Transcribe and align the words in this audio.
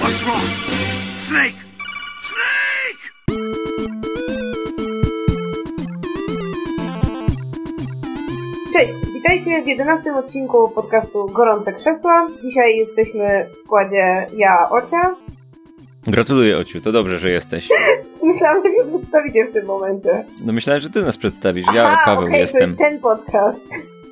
What's 0.00 0.22
wrong? 0.24 0.40
Snake! 1.18 1.54
Snake! 2.22 3.34
Cześć, 8.72 8.94
witajcie 9.14 9.62
w 9.62 9.66
11 9.66 10.14
odcinku 10.14 10.68
podcastu 10.68 11.26
Gorące 11.26 11.72
Krzesła. 11.72 12.28
Dzisiaj 12.42 12.76
jesteśmy 12.76 13.46
w 13.54 13.58
składzie 13.58 14.26
ja, 14.36 14.70
Ocia. 14.70 15.14
Gratuluję, 16.06 16.58
Ociu, 16.58 16.80
to 16.80 16.92
dobrze, 16.92 17.18
że 17.18 17.30
jesteś. 17.30 17.68
Myślałam, 18.22 18.62
że 18.62 18.68
mnie 18.68 18.84
przedstawicie 18.98 19.44
w 19.44 19.52
tym 19.52 19.66
momencie. 19.66 20.24
No 20.44 20.52
myślałem, 20.52 20.82
że 20.82 20.90
ty 20.90 21.02
nas 21.02 21.16
przedstawisz. 21.16 21.66
Ja, 21.74 21.88
Aha, 21.88 22.02
Paweł, 22.04 22.24
okej, 22.28 22.40
jestem. 22.40 22.60
to 22.60 22.66
jest 22.66 22.78
ten 22.78 23.00
podcast. 23.00 23.60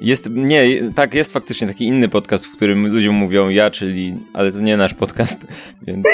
Jest, 0.02 0.30
nie, 0.30 0.64
tak, 0.94 1.14
jest 1.14 1.32
faktycznie 1.32 1.66
taki 1.66 1.86
inny 1.86 2.08
podcast, 2.08 2.46
w 2.46 2.56
którym 2.56 2.86
ludziom 2.86 3.14
mówią 3.14 3.48
ja, 3.48 3.70
czyli, 3.70 4.14
ale 4.34 4.52
to 4.52 4.58
nie 4.58 4.76
nasz 4.76 4.94
podcast, 4.94 5.46
więc 5.86 6.06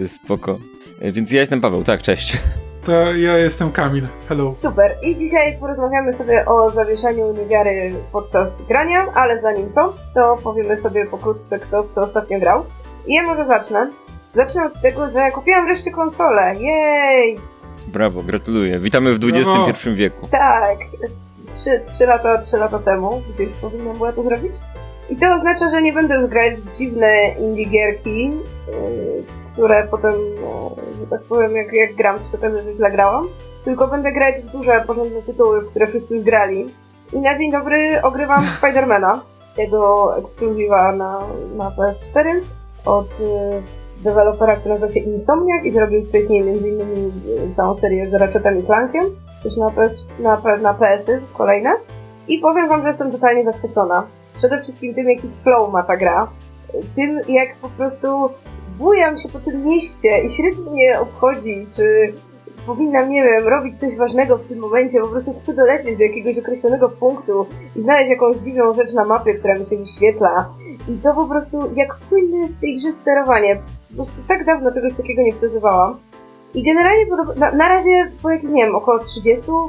yy, 0.00 0.08
spoko. 0.08 0.58
Yy, 1.02 1.12
Więc 1.12 1.30
ja 1.32 1.40
jestem 1.40 1.60
Paweł, 1.60 1.84
tak, 1.84 2.02
cześć. 2.02 2.38
To 2.84 3.14
ja 3.14 3.38
jestem 3.38 3.72
Kamil. 3.72 4.04
Hello. 4.28 4.52
Super. 4.52 4.96
I 5.02 5.16
dzisiaj 5.16 5.56
porozmawiamy 5.60 6.12
sobie 6.12 6.46
o 6.46 6.70
zawieszeniu 6.70 7.32
niewiary 7.32 7.94
podczas 8.12 8.62
grania, 8.68 9.06
ale 9.14 9.40
zanim 9.40 9.72
to, 9.72 9.94
to 10.14 10.36
powiemy 10.42 10.76
sobie 10.76 11.06
pokrótce, 11.06 11.58
kto 11.58 11.82
w 11.82 11.90
co 11.90 12.02
ostatnio 12.02 12.40
grał. 12.40 12.64
I 13.06 13.14
ja 13.14 13.22
może 13.22 13.46
zacznę. 13.46 13.90
Zacznę 14.34 14.64
od 14.64 14.82
tego, 14.82 15.08
że 15.08 15.30
kupiłam 15.30 15.64
wreszcie 15.64 15.90
konsolę. 15.90 16.54
Jej! 16.60 17.38
Brawo, 17.86 18.22
gratuluję. 18.22 18.78
Witamy 18.78 19.14
w 19.14 19.18
XXI 19.24 19.90
wieku. 19.94 20.28
Tak, 20.30 20.78
trzy, 21.52 21.82
trzy, 21.86 22.06
lata, 22.06 22.38
trzy 22.38 22.56
lata 22.56 22.78
temu 22.78 23.22
gdzieś 23.34 23.48
powinna 23.48 23.94
była 23.94 24.12
to 24.12 24.22
zrobić. 24.22 24.52
I 25.10 25.16
to 25.16 25.34
oznacza, 25.34 25.68
że 25.68 25.82
nie 25.82 25.92
będę 25.92 26.14
już 26.14 26.30
grać 26.30 26.54
w 26.54 26.76
dziwne 26.76 27.34
indie 27.40 27.64
gierki, 27.64 28.30
yy, 28.30 29.24
które 29.52 29.86
potem, 29.90 30.12
no, 30.40 30.70
że 31.00 31.06
tak 31.06 31.22
powiem, 31.22 31.56
jak, 31.56 31.72
jak 31.72 31.94
gram, 31.94 32.18
to 32.18 32.38
okaże, 32.38 32.62
że 32.62 32.72
źle 32.72 32.90
grałam. 32.90 33.28
Tylko 33.64 33.88
będę 33.88 34.12
grać 34.12 34.34
w 34.40 34.52
duże, 34.52 34.84
porządne 34.86 35.22
tytuły, 35.22 35.60
w 35.60 35.70
które 35.70 35.86
wszyscy 35.86 36.14
już 36.14 36.22
grali. 36.22 36.66
I 37.12 37.20
na 37.20 37.38
dzień 37.38 37.50
dobry 37.50 38.02
ogrywam 38.02 38.44
Spidermana, 38.58 39.22
tego 39.56 40.12
ekskluzywa 40.18 40.92
na, 40.92 41.20
na 41.56 41.70
PS4 41.70 42.40
od 42.84 43.20
yy, 43.20 43.62
dewelopera, 44.04 44.56
który 44.56 44.74
nazywa 44.74 44.88
się 44.88 45.00
Insomniac 45.00 45.64
i 45.64 45.70
zrobił 45.70 46.04
wcześniej 46.04 46.40
m.in. 46.40 47.12
całą 47.52 47.74
serię 47.74 48.08
z 48.08 48.14
Ratchetem 48.14 48.58
i 48.58 48.62
Clankiem, 48.62 49.04
też 49.42 49.56
na, 49.56 49.70
PS, 49.70 50.08
na, 50.18 50.56
na 50.56 50.74
PS-y 50.74 51.22
kolejne. 51.32 51.70
I 52.28 52.38
powiem 52.38 52.68
wam, 52.68 52.82
że 52.82 52.88
jestem 52.88 53.12
totalnie 53.12 53.44
zachwycona. 53.44 54.06
Przede 54.36 54.60
wszystkim 54.60 54.94
tym, 54.94 55.08
jaki 55.08 55.28
flow 55.42 55.72
ma 55.72 55.82
ta 55.82 55.96
gra. 55.96 56.28
Tym, 56.96 57.20
jak 57.28 57.56
po 57.56 57.68
prostu 57.68 58.30
bujam 58.78 59.16
się 59.16 59.28
po 59.28 59.40
tym 59.40 59.64
mieście 59.64 60.22
i 60.24 60.28
średnio 60.28 60.70
mnie 60.70 61.00
obchodzi, 61.00 61.66
czy 61.76 62.12
powinnam, 62.66 63.10
nie 63.10 63.22
wiem, 63.24 63.48
robić 63.48 63.80
coś 63.80 63.96
ważnego 63.96 64.38
w 64.38 64.46
tym 64.46 64.58
momencie, 64.58 65.00
po 65.00 65.08
prostu 65.08 65.34
chcę 65.42 65.54
dolecieć 65.54 65.96
do 65.96 66.02
jakiegoś 66.02 66.38
określonego 66.38 66.88
punktu 66.88 67.46
i 67.76 67.80
znaleźć 67.80 68.10
jakąś 68.10 68.36
dziwną 68.36 68.74
rzecz 68.74 68.94
na 68.94 69.04
mapie, 69.04 69.34
która 69.34 69.54
mi 69.54 69.66
się 69.66 69.76
wyświetla. 69.76 70.48
I 70.88 70.92
to 71.02 71.14
po 71.14 71.26
prostu, 71.26 71.70
jak 71.76 71.96
płynne 71.96 72.38
jest 72.38 72.60
tej 72.60 72.74
grze 72.74 72.92
sterowanie. 72.92 73.56
Po 73.88 73.94
prostu 73.94 74.16
tak 74.28 74.44
dawno 74.44 74.72
czegoś 74.72 74.94
takiego 74.94 75.22
nie 75.22 75.32
przeżywałam. 75.32 75.98
I 76.54 76.62
generalnie 76.62 77.06
na, 77.36 77.52
na 77.52 77.68
razie 77.68 78.10
po 78.22 78.30
jakichś, 78.30 78.52
nie 78.52 78.64
wiem, 78.64 78.76
około 78.76 78.98
30%, 78.98 79.68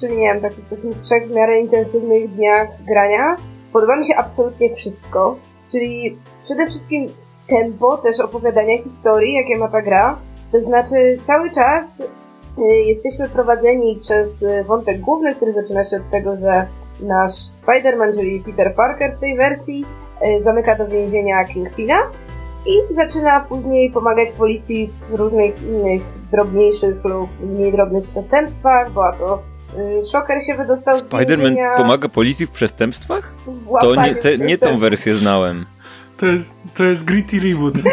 czyli 0.00 0.16
nie 0.16 0.32
wiem, 0.32 0.40
takich 0.40 0.64
powiedzmy 0.64 0.94
trzech 0.94 1.28
w 1.28 1.34
miarę 1.34 1.60
intensywnych 1.60 2.34
dniach 2.34 2.68
grania, 2.88 3.36
podoba 3.72 3.96
mi 3.96 4.06
się 4.06 4.16
absolutnie 4.16 4.74
wszystko. 4.74 5.36
Czyli 5.72 6.18
przede 6.42 6.66
wszystkim 6.66 7.06
tempo 7.48 7.96
też 7.96 8.20
opowiadania 8.20 8.82
historii, 8.82 9.34
jakie 9.34 9.58
ma 9.58 9.68
ta 9.68 9.82
gra. 9.82 10.18
To 10.52 10.62
znaczy 10.62 11.18
cały 11.22 11.50
czas 11.50 12.00
y, 12.00 12.62
jesteśmy 12.62 13.28
prowadzeni 13.28 13.98
przez 14.00 14.42
y, 14.42 14.64
wątek 14.64 15.00
główny, 15.00 15.34
który 15.34 15.52
zaczyna 15.52 15.84
się 15.84 15.96
od 15.96 16.10
tego, 16.10 16.36
że 16.36 16.66
nasz 17.00 17.32
Spider-Man, 17.32 18.14
czyli 18.14 18.40
Peter 18.40 18.74
Parker 18.74 19.16
w 19.16 19.20
tej 19.20 19.36
wersji, 19.36 19.84
y, 20.38 20.42
zamyka 20.42 20.76
do 20.76 20.88
więzienia 20.88 21.44
Kingpina 21.44 21.98
i 22.66 22.94
zaczyna 22.94 23.40
później 23.40 23.90
pomagać 23.90 24.28
policji 24.38 24.90
w 25.10 25.14
różnych 25.14 25.62
innych 25.62 26.02
drobniejszych 26.32 27.04
lub 27.04 27.30
mniej 27.40 27.72
drobnych 27.72 28.08
przestępstwach. 28.08 28.92
Była 28.92 29.12
to 29.12 29.42
y, 29.98 30.02
Shocker 30.02 30.42
się 30.42 30.54
wydostał 30.54 30.96
z 30.96 31.08
Spider-Man 31.08 31.76
pomaga 31.76 32.08
policji 32.08 32.46
w 32.46 32.50
przestępstwach? 32.50 33.34
w 33.46 33.80
To 33.80 33.94
nie, 33.94 34.14
te, 34.14 34.38
nie 34.38 34.58
tą 34.58 34.78
wersję 34.78 35.14
znałem. 35.14 35.66
To 36.16 36.26
jest, 36.26 36.50
to 36.74 36.82
jest 36.84 37.04
Gritty 37.04 37.40
Reboot. 37.40 37.74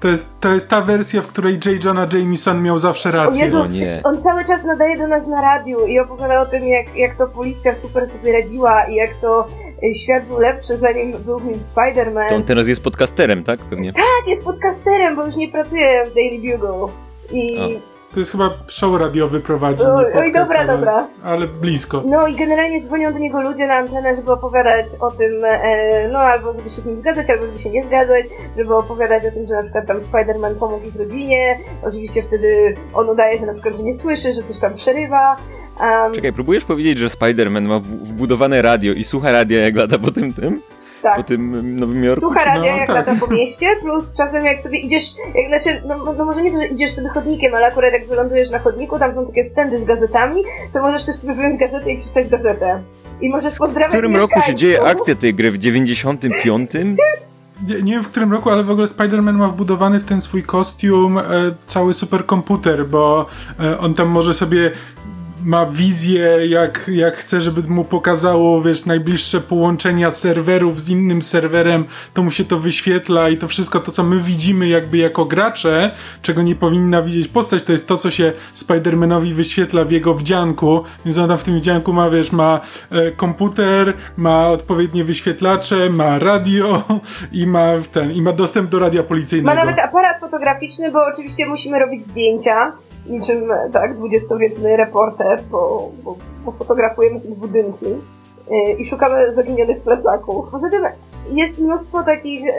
To 0.00 0.08
jest, 0.08 0.40
to 0.40 0.52
jest 0.54 0.68
ta 0.70 0.80
wersja, 0.80 1.22
w 1.22 1.26
której 1.26 1.54
J. 1.54 1.84
Jonah 1.84 2.12
Jameson 2.12 2.62
miał 2.62 2.78
zawsze 2.78 3.08
O 3.08 3.12
rację. 3.12 3.44
Jezu, 3.44 3.60
O 3.60 3.66
nie. 3.66 4.00
on 4.04 4.22
cały 4.22 4.44
czas 4.44 4.64
nadaje 4.64 4.98
do 4.98 5.06
nas 5.06 5.26
na 5.26 5.40
radiu 5.40 5.86
i 5.86 5.98
opowiada 5.98 6.40
o 6.42 6.46
tym, 6.46 6.68
jak, 6.68 6.96
jak 6.96 7.16
to 7.16 7.28
policja 7.28 7.74
super 7.74 8.06
sobie 8.06 8.32
radziła 8.32 8.84
i 8.84 8.94
jak 8.94 9.10
to 9.20 9.46
świat 10.04 10.26
był 10.26 10.38
lepszy, 10.38 10.76
zanim 10.76 11.12
był 11.12 11.38
w 11.38 11.44
nim 11.44 11.58
Spider-Man. 11.58 12.28
To 12.28 12.34
on 12.34 12.44
teraz 12.44 12.68
jest 12.68 12.82
podcasterem, 12.82 13.44
tak? 13.44 13.60
Pewnie. 13.60 13.92
Tak, 13.92 14.28
jest 14.28 14.44
podcasterem, 14.44 15.16
bo 15.16 15.26
już 15.26 15.36
nie 15.36 15.50
pracuje 15.50 16.06
w 16.06 16.14
Daily 16.14 16.58
Bugle. 16.58 16.86
I... 17.32 17.58
To 18.14 18.20
jest 18.20 18.32
chyba 18.32 18.50
show 18.68 19.00
radiowy 19.00 19.40
prowadzi. 19.40 19.84
Oj, 19.84 20.04
oj, 20.14 20.32
dobra, 20.32 20.58
ale, 20.58 20.66
dobra. 20.66 21.08
Ale 21.22 21.46
blisko. 21.46 22.02
No 22.06 22.26
i 22.26 22.34
generalnie 22.34 22.82
dzwonią 22.82 23.12
do 23.12 23.18
niego 23.18 23.42
ludzie 23.42 23.66
na 23.66 23.74
antenę, 23.74 24.14
żeby 24.14 24.32
opowiadać 24.32 24.86
o 25.00 25.10
tym, 25.10 25.44
e, 25.44 26.08
no 26.08 26.18
albo 26.18 26.52
żeby 26.52 26.70
się 26.70 26.80
z 26.80 26.86
nim 26.86 26.98
zgadzać, 26.98 27.30
albo 27.30 27.46
żeby 27.46 27.58
się 27.58 27.70
nie 27.70 27.84
zgadzać, 27.84 28.24
żeby 28.56 28.76
opowiadać 28.76 29.26
o 29.26 29.30
tym, 29.30 29.46
że 29.46 29.54
na 29.54 29.62
przykład 29.62 29.86
tam 29.86 29.98
Spider-Man 29.98 30.54
pomógł 30.54 30.86
ich 30.86 30.96
rodzinie, 30.96 31.58
oczywiście 31.82 32.22
wtedy 32.22 32.76
on 32.94 33.08
udaje, 33.08 33.38
że 33.38 33.46
na 33.46 33.52
przykład, 33.52 33.76
że 33.76 33.82
nie 33.82 33.94
słyszy, 33.94 34.32
że 34.32 34.42
coś 34.42 34.58
tam 34.58 34.74
przerywa. 34.74 35.36
Um, 35.80 36.14
Czekaj, 36.14 36.32
próbujesz 36.32 36.64
powiedzieć, 36.64 36.98
że 36.98 37.06
Spider-Man 37.06 37.62
ma 37.62 37.78
w- 37.80 37.84
wbudowane 37.86 38.62
radio 38.62 38.92
i 38.92 39.04
słucha 39.04 39.32
radia 39.32 39.60
jak 39.60 39.76
lata 39.76 39.98
po 39.98 40.10
tym 40.10 40.32
tym? 40.32 40.62
tak. 41.02 41.16
Po 41.16 41.22
tym 41.22 41.54
mm, 41.54 41.80
Nowym 41.80 42.04
Jorku? 42.04 42.20
Słucha 42.20 42.44
radia 42.44 42.72
No, 42.72 42.78
jak 42.78 42.86
tak. 42.86 42.96
lata 42.96 43.16
po 43.20 43.26
mieście, 43.34 43.66
plus 43.82 44.14
czasem 44.14 44.44
jak 44.44 44.60
sobie 44.60 44.78
idziesz, 44.78 45.04
jak, 45.34 45.62
znaczy, 45.62 45.82
no, 45.86 46.12
no 46.18 46.24
może 46.24 46.42
nie 46.42 46.52
to, 46.52 46.58
że 46.58 46.66
idziesz 46.66 46.90
sobie 46.90 47.08
chodnikiem, 47.08 47.54
ale 47.54 47.66
akurat 47.66 47.92
jak 47.92 48.06
wylądujesz 48.08 48.50
na 48.50 48.58
chodniku, 48.58 48.98
tam 48.98 49.12
są 49.12 49.26
takie 49.26 49.44
stędy 49.44 49.78
z 49.80 49.84
gazetami, 49.84 50.42
to 50.72 50.80
możesz 50.82 51.04
też 51.04 51.14
sobie 51.14 51.34
wyjąć 51.34 51.56
gazetę 51.56 51.92
i 51.92 51.96
przeczytać 51.98 52.28
gazetę. 52.28 52.82
I 53.20 53.28
możesz 53.30 53.54
W 53.54 53.58
pozdrawiać 53.58 53.92
którym 53.92 54.16
roku 54.16 54.42
się 54.42 54.54
dzieje 54.54 54.82
akcja 54.82 55.14
tej 55.14 55.34
gry? 55.34 55.50
W 55.50 55.58
95? 55.58 56.70
Nie, 57.68 57.82
nie 57.82 57.92
wiem 57.92 58.02
w 58.04 58.08
którym 58.08 58.32
roku, 58.32 58.50
ale 58.50 58.64
w 58.64 58.70
ogóle 58.70 58.86
Spider-Man 58.86 59.32
ma 59.32 59.48
wbudowany 59.48 60.00
w 60.00 60.04
ten 60.04 60.20
swój 60.20 60.42
kostium 60.42 61.18
e, 61.18 61.22
cały 61.66 61.94
superkomputer, 61.94 62.86
bo 62.86 63.26
e, 63.60 63.78
on 63.78 63.94
tam 63.94 64.08
może 64.08 64.34
sobie 64.34 64.70
ma 65.46 65.66
wizję, 65.66 66.38
jak, 66.48 66.90
jak 66.92 67.16
chce, 67.16 67.40
żeby 67.40 67.62
mu 67.62 67.84
pokazało, 67.84 68.62
wiesz, 68.62 68.86
najbliższe 68.86 69.40
połączenia 69.40 70.10
serwerów 70.10 70.82
z 70.82 70.88
innym 70.88 71.22
serwerem, 71.22 71.84
to 72.14 72.22
mu 72.22 72.30
się 72.30 72.44
to 72.44 72.58
wyświetla 72.58 73.28
i 73.28 73.38
to 73.38 73.48
wszystko 73.48 73.80
to, 73.80 73.92
co 73.92 74.02
my 74.02 74.20
widzimy 74.20 74.68
jakby 74.68 74.96
jako 74.96 75.24
gracze, 75.24 75.90
czego 76.22 76.42
nie 76.42 76.54
powinna 76.54 77.02
widzieć 77.02 77.28
postać, 77.28 77.62
to 77.62 77.72
jest 77.72 77.88
to, 77.88 77.96
co 77.96 78.10
się 78.10 78.32
Spider-Manowi 78.56 79.34
wyświetla 79.34 79.84
w 79.84 79.90
jego 79.90 80.14
wdzianku, 80.14 80.84
więc 81.04 81.18
on 81.18 81.28
tam 81.28 81.38
w 81.38 81.44
tym 81.44 81.58
wdzianku 81.60 81.92
ma, 81.92 82.10
wiesz, 82.10 82.32
ma 82.32 82.60
e, 82.90 83.10
komputer, 83.10 83.94
ma 84.16 84.48
odpowiednie 84.48 85.04
wyświetlacze, 85.04 85.90
ma 85.90 86.18
radio 86.18 86.84
i 87.32 87.46
ma 87.46 87.72
ten, 87.92 88.12
i 88.12 88.22
ma 88.22 88.32
dostęp 88.32 88.70
do 88.70 88.78
radia 88.78 89.02
Ma 89.02 89.08
policyjnego. 89.08 89.54
nawet 89.54 89.78
aparat 89.78 90.20
fotograficzny, 90.20 90.92
bo 90.92 91.06
oczywiście 91.06 91.46
musimy 91.46 91.78
robić 91.78 92.04
zdjęcia, 92.04 92.72
niczym 93.08 93.48
tak, 93.72 93.94
dwudziestowieczny 93.94 94.76
reporter, 94.76 95.42
bo, 95.50 95.90
bo, 96.04 96.16
bo 96.44 96.52
fotografujemy 96.52 97.18
sobie 97.18 97.34
budynki 97.34 97.86
yy, 98.50 98.72
i 98.78 98.84
szukamy 98.84 99.34
zaginionych 99.34 99.82
plecaków. 99.82 100.46
Poza 100.50 100.70
tym 100.70 100.84
jest 101.32 101.58
mnóstwo 101.58 102.02
takich 102.02 102.40
yy, 102.44 102.52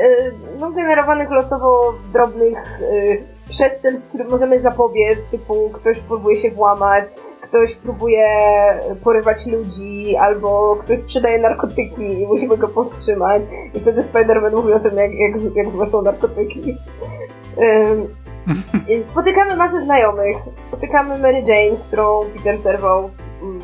no, 0.60 0.72
generowanych 0.72 1.32
losowo 1.32 1.94
drobnych 2.14 2.80
yy, 2.82 3.24
przestępstw, 3.50 4.10
którym 4.10 4.30
możemy 4.30 4.60
zapobiec, 4.60 5.28
typu 5.28 5.70
ktoś 5.70 6.00
próbuje 6.00 6.36
się 6.36 6.52
włamać, 6.52 7.04
ktoś 7.42 7.76
próbuje 7.76 8.28
porywać 9.04 9.48
ludzi, 9.48 10.16
albo 10.16 10.76
ktoś 10.76 11.00
sprzedaje 11.00 11.40
narkotyki 11.40 12.22
i 12.22 12.28
musimy 12.28 12.58
go 12.58 12.68
powstrzymać. 12.68 13.42
I 13.74 13.80
wtedy 13.80 14.02
Spider-Man 14.02 14.56
mówi 14.56 14.74
o 14.74 14.80
tym, 14.80 14.98
jak, 14.98 15.12
jak, 15.14 15.56
jak 15.56 15.70
złe 15.70 15.86
są 15.86 16.02
narkotyki. 16.02 16.78
Spotykamy 19.02 19.56
masę 19.56 19.82
znajomych. 19.82 20.38
Spotykamy 20.56 21.18
Mary 21.18 21.44
Jane, 21.48 21.78
z 21.78 21.84
którą 21.84 22.26
Peter 22.36 22.58
zerwał 22.58 23.10
mm, 23.42 23.60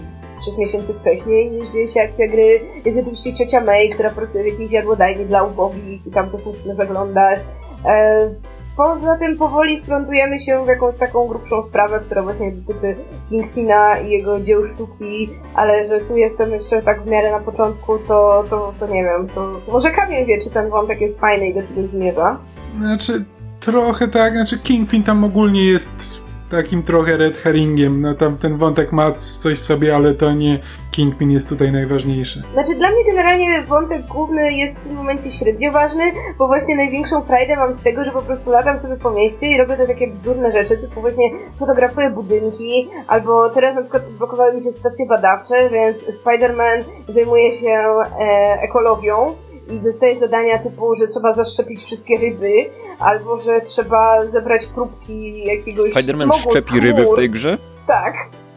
6 0.45 0.57
miesięcy 0.57 0.93
wcześniej 0.93 1.51
niż 1.51 1.71
dzieje 1.71 1.87
się 1.87 2.01
akcja 2.01 2.27
gry. 2.27 2.61
Jest 2.85 2.99
oczywiście 2.99 3.33
ciocia 3.33 3.61
May, 3.61 3.89
która 3.89 4.09
pracuje 4.09 4.43
w 4.43 4.47
jakiejś 4.47 4.71
jadłodajni 4.71 5.25
dla 5.25 5.43
ubogich 5.43 6.07
i 6.07 6.11
tam 6.11 6.29
też 6.29 6.45
musimy 6.45 6.75
zaglądać. 6.75 7.39
E, 7.85 8.29
Poza 8.77 9.17
tym 9.17 9.37
powoli 9.37 9.81
wplątujemy 9.81 10.39
się 10.39 10.65
w 10.65 10.67
jakąś 10.67 10.95
taką 10.95 11.27
grubszą 11.27 11.61
sprawę, 11.61 11.99
która 12.05 12.23
właśnie 12.23 12.51
dotyczy 12.51 12.95
Kingpina 13.29 13.97
i 13.97 14.09
jego 14.09 14.39
dzieł 14.39 14.63
sztuki, 14.63 15.29
ale 15.55 15.85
że 15.85 15.99
tu 15.99 16.17
jestem 16.17 16.51
jeszcze 16.51 16.81
tak 16.81 17.03
w 17.03 17.07
miarę 17.07 17.31
na 17.31 17.39
początku, 17.39 17.99
to, 17.99 18.43
to, 18.49 18.73
to 18.79 18.87
nie 18.87 19.03
wiem, 19.03 19.27
to 19.35 19.59
może 19.71 19.91
Kamil 19.91 20.25
wie, 20.25 20.41
czy 20.41 20.49
ten 20.49 20.69
wątek 20.69 21.01
jest 21.01 21.19
fajny 21.19 21.47
i 21.47 21.53
do 21.53 21.61
czegoś 21.61 21.85
zmierza. 21.85 22.37
Znaczy, 22.77 23.25
trochę 23.65 24.07
tak, 24.07 24.33
znaczy 24.33 24.59
Kingpin 24.59 25.03
tam 25.03 25.23
ogólnie 25.23 25.65
jest 25.65 26.23
takim 26.51 26.83
trochę 26.83 27.17
red 27.17 27.37
herringiem. 27.37 28.01
No 28.01 28.13
tam 28.13 28.37
ten 28.37 28.57
wątek 28.57 28.91
ma 28.91 29.11
coś 29.11 29.59
sobie, 29.59 29.95
ale 29.95 30.13
to 30.13 30.33
nie 30.33 30.59
Kingpin 30.91 31.31
jest 31.31 31.49
tutaj 31.49 31.71
najważniejszy. 31.71 32.43
Znaczy 32.53 32.75
dla 32.75 32.91
mnie 32.91 33.05
generalnie 33.05 33.61
wątek 33.61 34.01
główny 34.05 34.53
jest 34.53 34.79
w 34.79 34.87
tym 34.87 34.95
momencie 34.95 35.31
średnio 35.31 35.71
ważny, 35.71 36.03
bo 36.37 36.47
właśnie 36.47 36.75
największą 36.75 37.21
frajdę 37.21 37.55
mam 37.55 37.73
z 37.73 37.81
tego, 37.81 38.03
że 38.03 38.11
po 38.11 38.21
prostu 38.21 38.49
latam 38.51 38.79
sobie 38.79 38.95
po 38.95 39.11
mieście 39.11 39.47
i 39.47 39.57
robię 39.57 39.77
te 39.77 39.87
takie 39.87 40.07
bzdurne 40.07 40.51
rzeczy, 40.51 40.77
typu 40.77 41.01
właśnie 41.01 41.29
fotografuję 41.59 42.09
budynki, 42.09 42.89
albo 43.07 43.49
teraz 43.49 43.75
na 43.75 43.81
przykład 43.81 44.03
blokowały 44.09 44.53
mi 44.53 44.61
się 44.61 44.71
stacje 44.71 45.05
badawcze, 45.05 45.69
więc 45.69 46.21
Spider-Man 46.21 46.83
zajmuje 47.07 47.51
się 47.51 47.69
e, 47.69 48.61
ekologią 48.61 49.35
dostaje 49.79 50.19
zadania 50.19 50.57
typu, 50.57 50.95
że 50.95 51.07
trzeba 51.07 51.33
zaszczepić 51.33 51.83
wszystkie 51.83 52.17
ryby, 52.17 52.69
albo 52.99 53.37
że 53.37 53.61
trzeba 53.61 54.27
zebrać 54.27 54.65
próbki 54.65 55.45
jakiegoś 55.45 55.93
Spider-Man 55.93 56.33
smogu 56.33 56.51
szczepi 56.51 56.79
ryby 56.79 57.05
w 57.05 57.15
tej 57.15 57.29
grze? 57.29 57.57
Tak. 57.87 58.13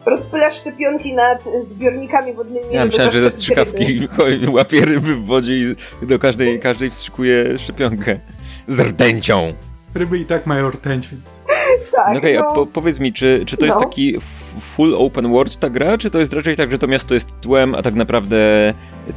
Rozpyla 0.06 0.50
szczepionki 0.50 1.14
nad 1.14 1.44
zbiornikami 1.62 2.32
wodnymi. 2.32 2.66
Ja 2.70 2.84
myślałem, 2.84 3.12
że 3.12 3.18
ze 3.18 3.24
ryby. 3.24 3.36
strzykawki 3.36 4.08
łapie 4.56 4.80
ryby 4.80 5.14
w 5.14 5.24
wodzie 5.26 5.52
i 6.02 6.06
do 6.06 6.18
każdej, 6.18 6.60
każdej 6.60 6.90
wstrzykuje 6.90 7.58
szczepionkę. 7.58 8.20
Z 8.68 8.80
rtęcią. 8.80 9.54
Ryby 9.96 10.18
i 10.18 10.26
tak 10.26 10.46
mają 10.46 10.70
rtęć, 10.70 11.08
więc... 11.08 11.40
Tak, 11.92 12.12
No 12.12 12.18
okej, 12.18 12.34
no. 12.38 12.40
a 12.50 12.54
po, 12.54 12.66
powiedz 12.66 12.98
mi, 13.00 13.12
czy, 13.12 13.42
czy 13.46 13.56
to 13.56 13.66
jest 13.66 13.78
No. 13.78 13.84
taki 13.84 14.16
full 14.60 14.94
open 14.94 15.32
world 15.32 15.56
ta 15.56 15.70
gra, 15.70 15.98
czy 15.98 16.10
to 16.10 16.18
jest 16.18 16.32
raczej 16.32 16.56
tak, 16.56 16.70
że 16.70 16.78
to 16.78 16.86
miasto 16.86 17.14
jest 17.14 17.40
tłem, 17.40 17.74
a 17.74 17.82
tak 17.82 17.94
naprawdę 17.94 18.36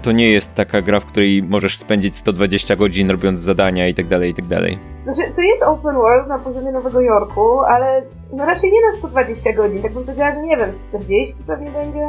to 0.02 0.12
nie 0.12 0.31
jest 0.31 0.56
taka 0.56 0.81
gra, 0.81 1.00
w 1.00 1.06
której 1.06 1.44
możesz 1.44 1.78
spędzić 1.78 2.16
120 2.16 2.76
godzin 2.76 3.12
robiąc 3.12 3.40
zadania 3.42 3.88
i 3.88 3.94
tak 3.94 4.08
dalej, 4.08 4.30
i 4.30 4.34
tak 4.34 4.46
dalej. 4.46 4.80
Znaczy, 5.04 5.22
to 5.36 5.42
jest 5.42 5.64
open 5.64 5.96
world 5.96 6.28
na 6.28 6.40
poziomie 6.40 6.72
Nowego 6.72 7.02
Jorku, 7.02 7.60
ale 7.60 8.04
no 8.34 8.46
raczej 8.46 8.72
nie 8.72 8.81
na 8.81 8.92
120 8.98 9.54
godzin. 9.54 9.81
Tak 9.81 9.94
bym 9.94 10.04
powiedziała, 10.04 10.31
że 10.31 10.42
nie 10.42 10.58
wiem, 10.58 10.74
z 10.74 10.88
40 10.88 11.44
pewnie 11.48 11.72
będzie. 11.72 12.00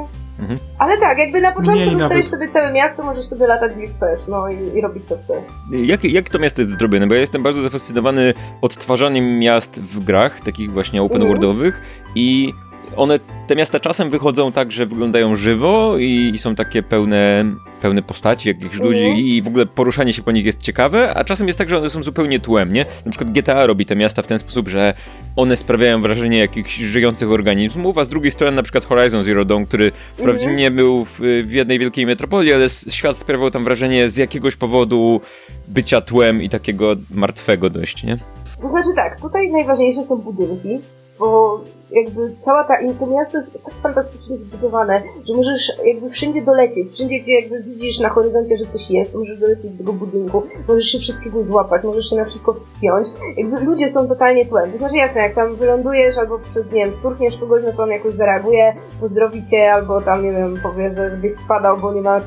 Mhm. 0.40 0.58
Ale 0.78 0.98
tak, 0.98 1.18
jakby 1.18 1.40
na 1.40 1.48
początku 1.52 1.72
Mniej 1.80 1.96
dostajesz 1.96 2.30
nawet. 2.32 2.50
sobie 2.50 2.52
całe 2.52 2.72
miasto, 2.72 3.02
możesz 3.02 3.24
sobie 3.24 3.46
latać 3.46 3.72
gdzie 3.76 3.86
chcesz, 3.86 4.20
no 4.28 4.48
i, 4.48 4.78
i 4.78 4.80
robić 4.80 5.04
co 5.04 5.16
chcesz. 5.18 5.44
Jak, 5.70 6.04
jak 6.04 6.28
to 6.28 6.38
miasto 6.38 6.62
jest 6.62 6.78
zrobione? 6.78 7.06
Bo 7.06 7.14
ja 7.14 7.20
jestem 7.20 7.42
bardzo 7.42 7.62
zafascynowany 7.62 8.34
odtwarzaniem 8.62 9.38
miast 9.38 9.80
w 9.80 10.04
grach, 10.04 10.40
takich 10.40 10.72
właśnie 10.72 11.02
open 11.02 11.22
Mhm. 11.22 11.28
worldowych 11.28 11.80
i 12.14 12.52
one, 12.96 13.18
te 13.46 13.56
miasta 13.56 13.80
czasem 13.80 14.10
wychodzą 14.10 14.52
tak, 14.52 14.72
że 14.72 14.86
wyglądają 14.86 15.36
żywo 15.36 15.98
i, 15.98 16.30
i 16.34 16.38
są 16.38 16.54
takie 16.54 16.82
pełne, 16.82 17.44
pełne 17.82 18.02
postaci, 18.02 18.48
jakichś 18.48 18.74
Mhm. 18.74 18.84
ludzi 18.90 19.36
i 19.36 19.42
w 19.42 19.46
ogóle 19.46 19.66
poruszanie 19.66 20.12
się 20.12 20.22
po 20.22 20.32
nich 20.32 20.44
jest 20.44 20.58
ciekawe, 20.60 21.14
a 21.14 21.24
czasem 21.24 21.46
jest 21.46 21.58
tak, 21.58 21.68
że 21.68 21.78
one 21.78 21.90
są 21.90 22.02
zupełnie 22.02 22.40
tłem, 22.40 22.72
nie? 22.72 22.86
Na 23.04 23.10
przykład 23.10 23.30
GTA 23.30 23.66
robi 23.66 23.86
te 23.86 23.96
miasta 23.96 24.22
w 24.22 24.26
ten 24.26 24.38
sposób, 24.38 24.68
że 24.68 24.94
one 25.36 25.56
sprawiają 25.56 26.02
wrażenie 26.02 26.38
jakichś 26.38 26.76
żyjących 26.78 27.30
organizmów, 27.30 27.98
a 27.98 28.04
z 28.04 28.08
drugiej 28.08 28.30
strony 28.30 28.56
na 28.56 28.62
przykład 28.62 28.84
Horizon 28.84 29.24
Zero 29.24 29.44
Dawn, 29.44 29.64
który 29.64 29.92
wprawdzie 30.12 30.40
Mhm. 30.44 30.56
nie 30.58 30.70
był 30.70 31.04
w, 31.04 31.20
w 31.46 31.52
jednej 31.52 31.78
wielkiej 31.78 32.06
metropolii, 32.06 32.52
ale 32.52 32.70
świat 32.70 33.16
sprawiał 33.18 33.50
tam 33.50 33.64
wrażenie 33.64 34.10
z 34.10 34.16
jakiegoś 34.16 34.56
powodu 34.56 35.20
bycia 35.68 36.00
tłem 36.00 36.42
i 36.42 36.48
takiego 36.48 36.96
martwego 37.14 37.70
dość, 37.70 38.02
nie? 38.04 38.18
To 38.62 38.68
znaczy 38.68 38.88
tak, 38.96 39.20
tutaj 39.20 39.50
najważniejsze 39.50 40.02
są 40.04 40.16
budynki, 40.16 40.78
bo 41.18 41.60
jakby 41.92 42.36
cała 42.38 42.64
ta, 42.64 42.74
to 42.98 43.06
miasto 43.06 43.38
jest 43.38 43.64
tak 43.64 43.74
fantastycznie 43.82 44.36
zbudowane, 44.36 45.02
że 45.28 45.34
możesz 45.34 45.72
jakby 45.84 46.10
wszędzie 46.10 46.42
dolecieć, 46.42 46.92
wszędzie 46.92 47.20
gdzie 47.20 47.40
jakby 47.40 47.62
widzisz 47.62 48.00
na 48.00 48.08
horyzoncie, 48.08 48.56
że 48.56 48.66
coś 48.66 48.90
jest, 48.90 49.14
możesz 49.14 49.38
dolecieć 49.38 49.70
do 49.70 49.78
tego 49.78 49.92
budynku, 49.92 50.42
możesz 50.68 50.86
się 50.86 50.98
wszystkiego 50.98 51.42
złapać, 51.42 51.84
możesz 51.84 52.10
się 52.10 52.16
na 52.16 52.24
wszystko 52.24 52.54
wspiąć. 52.54 53.08
Jakby 53.36 53.60
ludzie 53.60 53.88
są 53.88 54.08
totalnie 54.08 54.46
tłem. 54.46 54.72
To 54.72 54.78
znaczy 54.78 54.96
jasne, 54.96 55.20
jak 55.20 55.34
tam 55.34 55.54
wylądujesz 55.54 56.18
albo 56.18 56.38
przez, 56.38 56.72
nie 56.72 56.84
wiem, 56.84 56.94
szturchniesz 56.94 57.38
kogoś, 57.38 57.62
no 57.64 57.72
to 57.72 57.82
on 57.82 57.90
jakoś 57.90 58.12
zareaguje, 58.12 58.74
pozdrowi 59.00 59.42
cię, 59.42 59.72
albo 59.72 60.00
tam, 60.00 60.22
nie 60.24 60.32
wiem, 60.32 60.60
powie, 60.62 60.90
że 60.90 61.10
żebyś 61.10 61.32
spadał, 61.32 61.78
bo 61.78 61.92
nie 61.92 62.02
ma 62.02 62.20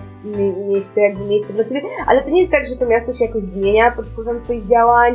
mieście 0.67 1.01
jakby 1.01 1.25
miejsca 1.25 1.53
dla 1.53 1.63
ciebie, 1.63 1.81
ale 2.07 2.21
to 2.21 2.29
nie 2.29 2.39
jest 2.39 2.51
tak, 2.51 2.65
że 2.65 2.75
to 2.75 2.85
miasto 2.85 3.11
się 3.11 3.25
jakoś 3.25 3.43
zmienia 3.43 3.91
pod 3.91 4.05
wpływem 4.05 4.41
twoich 4.41 4.65
działań, 4.65 5.13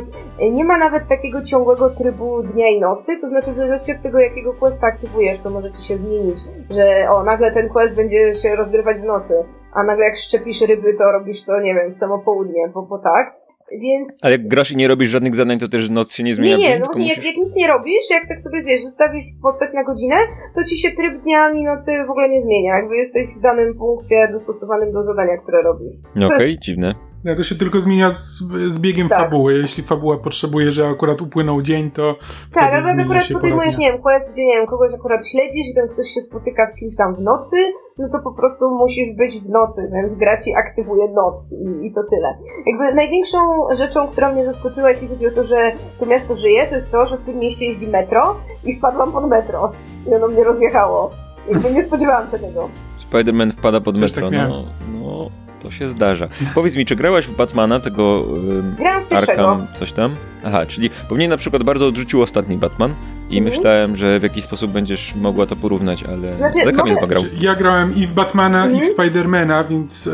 nie 0.51 0.63
ma 0.63 0.77
nawet 0.77 1.07
takiego 1.07 1.43
ciągłego 1.43 1.89
trybu 1.89 2.43
dnia 2.43 2.69
i 2.69 2.79
nocy, 2.79 3.17
to 3.21 3.27
znaczy 3.27 3.51
w 3.51 3.55
zależności 3.55 3.91
od 3.91 4.01
tego, 4.01 4.19
jakiego 4.39 4.59
questa 4.59 4.87
aktywujesz, 4.87 5.39
to 5.39 5.49
może 5.49 5.71
ci 5.71 5.83
się 5.87 5.97
zmienić, 5.97 6.37
że 6.69 7.09
o, 7.09 7.23
nagle 7.23 7.51
ten 7.51 7.69
quest 7.69 7.95
będzie 7.95 8.35
się 8.35 8.55
rozgrywać 8.55 8.97
w 8.97 9.03
nocy, 9.03 9.33
a 9.73 9.83
nagle 9.83 10.05
jak 10.05 10.15
szczepisz 10.17 10.61
ryby, 10.61 10.93
to 10.93 11.11
robisz 11.11 11.41
to, 11.43 11.59
nie 11.59 11.75
wiem, 11.75 11.91
w 11.91 11.95
samo 11.95 12.19
południe, 12.19 12.69
bo, 12.73 12.81
bo 12.81 12.99
tak. 12.99 13.39
Więc 13.81 14.19
Ale 14.21 14.31
jak 14.31 14.47
grasz 14.47 14.71
i 14.71 14.77
nie 14.77 14.87
robisz 14.87 15.09
żadnych 15.09 15.35
zadań, 15.35 15.59
to 15.59 15.67
też 15.67 15.89
noc 15.89 16.11
się 16.13 16.23
nie 16.23 16.35
zmienia. 16.35 16.57
nie, 16.57 16.69
nie, 16.69 16.79
no 16.79 16.85
właśnie 16.85 17.07
jak, 17.07 17.17
musisz- 17.17 17.25
jak 17.27 17.37
nic 17.37 17.55
nie 17.55 17.67
robisz, 17.67 18.09
jak 18.11 18.27
tak 18.27 18.39
sobie 18.41 18.63
wiesz, 18.63 18.81
zostawisz 18.81 19.23
postać 19.41 19.73
na 19.73 19.83
godzinę, 19.83 20.15
to 20.55 20.63
ci 20.63 20.77
się 20.77 20.91
tryb 20.91 21.21
dnia 21.23 21.39
ani 21.39 21.63
nocy 21.63 21.91
w 22.07 22.09
ogóle 22.09 22.29
nie 22.29 22.41
zmienia, 22.41 22.75
jakby 22.75 22.97
jesteś 22.97 23.27
w 23.37 23.41
danym 23.41 23.77
punkcie 23.77 24.27
dostosowanym 24.31 24.91
do 24.91 25.03
zadania, 25.03 25.37
które 25.37 25.61
robisz. 25.61 25.93
Okej, 26.35 26.59
dziwne. 26.59 27.08
Nie, 27.25 27.35
to 27.35 27.43
się 27.43 27.55
tylko 27.55 27.81
zmienia 27.81 28.11
z, 28.11 28.39
z 28.69 28.79
biegiem 28.79 29.09
Tak. 29.09 29.19
fabuły. 29.19 29.53
Jeśli 29.53 29.83
fabuła 29.83 30.17
potrzebuje, 30.17 30.71
że 30.71 30.87
akurat 30.87 31.21
upłynął 31.21 31.61
dzień, 31.61 31.91
to 31.91 32.15
Tak, 32.53 32.73
ale 32.73 32.83
zmienia 32.87 33.03
akurat 33.03 33.25
się 33.25 33.33
podejmujesz, 33.33 33.77
nie 33.77 33.91
wiem, 33.91 34.01
gdzie 34.33 34.45
nie 34.45 34.53
wiem, 34.53 34.67
kogoś 34.67 34.93
akurat 34.93 35.27
śledzisz 35.27 35.67
i 35.71 35.75
ten 35.75 35.87
ktoś 35.87 36.07
się 36.09 36.21
spotyka 36.21 36.67
z 36.67 36.75
kimś 36.75 36.95
tam 36.95 37.15
w 37.15 37.21
nocy, 37.21 37.55
no 37.97 38.07
to 38.11 38.19
po 38.19 38.31
prostu 38.33 38.71
musisz 38.71 39.15
być 39.17 39.39
w 39.39 39.49
nocy, 39.49 39.89
więc 39.93 40.15
gra 40.15 40.37
ci 40.41 40.53
aktywuje 40.55 41.11
noc 41.11 41.53
i, 41.53 41.87
i 41.87 41.93
to 41.93 42.01
tyle. 42.09 42.37
Jakby 42.67 42.95
największą 42.95 43.37
rzeczą, 43.71 44.07
która 44.07 44.31
mnie 44.33 44.45
zaskoczyła, 44.45 44.89
jeśli 44.89 45.07
chodzi 45.07 45.27
o 45.27 45.31
to, 45.31 45.43
że 45.43 45.71
to 45.99 46.05
miasto 46.05 46.35
żyje, 46.35 46.67
to 46.67 46.75
jest 46.75 46.91
to, 46.91 47.05
że 47.05 47.17
w 47.17 47.21
tym 47.21 47.39
mieście 47.39 47.65
jeździ 47.65 47.87
metro 47.87 48.35
i 48.65 48.77
wpadłam 48.77 49.11
pod 49.11 49.29
metro 49.29 49.71
i 50.07 50.13
ono 50.15 50.27
mnie 50.27 50.43
rozjechało. 50.43 51.11
Jakby 51.51 51.71
nie 51.71 51.81
spodziewałam 51.81 52.31
się 52.31 52.39
tego. 52.39 52.69
Spider-Man 53.11 53.51
wpada 53.51 53.81
pod 53.81 53.95
Też 53.95 54.01
metro. 54.01 54.29
tak 54.31 54.39
no, 54.49 54.63
no, 54.93 55.29
to 55.59 55.71
się 55.71 55.87
zdarza. 55.87 56.27
Powiedz 56.55 56.75
mi, 56.75 56.85
czy 56.85 56.95
grałaś 56.95 57.25
w 57.25 57.35
Batmana, 57.35 57.79
tego 57.79 58.25
pierwszego. 59.09 59.31
Arkham, 59.51 59.67
coś 59.73 59.91
tam? 59.91 60.15
Aha, 60.45 60.65
czyli 60.65 60.89
bo 61.09 61.15
mnie 61.15 61.27
na 61.27 61.37
przykład 61.37 61.63
bardzo 61.63 61.87
odrzucił 61.87 62.21
ostatni 62.21 62.57
Batman 62.57 62.93
i 63.29 63.37
Mhm. 63.37 63.55
myślałem, 63.55 63.95
że 63.95 64.19
w 64.19 64.23
jakiś 64.23 64.43
sposób 64.43 64.71
będziesz 64.71 65.15
mogła 65.15 65.45
to 65.45 65.55
porównać, 65.55 66.03
ale, 66.03 66.35
Znaczy, 66.35 66.59
ale 66.61 66.71
Kamil 66.71 66.93
mogę- 66.93 67.01
pograł. 67.01 67.23
Ja 67.41 67.55
grałem 67.55 67.95
i 67.95 68.07
w 68.07 68.13
Batmana, 68.13 68.65
i 68.65 68.69
Mhm. 68.73 68.87
w 68.87 68.93
Spidermana, 68.93 69.63
więc 69.63 70.07
e, 70.07 70.11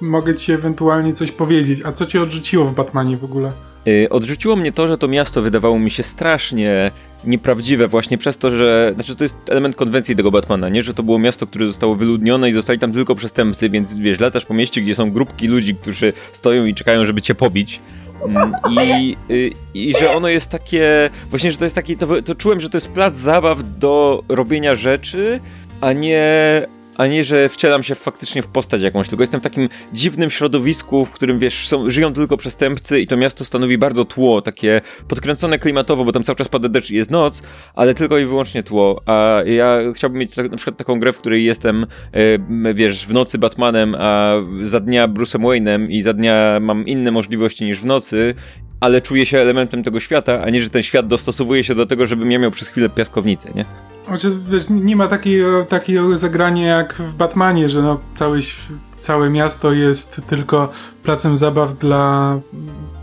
mogę 0.00 0.34
ci 0.34 0.52
ewentualnie 0.52 1.12
coś 1.12 1.32
powiedzieć. 1.32 1.80
A 1.84 1.92
co 1.92 2.06
cię 2.06 2.22
odrzuciło 2.22 2.64
w 2.64 2.74
Batmanie 2.74 3.16
w 3.16 3.24
ogóle? 3.24 3.52
Y, 3.86 4.08
Odrzuciło 4.10 4.56
mnie 4.56 4.72
to, 4.72 4.88
że 4.88 4.98
to 4.98 5.08
miasto 5.08 5.42
wydawało 5.42 5.78
mi 5.78 5.90
się 5.90 6.02
strasznie 6.02 6.90
nieprawdziwe 7.24 7.88
właśnie 7.88 8.18
przez 8.18 8.38
to, 8.38 8.50
że... 8.50 8.92
Znaczy 8.94 9.16
to 9.16 9.24
jest 9.24 9.36
element 9.48 9.76
konwencji 9.76 10.16
tego 10.16 10.30
Batmana, 10.30 10.68
nie? 10.68 10.82
Że 10.82 10.94
to 10.94 11.02
było 11.02 11.18
miasto, 11.18 11.46
które 11.46 11.66
zostało 11.66 11.94
wyludnione 11.94 12.50
i 12.50 12.52
zostali 12.52 12.78
tam 12.78 12.92
tylko 12.92 13.14
przestępcy, 13.14 13.70
więc 13.70 13.96
wiesz, 13.96 14.20
latasz 14.20 14.44
po 14.44 14.54
mieście, 14.54 14.80
gdzie 14.80 14.94
są 14.94 15.10
grupki 15.10 15.46
ludzi, 15.48 15.74
którzy 15.74 16.12
stoją 16.32 16.64
i 16.64 16.74
czekają, 16.74 17.06
żeby 17.06 17.22
cię 17.22 17.34
pobić. 17.34 17.80
Mm, 18.28 18.52
I, 18.70 19.16
y, 19.30 19.50
I 19.74 19.92
że 20.00 20.10
ono 20.10 20.28
jest 20.28 20.50
takie... 20.50 21.10
Właśnie, 21.30 21.52
że 21.52 21.58
to 21.58 21.64
jest 21.64 21.74
taki... 21.74 21.96
To, 21.96 22.22
to 22.22 22.34
czułem, 22.34 22.60
że 22.60 22.70
to 22.70 22.76
jest 22.76 22.88
plac 22.88 23.16
zabaw 23.16 23.58
do 23.78 24.24
robienia 24.28 24.74
rzeczy, 24.74 25.40
a 25.80 25.92
nie... 25.92 26.66
A 26.98 27.06
nie, 27.06 27.24
że 27.24 27.48
wcielam 27.48 27.82
się 27.82 27.94
faktycznie 27.94 28.42
w 28.42 28.46
postać 28.46 28.82
jakąś, 28.82 29.08
tylko 29.08 29.22
jestem 29.22 29.40
w 29.40 29.44
takim 29.44 29.68
dziwnym 29.92 30.30
środowisku, 30.30 31.04
w 31.04 31.10
którym 31.10 31.38
wiesz, 31.38 31.68
są, 31.68 31.90
żyją 31.90 32.12
tylko 32.12 32.36
przestępcy 32.36 33.00
i 33.00 33.06
to 33.06 33.16
miasto 33.16 33.44
stanowi 33.44 33.78
bardzo 33.78 34.04
tło, 34.04 34.42
takie 34.42 34.80
podkręcone 35.08 35.58
klimatowo, 35.58 36.04
bo 36.04 36.12
tam 36.12 36.24
cały 36.24 36.36
czas 36.36 36.48
pada 36.48 36.68
deszcz 36.68 36.90
i 36.90 36.94
jest 36.96 37.10
noc, 37.10 37.42
ale 37.74 37.94
tylko 37.94 38.18
i 38.18 38.26
wyłącznie 38.26 38.62
tło. 38.62 39.02
A 39.06 39.40
ja 39.46 39.78
chciałbym 39.94 40.18
mieć 40.18 40.34
tak, 40.34 40.50
na 40.50 40.56
przykład 40.56 40.76
taką 40.76 41.00
grę, 41.00 41.12
w 41.12 41.18
której 41.18 41.44
jestem, 41.44 41.86
m, 42.12 42.74
wiesz, 42.74 43.06
w 43.06 43.12
nocy 43.12 43.38
Batmanem, 43.38 43.96
a 43.98 44.34
za 44.62 44.80
dnia 44.80 45.08
Bruce'em 45.08 45.40
Wayne'em 45.40 45.90
i 45.90 46.02
za 46.02 46.12
dnia 46.12 46.58
mam 46.60 46.86
inne 46.86 47.10
możliwości 47.10 47.64
niż 47.64 47.80
w 47.80 47.84
nocy, 47.84 48.34
ale 48.80 49.00
czuję 49.00 49.26
się 49.26 49.38
elementem 49.38 49.82
tego 49.82 50.00
świata, 50.00 50.42
a 50.42 50.50
nie, 50.50 50.62
że 50.62 50.70
ten 50.70 50.82
świat 50.82 51.06
dostosowuje 51.06 51.64
się 51.64 51.74
do 51.74 51.86
tego, 51.86 52.06
żebym 52.06 52.30
ja 52.32 52.38
miał 52.38 52.50
przez 52.50 52.68
chwilę 52.68 52.88
piaskownicę, 52.88 53.50
nie? 53.54 53.64
Znaczy, 54.06 54.36
wiesz, 54.50 54.64
nie 54.70 54.96
ma 54.96 55.08
takiego, 55.08 55.64
takiego 55.64 56.16
zagrania 56.16 56.66
jak 56.76 56.94
w 56.94 57.14
Batmanie, 57.14 57.68
że 57.68 57.82
no, 57.82 58.00
całe, 58.14 58.38
ś- 58.38 58.66
całe 58.92 59.30
miasto 59.30 59.72
jest 59.72 60.20
tylko 60.26 60.68
placem 61.02 61.36
zabaw 61.36 61.78
dla 61.78 62.38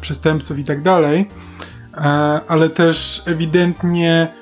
przestępców 0.02 0.60
i 0.60 0.64
tak 0.64 0.82
dalej, 0.82 1.28
E, 1.98 2.02
ale 2.48 2.70
też 2.70 3.22
ewidentnie 3.26 4.34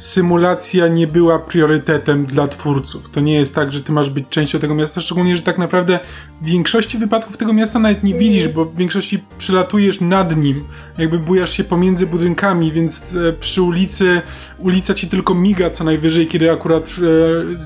symulacja 0.00 0.88
nie 0.88 1.06
była 1.06 1.38
priorytetem 1.38 2.26
dla 2.26 2.48
twórców. 2.48 3.10
To 3.10 3.20
nie 3.20 3.34
jest 3.34 3.54
tak, 3.54 3.72
że 3.72 3.82
ty 3.82 3.92
masz 3.92 4.10
być 4.10 4.24
częścią 4.30 4.58
tego 4.58 4.74
miasta, 4.74 5.00
szczególnie, 5.00 5.36
że 5.36 5.42
tak 5.42 5.58
naprawdę 5.58 6.00
w 6.42 6.46
większości 6.46 6.98
wypadków 6.98 7.36
tego 7.36 7.52
miasta 7.52 7.78
nawet 7.78 8.04
nie 8.04 8.14
widzisz, 8.14 8.48
bo 8.48 8.64
w 8.64 8.76
większości 8.76 9.24
przylatujesz 9.38 10.00
nad 10.00 10.36
nim, 10.36 10.64
jakby 10.98 11.18
bujasz 11.18 11.50
się 11.50 11.64
pomiędzy 11.64 12.06
budynkami, 12.06 12.72
więc 12.72 13.16
e, 13.16 13.32
przy 13.32 13.62
ulicy 13.62 14.22
ulica 14.58 14.94
ci 14.94 15.08
tylko 15.08 15.34
miga 15.34 15.70
co 15.70 15.84
najwyżej, 15.84 16.26
kiedy 16.26 16.52
akurat 16.52 16.90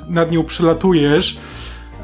e, 0.09 0.12
nad 0.12 0.33
nią 0.33 0.45
przelatujesz. 0.45 1.38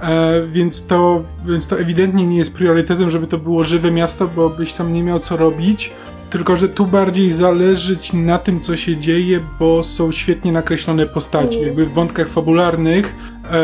E, 0.02 0.46
więc, 0.46 0.86
to, 0.86 1.24
więc 1.46 1.68
to 1.68 1.80
ewidentnie 1.80 2.26
nie 2.26 2.38
jest 2.38 2.54
priorytetem, 2.54 3.10
żeby 3.10 3.26
to 3.26 3.38
było 3.38 3.64
żywe 3.64 3.90
miasto, 3.90 4.28
bo 4.28 4.50
byś 4.50 4.72
tam 4.72 4.92
nie 4.92 5.02
miał 5.02 5.18
co 5.18 5.36
robić. 5.36 5.92
Tylko, 6.30 6.56
że 6.56 6.68
tu 6.68 6.86
bardziej 6.86 7.30
zależy 7.30 7.98
ci 7.98 8.16
na 8.16 8.38
tym, 8.38 8.60
co 8.60 8.76
się 8.76 8.96
dzieje, 8.96 9.40
bo 9.58 9.82
są 9.82 10.12
świetnie 10.12 10.52
nakreślone 10.52 11.06
postacie. 11.06 11.62
Jakby 11.62 11.86
w 11.86 11.92
wątkach 11.92 12.28
fabularnych 12.28 13.14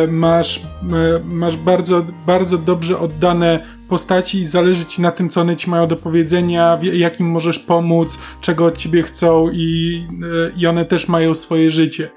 masz, 0.09 0.59
e, 0.59 1.21
masz 1.25 1.57
bardzo, 1.57 2.07
bardzo 2.27 2.59
dobrze 2.59 2.99
oddane 2.99 3.77
postaci 3.89 4.41
i 4.41 4.45
zależy 4.45 4.85
ci 4.85 5.03
na 5.03 5.11
tym, 5.11 5.29
co 5.29 5.41
one 5.41 5.57
ci 5.57 5.71
mają 5.71 5.89
do 5.89 5.97
powiedzenia, 5.97 6.79
jak 6.83 7.21
im 7.21 7.27
możesz 7.27 7.59
pomóc, 7.59 8.19
czego 8.41 8.65
od 8.65 8.79
ciebie 8.79 9.03
chcą 9.03 9.51
i, 9.53 10.03
e, 10.23 10.61
i 10.61 10.67
one 10.67 10.85
też 10.85 11.09
mają 11.09 11.35
swoje 11.35 11.71
życie. 11.71 12.09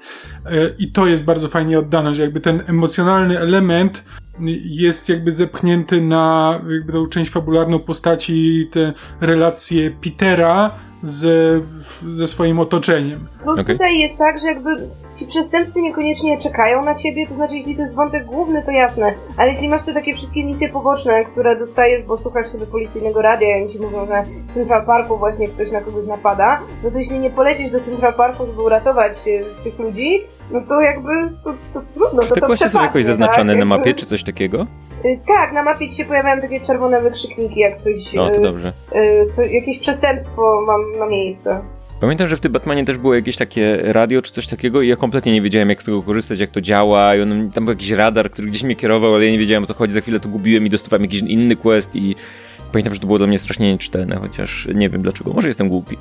E, 0.46 0.50
I 0.78 0.92
to 0.92 1.06
jest 1.06 1.24
bardzo 1.24 1.48
fajnie 1.48 1.78
oddane, 1.78 2.14
że 2.14 2.22
jakby 2.22 2.40
ten 2.40 2.62
emocjonalny 2.66 3.38
element 3.38 4.04
jest 4.64 5.08
jakby 5.08 5.32
zepchnięty 5.32 6.00
na 6.00 6.60
jakby 6.70 6.92
tą 6.92 7.06
część 7.06 7.30
fabularną 7.30 7.78
postaci, 7.78 8.68
te 8.72 8.92
relacje 9.20 9.90
Petera 9.90 10.70
z, 11.02 11.24
w, 11.64 12.12
ze 12.12 12.26
swoim 12.26 12.60
otoczeniem. 12.60 13.26
Bo 13.44 13.52
Okej. 13.52 13.64
tutaj 13.64 13.98
jest 13.98 14.18
tak, 14.18 14.38
że 14.38 14.48
jakby 14.48 14.70
ci 15.16 15.26
przestępcy 15.26 15.80
niekoniecznie 15.80 16.38
czekają 16.38 16.84
na 16.84 16.94
ciebie, 16.94 17.26
to 17.26 17.34
znaczy 17.34 17.56
jeśli 17.56 17.76
to 17.76 17.82
jest 17.82 17.94
wątek 17.94 18.24
główny, 18.24 18.62
to 18.62 18.70
jasne, 18.70 19.14
ale 19.36 19.50
jeśli 19.50 19.68
masz 19.68 19.82
te 19.82 19.94
takie 19.94 20.14
wszystkie 20.14 20.44
misje 20.44 20.68
poboczne, 20.68 21.24
które 21.24 21.58
dostajesz, 21.58 22.06
bo 22.06 22.18
słuchasz 22.18 22.46
sobie 22.46 22.66
policyjnego 22.66 23.22
radia 23.22 23.56
i 23.56 23.62
oni 23.62 23.72
ci 23.72 23.78
mówią, 23.78 24.06
że 24.06 24.22
w 24.46 24.52
Central 24.52 24.86
Parku 24.86 25.18
właśnie 25.18 25.48
ktoś 25.48 25.70
na 25.70 25.80
kogoś 25.80 26.06
napada, 26.06 26.60
no 26.84 26.90
to 26.90 26.98
jeśli 26.98 27.18
nie 27.18 27.30
polecisz 27.30 27.70
do 27.70 27.80
Central 27.80 28.14
Parku, 28.14 28.46
żeby 28.46 28.62
uratować 28.62 29.12
e, 29.12 29.62
tych 29.64 29.78
ludzi, 29.78 30.20
no 30.50 30.60
to 30.68 30.80
jakby 30.80 31.12
to, 31.44 31.54
to 31.74 31.82
trudno, 31.94 32.22
to 32.22 32.34
Te 32.34 32.40
to 32.40 32.46
są 32.46 32.54
przepadnie, 32.54 32.80
jakoś 32.80 33.04
zaznaczone 33.04 33.52
tak? 33.52 33.58
na 33.58 33.64
mapie, 33.64 33.94
czy 33.94 34.06
coś 34.06 34.24
takiego? 34.24 34.66
Y, 35.04 35.18
Tak, 35.26 35.52
na 35.52 35.62
mapie 35.62 35.88
ci 35.88 35.96
się 35.96 36.04
pojawiają 36.04 36.40
takie 36.40 36.60
czerwone 36.60 37.02
wykrzykniki, 37.02 37.60
jak 37.60 37.78
coś, 37.78 38.12
No, 38.14 38.30
to 38.30 38.36
y, 38.36 38.40
dobrze. 38.42 38.72
y, 38.94 39.26
co, 39.30 39.42
jakieś 39.42 39.78
przestępstwo 39.78 40.62
mam 40.66 40.98
na 40.98 41.06
miejsce. 41.06 41.60
Pamiętam, 42.00 42.28
że 42.28 42.36
w 42.36 42.40
tym 42.40 42.52
Batmanie 42.52 42.84
też 42.84 42.98
było 42.98 43.14
jakieś 43.14 43.36
takie 43.36 43.78
radio 43.82 44.22
czy 44.22 44.32
coś 44.32 44.46
takiego 44.46 44.82
i 44.82 44.88
ja 44.88 44.96
kompletnie 44.96 45.32
nie 45.32 45.42
wiedziałem 45.42 45.68
jak 45.68 45.82
z 45.82 45.84
tego 45.84 46.02
korzystać, 46.02 46.40
jak 46.40 46.50
to 46.50 46.60
działa 46.60 47.14
i 47.16 47.22
on, 47.22 47.50
tam 47.50 47.64
był 47.64 47.72
jakiś 47.74 47.90
radar, 47.90 48.30
który 48.30 48.48
gdzieś 48.48 48.62
mnie 48.62 48.76
kierował, 48.76 49.14
ale 49.14 49.24
ja 49.26 49.32
nie 49.32 49.38
wiedziałem 49.38 49.64
o 49.64 49.66
co 49.66 49.74
chodzi, 49.74 49.92
za 49.92 50.00
chwilę 50.00 50.20
to 50.20 50.28
gubiłem 50.28 50.66
i 50.66 50.70
dostawałem 50.70 51.02
jakiś 51.02 51.20
inny 51.20 51.56
quest 51.56 51.96
i 51.96 52.16
pamiętam, 52.72 52.94
że 52.94 53.00
to 53.00 53.06
było 53.06 53.18
dla 53.18 53.26
mnie 53.26 53.38
strasznie 53.38 53.72
nieczytelne, 53.72 54.16
chociaż 54.16 54.68
nie 54.74 54.88
wiem 54.88 55.02
dlaczego, 55.02 55.32
może 55.32 55.48
jestem 55.48 55.68
głupi. 55.68 55.98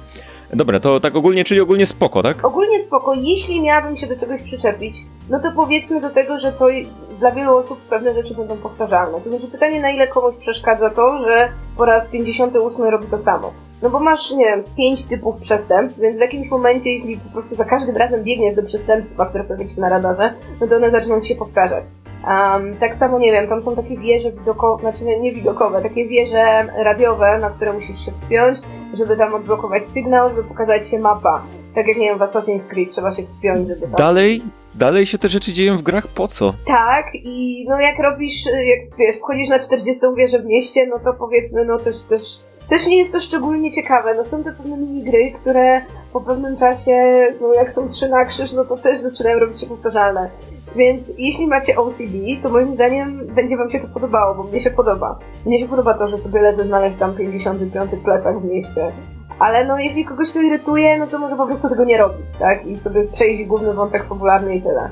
Dobra, 0.53 0.79
to 0.79 0.99
tak 0.99 1.15
ogólnie, 1.15 1.43
czyli 1.43 1.61
ogólnie 1.61 1.85
spoko, 1.85 2.23
tak? 2.23 2.45
Ogólnie 2.45 2.79
spoko, 2.79 3.13
jeśli 3.13 3.61
miałabym 3.61 3.97
się 3.97 4.07
do 4.07 4.17
czegoś 4.17 4.41
przyczepić, 4.41 5.05
no 5.29 5.39
to 5.39 5.51
powiedzmy 5.55 6.01
do 6.01 6.09
tego, 6.09 6.37
że 6.37 6.51
to 6.51 6.67
dla 7.19 7.31
wielu 7.31 7.57
osób 7.57 7.79
pewne 7.79 8.13
rzeczy 8.13 8.35
będą 8.35 8.57
powtarzalne. 8.57 9.21
To 9.21 9.29
znaczy 9.29 9.47
pytanie, 9.47 9.81
na 9.81 9.89
ile 9.89 10.07
komuś 10.07 10.35
przeszkadza 10.39 10.89
to, 10.89 11.17
że 11.17 11.49
po 11.77 11.85
raz 11.85 12.07
58 12.07 12.83
robi 12.83 13.07
to 13.07 13.17
samo. 13.17 13.53
No 13.81 13.89
bo 13.89 13.99
masz, 13.99 14.31
nie 14.31 14.45
wiem, 14.45 14.61
z 14.61 14.69
pięć 14.69 15.03
typów 15.03 15.41
przestępstw, 15.41 15.99
więc 15.99 16.17
w 16.17 16.21
jakimś 16.21 16.49
momencie, 16.49 16.89
jeśli 16.89 17.17
po 17.17 17.29
prostu 17.29 17.55
za 17.55 17.65
każdym 17.65 17.97
razem 17.97 18.23
biegniesz 18.23 18.55
do 18.55 18.63
przestępstwa, 18.63 19.25
które 19.25 19.43
pojawia 19.43 19.67
się 19.67 19.81
na 19.81 19.89
radarze, 19.89 20.33
no 20.61 20.67
to 20.67 20.75
one 20.75 20.91
zaczną 20.91 21.21
ci 21.21 21.27
się 21.27 21.35
powtarzać. 21.35 21.83
Um, 22.27 22.77
tak 22.77 22.95
samo, 22.95 23.19
nie 23.19 23.31
wiem, 23.31 23.47
tam 23.47 23.61
są 23.61 23.75
takie 23.75 23.97
wieże 23.97 24.31
widokowe, 24.31 24.81
znaczy 24.81 25.03
nie, 25.03 25.19
nie 25.19 25.31
widokowe, 25.31 25.81
takie 25.81 26.07
wieże 26.07 26.67
radiowe, 26.77 27.37
na 27.37 27.49
które 27.49 27.73
musisz 27.73 28.05
się 28.05 28.11
wspiąć, 28.11 28.59
żeby 28.93 29.17
tam 29.17 29.33
odblokować 29.33 29.87
sygnał, 29.87 30.29
żeby 30.29 30.43
pokazać 30.43 30.89
się 30.89 30.99
mapa. 30.99 31.43
Tak 31.75 31.87
jak, 31.87 31.97
nie 31.97 32.09
wiem, 32.09 32.19
w 32.19 32.21
Assassin's 32.21 32.69
Creed 32.69 32.91
trzeba 32.91 33.11
się 33.11 33.23
wspiąć, 33.23 33.67
żeby 33.67 33.81
tam... 33.81 33.91
Dalej, 33.91 34.41
dalej 34.75 35.05
się 35.05 35.17
te 35.17 35.29
rzeczy 35.29 35.53
dzieją 35.53 35.77
w 35.77 35.81
grach, 35.81 36.07
po 36.07 36.27
co? 36.27 36.53
Tak, 36.65 37.05
i 37.13 37.65
no 37.69 37.79
jak 37.79 37.99
robisz, 37.99 38.45
jak 38.45 38.97
wiesz, 38.97 39.15
wchodzisz 39.15 39.49
na 39.49 39.59
40 39.59 40.01
wieżę 40.17 40.39
w 40.39 40.45
mieście, 40.45 40.87
no 40.87 40.99
to 40.99 41.13
powiedzmy, 41.13 41.65
no 41.65 41.79
też, 41.79 42.01
też, 42.01 42.39
też 42.69 42.87
nie 42.87 42.97
jest 42.97 43.11
to 43.11 43.19
szczególnie 43.19 43.71
ciekawe. 43.71 44.13
No 44.15 44.23
są 44.23 44.43
to 44.43 44.49
pewne 44.57 44.77
minigry, 44.77 45.31
które 45.31 45.81
po 46.13 46.21
pewnym 46.21 46.57
czasie, 46.57 47.11
no 47.41 47.53
jak 47.53 47.71
są 47.71 47.87
trzy 47.87 48.09
na 48.09 48.25
krzyż, 48.25 48.53
no 48.53 48.65
to 48.65 48.77
też 48.77 48.99
zaczynają 48.99 49.39
robić 49.39 49.59
się 49.59 49.67
powtarzalne. 49.67 50.29
Więc 50.75 51.11
jeśli 51.17 51.47
macie 51.47 51.77
OCD, 51.77 52.17
to 52.43 52.49
moim 52.49 52.73
zdaniem 52.73 53.27
będzie 53.35 53.57
wam 53.57 53.69
się 53.69 53.79
to 53.79 53.87
podobało, 53.87 54.35
bo 54.35 54.43
mnie 54.43 54.59
się 54.59 54.71
podoba. 54.71 55.19
Mnie 55.45 55.59
się 55.59 55.67
podoba 55.67 55.93
to, 55.93 56.07
że 56.07 56.17
sobie 56.17 56.41
lecę 56.41 56.63
znaleźć 56.63 56.97
tam 56.97 57.13
55 57.15 57.91
plecak 58.03 58.39
w 58.39 58.45
mieście. 58.45 58.91
Ale 59.39 59.65
no 59.65 59.79
jeśli 59.79 60.05
kogoś 60.05 60.31
to 60.31 60.41
irytuje, 60.41 60.97
no 60.97 61.07
to 61.07 61.19
może 61.19 61.35
po 61.35 61.47
prostu 61.47 61.69
tego 61.69 61.85
nie 61.85 61.97
robić, 61.97 62.25
tak? 62.39 62.67
I 62.67 62.77
sobie 62.77 63.03
przejść 63.03 63.43
główny 63.43 63.73
wątek 63.73 64.03
popularny 64.03 64.55
i 64.55 64.61
tyle. 64.61 64.89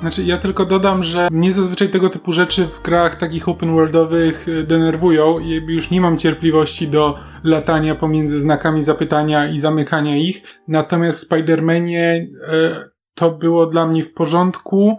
Znaczy, 0.00 0.22
ja 0.22 0.38
tylko 0.38 0.64
dodam, 0.64 1.04
że 1.04 1.28
mnie 1.32 1.52
zazwyczaj 1.52 1.88
tego 1.88 2.08
typu 2.10 2.32
rzeczy 2.32 2.66
w 2.66 2.82
grach 2.82 3.16
takich 3.16 3.48
open 3.48 3.72
worldowych 3.72 4.46
e, 4.48 4.62
denerwują 4.62 5.38
i 5.38 5.50
już 5.66 5.90
nie 5.90 6.00
mam 6.00 6.18
cierpliwości 6.18 6.88
do 6.88 7.18
latania 7.44 7.94
pomiędzy 7.94 8.38
znakami 8.38 8.82
zapytania 8.82 9.48
i 9.50 9.58
zamykania 9.58 10.16
ich. 10.16 10.42
Natomiast 10.68 11.24
w 11.24 11.30
Spider-Manie 11.30 12.26
e, 12.48 12.88
to 13.14 13.30
było 13.30 13.66
dla 13.66 13.86
mnie 13.86 14.02
w 14.02 14.12
porządku, 14.12 14.98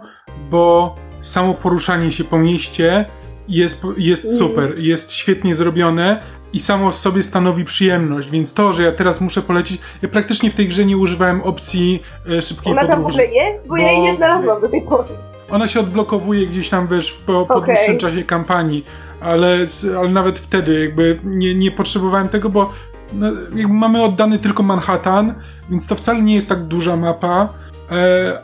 bo 0.50 0.96
samo 1.20 1.54
poruszanie 1.54 2.12
się 2.12 2.24
po 2.24 2.38
mieście 2.38 3.04
jest, 3.48 3.86
jest 3.98 4.24
Mm. 4.24 4.36
super, 4.36 4.78
jest 4.78 5.12
świetnie 5.12 5.54
zrobione 5.54 6.22
i 6.52 6.60
samo 6.60 6.90
w 6.90 6.96
sobie 6.96 7.22
stanowi 7.22 7.64
przyjemność, 7.64 8.30
więc 8.30 8.54
to, 8.54 8.72
że 8.72 8.82
ja 8.82 8.92
teraz 8.92 9.20
muszę 9.20 9.42
polecieć, 9.42 9.80
ja 10.02 10.08
praktycznie 10.08 10.50
w 10.50 10.54
tej 10.54 10.68
grze 10.68 10.84
nie 10.84 10.96
używałem 10.96 11.42
opcji 11.42 12.02
e, 12.38 12.42
szybkiej 12.42 12.72
Ona 12.72 12.80
tam 12.86 12.90
w 13.00 13.02
podróży. 13.02 13.22
ogóle 13.24 13.44
jest? 13.44 13.68
Bo, 13.68 13.76
ja 13.76 13.90
jej 13.90 13.96
Bo- 14.00 14.02
nie 14.06 14.16
znalazłam 14.16 14.60
do 14.60 14.68
tej 14.68 14.82
pory. 14.82 15.08
Ona 15.50 15.66
się 15.68 15.80
odblokowuje 15.80 16.46
gdzieś 16.46 16.68
tam, 16.68 16.88
wiesz, 16.88 17.12
po, 17.12 17.46
po 17.46 17.54
Okej. 17.54 17.74
dłuższym 17.74 17.98
czasie 17.98 18.24
kampanii, 18.24 18.84
ale, 19.20 19.58
ale 19.98 20.08
nawet 20.08 20.38
wtedy 20.38 20.80
jakby 20.80 21.20
nie, 21.24 21.54
nie 21.54 21.70
potrzebowałem 21.70 22.28
tego, 22.28 22.48
bo 22.48 22.72
no, 23.12 23.26
jakby 23.54 23.74
mamy 23.74 24.02
oddany 24.02 24.38
tylko 24.38 24.62
Manhattan, 24.62 25.34
więc 25.70 25.86
to 25.86 25.94
wcale 25.94 26.22
nie 26.22 26.34
jest 26.34 26.48
tak 26.48 26.64
duża 26.64 26.96
mapa, 26.96 27.48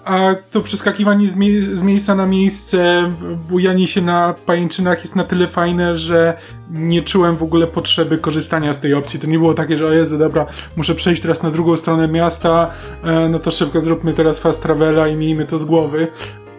a 0.04 0.34
to 0.50 0.60
przeskakiwanie 0.60 1.30
z, 1.30 1.36
mie- 1.36 1.62
z 1.62 1.82
miejsca 1.82 2.14
na 2.14 2.26
miejsce, 2.26 3.12
bujanie 3.48 3.88
się 3.88 4.02
na 4.02 4.34
pajęczynach 4.46 5.00
jest 5.00 5.16
na 5.16 5.24
tyle 5.24 5.46
fajne, 5.46 5.96
że 5.96 6.38
nie 6.70 7.02
czułem 7.02 7.36
w 7.36 7.42
ogóle 7.42 7.66
potrzeby 7.66 8.18
korzystania 8.18 8.74
z 8.74 8.80
tej 8.80 8.94
opcji. 8.94 9.20
To 9.20 9.26
nie 9.26 9.38
było 9.38 9.54
takie, 9.54 9.76
że 9.76 9.86
o 9.86 9.92
Jezu, 9.92 10.18
dobra, 10.18 10.46
muszę 10.76 10.94
przejść 10.94 11.22
teraz 11.22 11.42
na 11.42 11.50
drugą 11.50 11.76
stronę 11.76 12.08
miasta, 12.08 12.70
e, 13.02 13.28
no 13.28 13.38
to 13.38 13.50
szybko 13.50 13.80
zróbmy 13.80 14.12
teraz 14.12 14.38
fast 14.38 14.62
travela 14.62 15.08
i 15.08 15.16
miejmy 15.16 15.46
to 15.46 15.58
z 15.58 15.64
głowy. 15.64 16.08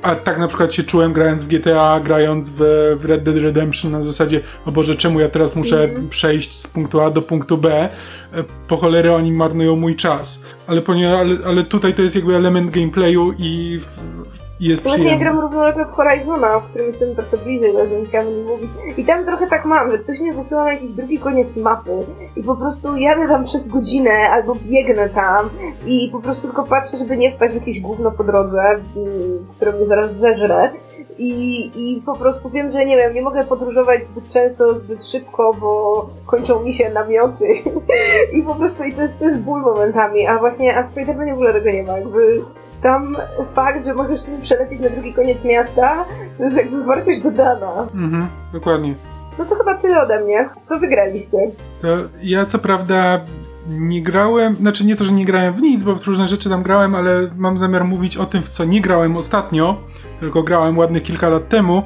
A 0.02 0.16
tak 0.16 0.38
na 0.40 0.48
przykład 0.48 0.74
się 0.74 0.84
czułem 0.84 1.14
grając 1.14 1.44
w 1.44 1.48
GTA, 1.48 2.00
grając 2.04 2.50
w, 2.50 2.58
w 3.00 3.06
Red 3.06 3.24
Dead 3.24 3.38
Redemption 3.38 3.92
na 3.92 4.04
zasadzie, 4.04 4.42
o 4.66 4.72
Boże, 4.72 4.96
czemu 4.96 5.20
ja 5.20 5.30
teraz 5.30 5.56
muszę 5.56 5.90
przejść 6.10 6.56
z 6.56 6.68
punktu 6.68 7.02
A 7.02 7.12
do 7.12 7.22
punktu 7.22 7.58
B? 7.58 7.90
E, 8.34 8.44
Po 8.68 8.78
cholerę 8.78 9.16
oni 9.16 9.32
marnują 9.32 9.76
mój 9.76 9.96
czas. 9.96 10.44
Ale, 10.68 10.82
ponieważ, 10.82 11.20
ale, 11.20 11.38
ale 11.46 11.64
tutaj 11.64 11.94
to 11.94 12.02
jest 12.02 12.16
jakby 12.16 12.36
element 12.36 12.72
gameplayu 12.72 13.34
i, 13.40 13.80
w- 13.80 14.37
i 14.60 14.66
jest 14.66 14.84
To 14.84 14.90
właśnie 14.90 15.12
ja 15.12 15.18
gram 15.18 15.40
równolegle 15.40 15.86
w 15.86 15.92
Horizona, 15.92 16.60
w 16.60 16.70
którym 16.70 16.88
jestem 16.88 17.16
trochę 17.16 17.38
bliżej, 17.38 17.76
ale 17.76 18.00
musiałam 18.00 18.44
mówić. 18.44 18.70
I 18.98 19.06
tam 19.06 19.26
trochę 19.26 19.48
tak 19.48 19.66
mam, 19.66 19.92
że 19.92 20.00
ktoś 20.00 20.20
mnie 20.20 20.34
wysyła 20.34 20.64
na 20.64 20.74
jakiś 20.74 20.92
drugi 20.92 21.20
koniec 21.20 21.58
mapy 21.58 22.00
i 22.36 22.44
po 22.44 22.56
prostu 22.56 22.96
jadę 22.96 23.28
tam 23.28 23.44
przez 23.44 23.68
godzinę 23.68 24.30
albo 24.30 24.56
biegnę 24.56 25.10
tam 25.10 25.50
i 25.86 26.10
po 26.12 26.20
prostu 26.20 26.48
tylko 26.48 26.64
patrzę, 26.64 26.98
żeby 26.98 27.18
nie 27.18 27.32
wpaść 27.32 27.54
w 27.54 27.58
jakieś 27.58 27.82
gówno 27.82 28.12
po 28.12 28.24
drodze, 28.24 28.62
mm, 28.62 29.46
które 29.56 29.72
mnie 29.72 29.86
zaraz 29.86 30.16
zeżre. 30.20 30.72
I, 31.18 31.72
I 31.76 32.02
po 32.02 32.16
prostu 32.16 32.50
wiem, 32.50 32.72
że 32.72 32.86
nie 32.86 32.98
wiem, 32.98 33.14
nie 33.14 33.22
mogę 33.22 33.44
podróżować 33.44 34.06
zbyt 34.06 34.30
często, 34.30 34.76
zbyt 34.76 35.06
szybko, 35.06 35.54
bo 35.60 36.10
kończą 36.26 36.64
mi 36.64 36.74
się 36.74 36.90
namioty. 36.90 37.48
I 38.38 38.44
po 38.44 38.56
prostu 38.56 38.84
i 38.84 38.94
to 38.94 39.02
jest, 39.02 39.20
to 39.20 39.26
jest 39.26 39.40
ból 39.40 39.62
momentami, 39.62 40.28
a 40.28 40.38
właśnie 40.38 40.78
a 40.78 40.84
w 40.84 40.96
Spider-Manie 40.96 41.32
w 41.32 41.34
ogóle 41.34 41.54
tego 41.54 41.72
nie 41.72 41.84
ma. 41.84 41.98
Jakby 41.98 42.42
tam 42.84 43.18
fakt, 43.56 43.86
że 43.86 43.94
możesz 43.94 44.22
sobie 44.22 44.38
przelecieć 44.38 44.80
na 44.80 44.90
drugi 44.90 45.14
koniec 45.14 45.44
miasta, 45.44 46.06
to 46.38 46.44
jest 46.44 46.58
jakby 46.58 46.84
wartość 46.84 47.20
dodana. 47.20 47.88
Mhm, 47.94 48.28
dokładnie. 48.54 48.96
No 49.40 49.46
to 49.46 49.56
chyba 49.56 49.76
tyle 49.76 50.02
ode 50.02 50.24
mnie. 50.24 50.50
Co 50.66 50.80
wygraliście? 50.80 51.38
To 51.82 51.88
ja 52.24 52.46
co 52.46 52.60
prawda 52.60 53.22
nie 53.70 54.02
grałem, 54.02 54.56
znaczy 54.56 54.86
nie 54.86 54.96
to, 54.96 55.04
że 55.04 55.12
nie 55.12 55.26
grałem 55.26 55.54
w 55.54 55.62
nic, 55.62 55.84
bo 55.84 55.96
w 55.96 56.08
różne 56.08 56.28
rzeczy 56.28 56.50
tam 56.50 56.64
grałem, 56.64 56.96
ale 56.96 57.30
mam 57.36 57.58
zamiar 57.58 57.86
mówić 57.86 58.18
o 58.18 58.26
tym, 58.26 58.44
w 58.44 58.50
co 58.50 58.66
nie 58.66 58.82
grałem 58.82 59.18
ostatnio, 59.18 59.78
tylko 60.20 60.44
grałem 60.44 60.78
ładnych 60.78 61.04
kilka 61.04 61.30
lat 61.30 61.50
temu, 61.50 61.84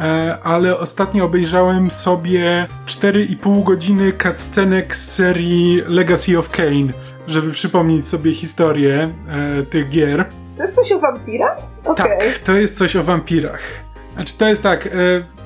e, 0.00 0.38
ale 0.42 0.78
ostatnio 0.78 1.24
obejrzałem 1.24 1.90
sobie 1.90 2.66
4,5 2.86 3.62
godziny 3.62 4.12
cutscenek 4.22 4.96
z 4.96 5.12
serii 5.14 5.82
Legacy 5.86 6.38
of 6.38 6.50
Kane. 6.50 6.92
żeby 7.28 7.52
przypomnieć 7.52 8.08
sobie 8.08 8.34
historię 8.34 9.08
e, 9.28 9.62
tych 9.62 9.90
gier. 9.90 10.26
To 10.56 10.62
jest 10.62 10.76
coś 10.76 10.92
o 10.92 10.98
wampirach? 10.98 11.58
Okay. 11.84 12.18
Tak, 12.18 12.38
to 12.38 12.52
jest 12.52 12.78
coś 12.78 12.96
o 12.96 13.04
wampirach. 13.04 13.60
Znaczy, 14.14 14.38
to 14.38 14.48
jest 14.48 14.62
tak. 14.62 14.86
E, 14.86 14.90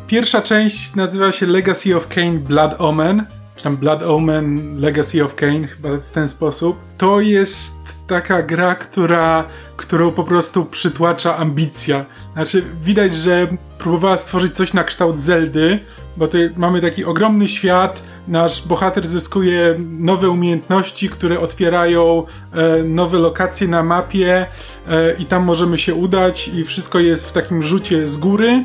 pierwsza 0.07 0.43
część 0.43 0.95
nazywa 0.95 1.33
się 1.33 1.47
Legacy 1.47 1.97
of 1.97 2.09
Kane 2.09 2.33
Blood 2.33 2.75
Omen. 2.79 3.27
Czy 3.61 3.65
tam 3.65 3.77
Blood 3.77 4.03
Omen 4.03 4.79
Legacy 4.79 5.25
of 5.25 5.35
Kane, 5.35 5.67
chyba 5.67 5.89
w 5.97 6.11
ten 6.11 6.29
sposób. 6.29 6.77
To 6.99 7.21
jest 7.21 7.75
taka 8.07 8.43
gra, 8.43 8.75
która, 8.75 9.45
którą 9.77 10.11
po 10.11 10.25
prostu 10.25 10.65
przytłacza 10.65 11.37
ambicja. 11.37 12.05
Znaczy, 12.33 12.65
widać, 12.81 13.17
że 13.17 13.49
próbowała 13.79 14.17
stworzyć 14.17 14.55
coś 14.55 14.73
na 14.73 14.85
kształt 14.85 15.21
Zeldy, 15.21 15.79
bo 16.17 16.27
tutaj 16.27 16.51
mamy 16.57 16.81
taki 16.81 17.05
ogromny 17.05 17.49
świat, 17.49 18.03
nasz 18.29 18.67
bohater 18.67 19.07
zyskuje 19.07 19.75
nowe 19.79 20.31
umiejętności, 20.31 21.09
które 21.09 21.41
otwierają 21.41 22.25
e, 22.53 22.83
nowe 22.83 23.19
lokacje 23.19 23.69
na 23.69 23.83
mapie 23.83 24.47
e, 24.89 25.15
i 25.19 25.25
tam 25.25 25.45
możemy 25.45 25.79
się 25.79 25.95
udać 25.95 26.49
i 26.49 26.65
wszystko 26.65 26.99
jest 26.99 27.29
w 27.29 27.33
takim 27.33 27.63
rzucie 27.63 28.07
z 28.07 28.17
góry 28.17 28.65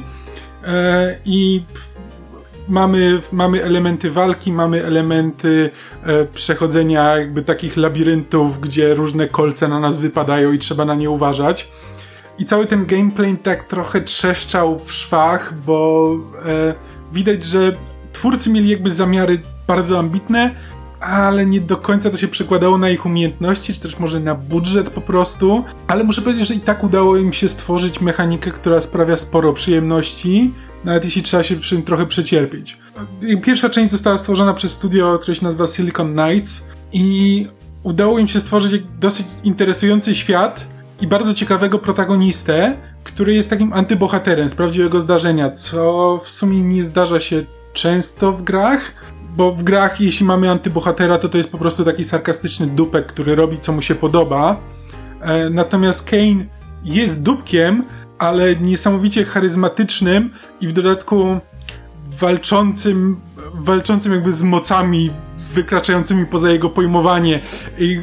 e, 0.64 1.18
i 1.25 1.64
mamy, 2.67 3.22
mamy 3.31 3.63
elementy 3.63 4.12
walki, 4.12 4.53
mamy 4.53 4.86
elementy 4.86 5.69
e, 6.03 6.25
przechodzenia 6.25 7.17
jakby 7.17 7.41
takich 7.41 7.77
labiryntów, 7.77 8.62
gdzie 8.62 8.93
różne 8.93 9.27
kolce 9.27 9.67
na 9.67 9.79
nas 9.79 9.98
wypadają 9.98 10.51
i 10.51 10.60
trzeba 10.60 10.86
na 10.86 10.95
nie 10.95 11.10
uważać. 11.10 11.72
I 12.39 12.45
cały 12.45 12.65
ten 12.65 12.86
gameplay 12.86 13.38
tak 13.38 13.63
trochę 13.63 14.01
trzeszczał 14.01 14.79
w 14.79 14.93
szwach, 14.93 15.53
bo 15.65 16.12
e, 16.45 16.74
widać, 17.13 17.43
że 17.43 17.75
twórcy 18.13 18.50
mieli 18.50 18.69
jakby 18.69 18.91
zamiary 18.91 19.39
bardzo 19.67 20.00
ambitne, 20.00 20.51
ale 21.00 21.45
nie 21.45 21.62
do 21.62 21.77
końca 21.77 22.10
to 22.10 22.17
się 22.17 22.27
przekładało 22.27 22.77
na 22.77 22.89
ich 22.89 23.05
umiejętności, 23.05 23.74
czy 23.74 23.81
też 23.81 24.00
może 24.00 24.19
na 24.19 24.36
budżet 24.36 24.89
po 24.89 25.01
prostu. 25.01 25.63
Ale 25.88 26.03
muszę 26.03 26.22
powiedzieć, 26.22 26.48
że 26.48 26.53
i 26.53 26.60
tak 26.60 26.84
udało 26.84 27.17
im 27.17 27.34
się 27.34 27.50
stworzyć 27.50 28.01
mechanikę, 28.01 28.51
która 28.51 28.81
sprawia 28.81 29.17
sporo 29.17 29.53
przyjemności, 29.53 30.53
nawet 30.86 31.06
jeśli 31.06 31.24
trzeba 31.24 31.44
się 31.44 31.56
przy 31.56 31.82
trochę 31.82 32.06
przecierpieć. 32.06 32.77
Pierwsza 33.44 33.70
część 33.70 33.92
została 33.92 34.18
stworzona 34.18 34.54
przez 34.54 34.72
studio, 34.72 35.20
które 35.22 35.36
się 35.36 35.44
nazywa 35.44 35.68
Silicon 35.68 36.15
Knights 36.15 36.70
i 36.94 37.48
udało 37.84 38.20
im 38.20 38.27
się 38.27 38.39
stworzyć 38.39 38.84
dosyć 39.00 39.25
interesujący 39.44 40.15
świat 40.15 40.68
i 41.01 41.08
bardzo 41.08 41.34
ciekawego 41.34 41.80
protagonistę, 41.80 42.77
który 43.04 43.34
jest 43.34 43.50
takim 43.50 43.74
antybohaterem 43.74 44.50
z 44.50 44.56
prawdziwego 44.56 45.00
zdarzenia, 45.00 45.51
co 45.51 46.18
w 46.24 46.30
sumie 46.30 46.62
nie 46.62 46.84
zdarza 46.84 47.20
się 47.20 47.46
często 47.74 48.32
w 48.32 48.44
grach, 48.44 48.94
bo 49.36 49.51
w 49.51 49.63
grach, 49.63 50.01
jeśli 50.01 50.25
mamy 50.25 50.51
antybohatera, 50.51 51.18
to 51.18 51.30
to 51.30 51.38
jest 51.38 51.51
po 51.51 51.58
prostu 51.58 51.84
taki 51.84 52.04
sarkastyczny 52.04 52.68
dupek, 52.68 53.06
który 53.06 53.36
robi 53.36 53.60
co 53.60 53.72
mu 53.72 53.82
się 53.82 53.96
podoba. 53.96 54.58
E, 55.22 55.50
natomiast 55.50 56.10
Kane 56.10 56.46
jest 56.84 57.24
dupkiem, 57.24 57.84
ale 58.19 58.55
niesamowicie 58.55 59.25
charyzmatycznym 59.25 60.29
i 60.62 60.67
w 60.67 60.74
dodatku 60.74 61.39
walczącym, 62.05 63.19
walczącym 63.53 64.13
jakby 64.13 64.34
z 64.34 64.43
mocami 64.43 65.12
wykraczającymi 65.53 66.25
poza 66.25 66.51
jego 66.51 66.69
pojmowanie. 66.69 67.39
I 67.77 68.01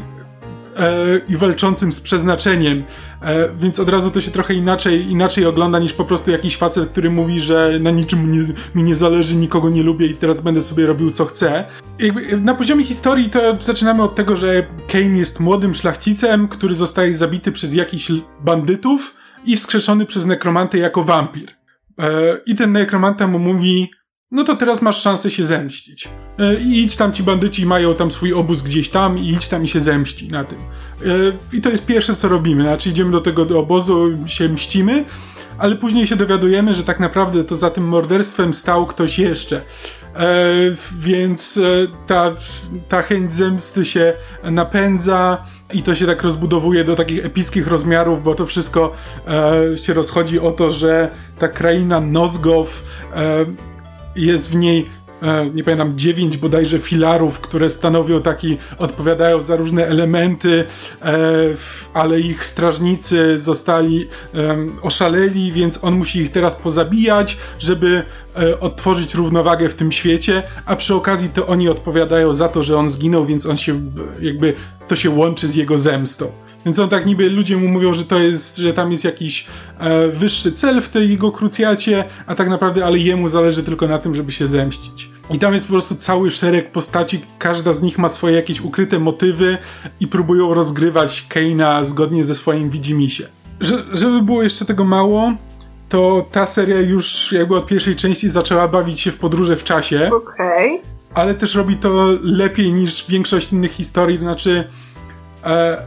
e, 0.76 1.20
i 1.28 1.36
walczącym 1.36 1.92
z 1.92 2.00
przeznaczeniem. 2.00 2.84
E, 3.22 3.48
więc 3.54 3.80
od 3.80 3.88
razu 3.88 4.10
to 4.10 4.20
się 4.20 4.30
trochę 4.30 4.54
inaczej, 4.54 5.10
inaczej 5.10 5.46
ogląda 5.46 5.78
niż 5.78 5.92
po 5.92 6.04
prostu 6.04 6.30
jakiś 6.30 6.56
facet, 6.56 6.88
który 6.88 7.10
mówi, 7.10 7.40
że 7.40 7.78
na 7.80 7.90
niczym 7.90 8.32
nie, 8.32 8.40
mi 8.74 8.82
nie 8.82 8.96
zależy, 8.96 9.36
nikogo 9.36 9.70
nie 9.70 9.82
lubię 9.82 10.06
i 10.06 10.14
teraz 10.14 10.40
będę 10.40 10.62
sobie 10.62 10.86
robił 10.86 11.10
co 11.10 11.24
chcę. 11.24 11.64
Jakby 11.98 12.36
na 12.36 12.54
poziomie 12.54 12.84
historii 12.84 13.30
to 13.30 13.40
zaczynamy 13.60 14.02
od 14.02 14.14
tego, 14.14 14.36
że 14.36 14.66
Kane 14.88 15.18
jest 15.18 15.40
młodym 15.40 15.74
szlachcicem, 15.74 16.48
który 16.48 16.74
zostaje 16.74 17.14
zabity 17.14 17.52
przez 17.52 17.74
jakichś 17.74 18.12
bandytów 18.40 19.21
i 19.44 19.56
wskrzeszony 19.56 20.06
przez 20.06 20.26
nekromantę 20.26 20.78
jako 20.78 21.04
wampir. 21.04 21.50
E, 21.98 22.38
I 22.46 22.54
ten 22.54 22.72
nekromanta 22.72 23.26
mu 23.26 23.38
mówi, 23.38 23.90
no 24.30 24.44
to 24.44 24.56
teraz 24.56 24.82
masz 24.82 25.02
szansę 25.02 25.30
się 25.30 25.44
zemścić. 25.44 26.08
E, 26.38 26.60
I 26.60 26.82
idź 26.82 26.96
tam, 26.96 27.12
ci 27.12 27.22
bandyci 27.22 27.66
mają 27.66 27.94
tam 27.94 28.10
swój 28.10 28.32
obóz 28.32 28.62
gdzieś 28.62 28.88
tam 28.88 29.18
i 29.18 29.28
idź 29.28 29.48
tam 29.48 29.64
i 29.64 29.68
się 29.68 29.80
zemści 29.80 30.28
na 30.28 30.44
tym. 30.44 30.58
E, 30.58 31.10
I 31.56 31.60
to 31.60 31.70
jest 31.70 31.86
pierwsze, 31.86 32.14
co 32.14 32.28
robimy. 32.28 32.62
Znaczy 32.62 32.90
idziemy 32.90 33.10
do 33.10 33.20
tego 33.20 33.44
do 33.44 33.58
obozu, 33.58 34.10
się 34.26 34.48
mścimy, 34.48 35.04
ale 35.58 35.76
później 35.76 36.06
się 36.06 36.16
dowiadujemy, 36.16 36.74
że 36.74 36.84
tak 36.84 37.00
naprawdę 37.00 37.44
to 37.44 37.56
za 37.56 37.70
tym 37.70 37.88
morderstwem 37.88 38.54
stał 38.54 38.86
ktoś 38.86 39.18
jeszcze. 39.18 39.62
E, 40.16 40.44
więc 40.98 41.56
e, 41.58 41.60
ta, 42.06 42.34
ta 42.88 43.02
chęć 43.02 43.32
zemsty 43.32 43.84
się 43.84 44.12
napędza 44.44 45.44
i 45.72 45.82
to 45.82 45.94
się 45.94 46.06
tak 46.06 46.22
rozbudowuje 46.22 46.84
do 46.84 46.96
takich 46.96 47.26
epickich 47.26 47.66
rozmiarów, 47.66 48.22
bo 48.22 48.34
to 48.34 48.46
wszystko 48.46 48.92
e, 49.72 49.76
się 49.76 49.92
rozchodzi 49.92 50.40
o 50.40 50.52
to, 50.52 50.70
że 50.70 51.10
ta 51.38 51.48
kraina 51.48 52.00
Nozgow 52.00 52.82
e, 53.14 53.46
jest 54.16 54.50
w 54.50 54.56
niej 54.56 54.90
nie 55.54 55.64
pamiętam, 55.64 55.98
dziewięć 55.98 56.36
bodajże 56.36 56.78
filarów, 56.78 57.40
które 57.40 57.70
stanowią 57.70 58.22
taki, 58.22 58.58
odpowiadają 58.78 59.42
za 59.42 59.56
różne 59.56 59.86
elementy, 59.86 60.64
e, 61.02 61.14
ale 61.94 62.20
ich 62.20 62.44
strażnicy 62.44 63.38
zostali 63.38 64.08
oszaleli, 64.82 65.52
więc 65.52 65.84
on 65.84 65.94
musi 65.94 66.18
ich 66.18 66.32
teraz 66.32 66.54
pozabijać, 66.54 67.36
żeby 67.58 68.02
e, 68.36 68.60
odtworzyć 68.60 69.14
równowagę 69.14 69.68
w 69.68 69.74
tym 69.74 69.92
świecie, 69.92 70.42
a 70.66 70.76
przy 70.76 70.94
okazji 70.94 71.28
to 71.28 71.46
oni 71.46 71.68
odpowiadają 71.68 72.32
za 72.32 72.48
to, 72.48 72.62
że 72.62 72.78
on 72.78 72.88
zginął, 72.88 73.24
więc 73.24 73.46
on 73.46 73.56
się 73.56 73.80
jakby, 74.20 74.54
to 74.88 74.96
się 74.96 75.10
łączy 75.10 75.48
z 75.48 75.54
jego 75.54 75.78
zemstą. 75.78 76.32
Więc 76.64 76.78
on 76.78 76.88
tak 76.88 77.06
niby 77.06 77.30
ludzie 77.30 77.56
mu 77.56 77.68
mówią, 77.68 77.94
że 77.94 78.04
to 78.04 78.18
jest, 78.18 78.56
że 78.56 78.72
tam 78.72 78.92
jest 78.92 79.04
jakiś 79.04 79.46
e, 79.78 80.08
wyższy 80.08 80.52
cel 80.52 80.80
w 80.80 80.88
tej 80.88 81.10
jego 81.10 81.32
krucjacie, 81.32 82.04
a 82.26 82.34
tak 82.34 82.48
naprawdę, 82.48 82.84
ale 82.84 82.98
jemu 82.98 83.28
zależy 83.28 83.62
tylko 83.62 83.88
na 83.88 83.98
tym, 83.98 84.14
żeby 84.14 84.32
się 84.32 84.46
zemścić. 84.46 85.11
I 85.30 85.38
tam 85.38 85.54
jest 85.54 85.66
po 85.66 85.72
prostu 85.72 85.94
cały 85.94 86.30
szereg 86.30 86.72
postaci, 86.72 87.20
każda 87.38 87.72
z 87.72 87.82
nich 87.82 87.98
ma 87.98 88.08
swoje 88.08 88.36
jakieś 88.36 88.60
ukryte 88.60 88.98
motywy 88.98 89.58
i 90.00 90.06
próbują 90.06 90.54
rozgrywać 90.54 91.26
Keina 91.28 91.84
zgodnie 91.84 92.24
ze 92.24 92.34
swoim 92.34 92.70
widzimisię. 92.70 93.28
Że, 93.60 93.84
żeby 93.92 94.22
było 94.22 94.42
jeszcze 94.42 94.64
tego 94.64 94.84
mało, 94.84 95.32
to 95.88 96.26
ta 96.32 96.46
seria 96.46 96.80
już 96.80 97.32
jakby 97.32 97.56
od 97.56 97.66
pierwszej 97.66 97.96
części 97.96 98.30
zaczęła 98.30 98.68
bawić 98.68 99.00
się 99.00 99.12
w 99.12 99.16
podróże 99.16 99.56
w 99.56 99.64
czasie. 99.64 100.10
Okej. 100.12 100.80
Okay. 100.80 100.92
Ale 101.14 101.34
też 101.34 101.54
robi 101.54 101.76
to 101.76 102.06
lepiej 102.22 102.74
niż 102.74 103.06
większość 103.08 103.52
innych 103.52 103.72
historii, 103.72 104.18
to 104.18 104.24
znaczy 104.24 104.64
e, 105.44 105.86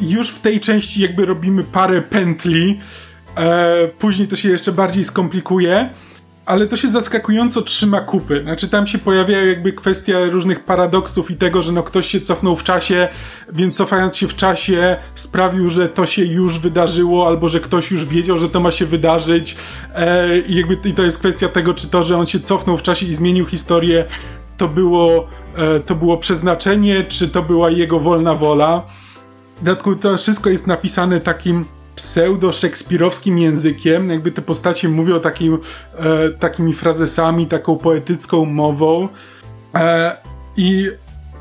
już 0.00 0.30
w 0.30 0.38
tej 0.38 0.60
części 0.60 1.00
jakby 1.00 1.26
robimy 1.26 1.64
parę 1.64 2.02
pętli, 2.02 2.80
e, 3.36 3.88
później 3.88 4.28
to 4.28 4.36
się 4.36 4.48
jeszcze 4.48 4.72
bardziej 4.72 5.04
skomplikuje, 5.04 5.90
ale 6.46 6.66
to 6.66 6.76
się 6.76 6.88
zaskakująco 6.88 7.62
trzyma 7.62 8.00
kupy. 8.00 8.42
Znaczy 8.42 8.68
tam 8.68 8.86
się 8.86 8.98
pojawiają 8.98 9.46
jakby 9.46 9.72
kwestia 9.72 10.18
różnych 10.30 10.64
paradoksów 10.64 11.30
i 11.30 11.36
tego, 11.36 11.62
że 11.62 11.72
no 11.72 11.82
ktoś 11.82 12.06
się 12.06 12.20
cofnął 12.20 12.56
w 12.56 12.64
czasie, 12.64 13.08
więc 13.52 13.76
cofając 13.76 14.16
się 14.16 14.28
w 14.28 14.36
czasie 14.36 14.96
sprawił, 15.14 15.70
że 15.70 15.88
to 15.88 16.06
się 16.06 16.24
już 16.24 16.58
wydarzyło, 16.58 17.26
albo 17.26 17.48
że 17.48 17.60
ktoś 17.60 17.90
już 17.90 18.04
wiedział, 18.04 18.38
że 18.38 18.48
to 18.48 18.60
ma 18.60 18.70
się 18.70 18.86
wydarzyć 18.86 19.56
e, 19.94 20.38
i 20.38 20.54
jakby 20.54 20.88
i 20.88 20.92
to 20.92 21.02
jest 21.02 21.18
kwestia 21.18 21.48
tego, 21.48 21.74
czy 21.74 21.88
to, 21.88 22.02
że 22.02 22.18
on 22.18 22.26
się 22.26 22.40
cofnął 22.40 22.76
w 22.76 22.82
czasie 22.82 23.06
i 23.06 23.14
zmienił 23.14 23.46
historię, 23.46 24.04
to 24.56 24.68
było, 24.68 25.28
e, 25.56 25.80
to 25.80 25.94
było 25.94 26.18
przeznaczenie, 26.18 27.04
czy 27.04 27.28
to 27.28 27.42
była 27.42 27.70
jego 27.70 28.00
wolna 28.00 28.34
wola. 28.34 28.82
W 29.60 29.64
dodatku 29.64 29.94
to 29.96 30.16
wszystko 30.16 30.50
jest 30.50 30.66
napisane 30.66 31.20
takim 31.20 31.64
pseudo-szekspirowskim 31.96 33.38
językiem, 33.38 34.08
jakby 34.08 34.32
te 34.32 34.42
postacie 34.42 34.88
mówią 34.88 35.20
takim, 35.20 35.58
e, 35.94 36.30
takimi 36.30 36.72
frazesami, 36.72 37.46
taką 37.46 37.78
poetycką 37.78 38.44
mową. 38.44 39.08
E, 39.74 40.16
i, 40.56 40.90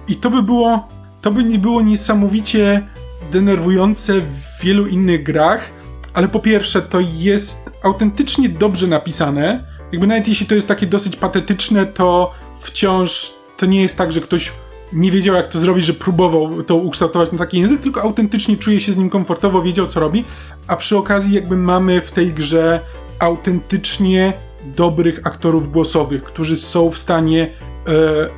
I 0.08 0.16
to 0.16 0.30
by 0.30 0.44
było, 0.44 0.88
to 1.22 1.32
by 1.32 1.44
nie 1.44 1.60
było 1.60 1.82
niesamowicie 1.82 2.88
denerwujące 3.32 4.14
w 4.22 4.64
wielu 4.64 4.88
innych 4.88 5.24
grach, 5.24 5.70
ale 6.14 6.28
po 6.28 6.40
pierwsze 6.40 6.82
to 6.82 7.00
jest 7.18 7.70
autentycznie 7.84 8.50
dobrze 8.50 8.88
napisane, 8.88 9.64
jakby 9.92 10.08
nawet 10.08 10.28
jeśli 10.28 10.46
to 10.46 10.56
jest 10.56 10.68
takie 10.68 10.86
dosyć 10.86 11.16
patetyczne, 11.16 11.86
to 11.86 12.34
wciąż 12.62 13.34
to 13.58 13.66
nie 13.66 13.82
jest 13.82 13.98
tak, 13.98 14.14
że 14.14 14.22
ktoś 14.22 14.52
nie 14.94 15.12
wiedział 15.12 15.36
jak 15.36 15.48
to 15.48 15.60
zrobić, 15.60 15.86
że 15.86 15.94
próbował 15.94 16.64
to 16.64 16.76
ukształtować 16.76 17.32
na 17.32 17.38
taki 17.38 17.60
język, 17.60 17.82
tylko 17.82 18.02
autentycznie 18.02 18.58
czuje 18.58 18.80
się 18.80 18.94
z 18.94 18.98
nim 18.98 19.10
komfortowo, 19.10 19.62
wiedział 19.62 19.88
co 19.88 20.00
robi, 20.00 20.24
a 20.68 20.76
przy 20.76 20.98
okazji 20.98 21.36
jakby 21.36 21.58
mamy 21.58 22.02
w 22.02 22.12
tej 22.12 22.34
grze 22.34 22.80
autentycznie 23.20 24.34
dobrych 24.66 25.28
aktorów 25.28 25.72
głosowych, 25.72 26.24
którzy 26.24 26.56
są 26.56 26.92
w 26.92 26.98
stanie 26.98 27.50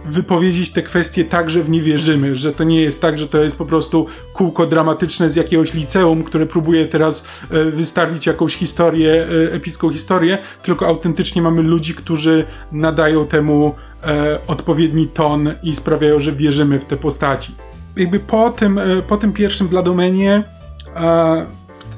wypowiedzieć 0.06 0.72
te 0.72 0.82
kwestie 0.82 1.26
tak, 1.26 1.50
że 1.50 1.64
w 1.64 1.70
nie 1.70 1.82
wierzymy, 1.82 2.36
że 2.36 2.54
to 2.54 2.64
nie 2.64 2.82
jest 2.82 3.02
tak, 3.02 3.18
że 3.18 3.28
to 3.28 3.44
jest 3.44 3.58
po 3.58 3.66
prostu 3.66 4.06
kółko 4.34 4.66
dramatyczne 4.66 5.30
z 5.30 5.36
jakiegoś 5.36 5.74
liceum, 5.74 6.24
które 6.24 6.46
próbuje 6.46 6.86
teraz 6.86 7.26
e, 7.52 7.64
wystawić 7.66 8.26
jakąś 8.26 8.56
historię, 8.56 9.28
e, 9.50 9.54
epicką 9.54 9.90
historię, 9.90 10.38
tylko 10.64 10.88
autentycznie 10.88 11.42
mamy 11.42 11.62
ludzi, 11.62 11.94
którzy 11.94 12.46
nadają 12.72 13.28
temu 13.28 13.76
e, 14.04 14.40
odpowiedni 14.48 15.08
ton 15.08 15.54
i 15.64 15.76
sprawiają, 15.76 16.20
że 16.20 16.32
wierzymy 16.32 16.80
w 16.80 16.86
te 16.86 16.98
postaci. 16.98 17.56
jakby 17.98 18.20
po 18.20 18.50
tym, 18.50 18.78
e, 18.78 19.02
po 19.08 19.18
tym 19.18 19.34
pierwszym 19.34 19.68
Bladomenie 19.68 20.44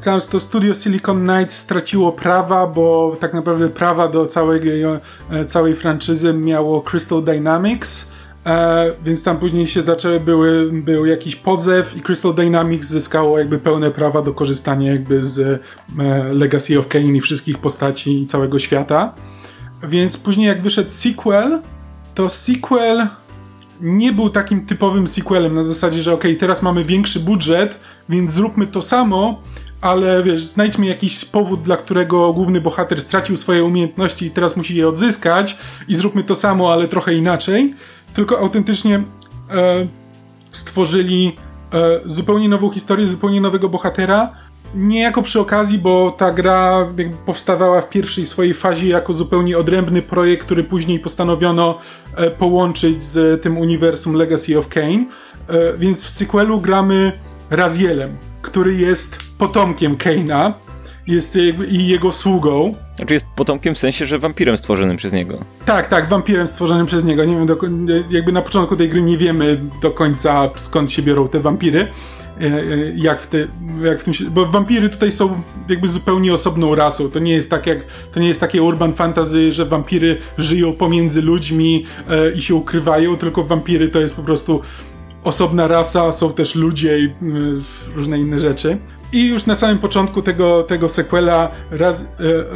to 0.03 0.39
studio 0.39 0.73
Silicon 0.73 1.23
Knights 1.23 1.57
straciło 1.57 2.11
prawa, 2.11 2.67
bo 2.67 3.15
tak 3.19 3.33
naprawdę 3.33 3.69
prawa 3.69 4.07
do 4.07 4.27
całej, 4.27 4.61
e, 5.29 5.45
całej 5.45 5.75
franczyzy 5.75 6.33
miało 6.33 6.81
Crystal 6.81 7.23
Dynamics, 7.23 8.07
e, 8.45 8.91
więc 9.05 9.23
tam 9.23 9.37
później 9.37 9.67
się 9.67 9.81
zaczęły, 9.81 10.19
były, 10.19 10.71
był 10.71 11.05
jakiś 11.05 11.35
podzew 11.35 11.97
i 11.97 12.01
Crystal 12.01 12.33
Dynamics 12.33 12.87
zyskało 12.87 13.39
jakby 13.39 13.59
pełne 13.59 13.91
prawa 13.91 14.21
do 14.21 14.33
korzystania 14.33 14.91
jakby 14.91 15.23
z 15.23 15.39
e, 15.39 15.59
Legacy 16.33 16.79
of 16.79 16.87
Kain 16.87 17.15
i 17.15 17.21
wszystkich 17.21 17.57
postaci 17.57 18.21
i 18.21 18.25
całego 18.25 18.59
świata. 18.59 19.13
Więc 19.83 20.17
później 20.17 20.47
jak 20.47 20.61
wyszedł 20.61 20.91
sequel, 20.91 21.61
to 22.15 22.29
sequel 22.29 23.07
nie 23.81 24.13
był 24.13 24.29
takim 24.29 24.65
typowym 24.65 25.07
sequelem 25.07 25.55
na 25.55 25.63
zasadzie, 25.63 26.03
że 26.03 26.13
ok, 26.13 26.23
teraz 26.39 26.61
mamy 26.61 26.83
większy 26.83 27.19
budżet, 27.19 27.79
więc 28.09 28.31
zróbmy 28.31 28.67
to 28.67 28.81
samo, 28.81 29.41
ale 29.83 30.23
wiesz, 30.23 30.43
znajdźmy 30.43 30.85
jakiś 30.85 31.25
powód, 31.25 31.61
dla 31.61 31.77
którego 31.77 32.33
główny 32.33 32.61
bohater 32.61 33.01
stracił 33.01 33.37
swoje 33.37 33.63
umiejętności 33.63 34.25
i 34.25 34.31
teraz 34.31 34.57
musi 34.57 34.75
je 34.75 34.87
odzyskać 34.87 35.57
i 35.87 35.95
zróbmy 35.95 36.23
to 36.23 36.35
samo, 36.35 36.73
ale 36.73 36.87
trochę 36.87 37.13
inaczej. 37.13 37.75
Tylko 38.13 38.39
autentycznie 38.39 38.95
e, 38.95 39.87
stworzyli 40.51 41.35
e, 41.73 41.99
zupełnie 42.05 42.49
nową 42.49 42.71
historię, 42.71 43.07
zupełnie 43.07 43.41
nowego 43.41 43.69
bohatera. 43.69 44.31
Nie 44.75 44.99
jako 44.99 45.21
przy 45.21 45.39
okazji, 45.39 45.77
bo 45.77 46.11
ta 46.11 46.31
gra 46.31 46.87
powstawała 47.25 47.81
w 47.81 47.89
pierwszej 47.89 48.25
swojej 48.25 48.53
fazie 48.53 48.87
jako 48.87 49.13
zupełnie 49.13 49.57
odrębny 49.57 50.01
projekt, 50.01 50.45
który 50.45 50.63
później 50.63 50.99
postanowiono 50.99 51.77
e, 52.15 52.31
połączyć 52.31 53.03
z 53.03 53.41
tym 53.41 53.57
uniwersum 53.57 54.13
Legacy 54.13 54.59
of 54.59 54.67
Kane. 54.67 55.05
Więc 55.77 56.03
w 56.03 56.09
sequelu 56.09 56.61
gramy 56.61 57.19
Razielem, 57.49 58.17
który 58.43 58.75
jest 58.75 59.37
potomkiem 59.37 59.97
Kane'a 59.97 60.53
jest 61.07 61.37
i 61.69 61.87
jego 61.87 62.11
sługą. 62.11 62.75
Znaczy 62.95 63.13
jest 63.13 63.25
potomkiem 63.35 63.75
w 63.75 63.77
sensie, 63.77 64.05
że 64.05 64.19
wampirem 64.19 64.57
stworzonym 64.57 64.97
przez 64.97 65.13
niego. 65.13 65.37
Tak, 65.65 65.87
tak, 65.87 66.09
wampirem 66.09 66.47
stworzonym 66.47 66.85
przez 66.85 67.03
niego. 67.03 67.25
Nie 67.25 67.35
wiem, 67.35 67.45
do, 67.45 67.57
jakby 68.09 68.31
na 68.31 68.41
początku 68.41 68.75
tej 68.75 68.89
gry 68.89 69.01
nie 69.01 69.17
wiemy 69.17 69.59
do 69.81 69.91
końca 69.91 70.49
skąd 70.55 70.91
się 70.91 71.01
biorą 71.01 71.27
te 71.27 71.39
wampiry. 71.39 71.87
E, 72.41 72.45
e, 72.45 72.61
jak 72.95 73.21
w, 73.21 73.27
te, 73.27 73.37
jak 73.83 74.01
w 74.01 74.03
tym, 74.03 74.13
bo 74.29 74.45
wampiry 74.45 74.89
tutaj 74.89 75.11
są 75.11 75.41
jakby 75.69 75.87
zupełnie 75.87 76.33
osobną 76.33 76.75
rasą. 76.75 77.09
To 77.09 77.19
nie 77.19 77.33
jest 77.33 77.49
tak 77.49 77.67
jak, 77.67 77.85
to 78.11 78.19
nie 78.19 78.27
jest 78.27 78.39
takie 78.39 78.61
urban 78.61 78.93
fantasy, 78.93 79.51
że 79.51 79.65
wampiry 79.65 80.17
żyją 80.37 80.73
pomiędzy 80.73 81.21
ludźmi 81.21 81.85
e, 82.09 82.31
i 82.31 82.41
się 82.41 82.55
ukrywają, 82.55 83.17
tylko 83.17 83.43
wampiry 83.43 83.89
to 83.89 83.99
jest 83.99 84.15
po 84.15 84.23
prostu 84.23 84.61
osobna 85.23 85.67
rasa, 85.67 86.11
są 86.11 86.33
też 86.33 86.55
ludzie 86.55 86.99
i 86.99 87.13
różne 87.95 88.19
inne 88.19 88.39
rzeczy. 88.39 88.77
I 89.13 89.27
już 89.27 89.45
na 89.45 89.55
samym 89.55 89.79
początku 89.79 90.21
tego, 90.21 90.63
tego 90.63 90.89
sequela 90.89 91.51
Raz, 91.71 92.01
e, 92.01 92.07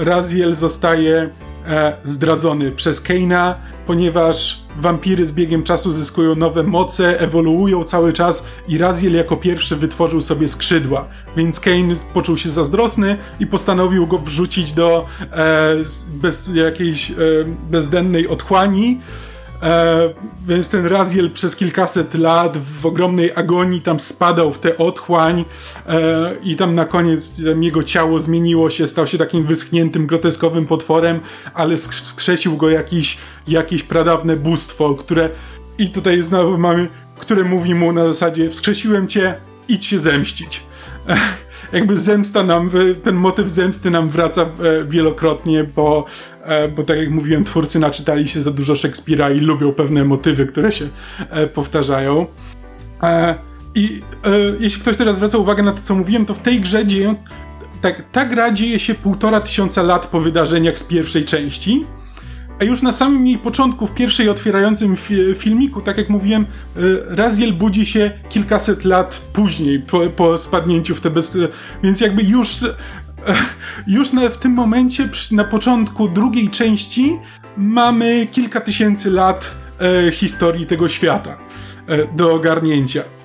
Raziel 0.06 0.56
zostaje 0.56 1.30
e, 1.68 1.94
zdradzony 2.04 2.72
przez 2.72 3.02
Keina, 3.02 3.56
ponieważ 3.88 4.62
wampiry 4.80 5.26
z 5.26 5.32
biegiem 5.32 5.64
czasu 5.64 5.92
zyskują 5.92 6.36
nowe 6.36 6.64
moce, 6.64 7.20
ewoluują 7.20 7.84
cały 7.84 8.14
czas 8.14 8.46
i 8.68 8.78
Raziel 8.78 9.14
jako 9.14 9.38
pierwszy 9.38 9.76
wytworzył 9.76 10.22
sobie 10.22 10.48
skrzydła. 10.48 11.08
Więc 11.38 11.60
Kane 11.60 11.96
poczuł 12.14 12.38
się 12.38 12.50
zazdrosny 12.50 13.18
i 13.40 13.48
postanowił 13.48 14.08
go 14.08 14.18
wrzucić 14.18 14.72
do 14.72 15.06
e, 15.22 15.76
bez 16.10 16.56
jakiejś 16.56 17.12
e, 17.12 17.16
bezdennej 17.70 18.28
otchłani 18.28 19.00
E, 19.64 20.14
więc 20.48 20.70
ten 20.70 20.86
Raziel 20.86 21.32
przez 21.32 21.56
kilkaset 21.56 22.14
lat 22.14 22.58
w 22.58 22.86
ogromnej 22.86 23.32
agonii 23.36 23.82
tam 23.82 24.00
spadał 24.00 24.54
w 24.54 24.60
tę 24.60 24.78
otchłań 24.78 25.46
e, 25.88 26.36
i 26.44 26.56
tam 26.56 26.74
na 26.74 26.86
koniec 26.86 27.42
jego 27.62 27.84
ciało 27.84 28.20
zmieniło 28.20 28.70
się, 28.70 28.88
stał 28.88 29.08
się 29.08 29.18
takim 29.18 29.46
wyschniętym, 29.46 30.08
groteskowym 30.08 30.66
potworem, 30.66 31.20
ale 31.54 31.78
skrzesił 31.78 32.58
go 32.58 32.70
jakiś, 32.70 33.18
jakieś 33.48 33.84
pradawne 33.84 34.36
bóstwo, 34.36 34.96
które 34.96 35.30
i 35.78 35.90
tutaj 35.90 36.24
znowu 36.24 36.58
mamy, 36.58 36.88
które 37.20 37.44
mówi 37.44 37.76
mu 37.76 37.94
na 37.94 38.06
zasadzie 38.06 38.50
wskrzesiłem 38.50 39.08
cię, 39.08 39.36
idź 39.68 39.86
się 39.86 40.00
zemścić. 40.00 40.64
E, 41.10 41.18
jakby 41.78 42.00
zemsta 42.00 42.44
nam, 42.44 42.70
ten 43.04 43.16
motyw 43.16 43.50
zemsty 43.50 43.92
nam 43.92 44.10
wraca 44.10 44.42
e, 44.42 44.48
wielokrotnie, 44.86 45.64
bo, 45.64 46.06
bo 46.76 46.84
tak 46.84 46.98
jak 46.98 47.10
mówiłem, 47.10 47.44
twórcy 47.44 47.80
naczytali 47.80 48.28
się 48.28 48.42
za 48.42 48.52
dużo 48.52 48.76
Szekspira 48.76 49.32
i 49.32 49.40
lubią 49.40 49.74
pewne 49.74 50.06
motywy, 50.06 50.46
które 50.46 50.72
się 50.72 50.90
e, 51.30 51.48
powtarzają. 51.48 52.26
I 53.76 54.02
jeśli 54.60 54.82
ktoś 54.82 54.98
teraz 54.98 55.16
zwraca 55.16 55.38
uwagę 55.38 55.64
na 55.64 55.72
to, 55.72 55.82
co 55.82 55.96
mówiłem, 55.96 56.26
to 56.26 56.34
w 56.34 56.40
tej 56.40 56.62
grze 56.62 56.86
dzieją, 56.86 57.16
tak, 57.82 58.04
ta 58.12 58.26
gra 58.26 58.52
dzieje 58.52 58.80
się 58.80 58.94
półtora 58.96 59.42
tysiąca 59.42 59.82
lat 59.82 60.08
po 60.08 60.22
wydarzeniach 60.22 60.80
z 60.80 60.84
pierwszej 60.84 61.26
części. 61.26 61.86
A 62.60 62.64
już 62.64 62.82
na 62.82 62.92
samym 62.92 63.28
jej 63.28 63.38
początku, 63.38 63.88
w 63.88 63.94
pierwszej 63.94 64.30
otwierającym 64.30 64.98
fi 64.98 65.16
filmiku, 65.36 65.82
tak 65.82 65.98
jak 65.98 66.10
mówiłem, 66.10 66.46
Raziel 67.08 67.54
budzi 67.54 67.86
się 67.86 68.12
kilkaset 68.30 68.86
lat 68.86 69.22
później, 69.34 69.80
po, 69.80 70.00
po 70.00 70.38
spadnięciu 70.38 70.96
w 70.96 71.02
te 71.02 71.10
bez... 71.10 71.38
Więc 71.84 72.02
jakby 72.02 72.24
już, 72.24 72.50
już 73.88 74.14
na, 74.14 74.30
w 74.30 74.38
tym 74.38 74.52
momencie, 74.52 75.08
przy, 75.08 75.36
na 75.36 75.44
początku 75.44 76.08
drugiej 76.08 76.50
części, 76.50 77.20
mamy 77.58 78.28
kilka 78.32 78.62
tysięcy 78.62 79.12
lat 79.12 79.56
e, 80.08 80.12
historii 80.12 80.66
tego 80.66 80.90
świata 80.90 81.38
e, 81.88 82.16
do 82.16 82.34
ogarnięcia. 82.34 83.17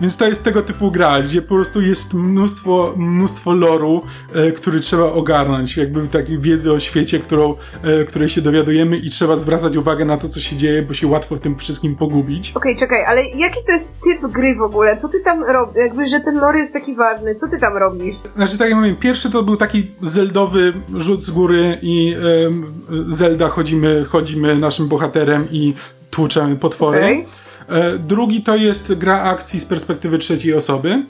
Więc 0.00 0.16
to 0.16 0.28
jest 0.28 0.44
tego 0.44 0.62
typu 0.62 0.90
gra, 0.90 1.22
gdzie 1.22 1.42
po 1.42 1.54
prostu 1.54 1.80
jest 1.80 2.14
mnóstwo, 2.14 2.94
mnóstwo 2.96 3.54
loru, 3.54 4.02
e, 4.34 4.52
który 4.52 4.80
trzeba 4.80 5.04
ogarnąć, 5.04 5.76
jakby 5.76 6.08
takiej 6.08 6.38
wiedzy 6.38 6.72
o 6.72 6.80
świecie, 6.80 7.18
którą, 7.18 7.54
e, 7.82 8.04
której 8.04 8.28
się 8.28 8.40
dowiadujemy 8.40 8.96
i 8.96 9.10
trzeba 9.10 9.36
zwracać 9.36 9.76
uwagę 9.76 10.04
na 10.04 10.16
to, 10.16 10.28
co 10.28 10.40
się 10.40 10.56
dzieje, 10.56 10.82
bo 10.82 10.94
się 10.94 11.06
łatwo 11.06 11.36
w 11.36 11.40
tym 11.40 11.56
wszystkim 11.56 11.96
pogubić. 11.96 12.50
Okej, 12.50 12.72
okay, 12.72 12.80
czekaj, 12.80 13.04
ale 13.04 13.22
jaki 13.24 13.64
to 13.66 13.72
jest 13.72 13.98
typ 14.00 14.32
gry 14.32 14.54
w 14.54 14.62
ogóle? 14.62 14.96
Co 14.96 15.08
ty 15.08 15.20
tam 15.20 15.44
robisz? 15.44 15.76
Jakby, 15.76 16.06
że 16.06 16.20
ten 16.20 16.40
lore 16.40 16.58
jest 16.58 16.72
taki 16.72 16.94
ważny, 16.94 17.34
co 17.34 17.48
ty 17.48 17.58
tam 17.58 17.76
robisz? 17.76 18.16
Znaczy, 18.36 18.58
tak 18.58 18.68
jak 18.68 18.78
mówię, 18.78 18.94
pierwszy 18.94 19.30
to 19.30 19.42
był 19.42 19.56
taki 19.56 19.90
zeldowy 20.02 20.72
rzut 20.94 21.22
z 21.22 21.30
góry 21.30 21.78
i 21.82 22.14
e, 22.14 23.12
Zelda 23.12 23.48
chodzimy, 23.48 24.04
chodzimy 24.08 24.56
naszym 24.56 24.88
bohaterem 24.88 25.46
i 25.50 25.74
tłuczemy 26.10 26.56
potwory. 26.56 26.98
Okay. 26.98 27.47
E, 27.68 27.98
drugi 27.98 28.42
to 28.42 28.56
jest 28.56 28.94
gra 28.94 29.22
akcji 29.22 29.60
z 29.60 29.64
perspektywy 29.64 30.18
trzeciej 30.18 30.54
osoby. 30.54 31.02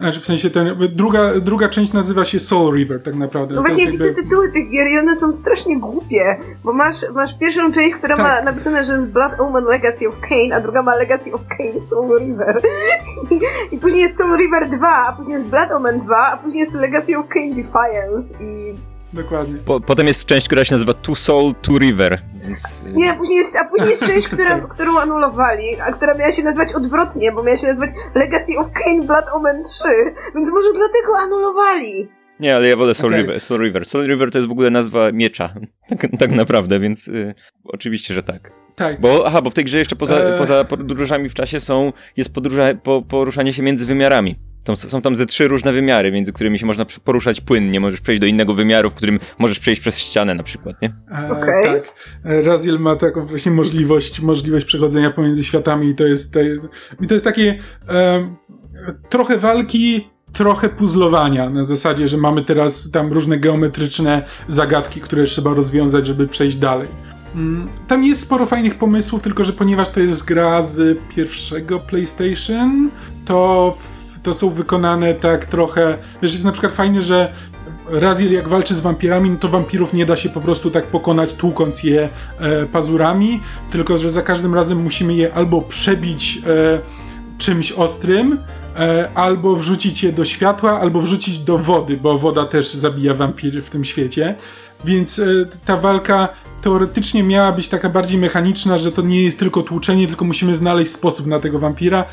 Znaczy 0.00 0.20
w 0.20 0.26
sensie 0.26 0.50
ten, 0.50 0.76
druga, 0.92 1.40
druga 1.40 1.68
część 1.68 1.92
nazywa 1.92 2.24
się 2.24 2.40
Soul 2.40 2.74
River 2.74 3.02
tak 3.02 3.14
naprawdę. 3.14 3.54
No 3.54 3.62
właśnie 3.62 3.84
jakby... 3.84 3.98
widzę 3.98 4.22
tytuły 4.22 4.52
tych 4.52 4.70
gier 4.70 4.88
i 4.88 4.98
one 4.98 5.16
są 5.16 5.32
strasznie 5.32 5.80
głupie, 5.80 6.38
bo 6.64 6.72
masz, 6.72 6.96
masz 7.14 7.38
pierwszą 7.38 7.72
część, 7.72 7.94
która 7.94 8.16
tak. 8.16 8.26
ma 8.26 8.42
napisane, 8.42 8.84
że 8.84 8.92
jest 8.92 9.10
Blood 9.10 9.40
Omen 9.40 9.64
Legacy 9.64 10.08
of 10.08 10.14
Kane, 10.20 10.56
a 10.56 10.60
druga 10.60 10.82
ma 10.82 10.94
Legacy 10.96 11.32
of 11.32 11.40
Kane 11.58 11.80
Soul 11.80 12.18
River. 12.18 12.60
I, 13.30 13.40
I, 13.74 13.78
później 13.78 14.02
jest 14.02 14.18
Soul 14.18 14.36
River 14.36 14.68
2, 14.68 15.06
a 15.06 15.12
później 15.12 15.32
jest 15.32 15.46
Blood 15.46 15.70
Omen 15.70 16.00
2, 16.00 16.16
a 16.32 16.36
później 16.36 16.60
jest 16.60 16.74
Legacy 16.74 17.18
of 17.18 17.28
Kane 17.28 17.54
Defiance 17.54 18.44
i 18.44 18.74
Dokładnie. 19.16 19.54
Po, 19.64 19.80
potem 19.80 20.06
jest 20.06 20.26
część, 20.26 20.46
która 20.46 20.64
się 20.64 20.74
nazywa 20.74 20.94
Two 20.94 21.14
Soul, 21.14 21.54
Two 21.54 21.78
River. 21.78 22.18
Więc... 22.44 22.82
Y, 22.86 22.92
Nie, 22.92 23.14
później 23.14 23.38
jest, 23.38 23.56
a 23.56 23.64
później 23.64 23.90
jest 23.90 24.06
część, 24.06 24.28
która, 24.28 24.60
którą 24.74 24.98
anulowali, 24.98 25.80
a 25.80 25.92
która 25.92 26.14
miała 26.14 26.32
się 26.32 26.42
nazywać 26.42 26.72
odwrotnie, 26.72 27.32
bo 27.32 27.42
miała 27.42 27.56
się 27.56 27.66
nazywać 27.66 27.90
Legacy 28.14 28.52
of 28.58 28.66
Kane 28.72 29.06
Blood 29.06 29.24
Omen 29.34 29.64
3, 29.64 29.84
więc 30.34 30.50
może 30.50 30.68
dlatego 30.74 31.18
anulowali. 31.18 32.08
Nie, 32.40 32.56
ale 32.56 32.68
ja 32.68 32.76
wolę 32.76 32.94
Soul, 32.94 33.12
okay. 33.12 33.22
River, 33.22 33.40
Soul 33.40 33.60
River. 33.60 33.86
Soul 33.86 34.06
River 34.06 34.30
to 34.30 34.38
jest 34.38 34.48
w 34.48 34.52
ogóle 34.52 34.70
nazwa 34.70 35.12
miecza, 35.12 35.54
tak, 35.88 36.06
tak 36.18 36.32
naprawdę, 36.32 36.80
więc 36.80 37.08
y, 37.08 37.34
oczywiście, 37.64 38.14
że 38.14 38.22
tak. 38.22 38.52
Tak. 38.74 39.00
Bo, 39.00 39.26
aha, 39.26 39.42
bo 39.42 39.50
w 39.50 39.54
tej 39.54 39.64
grze 39.64 39.78
jeszcze 39.78 39.96
poza, 39.96 40.16
eee. 40.16 40.38
poza 40.38 40.64
podróżami 40.64 41.28
w 41.28 41.34
czasie 41.34 41.60
są, 41.60 41.92
jest 42.16 42.34
podróża, 42.34 42.74
po, 42.82 43.02
poruszanie 43.02 43.52
się 43.52 43.62
między 43.62 43.86
wymiarami. 43.86 44.36
Tam, 44.66 44.76
są 44.76 45.02
tam 45.02 45.16
ze 45.16 45.26
trzy 45.26 45.48
różne 45.48 45.72
wymiary, 45.72 46.12
między 46.12 46.32
którymi 46.32 46.58
się 46.58 46.66
można 46.66 46.86
poruszać 47.04 47.40
płynnie. 47.40 47.80
Możesz 47.80 48.00
przejść 48.00 48.20
do 48.20 48.26
innego 48.26 48.54
wymiaru, 48.54 48.90
w 48.90 48.94
którym 48.94 49.18
możesz 49.38 49.58
przejść 49.58 49.80
przez 49.80 49.98
ścianę 49.98 50.34
na 50.34 50.42
przykład, 50.42 50.82
nie? 50.82 50.94
E, 51.12 51.30
okay. 51.30 51.62
Tak. 51.64 51.94
Raziel 52.24 52.80
ma 52.80 52.96
taką 52.96 53.26
właśnie 53.26 53.52
możliwość, 53.52 54.20
możliwość 54.20 54.66
przechodzenia 54.66 55.10
pomiędzy 55.10 55.44
światami 55.44 55.88
i 55.88 55.94
to 55.94 56.04
jest, 56.04 56.32
to, 56.32 56.40
i 57.00 57.06
to 57.06 57.14
jest 57.14 57.24
takie 57.24 57.58
e, 57.88 58.28
trochę 59.08 59.38
walki, 59.38 60.10
trochę 60.32 60.68
puzzlowania 60.68 61.50
na 61.50 61.64
zasadzie, 61.64 62.08
że 62.08 62.16
mamy 62.16 62.44
teraz 62.44 62.90
tam 62.90 63.12
różne 63.12 63.38
geometryczne 63.38 64.22
zagadki, 64.48 65.00
które 65.00 65.24
trzeba 65.24 65.54
rozwiązać, 65.54 66.06
żeby 66.06 66.28
przejść 66.28 66.56
dalej. 66.56 66.88
Mm, 67.34 67.68
tam 67.88 68.04
jest 68.04 68.22
sporo 68.22 68.46
fajnych 68.46 68.74
pomysłów, 68.74 69.22
tylko 69.22 69.44
że 69.44 69.52
ponieważ 69.52 69.88
to 69.88 70.00
jest 70.00 70.24
gra 70.24 70.62
z 70.62 70.98
pierwszego 71.16 71.80
PlayStation, 71.80 72.90
to 73.24 73.78
to 74.26 74.34
są 74.34 74.50
wykonane 74.50 75.14
tak 75.14 75.44
trochę. 75.44 75.98
Wiesz, 76.22 76.32
jest 76.32 76.44
na 76.44 76.52
przykład 76.52 76.72
fajne, 76.72 77.02
że 77.02 77.32
Raziel 77.88 78.32
jak 78.32 78.48
walczy 78.48 78.74
z 78.74 78.80
wampirami, 78.80 79.30
no 79.30 79.36
to 79.36 79.48
wampirów 79.48 79.92
nie 79.92 80.06
da 80.06 80.16
się 80.16 80.28
po 80.28 80.40
prostu 80.40 80.70
tak 80.70 80.86
pokonać 80.86 81.34
tłukąc 81.34 81.82
je 81.82 82.08
e, 82.38 82.66
pazurami, 82.66 83.40
tylko 83.70 83.96
że 83.98 84.10
za 84.10 84.22
każdym 84.22 84.54
razem 84.54 84.82
musimy 84.82 85.14
je 85.14 85.34
albo 85.34 85.62
przebić 85.62 86.42
e, 86.46 86.78
czymś 87.38 87.72
ostrym, 87.72 88.38
e, 88.76 89.08
albo 89.14 89.56
wrzucić 89.56 90.02
je 90.02 90.12
do 90.12 90.24
światła, 90.24 90.80
albo 90.80 91.00
wrzucić 91.00 91.38
do 91.38 91.58
wody, 91.58 91.96
bo 91.96 92.18
woda 92.18 92.46
też 92.46 92.74
zabija 92.74 93.14
wampiry 93.14 93.62
w 93.62 93.70
tym 93.70 93.84
świecie. 93.84 94.34
Więc 94.84 95.18
e, 95.18 95.24
ta 95.64 95.76
walka 95.76 96.28
teoretycznie 96.62 97.22
miała 97.22 97.52
być 97.52 97.68
taka 97.68 97.88
bardziej 97.88 98.18
mechaniczna, 98.18 98.78
że 98.78 98.92
to 98.92 99.02
nie 99.02 99.22
jest 99.22 99.38
tylko 99.38 99.62
tłuczenie, 99.62 100.06
tylko 100.06 100.24
musimy 100.24 100.54
znaleźć 100.54 100.92
sposób 100.92 101.26
na 101.26 101.40
tego 101.40 101.58
wampira, 101.58 102.04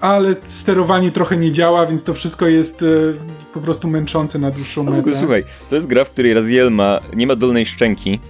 ale 0.00 0.34
sterowanie 0.44 1.10
trochę 1.10 1.36
nie 1.36 1.52
działa, 1.52 1.86
więc 1.86 2.04
to 2.04 2.14
wszystko 2.14 2.46
jest 2.46 2.82
e, 2.82 2.86
po 3.54 3.60
prostu 3.60 3.88
męczące 3.88 4.38
na 4.38 4.50
dłuższą 4.50 4.84
metę. 4.84 5.10
No, 5.10 5.16
słuchaj, 5.16 5.44
to 5.70 5.74
jest 5.74 5.86
gra, 5.86 6.04
w 6.04 6.10
której 6.10 6.34
Raziel 6.34 6.72
ma, 6.72 7.00
nie 7.16 7.26
ma 7.26 7.36
dolnej 7.36 7.66
szczęki, 7.66 8.20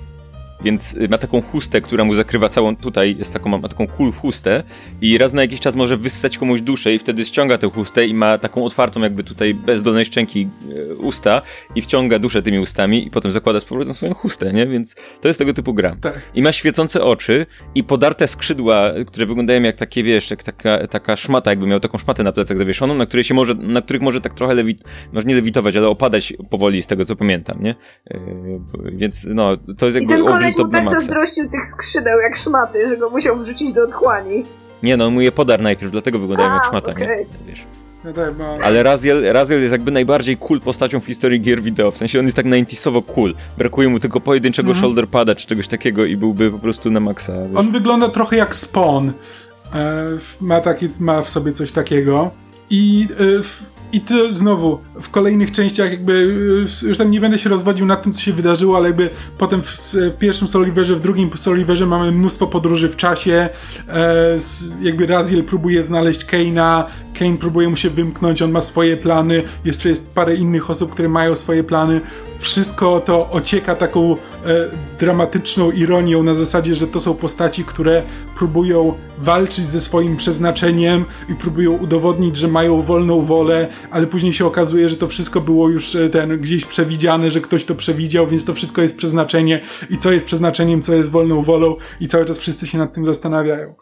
więc 0.61 0.95
y, 0.95 1.09
ma 1.09 1.19
taką 1.19 1.43
chustę, 1.43 1.81
która 1.81 2.05
mu 2.05 2.15
zakrywa 2.15 2.49
całą, 2.49 2.77
tutaj 2.77 3.17
jest 3.19 3.33
taką, 3.33 3.59
ma 3.59 3.69
taką 3.69 3.87
kul 3.87 4.13
chustę 4.13 4.63
i 5.01 5.19
raz 5.19 5.33
na 5.33 5.43
jakiś 5.43 5.61
czas 5.61 5.75
może 5.75 5.97
wyssać 5.97 6.39
komuś 6.39 6.61
duszę 6.61 6.95
i 6.95 6.99
wtedy 6.99 7.25
ściąga 7.25 7.59
tę 7.59 7.71
chustę 7.71 8.07
i 8.07 8.15
ma 8.15 8.39
taką 8.39 8.65
otwartą 8.65 9.01
jakby 9.01 9.25
tutaj 9.25 9.55
bez 9.55 9.83
dolnej 9.83 10.05
szczęki 10.05 10.49
y, 10.71 10.97
usta 10.97 11.43
i 11.75 11.83
wciąga 11.83 12.19
duszę 12.19 12.43
tymi 12.43 12.59
ustami 12.59 13.07
i 13.07 13.11
potem 13.11 13.33
zakłada 13.33 13.61
z 13.61 13.65
powrotem 13.65 13.95
swoją 13.95 14.15
chustę, 14.15 14.53
nie? 14.53 14.67
Więc 14.67 14.97
to 15.21 15.29
jest 15.29 15.39
tego 15.39 15.55
typu 15.55 15.75
gra. 15.75 15.97
Tak. 16.01 16.21
I 16.35 16.43
ma 16.43 16.53
świecące 16.53 17.05
oczy 17.05 17.47
i 17.75 17.85
podarte 17.85 18.29
skrzydła, 18.29 18.93
które 19.07 19.27
wyglądają 19.27 19.63
jak 19.63 19.77
takie, 19.77 20.03
wiesz, 20.03 20.31
jak 20.31 20.43
taka, 20.43 20.87
taka 20.87 21.17
szmata, 21.17 21.51
jakby 21.51 21.67
miał 21.67 21.81
taką 21.81 21.99
szmatę 21.99 22.23
na 22.23 22.33
plecach 22.33 22.59
zawieszoną, 22.59 22.95
na 22.95 23.07
której 23.07 23.25
się 23.25 23.35
może, 23.35 23.55
na 23.55 23.83
których 23.83 24.03
może 24.03 24.21
tak 24.21 24.35
trochę 24.35 24.55
lewit, 24.55 24.85
może 25.13 25.27
nie 25.27 25.35
lewitować, 25.35 25.77
ale 25.77 25.89
opadać 25.89 26.35
powoli 26.51 26.83
z 26.83 26.87
tego, 26.87 27.05
co 27.05 27.17
pamiętam, 27.17 27.63
nie? 27.63 27.75
Yy, 28.11 28.21
więc 28.93 29.27
no, 29.29 29.57
to 29.79 29.87
jest 29.87 29.97
I 29.97 30.01
jakby 30.01 30.15
mu 30.59 30.65
na 30.67 30.71
tak 30.73 30.85
maksa. 30.85 31.01
zazdrościł 31.01 31.49
tych 31.51 31.67
skrzydeł 31.67 32.21
jak 32.21 32.37
szmaty, 32.37 32.89
że 32.89 32.97
go 32.97 33.11
musiał 33.11 33.39
wrzucić 33.39 33.73
do 33.73 33.85
otchłani. 33.85 34.43
Nie, 34.83 34.97
no, 34.97 35.11
mu 35.11 35.21
je 35.21 35.33
podarł 35.33 35.63
najpierw, 35.63 35.93
dlatego 35.93 36.19
wyglądają 36.19 36.51
A, 36.51 36.55
jak 36.55 36.65
szmata, 36.65 36.93
okej. 36.93 37.09
nie? 37.09 37.25
Wiesz. 37.47 37.65
No 38.05 38.13
tak. 38.13 38.35
Ale 38.65 38.83
Raziel, 38.83 39.33
Raziel 39.33 39.61
jest 39.61 39.73
jakby 39.73 39.91
najbardziej 39.91 40.37
cool 40.37 40.61
postacią 40.61 41.01
w 41.01 41.05
historii 41.07 41.41
gier 41.41 41.63
wideo, 41.63 41.91
w 41.91 41.97
sensie 41.97 42.19
on 42.19 42.25
jest 42.25 42.37
tak 42.37 42.47
90sowo 42.47 43.03
cool. 43.03 43.35
Brakuje 43.59 43.89
mu 43.89 44.01
tylko 44.01 44.21
pojedynczego 44.21 44.69
Mhm. 44.69 44.83
shoulder 44.85 45.09
pada 45.09 45.35
czy 45.35 45.47
czegoś 45.47 45.69
takiego 45.69 46.05
i 46.05 46.17
byłby 46.17 46.51
po 46.51 46.59
prostu 46.59 46.91
na 46.91 47.01
maksa. 47.01 47.33
Wiesz. 47.49 47.57
On 47.59 47.73
wygląda 47.73 48.09
trochę 48.09 48.37
jak 48.37 48.55
Spawn. 48.55 49.09
E, 49.09 49.13
ma, 50.41 50.61
taki, 50.61 50.89
ma 51.01 51.23
w 51.23 51.31
sobie 51.31 51.53
coś 51.53 51.73
takiego. 51.73 52.31
I, 52.71 53.07
e, 53.39 53.43
w, 53.43 53.63
I 53.97 54.01
to 54.01 54.33
znowu, 54.33 54.79
w 55.01 55.11
kolejnych 55.11 55.53
częściach 55.53 55.91
jakby, 55.91 56.13
e, 56.83 56.87
już 56.89 56.99
tam 56.99 57.11
nie 57.11 57.21
będę 57.21 57.39
się 57.39 57.49
rozwodził 57.49 57.87
nad 57.87 58.03
tym, 58.03 58.13
co 58.13 58.21
się 58.21 58.33
wydarzyło, 58.33 58.77
ale 58.77 58.89
jakby 58.89 59.11
potem 59.39 59.63
w, 59.63 59.95
w 59.95 60.17
pierwszym 60.19 60.49
Soul 60.49 60.65
Riverze, 60.65 60.97
w 60.97 61.01
drugim 61.01 61.31
Soul 61.37 61.57
Riverze 61.57 61.87
mamy 61.87 62.13
mnóstwo 62.13 62.47
podróży 62.47 62.89
w 62.89 62.97
czasie. 62.97 63.49
E, 63.89 64.39
jakby 64.83 65.07
Raziel 65.07 65.45
próbuje 65.45 65.83
znaleźć 65.83 66.27
Kane'a, 66.27 66.85
Kane 67.19 67.37
próbuje 67.37 67.69
mu 67.69 67.77
się 67.77 67.91
wymknąć, 67.91 68.43
on 68.43 68.51
ma 68.51 68.61
swoje 68.61 68.97
plany, 68.97 69.43
jeszcze 69.65 69.89
jest 69.89 70.11
parę 70.11 70.35
innych 70.35 70.71
osób, 70.71 70.93
które 70.93 71.09
mają 71.09 71.37
swoje 71.37 71.65
plany. 71.65 72.01
Wszystko 72.39 73.01
to 73.01 73.31
ocieka 73.31 73.75
taką 73.75 74.13
e, 74.13 74.17
dramatyczną 74.99 75.71
ironią 75.71 76.23
na 76.23 76.35
zasadzie, 76.35 76.75
że 76.75 76.87
to 76.87 77.01
są 77.01 77.15
postaci, 77.15 77.65
które 77.65 78.03
próbują 78.37 78.95
walczyć 79.19 79.65
ze 79.65 79.81
swoim 79.81 80.17
przeznaczeniem 80.17 81.05
i 81.29 81.35
próbują 81.35 81.73
udowodnić, 81.73 82.37
że 82.37 82.49
mają 82.49 82.83
wolną 82.83 83.21
wolę, 83.21 83.69
ale 83.91 84.07
później 84.07 84.33
się 84.33 84.47
okazuje, 84.47 84.89
że 84.89 84.97
to 84.97 85.09
wszystko 85.09 85.41
było 85.41 85.69
już 85.69 85.95
e, 85.95 86.11
ten 86.11 86.41
gdzieś 86.41 86.65
przewidziane, 86.65 87.31
że 87.31 87.41
ktoś 87.41 87.65
to 87.65 87.75
przewidział, 87.75 88.27
więc 88.27 88.45
to 88.45 88.55
wszystko 88.55 88.83
jest 88.83 88.97
przeznaczenie 88.97 89.61
i 89.91 89.99
co 89.99 90.13
jest 90.13 90.25
przeznaczeniem, 90.25 90.83
co 90.83 90.95
jest 90.95 91.11
wolną 91.11 91.43
wolą 91.43 91.77
i 92.01 92.09
cały 92.09 92.25
czas 92.25 92.39
wszyscy 92.39 92.67
się 92.67 92.79
nad 92.79 92.93
tym 92.93 93.05
zastanawiają. 93.05 93.75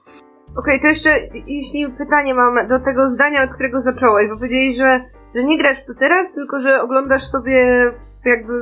Okej, 0.57 0.81
to 0.81 0.89
jeszcze, 0.89 1.11
jeśli 1.47 1.87
pytanie 1.99 2.35
mam 2.35 2.69
do 2.69 2.81
tego 2.85 3.11
zdania, 3.11 3.43
od 3.43 3.53
którego 3.53 3.81
zacząłeś, 3.81 4.29
bo 4.29 4.37
powiedziałeś, 4.37 4.77
że, 4.77 5.01
że 5.35 5.45
nie 5.45 5.59
grasz 5.59 5.79
w 5.79 5.87
to 5.87 5.95
teraz, 5.95 6.33
tylko 6.33 6.61
że 6.61 6.83
oglądasz 6.83 7.23
sobie 7.25 7.91
jakby 8.25 8.53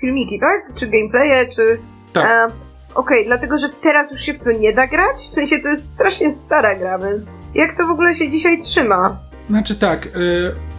filmiki, 0.00 0.40
tak? 0.40 0.74
Czy 0.74 0.86
gameplaye, 0.86 1.48
czy... 1.48 1.78
Tak. 2.12 2.52
Okej, 2.94 3.26
dlatego, 3.26 3.58
że 3.58 3.68
teraz 3.68 4.10
już 4.10 4.20
się 4.20 4.34
w 4.34 4.44
to 4.44 4.52
nie 4.52 4.72
da 4.72 4.86
grać? 4.86 5.28
W 5.30 5.34
sensie 5.34 5.58
to 5.58 5.68
jest 5.68 5.92
strasznie 5.92 6.30
stara 6.30 6.74
gra, 6.74 6.98
więc 6.98 7.26
jak 7.54 7.76
to 7.76 7.86
w 7.86 7.90
ogóle 7.90 8.14
się 8.14 8.28
dzisiaj 8.28 8.58
trzyma? 8.58 9.18
Znaczy 9.48 9.78
tak, 9.78 10.06
y, 10.06 10.10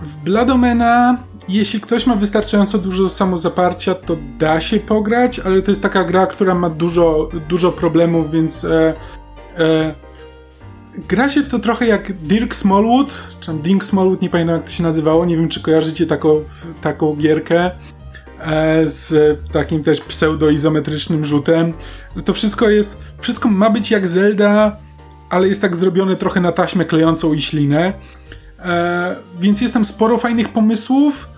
w 0.02 0.18
Bladomena, 0.24 1.18
jeśli 1.50 1.82
ktoś 1.82 2.08
ma 2.08 2.16
wystarczająco 2.16 2.78
dużo 2.78 3.10
samozaparcia, 3.10 3.96
to 3.96 4.18
da 4.38 4.62
się 4.62 4.80
pograć, 4.80 5.40
ale 5.40 5.62
to 5.62 5.72
jest 5.72 5.84
taka 5.84 6.04
gra, 6.04 6.28
która 6.28 6.56
ma 6.56 6.70
dużo, 6.70 7.30
dużo 7.50 7.72
problemów, 7.72 8.32
więc 8.32 8.66
e, 8.66 8.94
e, 9.58 9.94
gra 10.98 11.30
się 11.30 11.44
w 11.44 11.48
to 11.48 11.60
trochę 11.60 11.88
jak 11.88 12.14
Dirk 12.14 12.56
Smallwood, 12.56 13.36
czy 13.40 13.54
Dink 13.54 13.84
Smallwood, 13.84 14.22
nie 14.22 14.30
pamiętam 14.30 14.56
jak 14.56 14.66
to 14.66 14.72
się 14.72 14.84
nazywało, 14.84 15.26
nie 15.26 15.38
wiem 15.38 15.50
czy 15.50 15.62
kojarzycie 15.62 16.06
taką, 16.06 16.44
taką 16.82 17.16
gierkę 17.16 17.72
e, 18.40 18.88
z 18.88 19.40
takim 19.52 19.84
też 19.84 20.02
pseudo-izometrycznym 20.02 21.24
rzutem. 21.24 21.74
To 22.26 22.34
wszystko 22.34 22.70
jest, 22.70 22.98
wszystko 23.20 23.50
ma 23.50 23.70
być 23.70 23.92
jak 23.92 24.08
Zelda, 24.08 24.78
ale 25.30 25.48
jest 25.48 25.62
tak 25.62 25.76
zrobione 25.76 26.16
trochę 26.16 26.42
na 26.42 26.52
taśmę 26.52 26.86
klejącą 26.86 27.34
i 27.34 27.42
ślinę. 27.42 27.94
E, 28.60 29.16
więc 29.40 29.62
jest 29.62 29.74
tam 29.74 29.86
sporo 29.86 30.18
fajnych 30.18 30.50
pomysłów, 30.50 31.30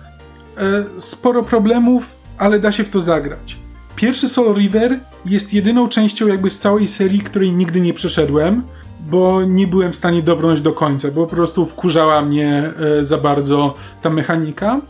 e, 0.56 0.84
sporo 1.00 1.42
problemów, 1.42 2.16
ale 2.38 2.60
da 2.60 2.72
się 2.72 2.84
w 2.84 2.88
to 2.88 3.00
zagrać. 3.00 3.56
Pierwszy 3.96 4.28
Soul 4.28 4.56
River 4.56 5.00
jest 5.26 5.54
jedyną 5.54 5.88
częścią 5.88 6.26
jakby 6.26 6.50
z 6.50 6.58
całej 6.58 6.88
serii, 6.88 7.20
której 7.20 7.52
nigdy 7.52 7.80
nie 7.80 7.94
przeszedłem, 7.94 8.62
bo 9.00 9.44
nie 9.44 9.66
byłem 9.66 9.92
w 9.92 9.96
stanie 9.96 10.22
dobrnąć 10.22 10.60
do 10.60 10.72
końca, 10.72 11.10
bo 11.10 11.26
po 11.26 11.36
prostu 11.36 11.66
wkurzała 11.66 12.22
mnie 12.22 12.72
e, 13.00 13.04
za 13.04 13.18
bardzo 13.18 13.74
ta 14.02 14.10
mechanika. 14.10 14.80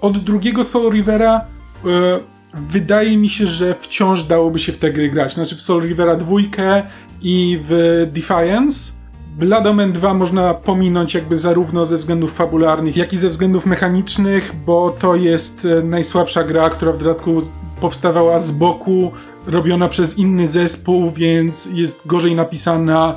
Od 0.00 0.18
drugiego 0.18 0.64
Soul 0.64 0.92
Rivera 0.92 1.40
e, 1.84 2.20
wydaje 2.54 3.16
mi 3.16 3.28
się, 3.28 3.46
że 3.46 3.74
wciąż 3.74 4.24
dałoby 4.24 4.58
się 4.58 4.72
w 4.72 4.78
te 4.78 4.92
gry 4.92 5.08
grać. 5.08 5.34
Znaczy 5.34 5.56
w 5.56 5.62
Soul 5.62 5.82
Rivera 5.82 6.16
dwójkę 6.16 6.82
i 7.22 7.58
w 7.62 8.06
Defiance. 8.12 8.92
Blood 9.38 9.66
Omen 9.66 9.92
2 9.92 10.14
można 10.14 10.54
pominąć 10.54 11.14
jakby 11.14 11.36
zarówno 11.36 11.84
ze 11.84 11.98
względów 11.98 12.32
fabularnych, 12.32 12.96
jak 12.96 13.12
i 13.12 13.18
ze 13.18 13.28
względów 13.28 13.66
mechanicznych, 13.66 14.52
bo 14.66 14.90
to 14.90 15.16
jest 15.16 15.64
e, 15.64 15.82
najsłabsza 15.82 16.44
gra, 16.44 16.70
która 16.70 16.92
w 16.92 16.98
dodatku 16.98 17.42
powstawała 17.80 18.38
z 18.38 18.50
boku, 18.50 19.12
robiona 19.46 19.88
przez 19.88 20.18
inny 20.18 20.46
zespół, 20.46 21.10
więc 21.10 21.68
jest 21.72 22.06
gorzej 22.06 22.34
napisana, 22.34 23.16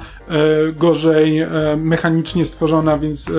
gorzej 0.76 1.40
e, 1.40 1.50
mechanicznie 1.78 2.46
stworzona, 2.46 2.98
więc 2.98 3.30
e, 3.30 3.34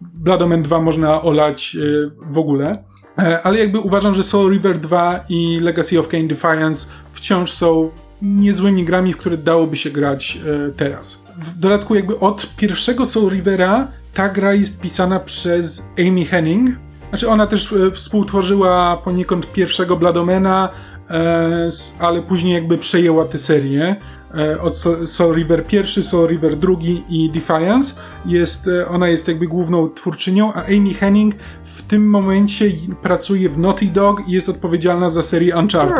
Blood 0.00 0.42
Omen 0.42 0.62
2 0.62 0.80
można 0.80 1.22
olać 1.22 1.76
e, 1.76 2.10
w 2.32 2.38
ogóle. 2.38 2.72
E, 3.18 3.42
Ale 3.42 3.58
jakby 3.58 3.78
uważam, 3.78 4.14
że 4.14 4.22
Soul 4.22 4.52
River 4.52 4.78
2 4.78 5.24
i 5.28 5.58
Legacy 5.60 6.00
of 6.00 6.08
Kain 6.08 6.28
Defiance 6.28 6.86
wciąż 7.12 7.52
są 7.52 7.90
niezłymi 8.22 8.84
grami, 8.84 9.12
w 9.12 9.16
które 9.16 9.36
dałoby 9.36 9.76
się 9.76 9.90
grać 9.90 10.38
e, 10.68 10.72
teraz. 10.72 11.22
W 11.38 11.58
dodatku 11.58 11.94
jakby 11.94 12.18
od 12.18 12.56
pierwszego 12.56 13.06
Soul 13.06 13.30
Rivera 13.30 13.88
ta 14.14 14.28
gra 14.28 14.54
jest 14.54 14.80
pisana 14.80 15.20
przez 15.20 15.84
Amy 15.98 16.24
Henning. 16.24 16.70
Znaczy 17.08 17.28
ona 17.28 17.46
też 17.46 17.72
e, 17.72 17.90
współtworzyła 17.90 18.96
poniekąd 19.04 19.52
pierwszego 19.52 19.96
Bladomena, 19.96 20.68
e, 20.68 20.87
ale 21.98 22.22
później 22.22 22.54
jakby 22.54 22.78
przejęła 22.78 23.24
tę 23.24 23.38
serię. 23.38 23.96
E, 24.34 24.60
od 24.60 24.74
So- 24.74 25.06
Soul 25.06 25.34
River 25.34 25.64
pierwszy, 25.66 26.02
Soul 26.02 26.28
River 26.28 26.56
drugi 26.56 27.04
i 27.08 27.30
Defiance. 27.30 27.94
Jest, 28.26 28.68
e, 28.68 28.88
ona 28.88 29.08
jest 29.08 29.28
jakby 29.28 29.46
główną 29.46 29.90
twórczynią, 29.90 30.52
a 30.52 30.64
Amy 30.64 30.94
Henning 30.94 31.34
w 31.64 31.82
tym 31.82 32.06
momencie 32.10 32.70
pracuje 33.02 33.48
w 33.48 33.58
Naughty 33.58 33.86
Dog 33.86 34.28
i 34.28 34.32
jest 34.32 34.48
odpowiedzialna 34.48 35.08
za 35.08 35.22
serię 35.22 35.56
Uncharted. 35.56 35.96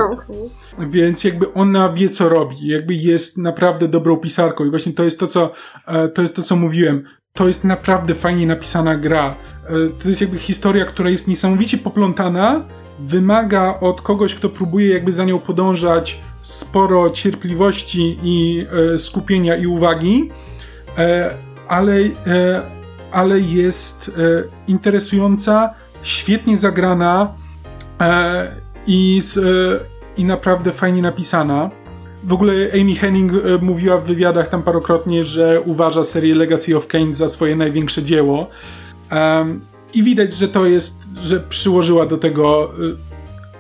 Więc 0.91 1.25
jakby 1.25 1.53
ona 1.53 1.93
wie, 1.93 2.09
co 2.09 2.29
robi. 2.29 2.67
Jakby 2.67 2.95
jest 2.95 3.39
naprawdę 3.39 3.89
dobrą 3.89 4.17
pisarką. 4.17 4.65
I 4.65 4.71
właśnie 4.71 4.93
to 4.93 5.05
jest 5.05 5.21
to, 5.21 5.27
co, 5.27 5.51
e, 5.87 6.09
to 6.09 6.23
jest 6.23 6.37
to, 6.37 6.43
co 6.43 6.57
mówiłem. 6.57 7.05
To 7.33 7.47
jest 7.49 7.65
naprawdę 7.65 8.15
fajnie 8.15 8.47
napisana 8.47 8.97
gra. 8.97 9.35
E, 9.65 9.69
To 10.03 10.09
jest 10.09 10.21
jakby 10.21 10.39
historia, 10.39 10.85
która 10.85 11.11
jest 11.11 11.29
niesamowicie 11.29 11.79
poplątana. 11.79 12.65
Wymaga 13.01 13.81
od 13.81 14.01
kogoś, 14.01 14.35
kto 14.35 14.49
próbuje 14.49 14.89
jakby 14.89 15.13
za 15.13 15.25
nią 15.25 15.39
podążać, 15.39 16.21
sporo 16.43 17.11
cierpliwości 17.11 18.19
i 18.23 18.67
e, 18.95 18.99
skupienia 18.99 19.57
i 19.57 19.67
uwagi. 19.67 20.31
E, 20.99 21.35
ale, 21.69 21.95
e, 22.27 22.63
ale 23.11 23.41
jest 23.41 24.09
e, 24.09 24.13
interesująca, 24.67 25.75
świetnie 26.03 26.57
zagrana 26.57 27.35
e, 28.01 28.53
i, 28.87 29.23
e, 29.37 30.21
i 30.21 30.25
naprawdę 30.25 30.73
fajnie 30.73 31.03
napisana. 31.03 31.71
W 32.25 32.33
ogóle 32.33 32.53
Amy 32.81 32.95
Henning 32.95 33.33
mówiła 33.61 33.99
w 33.99 34.05
wywiadach 34.05 34.49
tam 34.49 34.63
parokrotnie, 34.63 35.25
że 35.25 35.61
uważa 35.61 36.05
serię 36.05 36.35
Legacy 36.35 36.77
of 36.77 36.87
Kain 36.87 37.15
za 37.15 37.29
swoje 37.29 37.57
największe 37.57 38.03
dzieło. 38.03 38.47
I 39.95 40.03
widać, 40.03 40.35
że 40.35 40.49
to 40.49 40.67
jest, 40.67 41.03
że 41.25 41.41
przyłożyła 41.41 42.07
do 42.07 42.17
tego. 42.17 42.71
e, 42.71 43.09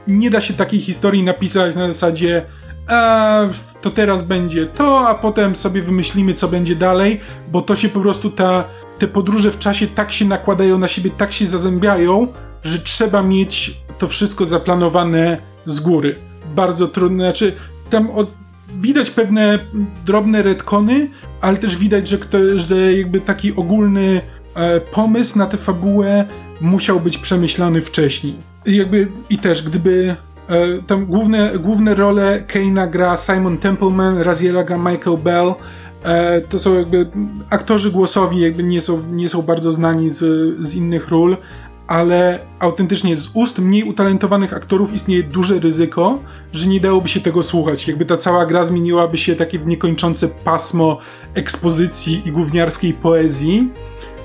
Nie 0.08 0.30
da 0.30 0.40
się 0.40 0.54
takiej 0.54 0.80
historii 0.80 1.22
napisać 1.22 1.74
na 1.74 1.86
zasadzie 1.92 2.42
a, 2.88 3.48
to 3.80 3.90
teraz 3.90 4.22
będzie 4.22 4.66
to, 4.66 5.08
a 5.08 5.14
potem 5.14 5.56
sobie 5.56 5.82
wymyślimy, 5.82 6.34
co 6.34 6.48
będzie 6.48 6.76
dalej, 6.76 7.20
bo 7.52 7.60
to 7.60 7.76
się 7.76 7.88
po 7.88 8.00
prostu 8.00 8.30
ta 8.30 8.64
te 8.98 9.08
podróże 9.08 9.50
w 9.50 9.58
czasie 9.58 9.86
tak 9.86 10.12
się 10.12 10.24
nakładają 10.24 10.78
na 10.78 10.88
siebie, 10.88 11.10
tak 11.10 11.32
się 11.32 11.46
zazębiają, 11.46 12.28
że 12.64 12.78
trzeba 12.78 13.22
mieć 13.22 13.74
to 13.98 14.08
wszystko 14.08 14.44
zaplanowane 14.44 15.38
z 15.64 15.80
góry. 15.80 16.16
Bardzo 16.54 16.88
trudne, 16.88 17.24
znaczy 17.24 17.52
tam 17.90 18.10
od, 18.10 18.30
widać 18.76 19.10
pewne 19.10 19.58
drobne 20.06 20.42
retcony, 20.42 21.10
ale 21.40 21.56
też 21.56 21.76
widać, 21.76 22.08
że, 22.08 22.18
kto, 22.18 22.38
że 22.56 22.92
jakby 22.92 23.20
taki 23.20 23.54
ogólny 23.56 24.20
pomysł 24.92 25.38
na 25.38 25.46
tę 25.46 25.56
fabułę 25.56 26.26
musiał 26.60 27.00
być 27.00 27.18
przemyślany 27.18 27.80
wcześniej. 27.80 28.36
I 28.66 28.76
jakby, 28.76 29.08
i 29.30 29.38
też 29.38 29.62
gdyby 29.62 30.16
e, 30.48 30.82
tam 30.86 31.06
główne, 31.06 31.50
główne 31.58 31.94
role 31.94 32.42
Keina 32.46 32.86
gra 32.86 33.16
Simon 33.16 33.58
Templeman, 33.58 34.18
Raziela 34.18 34.64
gra 34.64 34.78
Michael 34.78 35.16
Bell, 35.16 35.54
e, 36.02 36.40
to 36.40 36.58
są 36.58 36.74
jakby 36.74 37.10
aktorzy 37.50 37.90
głosowi 37.90 38.40
jakby 38.40 38.62
nie 38.62 38.80
są, 38.80 39.02
nie 39.12 39.28
są 39.28 39.42
bardzo 39.42 39.72
znani 39.72 40.10
z, 40.10 40.18
z 40.60 40.74
innych 40.74 41.08
ról, 41.08 41.36
ale 41.86 42.38
autentycznie 42.58 43.16
z 43.16 43.30
ust 43.34 43.58
mniej 43.58 43.84
utalentowanych 43.84 44.54
aktorów 44.54 44.94
istnieje 44.94 45.22
duże 45.22 45.60
ryzyko, 45.60 46.18
że 46.52 46.68
nie 46.68 46.80
dałoby 46.80 47.08
się 47.08 47.20
tego 47.20 47.42
słuchać. 47.42 47.88
Jakby 47.88 48.04
ta 48.04 48.16
cała 48.16 48.46
gra 48.46 48.64
zmieniłaby 48.64 49.18
się 49.18 49.36
takie 49.36 49.58
w 49.58 49.66
niekończące 49.66 50.28
pasmo 50.28 50.98
ekspozycji 51.34 52.22
i 52.26 52.32
gówniarskiej 52.32 52.92
poezji, 52.92 53.70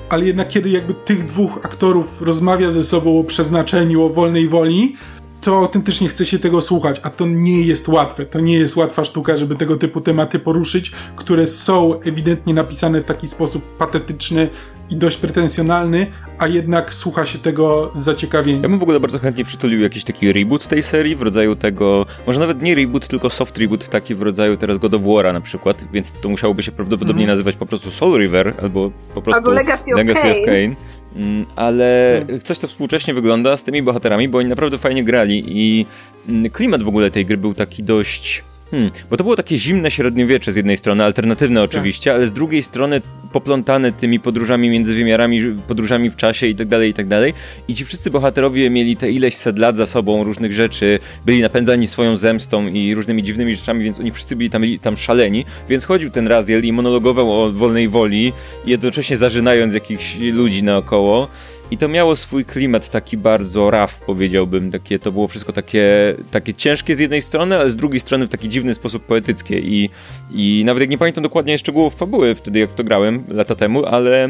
ale 0.08 0.26
jednak 0.26 0.48
kiedy 0.48 0.70
jakby 0.70 0.94
tych 0.94 1.26
dwóch 1.26 1.58
aktorów 1.62 2.22
rozmawia 2.22 2.70
ze 2.70 2.84
sobą 2.84 3.20
o 3.20 3.24
przeznaczeniu, 3.24 4.02
o 4.02 4.08
wolnej 4.08 4.48
woli, 4.48 4.96
to 5.40 5.56
autentycznie 5.58 6.08
chce 6.08 6.26
się 6.26 6.38
tego 6.38 6.60
słuchać, 6.60 7.00
a 7.02 7.10
to 7.10 7.26
nie 7.26 7.60
jest 7.60 7.88
łatwe. 7.88 8.26
To 8.26 8.40
nie 8.40 8.54
jest 8.54 8.76
łatwa 8.76 9.04
sztuka, 9.04 9.36
żeby 9.36 9.56
tego 9.56 9.76
typu 9.76 10.00
tematy 10.00 10.38
poruszyć, 10.38 10.92
które 11.16 11.46
są 11.46 12.00
ewidentnie 12.00 12.54
napisane 12.54 13.00
w 13.00 13.04
taki 13.04 13.28
sposób 13.28 13.76
patetyczny 13.76 14.48
i 14.90 14.96
dość 14.96 15.16
pretensjonalny, 15.16 16.06
a 16.38 16.48
jednak 16.48 16.94
słucha 16.94 17.26
się 17.26 17.38
tego 17.38 17.90
z 17.94 17.98
zaciekawieniem. 17.98 18.62
Ja 18.62 18.68
bym 18.68 18.78
w 18.78 18.82
ogóle 18.82 19.00
bardzo 19.00 19.18
chętnie 19.18 19.44
przytulił 19.44 19.80
jakiś 19.80 20.04
taki 20.04 20.32
reboot 20.32 20.68
tej 20.68 20.82
serii 20.82 21.16
w 21.16 21.22
rodzaju 21.22 21.56
tego, 21.56 22.06
może 22.26 22.40
nawet 22.40 22.62
nie 22.62 22.74
reboot, 22.74 23.08
tylko 23.08 23.30
soft 23.30 23.58
reboot 23.58 23.88
taki 23.88 24.14
w 24.14 24.22
rodzaju 24.22 24.56
teraz 24.56 24.78
God 24.78 24.94
of 24.94 25.02
War'a 25.02 25.32
na 25.32 25.40
przykład, 25.40 25.84
więc 25.92 26.12
to 26.12 26.28
musiałoby 26.28 26.62
się 26.62 26.72
prawdopodobnie 26.72 27.24
mm. 27.24 27.32
nazywać 27.32 27.56
po 27.56 27.66
prostu 27.66 27.90
Soul 27.90 28.18
River 28.20 28.54
albo 28.62 28.90
po 29.14 29.22
prostu 29.22 29.36
albo 29.38 29.52
Legacy 29.52 29.92
of 29.92 29.98
Legacy 29.98 30.22
Kane. 30.22 30.40
Of 30.40 30.46
Kane. 30.46 30.74
Mm, 31.16 31.46
ale 31.56 32.20
hmm. 32.26 32.40
coś, 32.40 32.58
co 32.58 32.68
współcześnie 32.68 33.14
wygląda 33.14 33.56
z 33.56 33.64
tymi 33.64 33.82
bohaterami, 33.82 34.28
bo 34.28 34.38
oni 34.38 34.48
naprawdę 34.48 34.78
fajnie 34.78 35.04
grali 35.04 35.44
i 35.46 35.86
mm, 36.28 36.50
klimat 36.50 36.82
w 36.82 36.88
ogóle 36.88 37.10
tej 37.10 37.26
gry 37.26 37.36
był 37.36 37.54
taki 37.54 37.82
dość 37.82 38.44
Hmm, 38.74 38.90
bo 39.10 39.16
to 39.16 39.24
było 39.24 39.36
takie 39.36 39.58
zimne 39.58 39.90
średniowiecze 39.90 40.52
z 40.52 40.56
jednej 40.56 40.76
strony, 40.76 41.04
alternatywne 41.04 41.60
tak. 41.60 41.70
oczywiście, 41.70 42.10
tak. 42.10 42.18
ale 42.18 42.26
z 42.26 42.32
drugiej 42.32 42.62
strony 42.62 43.00
poplątane 43.32 43.92
tymi 43.92 44.20
podróżami 44.20 44.70
między 44.70 44.94
wymiarami, 44.94 45.40
podróżami 45.68 46.10
w 46.10 46.16
czasie 46.16 46.46
i 46.46 46.54
tak 46.54 46.68
dalej, 46.68 46.90
i 46.90 46.94
tak 46.94 47.08
dalej. 47.08 47.34
I 47.68 47.74
ci 47.74 47.84
wszyscy 47.84 48.10
bohaterowie 48.10 48.70
mieli 48.70 48.96
te 48.96 49.10
ileś 49.10 49.34
set 49.34 49.58
lat 49.58 49.76
za 49.76 49.86
sobą 49.86 50.24
różnych 50.24 50.52
rzeczy, 50.52 50.98
byli 51.26 51.42
napędzani 51.42 51.86
swoją 51.86 52.16
zemstą 52.16 52.66
i 52.66 52.94
różnymi 52.94 53.22
dziwnymi 53.22 53.54
rzeczami, 53.54 53.84
więc 53.84 54.00
oni 54.00 54.12
wszyscy 54.12 54.36
byli 54.36 54.50
tam, 54.50 54.62
tam 54.82 54.96
szaleni. 54.96 55.44
Więc 55.68 55.84
chodził 55.84 56.10
ten 56.10 56.28
Raziel 56.28 56.64
i 56.64 56.72
monologował 56.72 57.42
o 57.42 57.52
wolnej 57.52 57.88
woli, 57.88 58.32
jednocześnie 58.66 59.16
zażynając 59.16 59.74
jakichś 59.74 60.16
ludzi 60.32 60.62
naokoło. 60.62 61.28
I 61.70 61.78
to 61.78 61.88
miało 61.88 62.16
swój 62.16 62.44
klimat 62.44 62.90
taki 62.90 63.16
bardzo 63.16 63.70
raf, 63.70 64.00
powiedziałbym. 64.00 64.70
Takie, 64.70 64.98
to 64.98 65.12
było 65.12 65.28
wszystko 65.28 65.52
takie, 65.52 66.14
takie 66.30 66.54
ciężkie 66.54 66.96
z 66.96 66.98
jednej 66.98 67.22
strony, 67.22 67.56
ale 67.56 67.70
z 67.70 67.76
drugiej 67.76 68.00
strony 68.00 68.26
w 68.26 68.30
taki 68.30 68.48
dziwny 68.48 68.74
sposób 68.74 69.06
poetyckie. 69.06 69.58
I, 69.58 69.90
I 70.30 70.62
nawet 70.66 70.80
jak 70.80 70.90
nie 70.90 70.98
pamiętam 70.98 71.22
dokładnie 71.24 71.58
szczegółów 71.58 71.94
fabuły 71.94 72.34
wtedy, 72.34 72.58
jak 72.58 72.74
to 72.74 72.84
grałem 72.84 73.24
lata 73.28 73.54
temu, 73.54 73.84
ale 73.86 74.28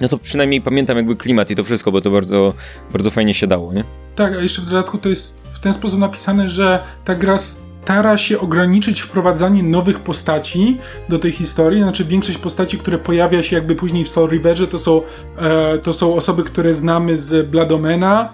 no 0.00 0.08
to 0.08 0.18
przynajmniej 0.18 0.60
pamiętam 0.60 0.96
jakby 0.96 1.16
klimat 1.16 1.50
i 1.50 1.56
to 1.56 1.64
wszystko, 1.64 1.92
bo 1.92 2.00
to 2.00 2.10
bardzo, 2.10 2.54
bardzo 2.92 3.10
fajnie 3.10 3.34
się 3.34 3.46
dało, 3.46 3.72
nie? 3.72 3.84
Tak, 4.14 4.32
a 4.32 4.42
jeszcze 4.42 4.62
w 4.62 4.64
dodatku 4.64 4.98
to 4.98 5.08
jest 5.08 5.48
w 5.54 5.58
ten 5.58 5.74
sposób 5.74 6.00
napisane, 6.00 6.48
że 6.48 6.82
ta 7.04 7.14
gra 7.14 7.38
stara 7.86 8.16
się 8.16 8.40
ograniczyć 8.40 9.00
wprowadzanie 9.00 9.62
nowych 9.62 10.00
postaci 10.00 10.78
do 11.08 11.18
tej 11.18 11.32
historii. 11.32 11.82
Znaczy, 11.82 12.04
większość 12.04 12.38
postaci, 12.38 12.78
które 12.78 12.98
pojawia 12.98 13.42
się 13.42 13.56
jakby 13.56 13.76
później 13.76 14.04
w 14.04 14.08
Soul 14.08 14.30
Riverze, 14.30 14.66
to 14.66 14.78
są, 14.78 15.02
e, 15.38 15.78
to 15.78 15.92
są 15.92 16.14
osoby, 16.14 16.44
które 16.44 16.74
znamy 16.74 17.18
z 17.18 17.50
Bladomena. 17.50 18.32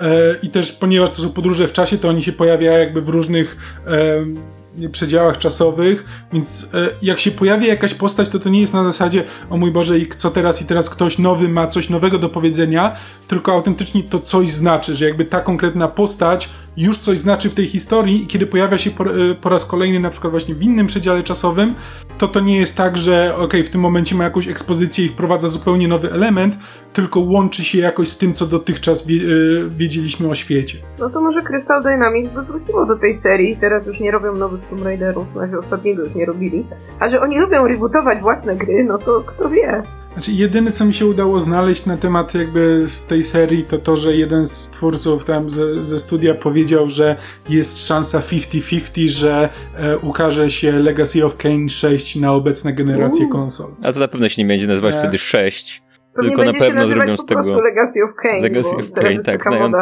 E, 0.00 0.34
I 0.42 0.50
też, 0.50 0.72
ponieważ 0.72 1.10
to 1.10 1.22
są 1.22 1.30
podróże 1.30 1.68
w 1.68 1.72
czasie, 1.72 1.98
to 1.98 2.08
oni 2.08 2.22
się 2.22 2.32
pojawiają 2.32 2.78
jakby 2.78 3.02
w 3.02 3.08
różnych 3.08 3.56
e, 3.86 4.88
przedziałach 4.88 5.38
czasowych, 5.38 6.04
więc 6.32 6.68
e, 6.74 6.88
jak 7.02 7.20
się 7.20 7.30
pojawia 7.30 7.68
jakaś 7.68 7.94
postać, 7.94 8.28
to 8.28 8.38
to 8.38 8.48
nie 8.48 8.60
jest 8.60 8.72
na 8.72 8.84
zasadzie 8.84 9.24
o 9.50 9.56
mój 9.56 9.70
Boże 9.70 9.98
i 9.98 10.08
co 10.08 10.30
teraz 10.30 10.62
i 10.62 10.64
teraz 10.64 10.90
ktoś 10.90 11.18
nowy 11.18 11.48
ma 11.48 11.66
coś 11.66 11.88
nowego 11.88 12.18
do 12.18 12.28
powiedzenia, 12.28 12.96
tylko 13.28 13.52
autentycznie 13.52 14.02
to 14.02 14.18
coś 14.18 14.50
znaczy, 14.50 14.96
że 14.96 15.04
jakby 15.04 15.24
ta 15.24 15.40
konkretna 15.40 15.88
postać 15.88 16.48
już 16.76 16.98
coś 16.98 17.20
znaczy 17.20 17.50
w 17.50 17.54
tej 17.54 17.66
historii 17.66 18.22
i 18.22 18.26
kiedy 18.26 18.46
pojawia 18.46 18.78
się 18.78 18.90
po, 18.90 19.04
e, 19.04 19.34
po 19.40 19.48
raz 19.48 19.64
kolejny 19.64 20.00
na 20.00 20.10
przykład 20.10 20.30
właśnie 20.30 20.54
w 20.54 20.62
innym 20.62 20.86
przedziale 20.86 21.22
czasowym, 21.22 21.74
to 22.18 22.28
to 22.28 22.40
nie 22.40 22.56
jest 22.56 22.76
tak, 22.76 22.98
że 22.98 23.36
ok, 23.36 23.54
w 23.64 23.70
tym 23.70 23.80
momencie 23.80 24.14
ma 24.14 24.24
jakąś 24.24 24.48
ekspozycję 24.48 25.04
i 25.04 25.08
wprowadza 25.08 25.48
zupełnie 25.48 25.88
nowy 25.88 26.12
element, 26.12 26.56
tylko 26.92 27.20
łączy 27.20 27.64
się 27.64 27.78
jakoś 27.78 28.08
z 28.08 28.18
tym, 28.18 28.34
co 28.34 28.46
dotychczas 28.46 29.06
wie, 29.06 29.16
e, 29.16 29.28
wiedzieliśmy 29.68 30.28
o 30.28 30.34
świecie. 30.34 30.78
No 30.98 31.10
to 31.10 31.20
może 31.20 31.42
Crystal 31.42 31.82
Dynamics 31.82 32.34
by 32.34 32.42
wróciło 32.42 32.86
do 32.86 32.96
tej 32.96 33.14
serii, 33.14 33.56
teraz 33.56 33.86
już 33.86 34.00
nie 34.00 34.10
robią 34.10 34.34
nowych 34.34 34.60
Tomb 34.70 34.84
Raiderów, 34.84 35.26
znaczy 35.32 35.58
ostatniego 35.58 36.02
już 36.02 36.14
nie 36.14 36.26
robili, 36.26 36.66
a 37.00 37.08
że 37.08 37.20
oni 37.20 37.38
lubią 37.38 37.68
rebootować 37.68 38.20
własne 38.20 38.56
gry, 38.56 38.84
no 38.88 38.98
to 38.98 39.20
kto 39.26 39.50
wie. 39.50 39.82
Znaczy, 40.12 40.32
jedyne 40.32 40.72
co 40.72 40.84
mi 40.84 40.94
się 40.94 41.06
udało 41.06 41.40
znaleźć 41.40 41.86
na 41.86 41.96
temat 41.96 42.34
jakby 42.34 42.84
z 42.88 43.06
tej 43.06 43.24
serii, 43.24 43.62
to 43.62 43.78
to, 43.78 43.96
że 43.96 44.16
jeden 44.16 44.46
z 44.46 44.68
twórców 44.68 45.24
tam 45.24 45.50
ze, 45.50 45.84
ze 45.84 46.00
studia 46.00 46.34
powiedział, 46.34 46.90
że 46.90 47.16
jest 47.48 47.86
szansa 47.86 48.20
50-50, 48.20 49.08
że 49.08 49.48
e, 49.74 49.98
ukaże 49.98 50.50
się 50.50 50.72
Legacy 50.72 51.24
of 51.26 51.36
Kane 51.36 51.68
6 51.68 52.16
na 52.16 52.32
obecne 52.32 52.72
generacje 52.72 53.28
konsol. 53.28 53.70
A 53.82 53.92
to 53.92 54.00
na 54.00 54.08
pewno 54.08 54.28
się 54.28 54.42
nie 54.42 54.48
będzie 54.48 54.66
nazywać 54.66 54.94
e... 54.94 54.98
wtedy 54.98 55.18
6, 55.18 55.81
tylko 56.22 56.44
na 56.44 56.52
pewno 56.52 56.88
zrobią 56.88 57.16
z 57.16 57.26
tego. 57.26 57.60
Legacy 57.60 57.98
of 58.04 58.14
Kane. 58.22 58.40
Legacy 58.40 58.76
of 58.76 58.92
Kane, 58.92 59.22
tak. 59.24 59.42
Znając, 59.42 59.76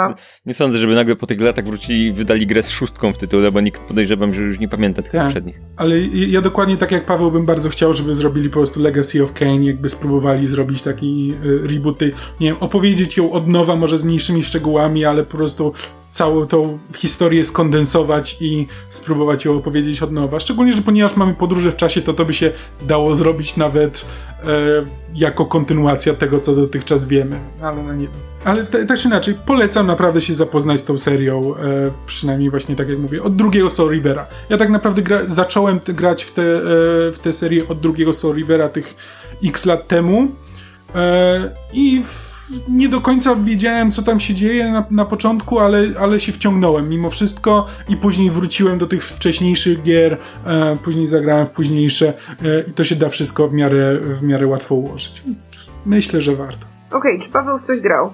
nie 0.46 0.54
sądzę, 0.54 0.78
żeby 0.78 0.94
nagle 0.94 1.16
po 1.16 1.26
tych 1.26 1.40
latach 1.40 1.64
wrócili 1.64 2.06
i 2.06 2.12
wydali 2.12 2.46
grę 2.46 2.62
z 2.62 2.70
szóstką 2.70 3.12
w 3.12 3.18
tytule, 3.18 3.52
bo 3.52 3.60
nikt 3.60 3.80
podejrzewam, 3.80 4.34
że 4.34 4.42
już 4.42 4.58
nie 4.58 4.68
pamięta 4.68 5.02
tych 5.02 5.12
tak. 5.12 5.24
poprzednich. 5.24 5.60
Ale 5.76 6.00
ja 6.08 6.40
dokładnie 6.40 6.76
tak 6.76 6.92
jak 6.92 7.04
Paweł 7.04 7.30
bym 7.30 7.46
bardzo 7.46 7.68
chciał, 7.68 7.92
żeby 7.92 8.14
zrobili 8.14 8.48
po 8.48 8.52
prostu 8.52 8.80
Legacy 8.80 9.22
of 9.22 9.32
Kane, 9.32 9.64
jakby 9.64 9.88
spróbowali 9.88 10.48
zrobić 10.48 10.82
taki 10.82 11.34
y, 11.44 11.68
rebooty, 11.68 12.12
nie 12.40 12.48
wiem, 12.48 12.56
opowiedzieć 12.60 13.16
ją 13.16 13.30
od 13.30 13.48
nowa, 13.48 13.76
może 13.76 13.98
z 13.98 14.04
mniejszymi 14.04 14.42
szczegółami, 14.42 15.04
ale 15.04 15.24
po 15.24 15.36
prostu 15.36 15.72
całą 16.10 16.46
tą 16.46 16.78
historię 16.96 17.44
skondensować 17.44 18.36
i 18.40 18.66
spróbować 18.90 19.44
ją 19.44 19.56
opowiedzieć 19.56 20.02
od 20.02 20.12
nowa. 20.12 20.40
Szczególnie, 20.40 20.72
że 20.72 20.82
ponieważ 20.82 21.16
mamy 21.16 21.34
podróże 21.34 21.72
w 21.72 21.76
czasie, 21.76 22.02
to 22.02 22.14
to 22.14 22.24
by 22.24 22.34
się 22.34 22.52
dało 22.82 23.14
zrobić 23.14 23.56
nawet 23.56 24.06
e, 24.42 24.46
jako 25.14 25.46
kontynuacja 25.46 26.14
tego, 26.14 26.40
co 26.40 26.54
dotychczas 26.54 27.04
wiemy. 27.04 27.36
Ale 27.62 27.82
no 27.82 27.94
nie. 27.94 28.08
Ale 28.44 28.66
tak 28.66 28.98
czy 28.98 29.08
inaczej, 29.08 29.34
polecam 29.46 29.86
naprawdę 29.86 30.20
się 30.20 30.34
zapoznać 30.34 30.80
z 30.80 30.84
tą 30.84 30.98
serią, 30.98 31.56
e, 31.56 31.90
przynajmniej 32.06 32.50
właśnie 32.50 32.76
tak 32.76 32.88
jak 32.88 32.98
mówię, 32.98 33.22
od 33.22 33.36
drugiego 33.36 33.70
Soul 33.70 33.90
Rivera. 33.90 34.26
Ja 34.48 34.56
tak 34.56 34.70
naprawdę 34.70 35.02
gra, 35.02 35.20
zacząłem 35.26 35.80
grać 35.86 36.24
w 36.24 36.32
tę 36.32 36.42
e, 36.42 36.62
w 37.12 37.18
te 37.22 37.32
serię 37.32 37.68
od 37.68 37.80
drugiego 37.80 38.12
Soul 38.12 38.36
Rivera 38.36 38.68
tych 38.68 38.94
x 39.44 39.66
lat 39.66 39.88
temu 39.88 40.28
e, 40.94 41.54
i 41.72 42.02
w 42.04 42.29
nie 42.68 42.88
do 42.88 43.00
końca 43.00 43.34
wiedziałem, 43.34 43.92
co 43.92 44.02
tam 44.02 44.20
się 44.20 44.34
dzieje 44.34 44.70
na, 44.70 44.84
na 44.90 45.04
początku, 45.04 45.58
ale, 45.58 45.84
ale 46.00 46.20
się 46.20 46.32
wciągnąłem 46.32 46.88
mimo 46.88 47.10
wszystko 47.10 47.66
i 47.88 47.96
później 47.96 48.30
wróciłem 48.30 48.78
do 48.78 48.86
tych 48.86 49.04
wcześniejszych 49.04 49.82
gier, 49.82 50.18
e, 50.46 50.76
później 50.84 51.08
zagrałem 51.08 51.46
w 51.46 51.50
późniejsze 51.50 52.08
e, 52.08 52.70
i 52.70 52.72
to 52.72 52.84
się 52.84 52.96
da 52.96 53.08
wszystko 53.08 53.48
w 53.48 53.52
miarę, 53.52 53.98
w 54.00 54.22
miarę 54.22 54.46
łatwo 54.46 54.74
ułożyć. 54.74 55.22
Myślę, 55.86 56.20
że 56.20 56.36
warto. 56.36 56.66
Okej, 56.90 57.14
okay, 57.16 57.26
czy 57.26 57.32
Paweł 57.32 57.58
w 57.58 57.62
coś 57.62 57.80
grał? 57.80 58.12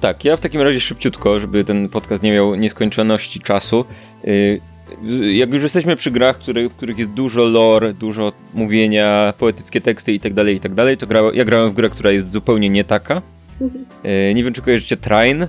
Tak, 0.00 0.24
ja 0.24 0.36
w 0.36 0.40
takim 0.40 0.60
razie 0.60 0.80
szybciutko, 0.80 1.40
żeby 1.40 1.64
ten 1.64 1.88
podcast 1.88 2.22
nie 2.22 2.32
miał 2.32 2.54
nieskończoności 2.54 3.40
czasu. 3.40 3.84
Y, 4.24 4.60
jak 5.32 5.52
już 5.52 5.62
jesteśmy 5.62 5.96
przy 5.96 6.10
grach, 6.10 6.38
w 6.70 6.74
których 6.74 6.98
jest 6.98 7.10
dużo 7.10 7.44
lore, 7.44 7.94
dużo 7.94 8.32
mówienia, 8.54 9.32
poetyckie 9.38 9.80
teksty 9.80 10.12
i 10.12 10.20
tak 10.20 10.34
dalej, 10.34 10.56
i 10.56 10.60
tak 10.60 10.74
dalej, 10.74 10.96
to 10.96 11.06
gra, 11.06 11.20
ja 11.34 11.44
grałem 11.44 11.70
w 11.70 11.74
grę, 11.74 11.90
która 11.90 12.10
jest 12.10 12.30
zupełnie 12.30 12.70
nie 12.70 12.84
taka. 12.84 13.22
E, 14.04 14.34
nie 14.34 14.44
wiem, 14.44 14.52
czy 14.52 14.62
kojarzycie 14.62 14.96
Train. 14.96 15.46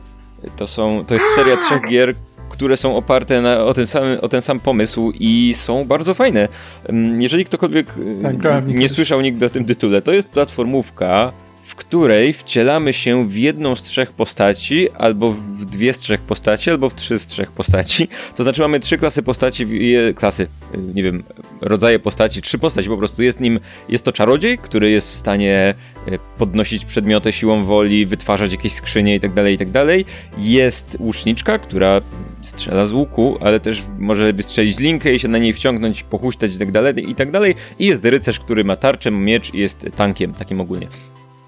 To, 0.57 0.67
są, 0.67 1.05
to 1.05 1.13
jest 1.13 1.25
seria 1.35 1.57
trzech 1.57 1.81
gier, 1.89 2.13
które 2.49 2.77
są 2.77 2.95
oparte 2.95 3.41
na, 3.41 3.57
o, 3.57 3.73
ten 3.73 3.87
sam, 3.87 4.03
o 4.21 4.29
ten 4.29 4.41
sam 4.41 4.59
pomysł 4.59 5.11
i 5.19 5.53
są 5.55 5.85
bardzo 5.85 6.13
fajne. 6.13 6.47
Mm, 6.85 7.21
jeżeli 7.21 7.45
ktokolwiek 7.45 7.87
e, 8.23 8.33
tak, 8.33 8.67
nie 8.67 8.89
słyszał 8.89 9.21
nigdy 9.21 9.45
o 9.45 9.49
tym 9.49 9.65
tytule, 9.65 10.01
to 10.01 10.11
jest 10.13 10.29
platformówka, 10.29 11.31
której 11.79 12.33
wcielamy 12.33 12.93
się 12.93 13.29
w 13.29 13.37
jedną 13.37 13.75
z 13.75 13.81
trzech 13.81 14.11
postaci, 14.11 14.89
albo 14.97 15.31
w 15.31 15.65
dwie 15.65 15.93
z 15.93 15.99
trzech 15.99 16.21
postaci, 16.21 16.69
albo 16.69 16.89
w 16.89 16.95
trzy 16.95 17.19
z 17.19 17.27
trzech 17.27 17.51
postaci. 17.51 18.07
To 18.35 18.43
znaczy 18.43 18.61
mamy 18.61 18.79
trzy 18.79 18.97
klasy 18.97 19.23
postaci, 19.23 19.67
klasy, 20.15 20.47
nie 20.93 21.03
wiem, 21.03 21.23
rodzaje 21.61 21.99
postaci, 21.99 22.41
trzy 22.41 22.57
postaci 22.57 22.89
po 22.89 22.97
prostu. 22.97 23.23
Jest 23.23 23.39
nim, 23.39 23.59
jest 23.89 24.05
to 24.05 24.11
czarodziej, 24.11 24.57
który 24.57 24.91
jest 24.91 25.09
w 25.09 25.15
stanie 25.15 25.75
e, 26.07 26.19
podnosić 26.37 26.85
przedmioty 26.85 27.31
siłą 27.31 27.63
woli, 27.63 28.05
wytwarzać 28.05 28.51
jakieś 28.51 28.73
skrzynie 28.73 29.13
itd., 29.13 29.35
tak 29.35 29.51
itd. 29.51 29.85
Tak 29.87 30.13
jest 30.37 30.97
łuczniczka, 30.99 31.59
która 31.59 32.01
strzela 32.41 32.85
z 32.85 32.91
łuku, 32.91 33.37
ale 33.41 33.59
też 33.59 33.83
może 33.99 34.33
wystrzelić 34.33 34.79
linkę 34.79 35.13
i 35.13 35.19
się 35.19 35.27
na 35.27 35.37
niej 35.37 35.53
wciągnąć, 35.53 36.03
pochuśtać 36.03 36.53
itd., 36.53 36.93
tak 36.93 37.07
itd. 37.07 37.41
I 37.79 37.85
jest 37.85 38.05
rycerz, 38.05 38.39
który 38.39 38.63
ma 38.63 38.75
tarczę, 38.75 39.11
miecz 39.11 39.53
i 39.53 39.57
jest 39.57 39.85
tankiem, 39.95 40.33
takim 40.33 40.61
ogólnie. 40.61 40.87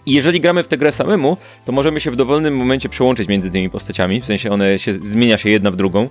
I 0.05 0.13
jeżeli 0.13 0.41
gramy 0.41 0.63
w 0.63 0.67
tę 0.67 0.77
grę 0.77 0.91
samemu, 0.91 1.37
to 1.65 1.71
możemy 1.71 1.99
się 1.99 2.11
w 2.11 2.15
dowolnym 2.15 2.57
momencie 2.57 2.89
przełączyć 2.89 3.27
między 3.27 3.51
tymi 3.51 3.69
postaciami, 3.69 4.21
w 4.21 4.25
sensie 4.25 4.51
one 4.51 4.79
się, 4.79 4.93
zmienia 4.93 5.37
się 5.37 5.49
jedna 5.49 5.71
w 5.71 5.75
drugą. 5.75 6.09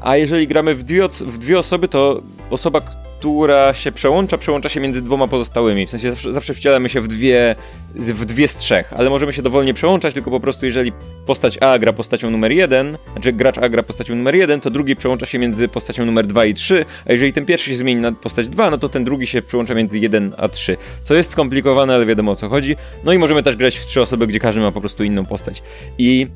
A 0.00 0.16
jeżeli 0.16 0.48
gramy 0.48 0.74
w 0.74 0.82
dwie, 0.82 1.08
w 1.08 1.38
dwie 1.38 1.58
osoby, 1.58 1.88
to 1.88 2.22
osoba, 2.50 2.80
która 3.26 3.74
się 3.74 3.92
przełącza, 3.92 4.38
przełącza 4.38 4.68
się 4.68 4.80
między 4.80 5.02
dwoma 5.02 5.26
pozostałymi. 5.26 5.86
W 5.86 5.90
sensie 5.90 6.10
zawsze, 6.10 6.32
zawsze 6.32 6.54
wcielamy 6.54 6.88
się 6.88 7.00
w 7.00 7.08
dwie, 7.08 7.56
w 7.94 8.24
dwie 8.24 8.48
z 8.48 8.56
trzech, 8.56 8.92
ale 8.92 9.10
możemy 9.10 9.32
się 9.32 9.42
dowolnie 9.42 9.74
przełączać, 9.74 10.14
tylko 10.14 10.30
po 10.30 10.40
prostu 10.40 10.66
jeżeli 10.66 10.92
postać 11.26 11.58
A 11.60 11.78
gra 11.78 11.92
postacią 11.92 12.30
numer 12.30 12.52
jeden, 12.52 12.98
znaczy 13.12 13.32
gracz 13.32 13.58
A 13.58 13.68
gra 13.68 13.82
postacią 13.82 14.14
numer 14.14 14.34
jeden, 14.34 14.60
to 14.60 14.70
drugi 14.70 14.96
przełącza 14.96 15.26
się 15.26 15.38
między 15.38 15.68
postacią 15.68 16.06
numer 16.06 16.26
dwa 16.26 16.44
i 16.44 16.54
trzy, 16.54 16.84
a 17.06 17.12
jeżeli 17.12 17.32
ten 17.32 17.44
pierwszy 17.44 17.70
się 17.70 17.76
zmieni 17.76 18.00
na 18.00 18.12
postać 18.12 18.48
dwa, 18.48 18.70
no 18.70 18.78
to 18.78 18.88
ten 18.88 19.04
drugi 19.04 19.26
się 19.26 19.42
przełącza 19.42 19.74
między 19.74 19.98
jeden 19.98 20.34
a 20.38 20.48
trzy. 20.48 20.76
Co 21.04 21.14
jest 21.14 21.30
skomplikowane, 21.30 21.94
ale 21.94 22.06
wiadomo 22.06 22.32
o 22.32 22.36
co 22.36 22.48
chodzi. 22.48 22.76
No 23.04 23.12
i 23.12 23.18
możemy 23.18 23.42
też 23.42 23.56
grać 23.56 23.76
w 23.76 23.86
trzy 23.86 24.02
osoby, 24.02 24.26
gdzie 24.26 24.38
każdy 24.38 24.60
ma 24.60 24.72
po 24.72 24.80
prostu 24.80 25.04
inną 25.04 25.26
postać. 25.26 25.62
I 25.98 26.26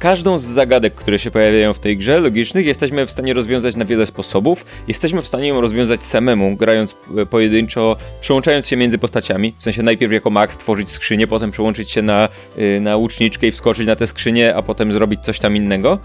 Każdą 0.00 0.38
z 0.38 0.42
zagadek, 0.42 0.94
które 0.94 1.18
się 1.18 1.30
pojawiają 1.30 1.72
w 1.72 1.78
tej 1.78 1.96
grze, 1.96 2.20
logicznych, 2.20 2.66
jesteśmy 2.66 3.06
w 3.06 3.10
stanie 3.10 3.34
rozwiązać 3.34 3.76
na 3.76 3.84
wiele 3.84 4.06
sposobów. 4.06 4.66
Jesteśmy 4.88 5.22
w 5.22 5.28
stanie 5.28 5.48
ją 5.48 5.60
rozwiązać 5.60 6.02
samemu, 6.02 6.56
grając 6.56 6.96
e, 7.16 7.26
pojedynczo, 7.26 7.96
przełączając 8.20 8.66
się 8.66 8.76
między 8.76 8.98
postaciami. 8.98 9.54
W 9.58 9.62
sensie 9.62 9.82
najpierw 9.82 10.12
jako 10.12 10.30
Max 10.30 10.58
tworzyć 10.58 10.90
skrzynię, 10.90 11.26
potem 11.26 11.50
przełączyć 11.50 11.90
się 11.90 12.02
na, 12.02 12.28
e, 12.56 12.80
na 12.80 12.96
łuczniczkę 12.96 13.46
i 13.46 13.52
wskoczyć 13.52 13.86
na 13.86 13.96
tę 13.96 14.06
skrzynię, 14.06 14.54
a 14.54 14.62
potem 14.62 14.92
zrobić 14.92 15.20
coś 15.20 15.38
tam 15.38 15.56
innego. 15.56 15.98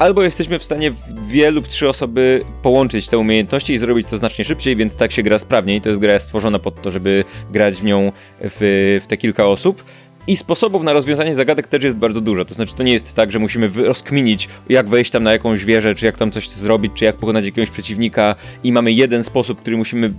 Albo 0.00 0.22
jesteśmy 0.22 0.58
w 0.58 0.64
stanie 0.64 0.92
dwie 1.08 1.50
lub 1.50 1.68
trzy 1.68 1.88
osoby 1.88 2.44
połączyć 2.62 3.08
te 3.08 3.18
umiejętności 3.18 3.72
i 3.72 3.78
zrobić 3.78 4.10
to 4.10 4.18
znacznie 4.18 4.44
szybciej, 4.44 4.76
więc 4.76 4.96
tak 4.96 5.12
się 5.12 5.22
gra 5.22 5.38
sprawniej. 5.38 5.80
To 5.80 5.88
jest 5.88 6.00
gra 6.00 6.20
stworzona 6.20 6.58
pod 6.58 6.82
to, 6.82 6.90
żeby 6.90 7.24
grać 7.50 7.74
w 7.74 7.84
nią 7.84 8.12
w, 8.40 9.00
w 9.02 9.06
te 9.06 9.16
kilka 9.16 9.46
osób. 9.46 9.84
I 10.26 10.36
sposobów 10.36 10.82
na 10.82 10.92
rozwiązanie 10.92 11.34
zagadek 11.34 11.66
też 11.66 11.84
jest 11.84 11.96
bardzo 11.96 12.20
dużo. 12.20 12.44
To 12.44 12.54
znaczy, 12.54 12.74
to 12.74 12.82
nie 12.82 12.92
jest 12.92 13.14
tak, 13.14 13.32
że 13.32 13.38
musimy 13.38 13.68
rozkminić, 13.68 14.48
jak 14.68 14.88
wejść 14.88 15.10
tam 15.10 15.22
na 15.22 15.32
jakąś 15.32 15.64
wieżę, 15.64 15.94
czy 15.94 16.06
jak 16.06 16.18
tam 16.18 16.30
coś 16.30 16.50
zrobić, 16.50 16.92
czy 16.94 17.04
jak 17.04 17.16
pokonać 17.16 17.44
jakiegoś 17.44 17.70
przeciwnika, 17.70 18.34
i 18.64 18.72
mamy 18.72 18.92
jeden 18.92 19.24
sposób, 19.24 19.60
który 19.60 19.76
musimy 19.76 20.12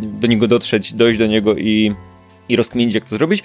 do 0.00 0.26
niego 0.26 0.48
dotrzeć, 0.48 0.92
dojść 0.92 1.18
do 1.18 1.26
niego 1.26 1.56
i, 1.56 1.94
i 2.48 2.56
rozkminić, 2.56 2.94
jak 2.94 3.04
to 3.04 3.16
zrobić. 3.16 3.42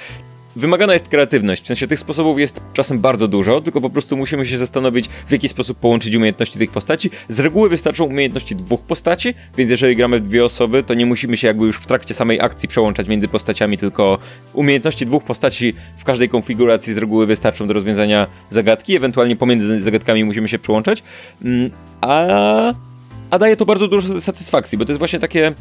Wymagana 0.56 0.94
jest 0.94 1.08
kreatywność, 1.08 1.64
w 1.64 1.68
sensie 1.68 1.88
tych 1.88 2.00
sposobów 2.00 2.40
jest 2.40 2.62
czasem 2.74 3.00
bardzo 3.00 3.28
dużo, 3.28 3.62
tylko 3.62 3.82
po 3.82 3.90
prostu 3.90 4.18
musimy 4.18 4.46
się 4.46 4.58
zastanowić, 4.58 5.10
w 5.28 5.32
jaki 5.32 5.48
sposób 5.50 5.78
połączyć 5.78 6.16
umiejętności 6.16 6.60
tych 6.60 6.72
postaci. 6.72 7.10
Z 7.30 7.40
reguły 7.40 7.70
wystarczą 7.70 8.06
umiejętności 8.06 8.56
dwóch 8.56 8.82
postaci, 8.82 9.34
więc 9.58 9.72
jeżeli 9.72 9.96
gramy 9.96 10.20
w 10.20 10.28
dwie 10.28 10.46
osoby, 10.46 10.84
to 10.84 10.94
nie 10.94 11.06
musimy 11.06 11.38
się 11.38 11.48
jakby 11.48 11.66
już 11.66 11.78
w 11.78 11.88
trakcie 11.88 12.14
samej 12.14 12.42
akcji 12.42 12.70
przełączać 12.70 13.08
między 13.08 13.28
postaciami, 13.28 13.78
tylko 13.78 14.18
umiejętności 14.54 15.06
dwóch 15.06 15.24
postaci 15.24 15.74
w 15.98 16.04
każdej 16.04 16.30
konfiguracji 16.30 16.94
z 16.94 16.98
reguły 16.98 17.26
wystarczą 17.26 17.68
do 17.68 17.74
rozwiązania 17.74 18.28
zagadki, 18.50 18.96
ewentualnie 18.96 19.36
pomiędzy 19.36 19.82
zagadkami 19.82 20.24
musimy 20.24 20.48
się 20.48 20.60
przełączać. 20.60 21.04
Mm, 21.46 21.72
a, 22.02 22.74
a 23.30 23.40
daje 23.40 23.58
to 23.58 23.66
bardzo 23.66 23.88
dużo 23.88 24.22
satysfakcji, 24.22 24.78
bo 24.78 24.86
to 24.86 24.92
jest 24.92 25.00
właśnie 25.00 25.20
takie. 25.20 25.54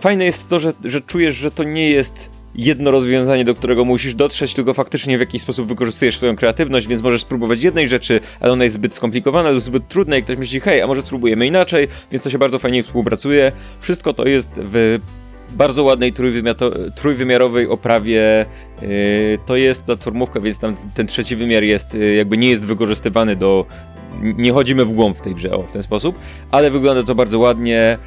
Fajne 0.00 0.24
jest 0.24 0.48
to, 0.48 0.58
że, 0.58 0.72
że 0.84 1.00
czujesz, 1.00 1.36
że 1.36 1.50
to 1.50 1.64
nie 1.64 1.90
jest 1.90 2.39
jedno 2.54 2.90
rozwiązanie, 2.90 3.44
do 3.44 3.54
którego 3.54 3.84
musisz 3.84 4.14
dotrzeć, 4.14 4.54
tylko 4.54 4.74
faktycznie 4.74 5.16
w 5.16 5.20
jakiś 5.20 5.42
sposób 5.42 5.68
wykorzystujesz 5.68 6.16
swoją 6.16 6.36
kreatywność, 6.36 6.86
więc 6.86 7.02
możesz 7.02 7.20
spróbować 7.20 7.62
jednej 7.62 7.88
rzeczy, 7.88 8.20
ale 8.40 8.52
ona 8.52 8.64
jest 8.64 8.76
zbyt 8.76 8.94
skomplikowana 8.94 9.50
lub 9.50 9.62
zbyt 9.62 9.88
trudna 9.88 10.16
i 10.16 10.22
ktoś 10.22 10.36
myśli, 10.36 10.60
hej, 10.60 10.82
a 10.82 10.86
może 10.86 11.02
spróbujemy 11.02 11.46
inaczej, 11.46 11.88
więc 12.12 12.24
to 12.24 12.30
się 12.30 12.38
bardzo 12.38 12.58
fajnie 12.58 12.82
współpracuje. 12.82 13.52
Wszystko 13.80 14.14
to 14.14 14.28
jest 14.28 14.50
w 14.56 14.98
bardzo 15.50 15.82
ładnej 15.84 16.12
trójwymiarowej 16.94 17.66
oprawie. 17.66 18.46
Yy, 18.82 18.88
to 19.46 19.56
jest 19.56 19.84
platformówka, 19.84 20.40
więc 20.40 20.58
tam 20.58 20.76
ten 20.94 21.06
trzeci 21.06 21.36
wymiar 21.36 21.62
jest 21.62 21.94
yy, 21.94 22.14
jakby 22.14 22.36
nie 22.36 22.50
jest 22.50 22.62
wykorzystywany 22.62 23.36
do 23.36 23.66
nie 24.22 24.52
chodzimy 24.52 24.84
w 24.84 24.92
głąb 24.92 25.18
w 25.18 25.20
tej 25.20 25.34
grze, 25.34 25.50
o, 25.50 25.62
w 25.62 25.72
ten 25.72 25.82
sposób, 25.82 26.18
ale 26.50 26.70
wygląda 26.70 27.02
to 27.02 27.14
bardzo 27.14 27.38
ładnie. 27.38 27.98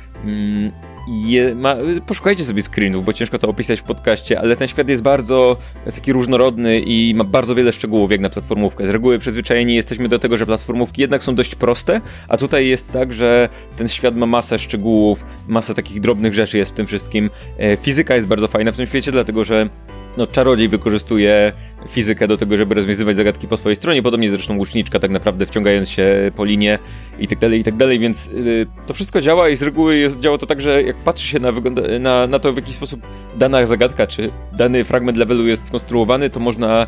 Je, 1.08 1.56
ma, 1.56 1.76
poszukajcie 2.06 2.46
sobie 2.46 2.64
screenów, 2.64 3.06
bo 3.06 3.14
ciężko 3.14 3.40
to 3.40 3.50
opisać 3.50 3.80
w 3.80 3.84
podcaście, 3.84 4.40
ale 4.40 4.56
ten 4.56 4.68
świat 4.68 4.90
jest 4.90 5.04
bardzo 5.04 5.58
taki 5.96 6.14
różnorodny 6.14 6.80
i 6.80 7.14
ma 7.16 7.24
bardzo 7.24 7.56
wiele 7.56 7.74
szczegółów 7.74 8.12
jak 8.12 8.22
na 8.22 8.30
platformówkę. 8.30 8.88
Z 8.88 8.90
reguły 8.90 9.20
przyzwyczajeni 9.20 9.76
jesteśmy 9.76 10.10
do 10.10 10.20
tego, 10.20 10.38
że 10.38 10.46
platformówki 10.46 11.02
jednak 11.02 11.24
są 11.24 11.36
dość 11.36 11.56
proste, 11.56 12.02
a 12.28 12.38
tutaj 12.38 12.68
jest 12.68 12.92
tak, 12.92 13.14
że 13.14 13.50
ten 13.78 13.88
świat 13.88 14.16
ma 14.16 14.26
masę 14.26 14.60
szczegółów, 14.60 15.26
masę 15.48 15.76
takich 15.76 16.00
drobnych 16.00 16.34
rzeczy 16.34 16.58
jest 16.58 16.72
w 16.72 16.76
tym 16.76 16.88
wszystkim. 16.88 17.30
E, 17.58 17.78
fizyka 17.78 18.16
jest 18.16 18.28
bardzo 18.28 18.48
fajna 18.48 18.72
w 18.72 18.76
tym 18.76 18.88
świecie, 18.88 19.12
dlatego 19.12 19.46
że 19.46 19.70
no, 20.18 20.28
czarodziej 20.28 20.70
wykorzystuje 20.70 21.54
fizykę 21.90 22.28
do 22.28 22.38
tego, 22.38 22.58
żeby 22.58 22.76
rozwiązywać 22.76 23.16
zagadki 23.16 23.48
po 23.48 23.58
swojej 23.58 23.76
stronie, 23.76 24.04
podobnie 24.04 24.30
zresztą 24.30 24.58
łuczniczka, 24.58 25.00
tak 25.00 25.12
naprawdę 25.12 25.46
wciągając 25.46 25.90
się 25.90 26.32
po 26.36 26.46
linie 26.46 26.80
i 27.20 27.28
tak 27.28 27.40
dalej, 27.40 27.60
i 27.60 27.64
tak 27.64 27.76
dalej, 27.76 28.00
więc 28.00 28.26
yy, 28.26 28.68
to 28.88 28.94
wszystko 28.94 29.22
działa 29.22 29.50
i 29.50 29.56
z 29.56 29.64
reguły 29.64 29.98
jest, 29.98 30.20
działa 30.20 30.38
to 30.38 30.46
tak, 30.46 30.62
że 30.62 30.84
jak 30.84 30.96
patrzy 30.96 31.28
się 31.28 31.40
na, 31.40 31.52
na, 32.00 32.28
na 32.28 32.40
to, 32.40 32.54
w 32.54 32.56
jaki 32.56 32.74
sposób 32.74 33.02
dana 33.36 33.66
zagadka, 33.66 34.08
czy 34.08 34.30
dany 34.54 34.84
fragment 34.84 35.18
levelu 35.18 35.48
jest 35.48 35.68
skonstruowany, 35.68 36.30
to 36.30 36.40
można 36.40 36.88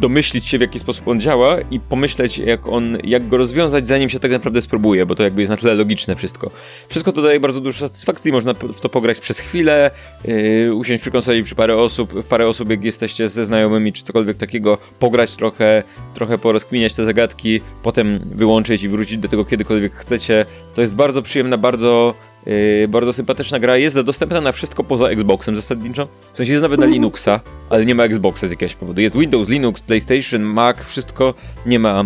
domyślić 0.00 0.46
się, 0.46 0.58
w 0.58 0.60
jaki 0.60 0.78
sposób 0.78 1.08
on 1.08 1.20
działa 1.20 1.56
i 1.70 1.80
pomyśleć, 1.80 2.38
jak, 2.38 2.66
on, 2.66 2.98
jak 3.04 3.28
go 3.28 3.36
rozwiązać, 3.36 3.86
zanim 3.86 4.08
się 4.08 4.20
tak 4.20 4.30
naprawdę 4.30 4.62
spróbuje, 4.62 5.06
bo 5.06 5.14
to 5.14 5.22
jakby 5.22 5.40
jest 5.40 5.50
na 5.50 5.56
tyle 5.56 5.74
logiczne 5.74 6.16
wszystko. 6.16 6.50
Wszystko 6.88 7.12
to 7.12 7.22
daje 7.22 7.40
bardzo 7.40 7.60
dużo 7.60 7.78
satysfakcji, 7.78 8.32
można 8.32 8.54
w 8.54 8.80
to 8.80 8.88
pograć 8.88 9.18
przez 9.18 9.38
chwilę, 9.38 9.90
yy, 10.24 10.74
usiąść 10.74 11.00
przy 11.00 11.10
konsoli 11.10 11.44
przy 11.44 11.54
parę 11.54 11.76
osób, 11.76 12.12
w 12.12 12.26
parę 12.26 12.48
osób, 12.48 12.70
jak 12.70 12.84
jesteście 12.84 13.28
ze 13.28 13.46
znajomymi, 13.46 13.92
czy 13.92 14.02
cokolwiek 14.02 14.36
takiego, 14.36 14.78
pograć 14.98 15.36
trochę, 15.36 15.82
trochę 16.14 16.38
porozkminiać 16.38 16.94
te 16.94 17.04
zagadki, 17.04 17.60
potem 17.82 18.20
wyłączyć 18.34 18.82
i 18.82 18.88
wrócić 18.88 19.18
do 19.18 19.28
tego 19.28 19.44
kiedykolwiek 19.44 19.92
chcecie. 19.92 20.44
To 20.74 20.80
jest 20.80 20.94
bardzo 20.94 21.22
przyjemna, 21.22 21.56
bardzo 21.56 22.14
Yy, 22.46 22.88
bardzo 22.88 23.12
sympatyczna 23.12 23.58
gra, 23.58 23.76
jest 23.76 24.00
dostępna 24.00 24.40
na 24.40 24.52
wszystko 24.52 24.84
poza 24.84 25.08
Xboxem 25.08 25.56
zasadniczo. 25.56 26.08
W 26.32 26.36
sensie 26.36 26.52
jest 26.52 26.62
nawet 26.62 26.80
na 26.80 26.86
Linuxa, 26.86 27.40
ale 27.70 27.84
nie 27.84 27.94
ma 27.94 28.04
Xboxa 28.04 28.48
z 28.48 28.50
jakiegoś 28.50 28.74
powodu. 28.74 29.00
Jest 29.00 29.16
Windows, 29.16 29.48
Linux, 29.48 29.82
PlayStation, 29.82 30.42
Mac, 30.42 30.76
wszystko, 30.84 31.34
nie 31.66 31.78
ma, 31.78 32.04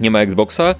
nie 0.00 0.10
ma 0.10 0.20
Xboxa. 0.20 0.74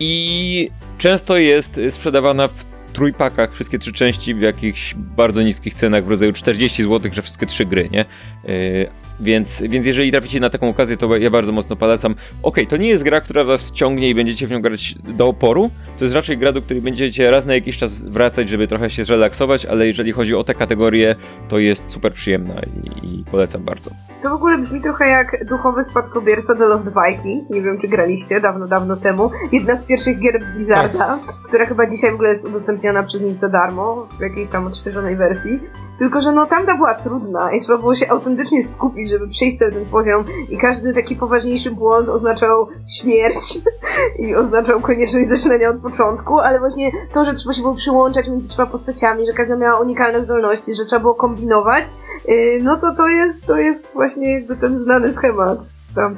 I 0.00 0.70
często 0.98 1.36
jest 1.36 1.80
sprzedawana 1.90 2.48
w 2.48 2.64
trójpakach, 2.92 3.54
wszystkie 3.54 3.78
trzy 3.78 3.92
części 3.92 4.34
w 4.34 4.40
jakichś 4.40 4.94
bardzo 4.94 5.42
niskich 5.42 5.74
cenach 5.74 6.04
w 6.04 6.08
rodzaju 6.08 6.32
40 6.32 6.82
zł, 6.82 7.12
że 7.14 7.22
wszystkie 7.22 7.46
trzy 7.46 7.66
gry, 7.66 7.88
nie? 7.90 8.04
Yy, 8.44 8.90
więc, 9.20 9.62
więc 9.62 9.86
jeżeli 9.86 10.12
traficie 10.12 10.40
na 10.40 10.50
taką 10.50 10.68
okazję, 10.68 10.96
to 10.96 11.16
ja 11.16 11.30
bardzo 11.30 11.52
mocno 11.52 11.76
polecam. 11.76 12.14
Ok, 12.42 12.56
to 12.68 12.76
nie 12.76 12.88
jest 12.88 13.04
gra, 13.04 13.20
która 13.20 13.44
was 13.44 13.62
wciągnie 13.62 14.10
i 14.10 14.14
będziecie 14.14 14.46
w 14.46 14.50
nią 14.50 14.60
grać 14.60 14.94
do 15.04 15.28
oporu. 15.28 15.70
To 15.98 16.04
jest 16.04 16.14
raczej 16.14 16.38
gra, 16.38 16.52
do 16.52 16.62
której 16.62 16.82
będziecie 16.82 17.30
raz 17.30 17.46
na 17.46 17.54
jakiś 17.54 17.78
czas 17.78 18.04
wracać, 18.04 18.48
żeby 18.48 18.66
trochę 18.66 18.90
się 18.90 19.04
zrelaksować, 19.04 19.66
ale 19.66 19.86
jeżeli 19.86 20.12
chodzi 20.12 20.34
o 20.34 20.44
tę 20.44 20.54
kategorię, 20.54 21.14
to 21.48 21.58
jest 21.58 21.88
super 21.88 22.12
przyjemna 22.12 22.54
i, 22.84 23.06
i 23.06 23.24
polecam 23.30 23.62
bardzo. 23.62 23.90
To 24.22 24.30
w 24.30 24.32
ogóle 24.32 24.58
brzmi 24.58 24.82
trochę 24.82 25.08
jak 25.08 25.44
duchowy 25.48 25.84
spadkobierca 25.84 26.54
The 26.54 26.64
Lost 26.64 26.86
Vikings. 26.86 27.50
Nie 27.50 27.62
wiem, 27.62 27.78
czy 27.80 27.88
graliście 27.88 28.40
dawno, 28.40 28.66
dawno 28.66 28.96
temu. 28.96 29.30
Jedna 29.52 29.76
z 29.76 29.82
pierwszych 29.82 30.20
gier 30.20 30.44
Blizzarda, 30.54 30.98
tak. 30.98 31.20
która 31.48 31.66
chyba 31.66 31.86
dzisiaj 31.86 32.10
w 32.10 32.14
ogóle 32.14 32.30
jest 32.30 32.44
udostępniana 32.44 33.02
przez 33.02 33.20
nich 33.20 33.34
za 33.34 33.48
darmo, 33.48 34.08
w 34.18 34.20
jakiejś 34.20 34.48
tam 34.48 34.66
odświeżonej 34.66 35.16
wersji. 35.16 35.60
Tylko, 35.98 36.20
że 36.20 36.32
no 36.32 36.46
tamta 36.46 36.76
była 36.76 36.94
trudna 36.94 37.52
i 37.52 37.60
trzeba 37.60 37.78
było 37.78 37.94
się 37.94 38.08
autentycznie 38.08 38.62
skupić, 38.62 39.10
żeby 39.10 39.28
przejść 39.28 39.58
ten 39.58 39.86
poziom 39.90 40.24
i 40.48 40.58
każdy 40.58 40.94
taki 40.94 41.16
poważniejszy 41.16 41.70
błąd 41.70 42.08
oznaczał 42.08 42.68
śmierć 42.88 43.58
i 44.28 44.34
oznaczał 44.34 44.80
konieczność 44.80 45.28
zaczynania 45.28 45.70
od 45.70 45.76
początku, 45.76 46.38
ale 46.38 46.58
właśnie 46.58 46.90
to, 47.14 47.24
że 47.24 47.34
trzeba 47.34 47.52
się 47.52 47.62
było 47.62 47.74
przyłączać 47.74 48.28
między 48.28 48.48
trzema 48.48 48.70
postaciami, 48.70 49.26
że 49.26 49.32
każda 49.32 49.56
miała 49.56 49.80
unikalne 49.80 50.22
zdolności, 50.22 50.74
że 50.74 50.84
trzeba 50.84 51.00
było 51.00 51.14
kombinować, 51.14 51.84
yy, 52.28 52.62
no 52.62 52.76
to 52.76 52.94
to 52.96 53.08
jest, 53.08 53.46
to 53.46 53.58
jest 53.58 53.94
właśnie 53.94 54.32
jakby 54.32 54.56
ten 54.56 54.78
znany 54.78 55.12
schemat. 55.12 55.58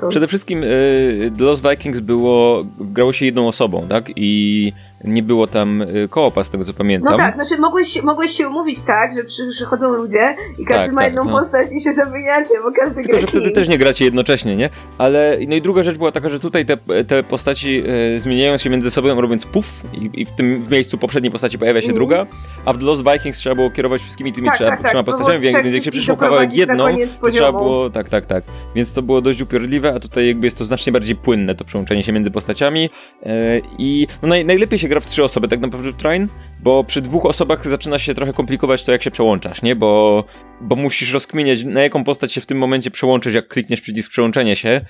Przede 0.09 0.29
wszystkim 0.29 0.63
y, 0.65 1.33
Lost 1.39 1.63
Vikings 1.71 2.01
było, 2.01 2.65
grało 2.81 3.13
się 3.13 3.27
jedną 3.27 3.49
osobą, 3.49 3.87
tak? 3.89 4.11
I 4.17 4.73
nie 5.05 5.23
było 5.23 5.47
tam 5.47 5.83
y, 5.83 6.09
koopa, 6.11 6.45
z 6.45 6.51
tego 6.51 6.65
co 6.65 6.75
pamiętam. 6.75 7.13
No 7.13 7.19
tak, 7.19 7.35
znaczy 7.35 7.59
mogłeś, 7.59 8.03
mogłeś 8.03 8.31
się 8.31 8.49
umówić 8.49 8.81
tak, 8.81 9.13
że 9.17 9.25
przy, 9.25 9.49
przychodzą 9.51 9.93
ludzie 9.93 10.37
i 10.59 10.65
każdy 10.65 10.87
Tak, 10.87 10.95
ma 10.95 11.01
tak, 11.01 11.05
jedną 11.11 11.25
no. 11.25 11.31
postać 11.41 11.67
i 11.77 11.81
się 11.81 11.93
zamieniacie, 11.95 12.55
bo 12.65 12.73
każdy 12.81 12.95
Tylko, 12.95 13.11
gra 13.11 13.21
że 13.21 13.27
wtedy 13.27 13.51
też 13.51 13.69
nie 13.69 13.79
gracie 13.79 14.05
jednocześnie, 14.05 14.57
nie? 14.57 14.71
Ale 14.99 15.39
no 15.49 15.57
i 15.57 15.63
druga 15.63 15.83
rzecz 15.83 15.99
była 15.99 16.13
taka, 16.13 16.29
że 16.29 16.41
tutaj 16.41 16.67
te, 16.67 16.77
te 17.05 17.23
postaci 17.23 17.83
e, 18.17 18.21
zmieniają 18.21 18.57
się 18.57 18.71
między 18.71 18.91
sobą, 18.91 19.21
robiąc 19.21 19.47
puff 19.47 19.85
i, 19.93 20.11
i 20.21 20.25
w 20.25 20.33
tym 20.33 20.63
w 20.63 20.71
miejscu 20.71 20.99
poprzedniej 20.99 21.33
postaci 21.33 21.59
pojawia 21.59 21.81
się 21.81 21.89
Mhm. 21.89 21.95
druga, 21.97 22.27
a 22.65 22.73
w 22.73 22.79
The 22.79 22.85
Lost 22.85 23.03
Vikings 23.13 23.39
trzeba 23.39 23.55
było 23.55 23.71
kierować 23.71 24.03
wszystkimi 24.03 24.33
tymi 24.33 24.49
Tak, 24.49 24.57
trzema, 24.57 24.71
tak, 24.71 24.81
tak, 24.81 24.89
trzema 24.91 25.03
postaciami, 25.05 25.41
więc, 25.41 25.59
więc 25.63 25.75
jak 25.75 25.85
się 25.85 25.91
przyszło 25.91 26.17
kawałek 26.17 26.53
jedną, 26.55 26.85
koniec 26.85 27.15
to 27.23 27.31
trzeba 27.31 27.53
było, 27.53 27.91
tak, 27.91 28.09
tak, 28.09 28.27
tak. 28.27 28.45
Więc 28.75 28.95
to 28.95 29.03
było 29.03 29.21
dość 29.21 29.41
upierdliwe, 29.41 29.95
a 29.95 30.01
tutaj 30.01 30.27
jakby 30.29 30.47
jest 30.47 30.59
to 30.59 30.65
znacznie 30.65 30.93
bardziej 30.93 31.17
płynne, 31.17 31.55
to 31.55 31.65
przełączenie 31.65 32.03
się 32.03 32.13
między 32.13 32.31
postaciami 32.31 32.91
e, 33.23 33.61
i 33.79 34.07
no 34.23 34.29
naj, 34.29 34.45
najlepiej 34.45 34.79
się 34.79 34.88
gra 34.89 35.01
w 35.01 35.07
trzy 35.07 35.25
osoby 35.25 35.49
tak 35.49 35.61
naprawdę 35.61 35.93
w 35.93 35.97
Trine, 35.97 36.27
bo 36.63 36.85
przy 36.85 37.01
dwóch 37.01 37.27
osobach 37.27 37.69
zaczyna 37.69 37.99
się 37.99 38.15
trochę 38.15 38.33
komplikować 38.33 38.85
to, 38.85 38.93
jak 38.93 39.03
się 39.03 39.11
przełączasz, 39.11 39.63
nie? 39.63 39.77
Bo, 39.77 40.25
bo 40.61 40.77
musisz 40.77 41.13
rozkminiać, 41.13 41.65
na 41.65 41.83
jaką 41.83 42.05
postać 42.05 42.33
się 42.33 42.41
w 42.41 42.47
tym 42.47 42.59
momencie 42.59 42.91
przełączyć, 42.91 43.35
jak 43.35 43.49
klikniesz 43.49 43.81
przycisk 43.81 44.11
przełączenie 44.11 44.57
się, 44.57 44.81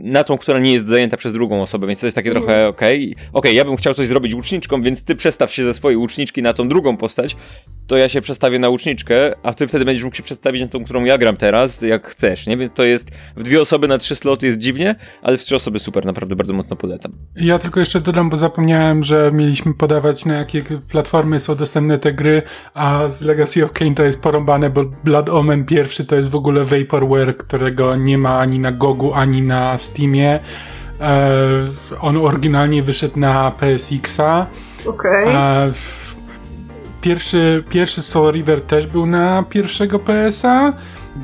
na 0.00 0.24
tą, 0.24 0.38
która 0.38 0.58
nie 0.58 0.72
jest 0.72 0.86
zajęta 0.86 1.16
przez 1.16 1.32
drugą 1.32 1.62
osobę, 1.62 1.86
więc 1.86 2.00
to 2.00 2.06
jest 2.06 2.14
takie 2.14 2.28
Mhm. 2.28 2.46
trochę 2.46 2.68
okej. 2.68 3.16
Okej, 3.32 3.56
ja 3.56 3.64
bym 3.64 3.76
chciał 3.76 3.94
coś 3.94 4.06
zrobić 4.06 4.34
łuczniczką, 4.34 4.82
więc 4.82 5.04
ty 5.04 5.16
przestaw 5.16 5.52
się 5.52 5.64
ze 5.64 5.74
swojej 5.74 5.96
łuczniczki 5.96 6.42
na 6.42 6.52
tą 6.52 6.68
drugą 6.68 6.96
postać, 6.96 7.36
to 7.88 7.96
ja 7.96 8.08
się 8.08 8.20
przestawię 8.20 8.58
na 8.58 8.68
łuczniczkę, 8.68 9.32
a 9.42 9.54
ty 9.54 9.68
wtedy 9.68 9.84
będziesz 9.84 10.04
mógł 10.04 10.16
się 10.16 10.22
przestawić 10.22 10.62
na 10.62 10.68
tą, 10.68 10.84
którą 10.84 11.04
ja 11.04 11.18
gram 11.18 11.36
teraz, 11.36 11.82
jak 11.82 12.06
chcesz, 12.08 12.46
nie? 12.46 12.56
Więc 12.56 12.72
to 12.72 12.84
jest 12.84 13.10
w 13.36 13.42
dwie 13.42 13.62
osoby 13.62 13.88
na 13.88 13.98
trzy 13.98 14.16
sloty 14.16 14.46
jest 14.46 14.58
dziwnie, 14.58 14.94
ale 15.22 15.38
w 15.38 15.42
trzy 15.42 15.56
osoby 15.56 15.78
super, 15.78 16.04
naprawdę 16.04 16.36
bardzo 16.36 16.52
mocno 16.52 16.76
polecam. 16.76 17.12
Ja 17.36 17.58
tylko 17.58 17.80
jeszcze 17.80 18.00
dodam, 18.00 18.30
bo 18.30 18.36
zapomniałem, 18.36 19.04
że 19.04 19.30
mieliśmy 19.34 19.74
podawać 19.74 20.24
na 20.24 20.34
jakie 20.34 20.62
platformy 20.90 21.40
są 21.40 21.54
dostępne 21.54 21.98
te 21.98 22.12
gry, 22.12 22.42
a 22.74 23.08
z 23.08 23.22
Legacy 23.22 23.64
of 23.64 23.72
Kain 23.72 23.94
to 23.94 24.02
jest 24.04 24.22
porąbane, 24.22 24.70
bo 24.70 24.84
Blood 24.84 25.28
Omen 25.28 25.64
pierwszy 25.64 26.04
to 26.06 26.16
jest 26.16 26.30
w 26.30 26.34
ogóle 26.34 26.64
Vaporware, 26.64 27.36
którego 27.36 27.96
nie 27.96 28.18
ma 28.18 28.38
ani 28.38 28.58
na 28.58 28.72
Gogu, 28.72 29.14
ani 29.14 29.42
na 29.42 29.78
Steamie. 29.78 30.40
E, 31.00 31.30
on 32.00 32.16
oryginalnie 32.16 32.82
wyszedł 32.82 33.18
na 33.18 33.50
PSX-a. 33.50 34.46
Okej. 34.86 35.24
A 35.34 35.66
w- 35.72 36.07
pierwszy, 37.00 37.64
pierwszy 37.70 38.02
Soul 38.02 38.32
River 38.32 38.60
też 38.60 38.86
był 38.86 39.06
na 39.06 39.42
pierwszego 39.50 39.98
PSA. 39.98 40.72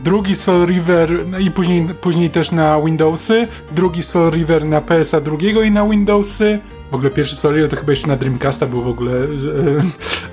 Drugi 0.05 0.35
Soul 0.35 0.67
River, 0.67 1.27
no 1.27 1.39
i 1.39 1.51
później, 1.51 1.89
później 2.01 2.31
też 2.31 2.51
na 2.51 2.81
Windowsy. 2.83 3.49
Drugi 3.73 4.03
Soul 4.03 4.31
River 4.31 4.65
na 4.65 4.81
PSA 4.81 5.21
drugiego 5.21 5.63
i 5.63 5.71
na 5.71 5.89
Windowsy. 5.89 6.59
W 6.91 6.95
ogóle 6.95 7.11
pierwszy 7.11 7.35
Soul 7.37 7.55
River 7.55 7.71
to 7.71 7.77
chyba 7.77 7.93
jeszcze 7.93 8.09
na 8.09 8.17
Dreamcasta 8.17 8.67
był 8.67 8.83
w 8.83 8.89
ogóle, 8.89 9.13
e, 9.13 9.25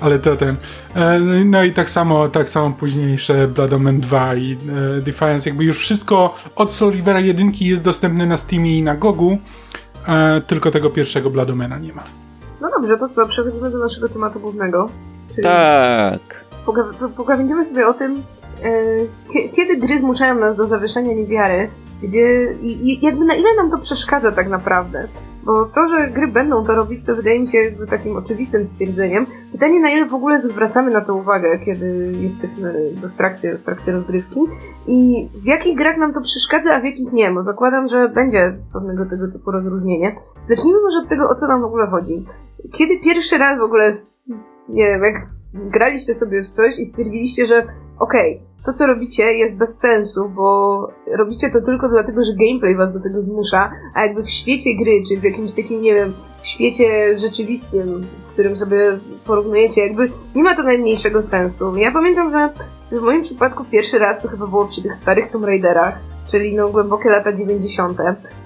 ale 0.00 0.18
to 0.18 0.36
ten. 0.36 0.56
E, 0.94 1.18
no 1.20 1.34
i- 1.34 1.44
No 1.44 1.64
i 1.64 1.72
tak 1.72 1.90
samo, 1.90 2.28
tak 2.28 2.48
samo 2.50 2.70
późniejsze 2.70 3.48
Blood 3.48 3.72
Omen 3.72 4.00
2 4.00 4.34
i 4.34 4.52
e, 4.98 5.00
Defiance. 5.00 5.50
Jakby 5.50 5.64
już 5.64 5.78
wszystko 5.78 6.34
od 6.56 6.72
Soul 6.72 6.92
Rivera 6.92 7.20
1 7.20 7.52
jest 7.60 7.82
dostępne 7.82 8.26
na 8.26 8.36
Steamie 8.36 8.78
i 8.78 8.82
na 8.82 8.96
Gogu. 8.96 9.38
Tylko 10.46 10.70
tego 10.70 10.90
pierwszego 10.90 11.30
Blood 11.30 11.50
Omena 11.50 11.78
nie 11.78 11.92
ma. 11.92 12.02
No 12.60 12.68
dobrze, 12.80 12.98
to 12.98 13.08
co, 13.08 13.26
przechodzimy 13.28 13.70
do 13.70 13.78
naszego 13.78 14.08
tematu 14.08 14.40
głównego. 14.40 14.88
Czyli 15.34 15.42
Tak. 15.42 16.44
poga- 16.66 16.92
po- 17.00 17.08
pogawędzimy 17.08 17.64
sobie 17.64 17.86
o 17.86 17.94
tym, 17.94 18.22
e, 18.62 18.72
kie- 19.32 19.48
kiedy 19.48 19.76
gry 19.76 19.98
zmuszają 19.98 20.34
nas 20.34 20.56
do 20.56 20.66
zawieszenia 20.66 21.14
niewiary, 21.14 21.68
gdzie 22.02 22.52
i, 22.62 22.90
i 22.92 23.06
jakby 23.06 23.24
na 23.24 23.34
ile 23.34 23.48
nam 23.56 23.70
to 23.70 23.78
przeszkadza 23.78 24.32
tak 24.32 24.48
naprawdę. 24.48 25.08
Bo 25.44 25.64
to, 25.64 25.86
że 25.86 26.08
gry 26.10 26.28
będą 26.28 26.64
to 26.64 26.74
robić, 26.74 27.04
to 27.04 27.16
wydaje 27.16 27.40
mi 27.40 27.48
się 27.48 27.58
jakby 27.58 27.86
takim 27.86 28.16
oczywistym 28.16 28.64
stwierdzeniem. 28.66 29.26
Pytanie, 29.52 29.80
na 29.80 29.90
ile 29.90 30.06
w 30.06 30.14
ogóle 30.14 30.38
zwracamy 30.38 30.90
na 30.90 31.00
to 31.00 31.14
uwagę, 31.14 31.58
kiedy 31.64 32.12
jesteśmy 32.20 32.90
w 32.94 33.16
trakcie, 33.16 33.54
w 33.58 33.62
trakcie 33.64 33.92
rozgrywki 33.92 34.40
i 34.86 35.28
w 35.34 35.44
jakich 35.44 35.76
grach 35.78 35.96
nam 35.96 36.12
to 36.12 36.20
przeszkadza, 36.20 36.74
a 36.74 36.80
w 36.80 36.84
jakich 36.84 37.12
nie, 37.12 37.30
bo 37.30 37.42
zakładam, 37.42 37.88
że 37.88 38.08
będzie 38.08 38.54
pewnego 38.72 39.06
tego 39.06 39.28
typu 39.32 39.50
rozróżnienie. 39.50 40.16
Zacznijmy 40.48 40.80
może 40.82 40.98
od 40.98 41.08
tego, 41.08 41.28
o 41.28 41.34
co 41.34 41.46
nam 41.48 41.60
w 41.60 41.64
ogóle 41.64 41.86
chodzi. 41.86 42.26
Kiedy 42.72 42.98
pierwszy 43.04 43.38
raz 43.38 43.58
w 43.58 43.62
ogóle, 43.62 43.92
nie 44.68 44.84
wiem, 44.84 45.02
jak 45.02 45.14
graliście 45.54 46.14
sobie 46.14 46.42
w 46.42 46.50
coś 46.50 46.78
i 46.78 46.84
stwierdziliście, 46.84 47.46
że 47.46 47.66
okej, 47.98 48.42
to 48.64 48.72
co 48.72 48.86
robicie 48.86 49.34
jest 49.34 49.56
bez 49.56 49.78
sensu, 49.78 50.28
bo 50.28 50.88
robicie 51.18 51.50
to 51.50 51.60
tylko 51.60 51.88
dlatego, 51.88 52.24
że 52.24 52.32
gameplay 52.46 52.76
was 52.76 52.92
do 52.92 53.00
tego 53.00 53.22
zmusza, 53.22 53.72
a 53.94 54.06
jakby 54.06 54.22
w 54.22 54.30
świecie 54.30 54.70
gry, 54.82 55.02
czy 55.08 55.20
w 55.20 55.24
jakimś 55.24 55.52
takim, 55.52 55.82
nie 55.82 55.94
wiem, 55.94 56.14
w 56.42 56.46
świecie 56.46 57.18
rzeczywistym, 57.18 58.02
z 58.18 58.26
którym 58.26 58.56
sobie 58.56 58.98
porównujecie, 59.26 59.86
jakby 59.86 60.08
nie 60.34 60.42
ma 60.42 60.54
to 60.54 60.62
najmniejszego 60.62 61.22
sensu. 61.22 61.76
Ja 61.76 61.92
pamiętam, 61.92 62.32
że 62.32 62.52
w 62.98 63.02
moim 63.02 63.22
przypadku 63.22 63.64
pierwszy 63.64 63.98
raz 63.98 64.22
to 64.22 64.28
chyba 64.28 64.46
było 64.46 64.66
przy 64.66 64.82
tych 64.82 64.94
starych 64.94 65.30
Tomb 65.30 65.44
Raiderach, 65.44 65.98
czyli 66.30 66.54
no 66.54 66.68
głębokie 66.68 67.10
lata 67.10 67.32
90., 67.32 67.98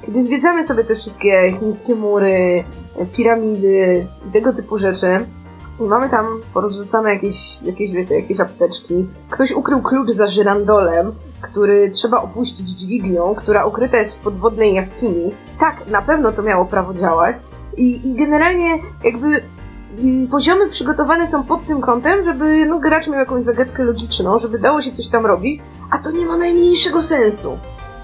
kiedy 0.06 0.22
zwiedzamy 0.22 0.64
sobie 0.64 0.84
te 0.84 0.94
wszystkie 0.94 1.52
chińskie 1.60 1.94
mury, 1.94 2.64
piramidy 3.16 4.06
i 4.28 4.32
tego 4.32 4.52
typu 4.52 4.78
rzeczy. 4.78 5.18
I 5.80 5.82
mamy 5.82 6.08
tam 6.08 6.26
porozrzucane 6.54 7.14
jakieś, 7.14 7.58
jakieś, 7.62 7.90
wiecie, 7.90 8.14
jakieś 8.14 8.40
apteczki. 8.40 9.06
Ktoś 9.30 9.52
ukrył 9.52 9.82
klucz 9.82 10.10
za 10.10 10.26
żyrandolem, 10.26 11.12
który 11.40 11.90
trzeba 11.90 12.22
opuścić 12.22 12.68
dźwignią, 12.70 13.34
która 13.34 13.64
ukryta 13.64 13.98
jest 13.98 14.16
w 14.16 14.20
podwodnej 14.20 14.74
jaskini. 14.74 15.34
Tak, 15.60 15.86
na 15.90 16.02
pewno 16.02 16.32
to 16.32 16.42
miało 16.42 16.64
prawo 16.64 16.94
działać. 16.94 17.36
I, 17.76 18.08
i 18.08 18.14
generalnie 18.14 18.78
jakby 19.04 19.42
mm, 19.98 20.28
poziomy 20.28 20.68
przygotowane 20.68 21.26
są 21.26 21.44
pod 21.44 21.66
tym 21.66 21.80
kątem, 21.80 22.24
żeby 22.24 22.66
no, 22.66 22.78
gracz 22.78 23.06
miał 23.08 23.20
jakąś 23.20 23.44
zagadkę 23.44 23.84
logiczną, 23.84 24.38
żeby 24.38 24.58
dało 24.58 24.82
się 24.82 24.92
coś 24.92 25.08
tam 25.08 25.26
robić, 25.26 25.62
a 25.90 25.98
to 25.98 26.10
nie 26.10 26.26
ma 26.26 26.36
najmniejszego 26.36 27.02
sensu. 27.02 27.58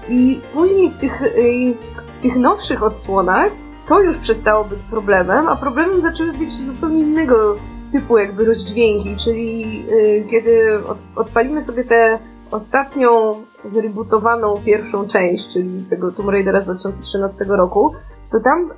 I 0.09 0.41
później 0.53 0.91
w 0.91 0.97
tych, 0.97 1.21
y, 1.21 1.73
tych 2.21 2.35
nowszych 2.35 2.83
odsłonach 2.83 3.51
to 3.87 4.01
już 4.01 4.17
przestało 4.17 4.63
być 4.63 4.79
problemem, 4.79 5.47
a 5.47 5.55
problemem 5.55 6.01
zaczęły 6.01 6.33
być 6.33 6.53
zupełnie 6.53 6.99
innego 6.99 7.55
typu 7.91 8.17
jakby 8.17 8.45
rozdźwięki, 8.45 9.15
czyli 9.17 9.83
y, 9.91 10.25
kiedy 10.29 10.79
od, 10.87 10.97
odpalimy 11.15 11.61
sobie 11.61 11.83
tę 11.83 12.19
ostatnią 12.51 13.33
zrebootowaną 13.65 14.55
pierwszą 14.65 15.07
część, 15.07 15.53
czyli 15.53 15.85
tego 15.89 16.11
Tomb 16.11 16.29
Raidera 16.29 16.61
z 16.61 16.63
2013 16.63 17.45
roku, 17.47 17.93
to 18.31 18.39
tam 18.39 18.69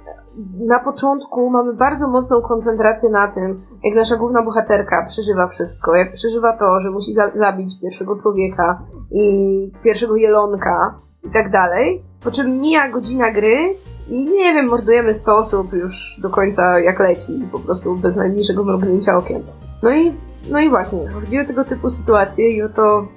na 0.68 0.80
początku 0.80 1.50
mamy 1.50 1.74
bardzo 1.74 2.08
mocną 2.08 2.42
koncentrację 2.42 3.10
na 3.10 3.28
tym, 3.28 3.62
jak 3.84 3.96
nasza 3.96 4.16
główna 4.16 4.42
bohaterka 4.42 5.06
przeżywa 5.08 5.48
wszystko, 5.48 5.96
jak 5.96 6.14
przeżywa 6.14 6.58
to, 6.58 6.82
że 6.82 6.92
musi 6.92 7.14
za 7.14 7.32
zabić 7.32 7.82
pierwszego 7.82 8.16
człowieka 8.16 8.82
i 9.12 9.72
pierwszego 9.84 10.16
jelonka 10.16 10.96
i 11.24 11.30
tak 11.30 11.52
dalej, 11.52 12.04
po 12.24 12.32
czym 12.32 12.60
mija 12.60 12.90
godzina 12.90 13.32
gry 13.32 13.76
i 14.10 14.26
nie 14.26 14.54
wiem, 14.54 14.68
mordujemy 14.68 15.14
100 15.14 15.38
osób 15.38 15.74
już 15.74 16.16
do 16.22 16.30
końca 16.30 16.80
jak 16.80 17.00
leci, 17.00 17.34
po 17.52 17.60
prostu 17.60 17.96
bez 17.96 18.16
najmniejszego 18.16 18.64
mrugnięcia 18.64 19.18
okiem. 19.18 19.42
No 19.84 19.96
i, 19.96 20.12
no 20.50 20.60
i 20.60 20.70
właśnie, 20.70 21.00
chodzi 21.14 21.48
tego 21.48 21.64
typu 21.64 21.90
sytuacje 21.90 22.52
i 22.52 22.62
o 22.62 22.70
to, 22.70 23.08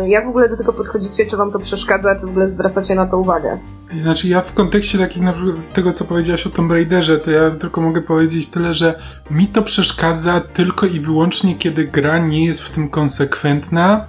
yy, 0.00 0.08
jak 0.08 0.26
w 0.26 0.28
ogóle 0.28 0.48
do 0.48 0.56
tego 0.56 0.72
podchodzicie, 0.72 1.26
czy 1.26 1.36
wam 1.36 1.52
to 1.52 1.58
przeszkadza, 1.58 2.14
czy 2.14 2.26
w 2.26 2.28
ogóle 2.28 2.50
zwracacie 2.50 2.94
na 2.94 3.06
to 3.06 3.18
uwagę. 3.18 3.58
Znaczy 4.02 4.28
ja 4.28 4.40
w 4.40 4.52
kontekście 4.52 4.98
takich 4.98 5.22
tego, 5.72 5.92
co 5.92 6.04
powiedziałaś 6.04 6.46
o 6.46 6.50
Tomb 6.50 6.72
Raiderze, 6.72 7.18
to 7.18 7.30
ja 7.30 7.50
tylko 7.50 7.80
mogę 7.80 8.02
powiedzieć 8.02 8.48
tyle, 8.48 8.74
że 8.74 8.98
mi 9.30 9.46
to 9.46 9.62
przeszkadza 9.62 10.40
tylko 10.40 10.86
i 10.86 11.00
wyłącznie, 11.00 11.54
kiedy 11.54 11.84
gra 11.84 12.18
nie 12.18 12.46
jest 12.46 12.62
w 12.62 12.70
tym 12.70 12.88
konsekwentna. 12.88 14.04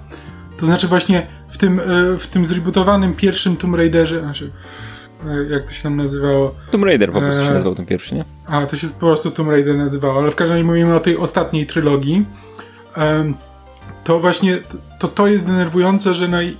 To 0.56 0.66
znaczy 0.66 0.88
właśnie 0.88 1.26
w 1.48 1.58
tym, 1.58 1.80
e, 1.80 2.18
w 2.18 2.26
tym 2.26 2.46
zrebootowanym 2.46 3.14
pierwszym 3.14 3.56
Tomb 3.56 3.76
Raiderze, 3.76 4.20
znaczy, 4.20 4.44
e, 4.44 4.89
jak 5.50 5.64
to 5.64 5.72
się 5.72 5.82
tam 5.82 5.96
nazywało? 5.96 6.54
Tomb 6.70 6.84
Raider 6.84 7.12
po 7.12 7.20
prostu 7.20 7.44
się 7.44 7.50
nazywał 7.50 7.74
ten 7.74 7.86
pierwszy, 7.86 8.14
nie? 8.14 8.24
A, 8.46 8.66
to 8.66 8.76
się 8.76 8.88
po 8.88 8.98
prostu 8.98 9.30
Tomb 9.30 9.50
Raider 9.50 9.76
nazywało, 9.76 10.18
ale 10.18 10.30
w 10.30 10.36
każdym 10.36 10.54
razie 10.56 10.64
mówimy 10.64 10.94
o 10.94 11.00
tej 11.00 11.16
ostatniej 11.16 11.66
trylogii. 11.66 12.26
To 14.04 14.20
właśnie 14.20 14.58
to, 14.98 15.08
to 15.08 15.26
jest 15.26 15.46
denerwujące, 15.46 16.14
że 16.14 16.44
i 16.44 16.56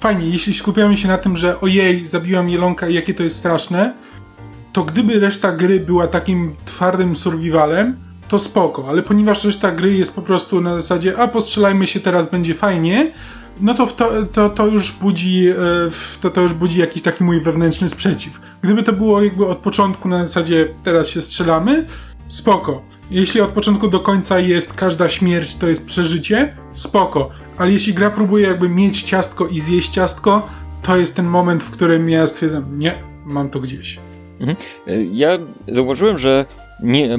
fajnie, 0.00 0.26
jeśli 0.26 0.54
skupiamy 0.54 0.96
się 0.96 1.08
na 1.08 1.18
tym, 1.18 1.36
że 1.36 1.60
ojej, 1.60 2.06
zabiłam 2.06 2.48
jelonka 2.48 2.88
i 2.88 2.94
jakie 2.94 3.14
to 3.14 3.22
jest 3.22 3.36
straszne, 3.36 3.94
to 4.72 4.84
gdyby 4.84 5.20
reszta 5.20 5.52
gry 5.52 5.80
była 5.80 6.06
takim 6.06 6.56
twardym 6.64 7.16
survivalem, 7.16 7.96
to 8.28 8.38
spoko, 8.38 8.88
ale 8.88 9.02
ponieważ 9.02 9.44
reszta 9.44 9.72
gry 9.72 9.92
jest 9.94 10.14
po 10.14 10.22
prostu 10.22 10.60
na 10.60 10.80
zasadzie, 10.80 11.18
a 11.18 11.28
postrzelajmy 11.28 11.86
się, 11.86 12.00
teraz 12.00 12.30
będzie 12.30 12.54
fajnie, 12.54 13.12
no 13.60 13.74
to, 13.74 13.86
to, 13.86 14.10
to, 14.32 14.50
to 14.50 14.66
już 14.66 14.92
budzi 14.92 15.48
e, 15.48 15.54
to, 16.20 16.30
to 16.30 16.40
już 16.40 16.54
budzi 16.54 16.78
jakiś 16.80 17.02
taki 17.02 17.24
mój 17.24 17.40
wewnętrzny 17.40 17.88
sprzeciw. 17.88 18.40
Gdyby 18.62 18.82
to 18.82 18.92
było 18.92 19.22
jakby 19.22 19.46
od 19.46 19.58
początku 19.58 20.08
na 20.08 20.24
zasadzie 20.26 20.68
teraz 20.84 21.08
się 21.08 21.20
strzelamy, 21.20 21.86
spoko. 22.28 22.82
Jeśli 23.10 23.40
od 23.40 23.50
początku 23.50 23.88
do 23.88 24.00
końca 24.00 24.38
jest 24.38 24.72
każda 24.72 25.08
śmierć 25.08 25.56
to 25.56 25.66
jest 25.68 25.86
przeżycie, 25.86 26.56
spoko. 26.74 27.30
Ale 27.58 27.72
jeśli 27.72 27.94
gra 27.94 28.10
próbuje 28.10 28.46
jakby 28.46 28.68
mieć 28.68 29.02
ciastko 29.02 29.46
i 29.46 29.60
zjeść 29.60 29.88
ciastko, 29.90 30.48
to 30.82 30.96
jest 30.96 31.16
ten 31.16 31.26
moment, 31.26 31.62
w 31.62 31.70
którym 31.70 32.10
ja 32.10 32.26
stwierdzam, 32.26 32.78
nie, 32.78 32.94
mam 33.24 33.50
to 33.50 33.60
gdzieś. 33.60 33.98
E, 34.86 35.02
Ja 35.04 35.38
zauważyłem, 35.68 36.18
że 36.18 36.46
nie... 36.82 37.18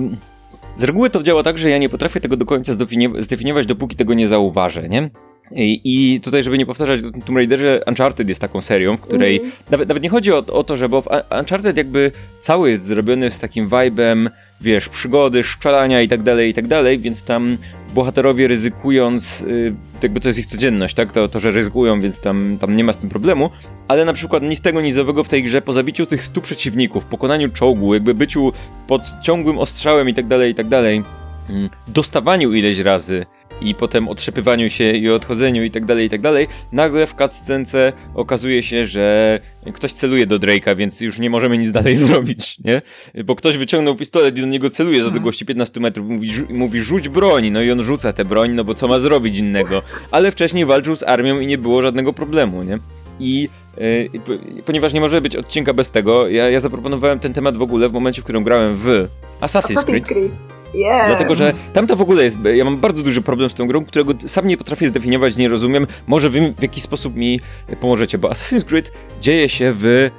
Z 0.75 0.83
reguły 0.83 1.09
to 1.09 1.23
działa 1.23 1.43
tak, 1.43 1.57
że 1.57 1.69
ja 1.69 1.77
nie 1.77 1.89
potrafię 1.89 2.19
tego 2.19 2.37
do 2.37 2.45
końca 2.45 2.73
zdefiniować, 3.19 3.65
dopóki 3.65 3.95
tego 3.95 4.13
nie 4.13 4.27
zauważę, 4.27 4.89
nie? 4.89 5.09
I, 5.55 5.81
I, 5.83 6.21
tutaj, 6.21 6.43
żeby 6.43 6.57
nie 6.57 6.65
powtarzać 6.65 7.01
Tomb 7.01 7.37
Raiderze, 7.37 7.81
Uncharted 7.87 8.29
jest 8.29 8.41
taką 8.41 8.61
serią, 8.61 8.97
w 8.97 9.01
której 9.01 9.39
mm. 9.39 9.51
nawet, 9.71 9.87
nawet 9.87 10.03
nie 10.03 10.09
chodzi 10.09 10.33
o, 10.33 10.37
o, 10.37 10.63
to, 10.63 10.77
że 10.77 10.89
bo 10.89 11.03
Uncharted 11.39 11.77
jakby 11.77 12.11
cały 12.39 12.69
jest 12.69 12.83
zrobiony 12.83 13.31
z 13.31 13.39
takim 13.39 13.69
vibem, 13.69 14.29
wiesz, 14.61 14.89
przygody, 14.89 15.43
szczelania 15.43 16.01
i 16.01 16.07
tak 16.07 16.23
dalej, 16.23 16.49
i 16.49 16.53
tak 16.53 16.67
dalej, 16.67 16.99
więc 16.99 17.23
tam 17.23 17.57
bohaterowie 17.93 18.47
ryzykując, 18.47 19.41
yy, 19.41 19.73
jakby 20.03 20.19
to 20.19 20.27
jest 20.27 20.39
ich 20.39 20.45
codzienność, 20.45 20.95
tak, 20.95 21.11
to, 21.11 21.27
to 21.27 21.39
że 21.39 21.51
ryzykują, 21.51 22.01
więc 22.01 22.19
tam, 22.19 22.57
tam 22.59 22.77
nie 22.77 22.83
ma 22.83 22.93
z 22.93 22.97
tym 22.97 23.09
problemu, 23.09 23.49
ale 23.87 24.05
na 24.05 24.13
przykład 24.13 24.43
nic 24.43 24.61
tego 24.61 24.81
nizowego 24.81 25.23
w 25.23 25.29
tej 25.29 25.43
grze, 25.43 25.61
po 25.61 25.73
zabiciu 25.73 26.05
tych 26.05 26.23
stu 26.23 26.41
przeciwników, 26.41 27.05
pokonaniu 27.05 27.49
czołgu, 27.49 27.93
jakby 27.93 28.13
byciu 28.13 28.53
pod 28.87 29.01
ciągłym 29.23 29.57
ostrzałem 29.57 30.09
i 30.09 30.13
tak 30.13 30.27
dalej, 30.27 30.51
i 30.51 30.55
tak 30.55 30.67
dalej, 30.67 31.03
mm, 31.49 31.69
dostawaniu 31.87 32.53
ileś 32.53 32.79
razy, 32.79 33.25
i 33.62 33.76
potem 33.76 34.07
otrzepywaniu 34.07 34.70
się 34.70 34.91
i 34.91 35.09
odchodzeniu 35.09 35.64
i 35.64 35.72
tak 35.72 35.86
dalej, 35.86 36.05
i 36.05 36.09
tak 36.09 36.22
dalej, 36.22 36.47
nagle 36.72 37.07
w 37.07 37.16
cutscence 37.16 37.93
okazuje 38.16 38.64
się, 38.64 38.86
że 38.86 39.39
ktoś 39.74 39.93
celuje 39.93 40.28
do 40.28 40.39
Drake'a, 40.39 40.76
więc 40.76 41.01
już 41.01 41.20
nie 41.20 41.30
możemy 41.30 41.57
nic 41.57 41.72
dalej 41.72 41.95
zrobić, 42.05 42.57
nie? 42.59 42.82
Bo 43.26 43.36
ktoś 43.36 43.57
wyciągnął 43.57 43.95
pistolet 43.95 44.38
i 44.38 44.41
do 44.41 44.47
niego 44.47 44.70
celuje 44.70 45.03
z 45.03 45.07
odległości 45.07 45.45
15 45.45 45.80
metrów, 45.80 46.07
mówi, 46.09 46.32
mówi 46.49 46.80
rzuć 46.80 47.09
broń, 47.09 47.49
no 47.49 47.62
i 47.62 47.72
on 47.72 47.84
rzuca 47.84 48.14
tę 48.14 48.26
broń, 48.26 48.51
no 48.51 48.64
bo 48.64 48.74
co 48.74 48.88
ma 48.88 48.99
zrobić 48.99 49.38
innego? 49.38 49.82
Ale 50.12 50.32
wcześniej 50.32 50.66
walczył 50.66 50.95
z 50.95 51.03
armią 51.03 51.39
i 51.39 51.47
nie 51.47 51.57
było 51.57 51.82
żadnego 51.82 52.14
problemu, 52.14 52.64
nie? 52.64 52.80
I 53.20 53.49
Yy, 53.78 54.64
ponieważ 54.66 54.93
nie 54.93 55.01
może 55.01 55.22
być 55.22 55.36
odcinka 55.36 55.74
bez 55.74 55.91
tego, 55.91 56.28
ja, 56.28 56.49
ja 56.49 56.59
zaproponowałem 56.59 57.20
ten 57.20 57.34
temat 57.34 57.57
w 57.57 57.62
ogóle 57.62 57.89
w 57.89 57.93
momencie, 57.93 58.22
w 58.22 58.24
którym 58.24 58.43
grałem 58.43 58.76
w 58.76 59.07
Assassin's 59.41 60.05
Creed. 60.05 60.32
Yeah. 60.74 61.07
Dlatego, 61.07 61.36
że 61.36 61.53
tam 61.74 61.88
to 61.88 61.95
w 61.95 62.01
ogóle 62.01 62.24
jest. 62.24 62.38
Ja 62.55 62.65
mam 62.65 62.78
bardzo 62.78 63.01
duży 63.01 63.22
problem 63.22 63.49
z 63.49 63.53
tą 63.53 63.67
grą, 63.67 63.86
którego 63.86 64.13
sam 64.28 64.47
nie 64.47 64.57
potrafię 64.57 64.89
zdefiniować, 64.89 65.36
nie 65.36 65.49
rozumiem. 65.49 65.88
Może 66.07 66.30
wy 66.30 66.53
w 66.57 66.61
jakiś 66.61 66.84
sposób 66.84 67.15
mi 67.15 67.39
pomożecie, 67.82 68.17
bo 68.17 68.30
Assassin's 68.30 68.63
Creed 68.63 68.91
dzieje 69.22 69.49
się 69.49 69.74
w 69.76 70.11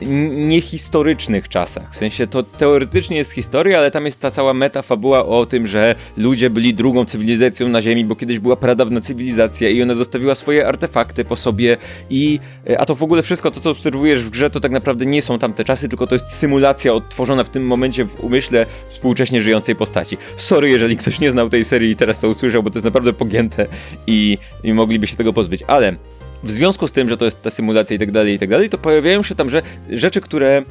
niehistorycznych 0.00 1.48
czasach. 1.48 1.92
W 1.92 1.96
sensie 1.96 2.26
to 2.26 2.42
teoretycznie 2.42 3.16
jest 3.16 3.32
historia, 3.32 3.78
ale 3.78 3.90
tam 3.90 4.06
jest 4.06 4.20
ta 4.20 4.30
cała 4.30 4.54
metafabuła 4.54 5.26
o 5.26 5.46
tym, 5.46 5.66
że 5.66 5.94
ludzie 6.16 6.50
byli 6.50 6.74
drugą 6.74 7.04
cywilizacją 7.04 7.68
na 7.68 7.82
Ziemi, 7.82 8.04
bo 8.04 8.16
kiedyś 8.16 8.38
była 8.38 8.56
pradawna 8.56 9.00
cywilizacja 9.00 9.68
i 9.68 9.82
ona 9.82 9.94
zostawiła 9.94 10.34
swoje 10.34 10.68
artefakty 10.68 11.24
po 11.24 11.36
sobie 11.36 11.76
i 12.10 12.40
e, 12.70 12.80
a 12.80 12.86
to 12.86 12.94
w 12.94 13.02
ogóle 13.02 13.22
wszystko 13.22 13.50
to, 13.50 13.60
co 13.60 13.70
obserwujesz 13.70 14.24
w 14.24 14.30
grze, 14.30 14.50
to 14.50 14.60
tak 14.60 14.72
naprawdę 14.72 15.06
nie 15.06 15.22
są 15.22 15.38
tamte 15.38 15.64
czasy, 15.64 15.88
tylko 15.88 16.06
to 16.06 16.14
jest 16.14 16.26
symulacja 16.26 16.94
odtworzona 16.94 17.44
w 17.44 17.48
tym 17.48 17.66
momencie 17.66 18.04
w 18.04 18.24
umyśle 18.24 18.66
współcześnie 18.88 19.42
żyjącej 19.42 19.76
postaci. 19.76 20.16
Sorry, 20.36 20.68
jeżeli 20.68 20.96
ktoś 20.96 21.20
nie 21.20 21.30
znał 21.30 21.48
tej 21.48 21.64
serii 21.64 21.90
i 21.90 21.96
teraz 21.96 22.20
to 22.20 22.28
usłyszał, 22.28 22.62
bo 22.62 22.70
to 22.70 22.78
jest 22.78 22.84
naprawdę 22.84 23.12
pogięte 23.12 23.66
i, 24.06 24.38
i 24.64 24.72
mogliby 24.72 25.06
się 25.06 25.16
tego 25.16 25.32
pozbyć, 25.32 25.64
ale 25.66 25.96
w 26.42 26.50
związku 26.50 26.88
z 26.88 26.92
tym, 26.92 27.08
że 27.08 27.16
to 27.16 27.24
jest 27.24 27.42
ta 27.42 27.50
symulacja 27.50 27.96
i 27.96 27.98
tak 27.98 28.10
dalej, 28.10 28.34
i 28.34 28.38
tak 28.38 28.48
dalej, 28.48 28.70
to 28.70 28.78
pojawiają 28.78 29.22
się 29.22 29.34
tam 29.34 29.50
że 29.50 29.62
rzeczy, 29.90 30.20
które 30.20 30.62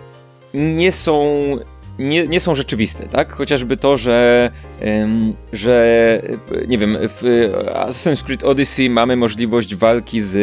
nie 0.53 0.91
są 0.91 1.57
nie, 2.01 2.27
nie 2.27 2.39
są 2.39 2.55
rzeczywiste, 2.55 3.07
tak? 3.07 3.33
Chociażby 3.33 3.77
to, 3.77 3.97
że, 3.97 4.51
ym, 4.81 5.33
że 5.53 6.21
nie 6.67 6.77
wiem, 6.77 6.97
w 7.01 7.49
Assassin's 7.73 8.23
Creed 8.23 8.43
Odyssey 8.43 8.89
mamy 8.89 9.15
możliwość 9.15 9.75
walki 9.75 10.21
z, 10.21 10.35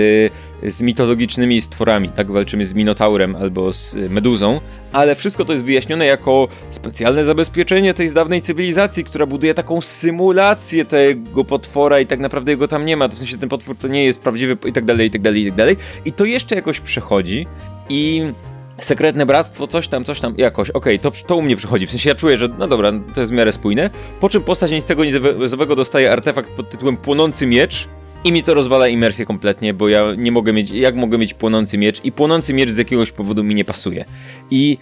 z 0.62 0.82
mitologicznymi 0.82 1.60
stworami, 1.60 2.08
tak? 2.08 2.30
Walczymy 2.30 2.66
z 2.66 2.74
Minotaurem 2.74 3.36
albo 3.36 3.72
z 3.72 3.96
Meduzą, 4.10 4.60
ale 4.92 5.14
wszystko 5.14 5.44
to 5.44 5.52
jest 5.52 5.64
wyjaśnione 5.64 6.06
jako 6.06 6.48
specjalne 6.70 7.24
zabezpieczenie 7.24 7.94
tej 7.94 8.12
dawnej 8.12 8.42
cywilizacji, 8.42 9.04
która 9.04 9.26
buduje 9.26 9.54
taką 9.54 9.80
symulację 9.80 10.84
tego 10.84 11.44
potwora 11.44 12.00
i 12.00 12.06
tak 12.06 12.20
naprawdę 12.20 12.52
jego 12.52 12.68
tam 12.68 12.86
nie 12.86 12.96
ma, 12.96 13.08
w 13.08 13.18
sensie 13.18 13.38
ten 13.38 13.48
potwór 13.48 13.76
to 13.76 13.88
nie 13.88 14.04
jest 14.04 14.20
prawdziwy 14.20 14.56
i 14.66 14.72
tak 14.72 14.84
dalej, 14.84 15.06
i 15.06 15.10
tak 15.10 15.22
dalej, 15.22 15.42
i 15.42 15.46
tak 15.46 15.54
dalej. 15.54 15.76
I 16.04 16.12
to 16.12 16.24
jeszcze 16.24 16.54
jakoś 16.54 16.80
przechodzi 16.80 17.46
i 17.88 18.32
Sekretne 18.80 19.26
bractwo, 19.26 19.66
coś 19.66 19.88
tam, 19.88 20.04
coś 20.04 20.20
tam, 20.20 20.34
jakoś, 20.36 20.70
okej, 20.70 20.98
okay, 20.98 21.12
to, 21.12 21.26
to 21.26 21.36
u 21.36 21.42
mnie 21.42 21.56
przychodzi, 21.56 21.86
w 21.86 21.90
sensie 21.90 22.08
ja 22.08 22.14
czuję, 22.14 22.38
że 22.38 22.48
no 22.58 22.66
dobra, 22.66 22.92
to 23.14 23.20
jest 23.20 23.32
w 23.32 23.34
miarę 23.34 23.52
spójne, 23.52 23.90
po 24.20 24.28
czym 24.28 24.42
postać 24.42 24.70
nic 24.70 24.84
tego 24.84 25.04
nizowego 25.04 25.76
dostaje 25.76 26.12
artefakt 26.12 26.50
pod 26.50 26.70
tytułem 26.70 26.96
Płonący 26.96 27.46
Miecz 27.46 27.88
i 28.24 28.32
mi 28.32 28.42
to 28.42 28.54
rozwala 28.54 28.88
imersję 28.88 29.26
kompletnie, 29.26 29.74
bo 29.74 29.88
ja 29.88 30.14
nie 30.18 30.32
mogę 30.32 30.52
mieć, 30.52 30.70
jak 30.70 30.94
mogę 30.94 31.18
mieć 31.18 31.34
Płonący 31.34 31.78
Miecz 31.78 32.04
i 32.04 32.12
Płonący 32.12 32.54
Miecz 32.54 32.70
z 32.70 32.78
jakiegoś 32.78 33.12
powodu 33.12 33.44
mi 33.44 33.54
nie 33.54 33.64
pasuje. 33.64 34.04
I 34.50 34.78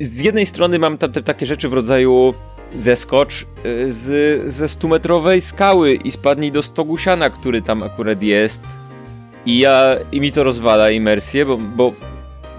z 0.00 0.20
jednej 0.20 0.46
strony 0.46 0.78
mam 0.78 0.98
tam 0.98 1.12
te, 1.12 1.22
takie 1.22 1.46
rzeczy 1.46 1.68
w 1.68 1.72
rodzaju 1.72 2.34
zeskocz 2.74 3.42
y, 3.42 3.92
z, 3.92 4.52
ze 4.52 4.68
stumetrowej 4.68 5.40
skały 5.40 5.94
i 5.94 6.10
spadnij 6.10 6.52
do 6.52 6.62
stogu 6.62 6.98
siana, 6.98 7.30
który 7.30 7.62
tam 7.62 7.82
akurat 7.82 8.22
jest 8.22 8.62
i 9.46 9.58
ja, 9.58 9.96
i 10.12 10.20
mi 10.20 10.32
to 10.32 10.42
rozwala 10.42 10.90
imersję, 10.90 11.46
bo, 11.46 11.56
bo 11.56 11.92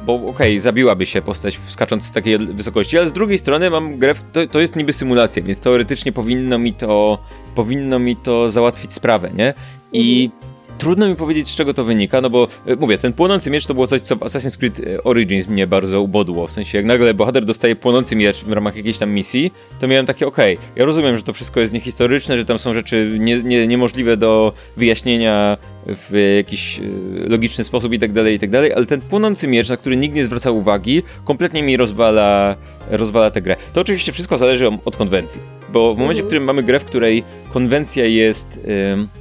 bo 0.06 0.16
okej, 0.16 0.30
okay, 0.30 0.62
zabiłaby 0.62 1.06
się 1.06 1.22
postać 1.22 1.60
skacząc 1.68 2.04
z 2.04 2.12
takiej 2.12 2.38
wysokości, 2.38 2.98
ale 2.98 3.10
z 3.10 3.14
drugiej 3.14 3.38
strony 3.38 3.70
mam 3.70 3.98
grę, 3.98 4.16
to, 4.34 4.48
to 4.48 4.60
jest 4.60 4.76
niby 4.76 4.94
symulacja, 4.94 5.44
więc 5.44 5.62
teoretycznie 5.62 6.12
powinno 6.12 6.58
mi 6.58 6.74
to, 6.74 7.18
powinno 7.56 8.00
mi 8.00 8.16
to 8.16 8.52
załatwić 8.52 8.94
sprawę, 8.94 9.32
nie? 9.34 9.54
I 9.94 10.32
mhm. 10.34 10.51
Trudno 10.78 11.10
mi 11.10 11.16
powiedzieć, 11.16 11.50
z 11.50 11.56
czego 11.56 11.74
to 11.74 11.84
wynika, 11.84 12.22
no 12.22 12.30
bo 12.30 12.48
e, 12.66 12.76
mówię, 12.76 12.98
ten 12.98 13.14
płonący 13.14 13.50
miecz 13.50 13.66
to 13.66 13.74
było 13.74 13.88
coś, 13.88 14.02
co 14.02 14.16
w 14.16 14.20
Assassin's 14.20 14.58
Creed 14.58 14.80
e, 14.80 15.04
Origins 15.04 15.48
mnie 15.48 15.68
bardzo 15.68 16.02
ubodło. 16.02 16.48
W 16.48 16.52
sensie, 16.52 16.78
jak 16.78 16.86
nagle 16.86 17.14
bohater 17.14 17.46
dostaje 17.46 17.76
płonący 17.76 18.16
miecz 18.16 18.44
w 18.44 18.52
ramach 18.52 18.76
jakiejś 18.76 18.98
tam 18.98 19.12
misji, 19.12 19.54
to 19.80 19.88
miałem 19.88 20.06
takie, 20.06 20.28
okej, 20.28 20.58
okay, 20.58 20.68
ja 20.76 20.86
rozumiem, 20.86 21.18
że 21.18 21.24
to 21.24 21.34
wszystko 21.34 21.60
jest 21.60 21.74
niehistoryczne, 21.74 22.38
że 22.38 22.46
tam 22.46 22.60
są 22.60 22.74
rzeczy 22.74 23.18
nie, 23.20 23.44
nie, 23.44 23.68
niemożliwe 23.68 24.18
do 24.18 24.54
wyjaśnienia 24.78 25.58
w 25.88 26.36
jakiś 26.38 26.80
e, 26.80 26.82
logiczny 27.30 27.64
sposób 27.64 27.94
i 27.94 28.00
tak 28.00 28.12
dalej, 28.12 28.36
i 28.36 28.40
tak 28.40 28.50
dalej, 28.50 28.74
ale 28.74 28.86
ten 28.86 29.02
płonący 29.02 29.48
miecz, 29.48 29.70
na 29.70 29.78
który 29.78 29.98
nikt 29.98 30.16
nie 30.16 30.26
zwraca 30.26 30.52
uwagi, 30.52 31.04
kompletnie 31.26 31.64
mi 31.64 31.78
rozwala, 31.78 32.56
rozwala 32.90 33.32
tę 33.32 33.42
grę. 33.42 33.56
To 33.74 33.82
oczywiście 33.82 34.12
wszystko 34.12 34.38
zależy 34.38 34.68
od 34.86 34.96
konwencji, 34.96 35.42
bo 35.74 35.96
w 35.96 35.98
momencie, 35.98 36.24
w 36.24 36.26
którym 36.26 36.44
mamy 36.44 36.64
grę, 36.64 36.80
w 36.80 36.86
której 36.86 37.24
konwencja 37.54 38.06
jest... 38.06 38.60
Yy, 38.66 39.21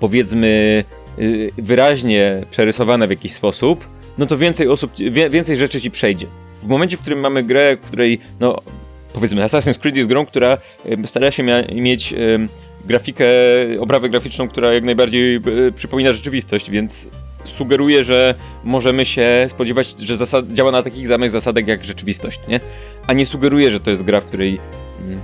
powiedzmy 0.00 0.84
y, 1.18 1.50
wyraźnie 1.58 2.46
przerysowane 2.50 3.06
w 3.06 3.10
jakiś 3.10 3.32
sposób, 3.32 3.88
no 4.18 4.26
to 4.26 4.38
więcej 4.38 4.68
osób, 4.68 4.92
więcej 5.30 5.56
rzeczy 5.56 5.80
ci 5.80 5.90
przejdzie. 5.90 6.26
W 6.62 6.66
momencie, 6.66 6.96
w 6.96 7.00
którym 7.00 7.20
mamy 7.20 7.42
grę, 7.42 7.76
w 7.82 7.86
której, 7.86 8.18
no 8.40 8.60
powiedzmy 9.12 9.42
Assassin's 9.42 9.78
Creed 9.78 9.96
jest 9.96 10.08
grą, 10.08 10.26
która 10.26 10.58
stara 11.04 11.30
się 11.30 11.42
mieć 11.74 12.14
grafikę, 12.84 13.26
oprawę 13.80 14.08
graficzną, 14.08 14.48
która 14.48 14.72
jak 14.72 14.84
najbardziej 14.84 15.36
y, 15.36 15.72
przypomina 15.72 16.12
rzeczywistość, 16.12 16.70
więc 16.70 17.08
sugeruje, 17.44 18.04
że 18.04 18.34
możemy 18.64 19.04
się 19.04 19.46
spodziewać, 19.48 20.00
że 20.00 20.16
działa 20.52 20.70
na 20.70 20.82
takich 20.82 21.08
samych 21.08 21.30
zasadach 21.30 21.66
jak 21.66 21.84
rzeczywistość, 21.84 22.40
nie? 22.48 22.60
A 23.06 23.12
nie 23.12 23.26
sugeruje, 23.26 23.70
że 23.70 23.80
to 23.80 23.90
jest 23.90 24.02
gra, 24.02 24.20
w 24.20 24.24
której 24.24 24.60
mm, 25.06 25.20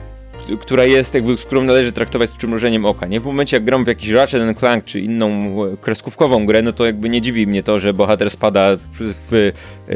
która 0.61 0.85
jest 0.85 1.15
jakby, 1.15 1.39
z 1.39 1.45
którą 1.45 1.65
należy 1.65 1.93
traktować 1.93 2.31
z 2.31 2.35
przymrużeniem 2.35 2.85
oka, 2.85 3.07
nie? 3.07 3.21
W 3.21 3.25
momencie 3.25 3.57
jak 3.57 3.65
gram 3.65 3.85
w 3.85 3.87
jakiś 3.87 4.09
Ratchet 4.09 4.59
Clank 4.59 4.85
czy 4.85 5.01
inną 5.01 5.57
kreskówkową 5.81 6.47
grę, 6.47 6.63
no 6.63 6.73
to 6.73 6.87
jakby 6.87 7.09
nie 7.09 7.23
dziwi 7.23 7.47
mnie 7.47 7.63
to, 7.63 7.79
że 7.79 7.95
bohater 7.95 8.31
spada 8.31 8.77
w, 8.77 9.15
w 9.31 9.53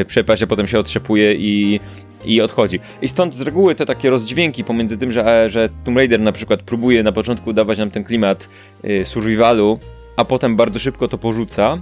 przepaść, 0.07 0.43
a 0.43 0.47
potem 0.47 0.67
się 0.67 0.79
otrzepuje 0.79 1.35
i 1.35 1.81
i 2.25 2.41
odchodzi. 2.41 2.81
I 3.03 3.09
stąd 3.09 3.35
z 3.35 3.41
reguły 3.41 3.75
te 3.75 3.87
takie 3.87 4.11
rozdźwięki 4.11 4.65
pomiędzy 4.65 4.99
tym, 4.99 5.13
że, 5.13 5.51
że 5.51 5.69
Tomb 5.85 5.99
Raider 5.99 6.21
na 6.21 6.33
przykład 6.33 6.63
próbuje 6.63 7.03
na 7.03 7.13
początku 7.13 7.53
dawać 7.53 7.79
nam 7.79 7.91
ten 7.91 8.05
klimat 8.05 8.49
y, 8.85 9.05
survivalu, 9.05 9.79
a 10.17 10.25
potem 10.25 10.57
bardzo 10.57 10.79
szybko 10.79 11.09
to 11.09 11.19
porzuca, 11.19 11.81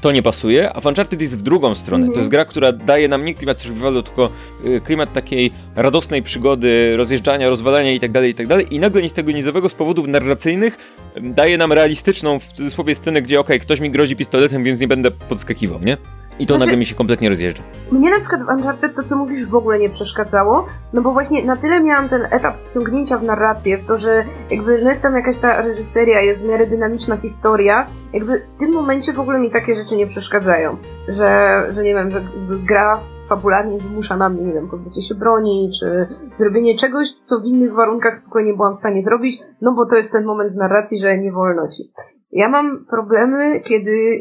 to 0.00 0.12
nie 0.12 0.22
pasuje, 0.22 0.72
a 0.72 0.88
Uncharted 0.88 1.20
jest 1.22 1.38
w 1.38 1.42
drugą 1.42 1.74
stronę. 1.74 2.02
Mm. 2.02 2.12
To 2.12 2.18
jest 2.18 2.30
gra, 2.30 2.44
która 2.44 2.72
daje 2.72 3.08
nam 3.08 3.24
nie 3.24 3.34
klimat 3.34 3.60
survivalu, 3.60 4.02
tylko 4.02 4.30
y, 4.66 4.80
klimat 4.80 5.12
takiej 5.12 5.52
radosnej 5.76 6.22
przygody, 6.22 6.96
rozjeżdżania, 6.96 7.48
rozwalania 7.48 7.92
itd., 7.92 8.12
tak 8.12 8.24
itd. 8.24 8.62
Tak 8.62 8.72
I 8.72 8.80
nagle 8.80 9.02
nic 9.02 9.12
tego 9.12 9.32
nizowego 9.32 9.68
z 9.68 9.74
powodów 9.74 10.08
narracyjnych 10.08 10.78
daje 11.20 11.58
nam 11.58 11.72
realistyczną, 11.72 12.38
w 12.38 12.46
cudzysłowie, 12.46 12.94
scenę, 12.94 13.22
gdzie 13.22 13.40
okej, 13.40 13.56
okay, 13.56 13.66
ktoś 13.66 13.80
mi 13.80 13.90
grozi 13.90 14.16
pistoletem, 14.16 14.64
więc 14.64 14.80
nie 14.80 14.88
będę 14.88 15.10
podskakiwał, 15.10 15.80
nie? 15.80 15.96
I 16.38 16.46
to 16.46 16.54
znaczy, 16.54 16.58
nagle 16.58 16.76
mi 16.76 16.86
się 16.86 16.94
kompletnie 16.94 17.28
rozjeżdża. 17.28 17.62
Mnie 17.92 18.10
na 18.10 18.20
przykład 18.20 18.44
w 18.44 18.48
Uncharted 18.48 18.96
to, 18.96 19.02
co 19.02 19.16
mówisz, 19.16 19.46
w 19.46 19.54
ogóle 19.54 19.78
nie 19.78 19.88
przeszkadzało, 19.88 20.66
no 20.92 21.02
bo 21.02 21.12
właśnie 21.12 21.44
na 21.44 21.56
tyle 21.56 21.82
miałam 21.82 22.08
ten 22.08 22.28
etap 22.30 22.56
wciągnięcia 22.70 23.18
w 23.18 23.22
narrację, 23.22 23.78
w 23.78 23.86
to, 23.86 23.96
że 23.96 24.24
jakby 24.50 24.82
no 24.82 24.88
jest 24.88 25.02
tam 25.02 25.14
jakaś 25.14 25.38
ta 25.38 25.62
reżyseria, 25.62 26.20
jest 26.20 26.42
w 26.44 26.48
miarę 26.48 26.66
dynamiczna 26.66 27.16
historia, 27.16 27.86
jakby 28.12 28.42
w 28.56 28.58
tym 28.58 28.72
momencie 28.72 29.12
w 29.12 29.20
ogóle 29.20 29.38
mi 29.38 29.50
takie 29.50 29.74
rzeczy 29.74 29.96
nie 29.96 30.06
przeszkadzają, 30.06 30.76
że, 31.08 31.62
że 31.70 31.82
nie 31.82 31.94
wiem, 31.94 32.10
że 32.10 32.24
gra 32.66 33.00
fabularnie 33.28 33.78
wymusza 33.78 34.16
na 34.16 34.28
mnie, 34.28 34.44
nie 34.44 34.52
wiem, 34.52 34.68
pozbycie 34.68 35.02
się 35.02 35.14
broni, 35.14 35.70
czy 35.80 36.08
zrobienie 36.36 36.76
czegoś, 36.76 37.08
co 37.22 37.40
w 37.40 37.44
innych 37.44 37.74
warunkach 37.74 38.16
spokojnie 38.16 38.54
byłam 38.54 38.74
w 38.74 38.78
stanie 38.78 39.02
zrobić, 39.02 39.40
no 39.60 39.72
bo 39.72 39.86
to 39.86 39.96
jest 39.96 40.12
ten 40.12 40.24
moment 40.24 40.52
w 40.52 40.56
narracji, 40.56 40.98
że 40.98 41.18
nie 41.18 41.32
wolno 41.32 41.68
ci. 41.68 41.92
Ja 42.32 42.48
mam 42.48 42.84
problemy, 42.84 43.60
kiedy 43.60 44.18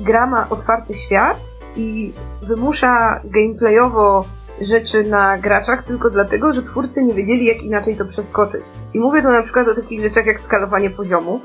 gra 0.00 0.26
ma 0.26 0.48
otwarty 0.50 0.94
świat 0.94 1.40
i 1.76 2.12
wymusza 2.42 3.20
gameplayowo 3.24 4.24
rzeczy 4.60 5.04
na 5.04 5.38
graczach 5.38 5.84
tylko 5.84 6.10
dlatego, 6.10 6.52
że 6.52 6.62
twórcy 6.62 7.02
nie 7.02 7.14
wiedzieli, 7.14 7.46
jak 7.46 7.62
inaczej 7.62 7.96
to 7.96 8.04
przeskoczyć. 8.04 8.62
I 8.94 9.00
mówię 9.00 9.22
tu 9.22 9.28
na 9.28 9.42
przykład 9.42 9.68
o 9.68 9.74
takich 9.74 10.00
rzeczach 10.00 10.26
jak 10.26 10.40
skalowanie 10.40 10.90
poziomu, 10.90 11.40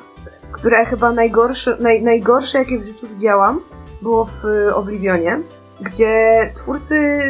które 0.52 0.86
chyba 0.86 1.12
najgorsze, 1.12 1.78
naj, 1.80 2.04
najgorsze 2.04 2.58
jakie 2.58 2.80
w 2.80 2.86
życiu 2.86 3.08
widziałam, 3.08 3.60
było 4.02 4.26
w 4.26 4.46
y, 4.46 4.76
Oblivionie, 4.76 5.40
gdzie 5.82 6.52
twórcy 6.56 7.22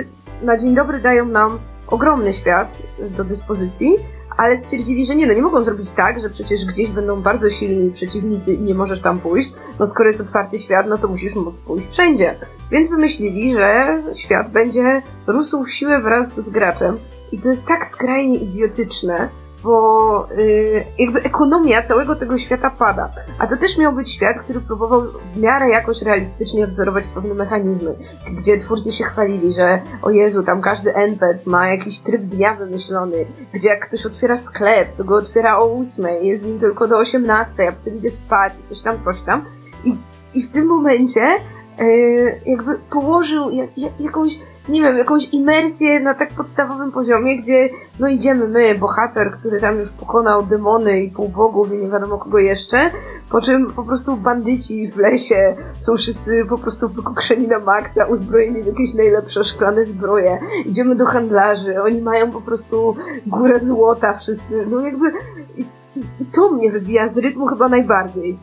na 0.41 0.57
dzień 0.57 0.75
dobry 0.75 0.99
dają 0.99 1.25
nam 1.25 1.59
ogromny 1.87 2.33
świat 2.33 2.77
do 3.17 3.23
dyspozycji, 3.23 3.95
ale 4.41 4.57
stwierdzili, 4.57 5.05
że 5.05 5.15
nie, 5.15 5.27
no 5.27 5.33
nie 5.33 5.41
mogą 5.41 5.61
zrobić 5.61 5.91
tak, 5.91 6.21
że 6.21 6.29
przecież 6.29 6.65
gdzieś 6.65 6.89
będą 6.89 7.21
bardzo 7.21 7.49
silni 7.49 7.91
przeciwnicy 7.91 8.53
i 8.53 8.59
nie 8.59 8.73
możesz 8.73 9.01
tam 9.01 9.19
pójść. 9.19 9.53
No 9.79 9.87
skoro 9.87 10.09
jest 10.09 10.21
otwarty 10.21 10.59
świat, 10.59 10.85
no 10.89 10.97
to 10.97 11.07
musisz 11.07 11.35
móc 11.35 11.55
pójść 11.59 11.87
wszędzie. 11.91 12.35
Więc 12.71 12.89
wymyślili, 12.89 13.53
że 13.53 14.01
świat 14.15 14.51
będzie 14.51 15.01
rósł 15.27 15.63
w 15.63 15.71
siłę 15.71 16.01
wraz 16.01 16.45
z 16.45 16.49
graczem. 16.49 16.97
I 17.31 17.39
to 17.39 17.49
jest 17.49 17.67
tak 17.67 17.85
skrajnie 17.85 18.37
idiotyczne, 18.37 19.29
bo 19.63 20.27
y, 20.39 20.85
jakby 20.99 21.23
ekonomia 21.23 21.81
całego 21.81 22.15
tego 22.15 22.37
świata 22.37 22.69
pada. 22.69 23.09
A 23.39 23.47
to 23.47 23.57
też 23.57 23.77
miał 23.77 23.93
być 23.93 24.11
świat, 24.11 24.39
który 24.39 24.61
próbował 24.61 25.01
w 25.33 25.39
miarę 25.39 25.69
jakoś 25.69 26.01
realistycznie 26.01 26.63
odwzorować 26.63 27.03
pewne 27.15 27.33
mechanizmy, 27.33 27.95
gdzie 28.31 28.59
twórcy 28.59 28.91
się 28.91 29.03
chwalili, 29.03 29.53
że 29.53 29.81
o 30.01 30.09
Jezu, 30.09 30.43
tam 30.43 30.61
każdy 30.61 30.93
NPC 30.95 31.49
ma 31.49 31.67
jakiś 31.67 31.99
tryb 31.99 32.21
dnia 32.21 32.55
wymyślony, 32.55 33.25
gdzie 33.53 33.69
jak 33.69 33.87
ktoś 33.87 34.05
otwiera 34.05 34.37
sklep, 34.37 34.95
to 34.97 35.03
go 35.03 35.15
otwiera 35.15 35.59
o 35.59 35.79
8, 35.79 36.05
jest 36.21 36.43
nim 36.43 36.59
tylko 36.59 36.87
do 36.87 36.97
18, 36.97 37.67
a 37.69 37.71
potem 37.71 37.97
idzie 37.97 38.11
spać, 38.11 38.53
coś 38.69 38.81
tam, 38.81 39.01
coś 39.01 39.21
tam. 39.21 39.45
I, 39.85 39.97
i 40.33 40.43
w 40.43 40.51
tym 40.51 40.67
momencie 40.67 41.35
y, 41.81 42.41
jakby 42.45 42.79
położył 42.89 43.49
jak, 43.51 43.69
jakąś 43.99 44.39
nie 44.69 44.81
wiem, 44.81 44.97
jakąś 44.97 45.29
imersję 45.33 45.99
na 45.99 46.13
tak 46.13 46.33
podstawowym 46.33 46.91
poziomie, 46.91 47.37
gdzie 47.37 47.69
no 47.99 48.07
idziemy 48.07 48.47
my, 48.47 48.75
bohater, 48.75 49.31
który 49.31 49.59
tam 49.59 49.79
już 49.79 49.89
pokonał 49.89 50.43
demony 50.43 51.01
i 51.01 51.11
półbogów 51.11 51.73
i 51.73 51.77
nie 51.77 51.89
wiadomo 51.89 52.17
kogo 52.17 52.39
jeszcze, 52.39 52.91
po 53.29 53.41
czym 53.41 53.71
po 53.71 53.83
prostu 53.83 54.17
bandyci 54.17 54.91
w 54.91 54.97
lesie 54.97 55.55
są 55.79 55.97
wszyscy 55.97 56.45
po 56.49 56.57
prostu 56.57 56.89
wykokszeni 56.89 57.47
na 57.47 57.59
maksa, 57.59 58.05
uzbrojeni 58.05 58.63
w 58.63 58.65
jakieś 58.65 58.93
najlepsze 58.93 59.43
szklane 59.43 59.85
zbroje. 59.85 60.39
Idziemy 60.65 60.95
do 60.95 61.05
handlarzy, 61.05 61.81
oni 61.81 62.01
mają 62.01 62.31
po 62.31 62.41
prostu 62.41 62.95
górę 63.27 63.59
złota 63.59 64.13
wszyscy, 64.13 64.67
no 64.69 64.79
jakby 64.79 65.11
i, 65.57 65.61
i, 65.95 65.99
i 66.19 66.25
to 66.35 66.51
mnie 66.51 66.71
wybija 66.71 67.07
z 67.07 67.17
rytmu 67.17 67.45
chyba 67.45 67.69
najbardziej 67.69 68.37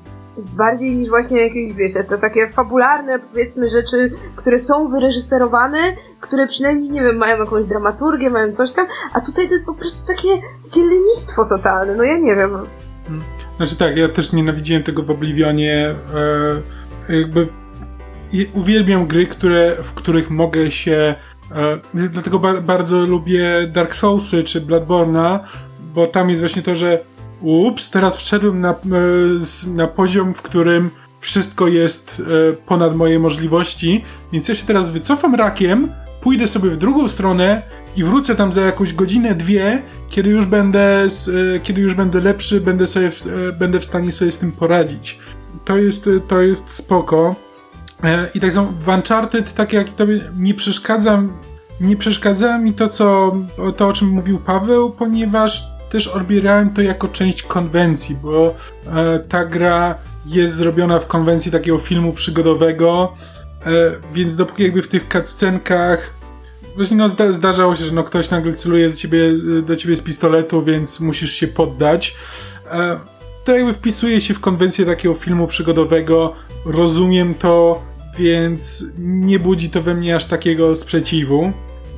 bardziej 0.57 0.97
niż 0.97 1.09
właśnie 1.09 1.43
jakieś, 1.43 1.73
wiecie, 1.73 2.05
to 2.05 2.19
takie 2.19 2.49
fabularne, 2.49 3.19
powiedzmy, 3.19 3.69
rzeczy, 3.69 4.11
które 4.37 4.59
są 4.59 4.89
wyreżyserowane, 4.89 5.79
które 6.21 6.47
przynajmniej, 6.47 6.91
nie 6.91 7.03
wiem, 7.03 7.17
mają 7.17 7.39
jakąś 7.39 7.65
dramaturgię, 7.65 8.31
mają 8.31 8.53
coś 8.53 8.73
tam, 8.73 8.87
a 9.13 9.21
tutaj 9.21 9.47
to 9.47 9.53
jest 9.53 9.67
po 9.67 9.75
prostu 9.75 10.07
takie, 10.07 10.29
takie 10.65 10.81
lenistwo 10.81 11.45
totalne, 11.49 11.95
no 11.95 12.03
ja 12.03 12.19
nie 12.19 12.35
wiem. 12.35 12.51
Hmm. 13.07 13.23
Znaczy 13.57 13.77
tak, 13.77 13.97
ja 13.97 14.09
też 14.09 14.33
nienawidziłem 14.33 14.83
tego 14.83 15.03
w 15.03 15.11
Oblivionie, 15.11 15.95
e, 17.09 17.17
jakby 17.17 17.49
uwielbiam 18.55 19.07
gry, 19.07 19.27
które, 19.27 19.77
w 19.83 19.95
których 19.95 20.31
mogę 20.31 20.71
się 20.71 21.15
e, 21.53 22.09
dlatego 22.09 22.39
ba 22.39 22.61
bardzo 22.61 23.07
lubię 23.07 23.45
Dark 23.73 23.95
Soulsy 23.95 24.45
czy 24.45 24.61
Bloodborne'a, 24.61 25.39
bo 25.95 26.07
tam 26.07 26.31
jest 26.31 26.43
właśnie 26.43 26.63
to, 26.63 26.77
że 26.77 27.05
ups, 27.41 27.91
teraz 27.91 28.17
wszedłem 28.17 28.61
na, 28.61 28.71
e, 28.71 28.75
na 29.75 29.87
poziom, 29.87 30.35
w 30.35 30.43
którym 30.43 30.91
wszystko 31.21 31.69
jest 31.69 32.23
e, 32.51 32.53
ponad 32.53 32.97
moje 32.97 33.19
możliwości, 33.19 34.05
więc 34.33 34.49
ja 34.49 34.55
się 34.55 34.67
teraz 34.67 34.91
wycofam 34.91 35.35
rakiem, 35.35 35.93
pójdę 36.21 36.49
sobie 36.49 36.71
w 36.71 36.77
drugą 36.77 37.09
stronę 37.09 37.63
i 37.97 38.05
wrócę 38.05 38.35
tam 38.35 38.53
za 38.53 38.61
jakąś 38.61 38.93
godzinę, 38.93 39.35
dwie, 39.35 39.83
kiedy 40.09 40.31
już 40.31 40.47
będę, 40.47 41.05
e, 41.05 41.61
kiedy 41.63 41.81
już 41.81 41.95
będę 41.95 42.21
lepszy, 42.21 42.61
będę, 42.61 42.87
sobie, 42.87 43.11
będę 43.59 43.81
w 43.81 43.85
stanie 43.85 44.13
sobie 44.13 44.33
z 44.33 44.39
tym 44.39 44.53
poradzić. 44.53 45.19
To 45.65 45.79
jest, 45.79 46.11
to 46.29 46.43
jest 46.43 46.71
spoko. 46.71 47.37
I 48.35 48.41
tak 48.41 48.53
samo 48.53 48.73
w 48.83 48.89
Uncharted, 48.89 49.55
tak 49.55 49.73
jak 49.73 49.89
tobie, 49.89 50.21
nie 50.37 50.55
przeszkadza, 50.55 51.23
nie 51.81 51.97
przeszkadza 51.97 52.59
mi 52.59 52.73
to, 52.73 52.89
co, 52.89 53.37
to, 53.77 53.89
o 53.89 53.93
czym 53.93 54.09
mówił 54.09 54.39
Paweł, 54.39 54.91
ponieważ 54.91 55.78
też 55.91 56.07
odbierałem 56.07 56.73
to 56.73 56.83
jako 56.83 57.09
część 57.09 57.43
konwencji, 57.43 58.17
bo 58.23 58.55
e, 58.87 59.19
ta 59.19 59.45
gra 59.45 59.95
jest 60.27 60.55
zrobiona 60.55 60.99
w 60.99 61.07
konwencji 61.07 61.53
takiego 61.53 61.79
filmu 61.79 62.13
przygodowego, 62.13 63.15
e, 63.67 63.71
więc 64.13 64.37
dopóki 64.37 64.63
jakby 64.63 64.83
w 64.83 64.89
tych 64.89 65.09
cutscenkach 65.09 66.19
właśnie 66.79 66.97
no 66.97 67.09
zda, 67.09 67.33
zdarzało 67.33 67.77
się, 67.77 67.85
że 67.85 67.93
no 67.93 68.05
ktoś 68.05 68.31
nagle 68.31 68.55
celuje 68.55 68.89
do 68.91 68.97
ciebie, 68.97 69.33
do 69.63 69.77
ciebie 69.77 69.97
z 69.97 70.03
pistoletu, 70.03 70.63
więc 70.63 71.01
musisz 71.01 71.33
się 71.33 71.47
poddać. 71.47 72.17
E, 72.71 73.01
to 73.45 73.57
jakby 73.57 73.75
wpisuje 73.75 74.21
się 74.21 74.35
w 74.35 74.41
konwencję 74.41 74.87
takiego 74.87 75.15
filmu 75.15 75.47
przygodowego, 75.47 76.35
rozumiem 76.65 77.35
to, 77.35 77.83
więc 78.19 78.85
nie 78.99 79.39
budzi 79.39 79.71
to 79.71 79.83
we 79.83 79.95
mnie 79.95 80.17
aż 80.17 80.25
takiego 80.25 80.77
sprzeciwu. 80.77 81.53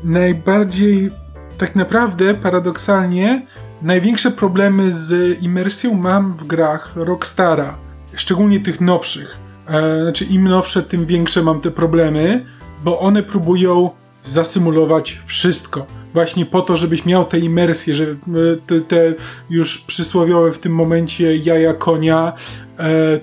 Najbardziej, 0.04 1.10
tak 1.58 1.76
naprawdę, 1.76 2.34
paradoksalnie, 2.34 3.46
Największe 3.82 4.30
problemy 4.30 4.92
z 4.92 5.42
imersją 5.42 5.94
mam 5.94 6.32
w 6.32 6.44
grach 6.46 6.92
Rockstara, 6.96 7.78
szczególnie 8.14 8.60
tych 8.60 8.80
nowszych. 8.80 9.36
E, 9.68 10.02
znaczy, 10.02 10.24
im 10.24 10.48
nowsze, 10.48 10.82
tym 10.82 11.06
większe 11.06 11.42
mam 11.42 11.60
te 11.60 11.70
problemy, 11.70 12.44
bo 12.84 12.98
one 12.98 13.22
próbują 13.22 13.90
zasymulować 14.22 15.20
wszystko. 15.26 15.86
Właśnie 16.12 16.46
po 16.46 16.62
to, 16.62 16.76
żebyś 16.76 17.04
miał 17.04 17.24
tę 17.24 17.38
imersję, 17.38 17.94
że 17.94 18.04
e, 18.04 18.16
te, 18.66 18.80
te 18.80 19.14
już 19.50 19.78
przysłowiowe 19.78 20.52
w 20.52 20.58
tym 20.58 20.74
momencie 20.74 21.36
jaja 21.36 21.74
konia, 21.74 22.32
e, 22.78 23.20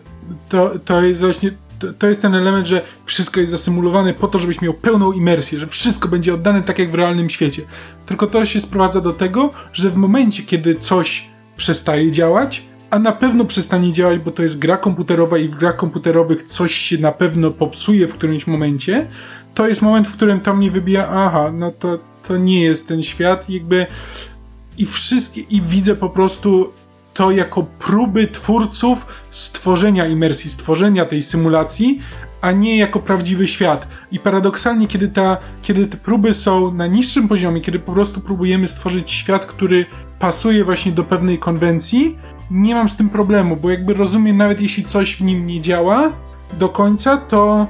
to, 0.49 0.71
to 0.85 1.01
jest 1.01 1.21
właśnie 1.21 1.51
to, 1.79 1.93
to, 1.93 2.07
jest 2.07 2.21
ten 2.21 2.35
element, 2.35 2.67
że 2.67 2.81
wszystko 3.05 3.39
jest 3.39 3.51
zasymulowane 3.51 4.13
po 4.13 4.27
to, 4.27 4.39
żebyś 4.39 4.61
miał 4.61 4.73
pełną 4.73 5.11
imersję, 5.11 5.59
że 5.59 5.67
wszystko 5.67 6.07
będzie 6.07 6.33
oddane 6.33 6.63
tak 6.63 6.79
jak 6.79 6.91
w 6.91 6.95
realnym 6.95 7.29
świecie. 7.29 7.61
Tylko 8.05 8.27
to 8.27 8.45
się 8.45 8.59
sprowadza 8.59 9.01
do 9.01 9.13
tego, 9.13 9.49
że 9.73 9.89
w 9.89 9.95
momencie, 9.95 10.43
kiedy 10.43 10.75
coś 10.75 11.29
przestaje 11.57 12.11
działać, 12.11 12.63
a 12.89 12.99
na 12.99 13.11
pewno 13.11 13.45
przestanie 13.45 13.91
działać, 13.91 14.19
bo 14.19 14.31
to 14.31 14.43
jest 14.43 14.59
gra 14.59 14.77
komputerowa 14.77 15.37
i 15.37 15.47
w 15.47 15.55
grach 15.55 15.75
komputerowych 15.75 16.43
coś 16.43 16.73
się 16.73 16.97
na 16.97 17.11
pewno 17.11 17.51
popsuje 17.51 18.07
w 18.07 18.13
którymś 18.13 18.47
momencie, 18.47 19.07
to 19.53 19.67
jest 19.67 19.81
moment, 19.81 20.07
w 20.07 20.13
którym 20.13 20.39
to 20.39 20.53
mnie 20.53 20.71
wybija, 20.71 21.07
aha, 21.09 21.51
no 21.53 21.71
to, 21.71 21.99
to 22.27 22.37
nie 22.37 22.61
jest 22.61 22.87
ten 22.87 23.03
świat, 23.03 23.49
jakby 23.49 23.85
i 24.77 24.85
wszystkie, 24.85 25.41
i 25.41 25.61
widzę 25.61 25.95
po 25.95 26.09
prostu 26.09 26.73
to 27.17 27.31
jako 27.31 27.63
próby 27.63 28.27
twórców 28.27 29.05
stworzenia 29.31 30.07
imersji, 30.07 30.49
stworzenia 30.49 31.05
tej 31.05 31.23
symulacji, 31.23 32.01
a 32.41 32.51
nie 32.51 32.77
jako 32.77 32.99
prawdziwy 32.99 33.47
świat. 33.47 33.87
I 34.11 34.19
paradoksalnie, 34.19 34.87
kiedy, 34.87 35.07
ta, 35.07 35.37
kiedy 35.61 35.87
te 35.87 35.97
próby 35.97 36.33
są 36.33 36.73
na 36.73 36.87
niższym 36.87 37.27
poziomie, 37.27 37.61
kiedy 37.61 37.79
po 37.79 37.93
prostu 37.93 38.21
próbujemy 38.21 38.67
stworzyć 38.67 39.11
świat, 39.11 39.45
który 39.45 39.85
pasuje 40.19 40.63
właśnie 40.63 40.91
do 40.91 41.03
pewnej 41.03 41.37
konwencji, 41.37 42.17
nie 42.51 42.75
mam 42.75 42.89
z 42.89 42.95
tym 42.95 43.09
problemu, 43.09 43.55
bo 43.55 43.69
jakby 43.69 43.93
rozumiem, 43.93 44.37
nawet 44.37 44.61
jeśli 44.61 44.83
coś 44.83 45.15
w 45.15 45.21
nim 45.21 45.45
nie 45.45 45.61
działa 45.61 46.11
do 46.53 46.69
końca, 46.69 47.17
to, 47.17 47.67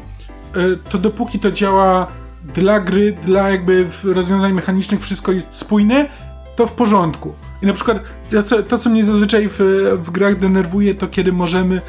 e, 0.55 0.89
to 0.89 0.97
dopóki 0.97 1.39
to 1.39 1.51
działa 1.51 2.07
dla 2.53 2.79
gry, 2.79 3.17
dla 3.25 3.49
jakby 3.49 3.87
rozwiązań 4.03 4.53
mechanicznych, 4.53 5.01
wszystko 5.01 5.31
jest 5.31 5.55
spójne, 5.55 6.09
to 6.55 6.67
w 6.67 6.71
porządku. 6.71 7.46
I 7.61 7.65
na 7.65 7.73
przykład 7.73 7.99
to, 8.29 8.43
co, 8.43 8.63
to, 8.63 8.77
co 8.77 8.89
mnie 8.89 9.03
zazwyczaj 9.03 9.49
w, 9.49 9.59
w 10.03 10.11
grach 10.11 10.39
denerwuje, 10.39 10.95
to 10.95 11.07
kiedy 11.07 11.33
możemy 11.33 11.81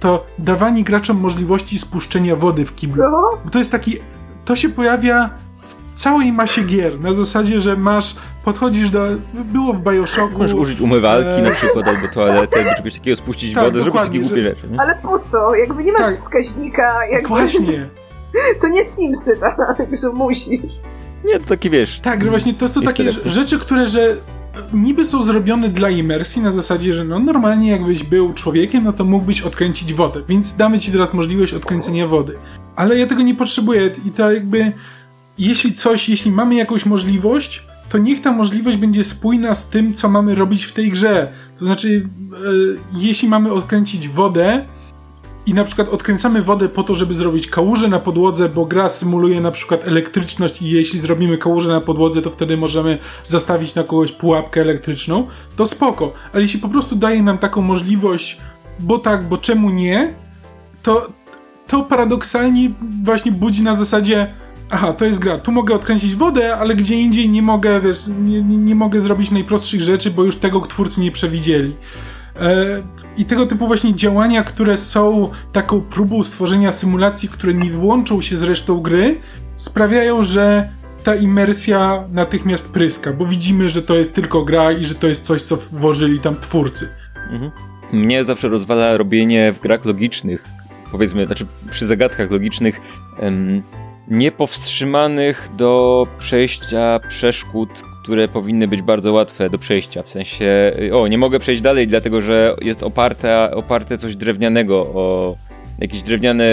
to 0.00 0.26
dawanie 0.38 0.84
graczom 0.84 1.16
możliwości 1.16 1.78
spuszczenia 1.78 2.36
wody 2.36 2.64
w 2.64 2.74
kiblu. 2.74 2.96
Co? 2.96 3.10
Bo 3.44 3.50
to 3.50 3.58
jest 3.58 3.70
taki. 3.70 3.98
To 4.44 4.56
się 4.56 4.68
pojawia 4.68 5.30
w 5.92 5.98
całej 6.00 6.32
masie 6.32 6.62
gier. 6.62 7.00
Na 7.00 7.12
zasadzie, 7.12 7.60
że 7.60 7.76
masz. 7.76 8.16
Podchodzisz 8.44 8.90
do. 8.90 9.06
Było 9.34 9.72
w 9.72 9.80
Bioshocku. 9.80 10.38
Możesz 10.38 10.54
użyć 10.54 10.80
umywalki 10.80 11.40
e... 11.40 11.42
na 11.42 11.50
przykład, 11.50 11.88
albo 11.88 12.08
toalety, 12.08 12.58
albo 12.58 12.74
czegoś 12.74 12.94
takiego, 12.94 13.16
spuścić 13.16 13.54
tak, 13.54 13.64
wodę, 13.64 13.80
zrobić 13.80 14.02
takie 14.02 14.20
głupie 14.20 14.42
że... 14.42 14.48
rzeczy. 14.48 14.68
Nie? 14.68 14.80
Ale 14.80 14.94
po 15.02 15.18
co? 15.18 15.54
Jakby 15.54 15.84
nie 15.84 15.92
masz 15.92 16.06
tak. 16.06 16.16
wskaźnika. 16.16 17.06
Jakby... 17.10 17.28
Właśnie. 17.28 17.88
to 18.60 18.68
nie 18.68 18.84
Simsy, 18.84 19.38
tak, 19.76 19.96
że 20.02 20.08
musisz. 20.08 20.72
Nie, 21.24 21.40
to 21.40 21.46
takie 21.46 21.70
wiesz. 21.70 22.00
Tak, 22.00 22.24
że 22.24 22.30
właśnie 22.30 22.54
to 22.54 22.68
są 22.68 22.82
takie 22.82 23.12
rzeczy, 23.12 23.58
które, 23.58 23.88
że 23.88 24.16
niby 24.72 25.06
są 25.06 25.24
zrobione 25.24 25.68
dla 25.68 25.90
imersji 25.90 26.42
na 26.42 26.52
zasadzie, 26.52 26.94
że 26.94 27.04
no 27.04 27.18
normalnie 27.18 27.70
jakbyś 27.70 28.04
był 28.04 28.32
człowiekiem, 28.32 28.84
no 28.84 28.92
to 28.92 29.04
mógłbyś 29.04 29.42
odkręcić 29.42 29.94
wodę, 29.94 30.22
więc 30.28 30.56
damy 30.56 30.80
ci 30.80 30.92
teraz 30.92 31.14
możliwość 31.14 31.54
odkręcenia 31.54 32.06
wody. 32.06 32.36
Ale 32.76 32.98
ja 32.98 33.06
tego 33.06 33.22
nie 33.22 33.34
potrzebuję 33.34 33.90
i 34.06 34.10
to 34.10 34.32
jakby 34.32 34.72
jeśli 35.38 35.74
coś, 35.74 36.08
jeśli 36.08 36.30
mamy 36.30 36.54
jakąś 36.54 36.86
możliwość, 36.86 37.66
to 37.88 37.98
niech 37.98 38.22
ta 38.22 38.32
możliwość 38.32 38.76
będzie 38.76 39.04
spójna 39.04 39.54
z 39.54 39.70
tym, 39.70 39.94
co 39.94 40.08
mamy 40.08 40.34
robić 40.34 40.64
w 40.64 40.72
tej 40.72 40.90
grze. 40.90 41.32
To 41.58 41.64
znaczy, 41.64 42.08
e, 42.32 42.36
jeśli 42.98 43.28
mamy 43.28 43.52
odkręcić 43.52 44.08
wodę, 44.08 44.64
i 45.46 45.54
na 45.54 45.64
przykład 45.64 45.88
odkręcamy 45.88 46.42
wodę 46.42 46.68
po 46.68 46.82
to, 46.82 46.94
żeby 46.94 47.14
zrobić 47.14 47.46
kałużę 47.46 47.88
na 47.88 47.98
podłodze, 47.98 48.48
bo 48.48 48.66
gra 48.66 48.90
symuluje 48.90 49.40
na 49.40 49.50
przykład 49.50 49.88
elektryczność 49.88 50.62
i 50.62 50.70
jeśli 50.70 50.98
zrobimy 50.98 51.38
kałużę 51.38 51.68
na 51.68 51.80
podłodze, 51.80 52.22
to 52.22 52.30
wtedy 52.30 52.56
możemy 52.56 52.98
zastawić 53.24 53.74
na 53.74 53.82
kogoś 53.82 54.12
pułapkę 54.12 54.60
elektryczną, 54.60 55.26
to 55.56 55.66
spoko. 55.66 56.12
Ale 56.32 56.42
jeśli 56.42 56.60
po 56.60 56.68
prostu 56.68 56.96
daje 56.96 57.22
nam 57.22 57.38
taką 57.38 57.62
możliwość, 57.62 58.38
bo 58.80 58.98
tak, 58.98 59.28
bo 59.28 59.36
czemu 59.36 59.70
nie, 59.70 60.14
to, 60.82 61.08
to 61.66 61.82
paradoksalnie 61.82 62.70
właśnie 63.04 63.32
budzi 63.32 63.62
na 63.62 63.76
zasadzie 63.76 64.34
aha, 64.70 64.92
to 64.92 65.04
jest 65.04 65.20
gra, 65.20 65.38
tu 65.38 65.52
mogę 65.52 65.74
odkręcić 65.74 66.14
wodę, 66.14 66.56
ale 66.56 66.74
gdzie 66.74 66.94
indziej 66.94 67.28
nie 67.28 67.42
mogę, 67.42 67.80
wiesz, 67.80 67.98
nie, 68.06 68.42
nie, 68.42 68.74
mogę 68.74 69.00
zrobić 69.00 69.30
najprostszych 69.30 69.82
rzeczy, 69.82 70.10
bo 70.10 70.24
już 70.24 70.36
tego 70.36 70.60
twórcy 70.60 71.00
nie 71.00 71.10
przewidzieli. 71.10 71.74
E, 72.40 72.82
I 73.16 73.24
tego 73.24 73.46
typu 73.46 73.66
właśnie 73.66 73.94
działania, 73.94 74.42
które 74.42 74.78
są 74.78 75.30
taką 75.52 75.80
próbą 75.80 76.22
stworzenia 76.22 76.72
symulacji, 76.72 77.28
które 77.28 77.54
nie 77.54 77.70
wyłączą 77.70 78.20
się 78.20 78.36
z 78.36 78.42
resztą 78.42 78.80
gry, 78.80 79.20
sprawiają, 79.56 80.22
że 80.22 80.68
ta 81.04 81.14
imersja 81.14 82.04
natychmiast 82.12 82.68
pryska, 82.68 83.12
bo 83.12 83.26
widzimy, 83.26 83.68
że 83.68 83.82
to 83.82 83.96
jest 83.96 84.14
tylko 84.14 84.44
gra 84.44 84.72
i 84.72 84.84
że 84.84 84.94
to 84.94 85.06
jest 85.06 85.24
coś, 85.24 85.42
co 85.42 85.56
włożyli 85.56 86.20
tam 86.20 86.40
twórcy. 86.40 86.88
Mhm. 87.30 87.50
Mnie 87.92 88.24
zawsze 88.24 88.48
rozwala 88.48 88.96
robienie 88.96 89.52
w 89.52 89.60
grach 89.60 89.84
logicznych, 89.84 90.48
powiedzmy, 90.92 91.26
znaczy 91.26 91.46
przy 91.70 91.86
zagadkach 91.86 92.30
logicznych, 92.30 92.80
em, 93.18 93.62
niepowstrzymanych 94.08 95.48
do 95.56 96.06
przejścia 96.18 97.00
przeszkód, 97.08 97.84
które 98.04 98.28
powinny 98.28 98.68
być 98.68 98.82
bardzo 98.82 99.12
łatwe 99.12 99.50
do 99.50 99.58
przejścia. 99.58 100.02
W 100.02 100.10
sensie, 100.10 100.72
o, 100.92 101.08
nie 101.08 101.18
mogę 101.18 101.38
przejść 101.38 101.62
dalej, 101.62 101.88
dlatego 101.88 102.22
że 102.22 102.56
jest 102.62 102.82
oparte, 102.82 103.50
oparte 103.50 103.98
coś 103.98 104.16
drewnianego 104.16 104.80
o. 104.80 105.36
Jakieś 105.80 106.02
drewniane 106.02 106.44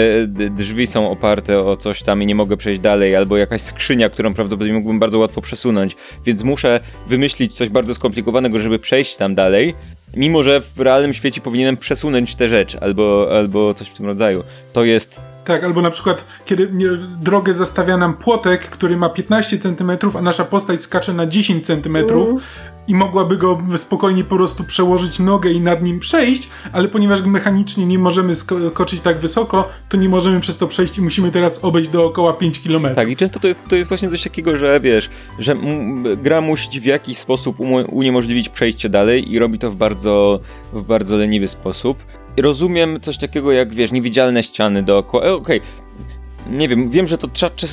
drzwi 0.50 0.86
są 0.86 1.10
oparte 1.10 1.58
o 1.58 1.76
coś 1.76 2.02
tam 2.02 2.22
i 2.22 2.26
nie 2.26 2.34
mogę 2.34 2.56
przejść 2.56 2.80
dalej, 2.80 3.16
albo 3.16 3.36
jakaś 3.36 3.60
skrzynia, 3.60 4.10
którą 4.10 4.34
prawdopodobnie 4.34 4.74
mógłbym 4.74 4.98
bardzo 4.98 5.18
łatwo 5.18 5.40
przesunąć, 5.40 5.96
więc 6.26 6.42
muszę 6.42 6.80
wymyślić 7.06 7.54
coś 7.54 7.68
bardzo 7.68 7.94
skomplikowanego, 7.94 8.58
żeby 8.58 8.78
przejść 8.78 9.16
tam 9.16 9.34
dalej, 9.34 9.74
mimo 10.16 10.42
że 10.42 10.60
w 10.60 10.80
realnym 10.80 11.12
świecie 11.12 11.40
powinienem 11.40 11.76
przesunąć 11.76 12.34
tę 12.34 12.48
rzecz, 12.48 12.76
albo, 12.80 13.28
albo 13.36 13.74
coś 13.74 13.88
w 13.88 13.94
tym 13.94 14.06
rodzaju. 14.06 14.44
To 14.72 14.84
jest 14.84 15.20
tak, 15.44 15.64
albo 15.64 15.82
na 15.82 15.90
przykład, 15.90 16.24
kiedy 16.44 16.70
drogę 17.20 17.54
zastawia 17.54 17.96
nam 17.96 18.14
płotek, 18.14 18.60
który 18.70 18.96
ma 18.96 19.08
15 19.08 19.58
cm, 19.58 19.90
a 20.18 20.22
nasza 20.22 20.44
postać 20.44 20.80
skacze 20.80 21.12
na 21.12 21.26
10 21.26 21.66
cm 21.66 21.96
mm. 21.96 22.36
i 22.88 22.94
mogłaby 22.94 23.36
go 23.36 23.58
spokojnie 23.76 24.24
po 24.24 24.36
prostu 24.36 24.64
przełożyć 24.64 25.18
nogę 25.18 25.50
i 25.50 25.62
nad 25.62 25.82
nim 25.82 26.00
przejść, 26.00 26.48
ale 26.72 26.88
ponieważ 26.88 27.22
mechanicznie 27.22 27.86
nie 27.86 27.98
możemy 27.98 28.34
skoczyć 28.34 29.00
tak 29.00 29.18
wysoko, 29.18 29.68
to 29.88 29.96
nie 29.96 30.08
możemy 30.08 30.40
przez 30.40 30.58
to 30.58 30.68
przejść 30.68 30.98
i 30.98 31.02
musimy 31.02 31.30
teraz 31.30 31.64
obejść 31.64 31.90
dookoła 31.90 32.32
5 32.32 32.60
km. 32.60 32.94
Tak, 32.94 33.08
i 33.08 33.16
często 33.16 33.40
to 33.40 33.48
jest, 33.48 33.60
to 33.68 33.76
jest 33.76 33.88
właśnie 33.88 34.10
coś 34.10 34.22
takiego, 34.22 34.56
że 34.56 34.80
wiesz, 34.80 35.10
że 35.38 35.56
gra 36.16 36.40
musi 36.40 36.80
w 36.80 36.84
jakiś 36.84 37.18
sposób 37.18 37.56
uniemożliwić 37.88 38.48
przejście 38.48 38.88
dalej 38.88 39.32
i 39.32 39.38
robi 39.38 39.58
to 39.58 39.70
w 39.70 39.76
bardzo, 39.76 40.40
w 40.72 40.82
bardzo 40.82 41.16
leniwy 41.16 41.48
sposób 41.48 41.98
rozumiem 42.36 43.00
coś 43.00 43.18
takiego 43.18 43.52
jak, 43.52 43.74
wiesz, 43.74 43.92
niewidzialne 43.92 44.42
ściany 44.42 44.82
dookoła. 44.82 45.24
E, 45.24 45.32
okej, 45.32 45.58
okay 45.60 45.81
nie 46.50 46.68
wiem, 46.68 46.90
wiem, 46.90 47.06
że 47.06 47.18
to 47.18 47.28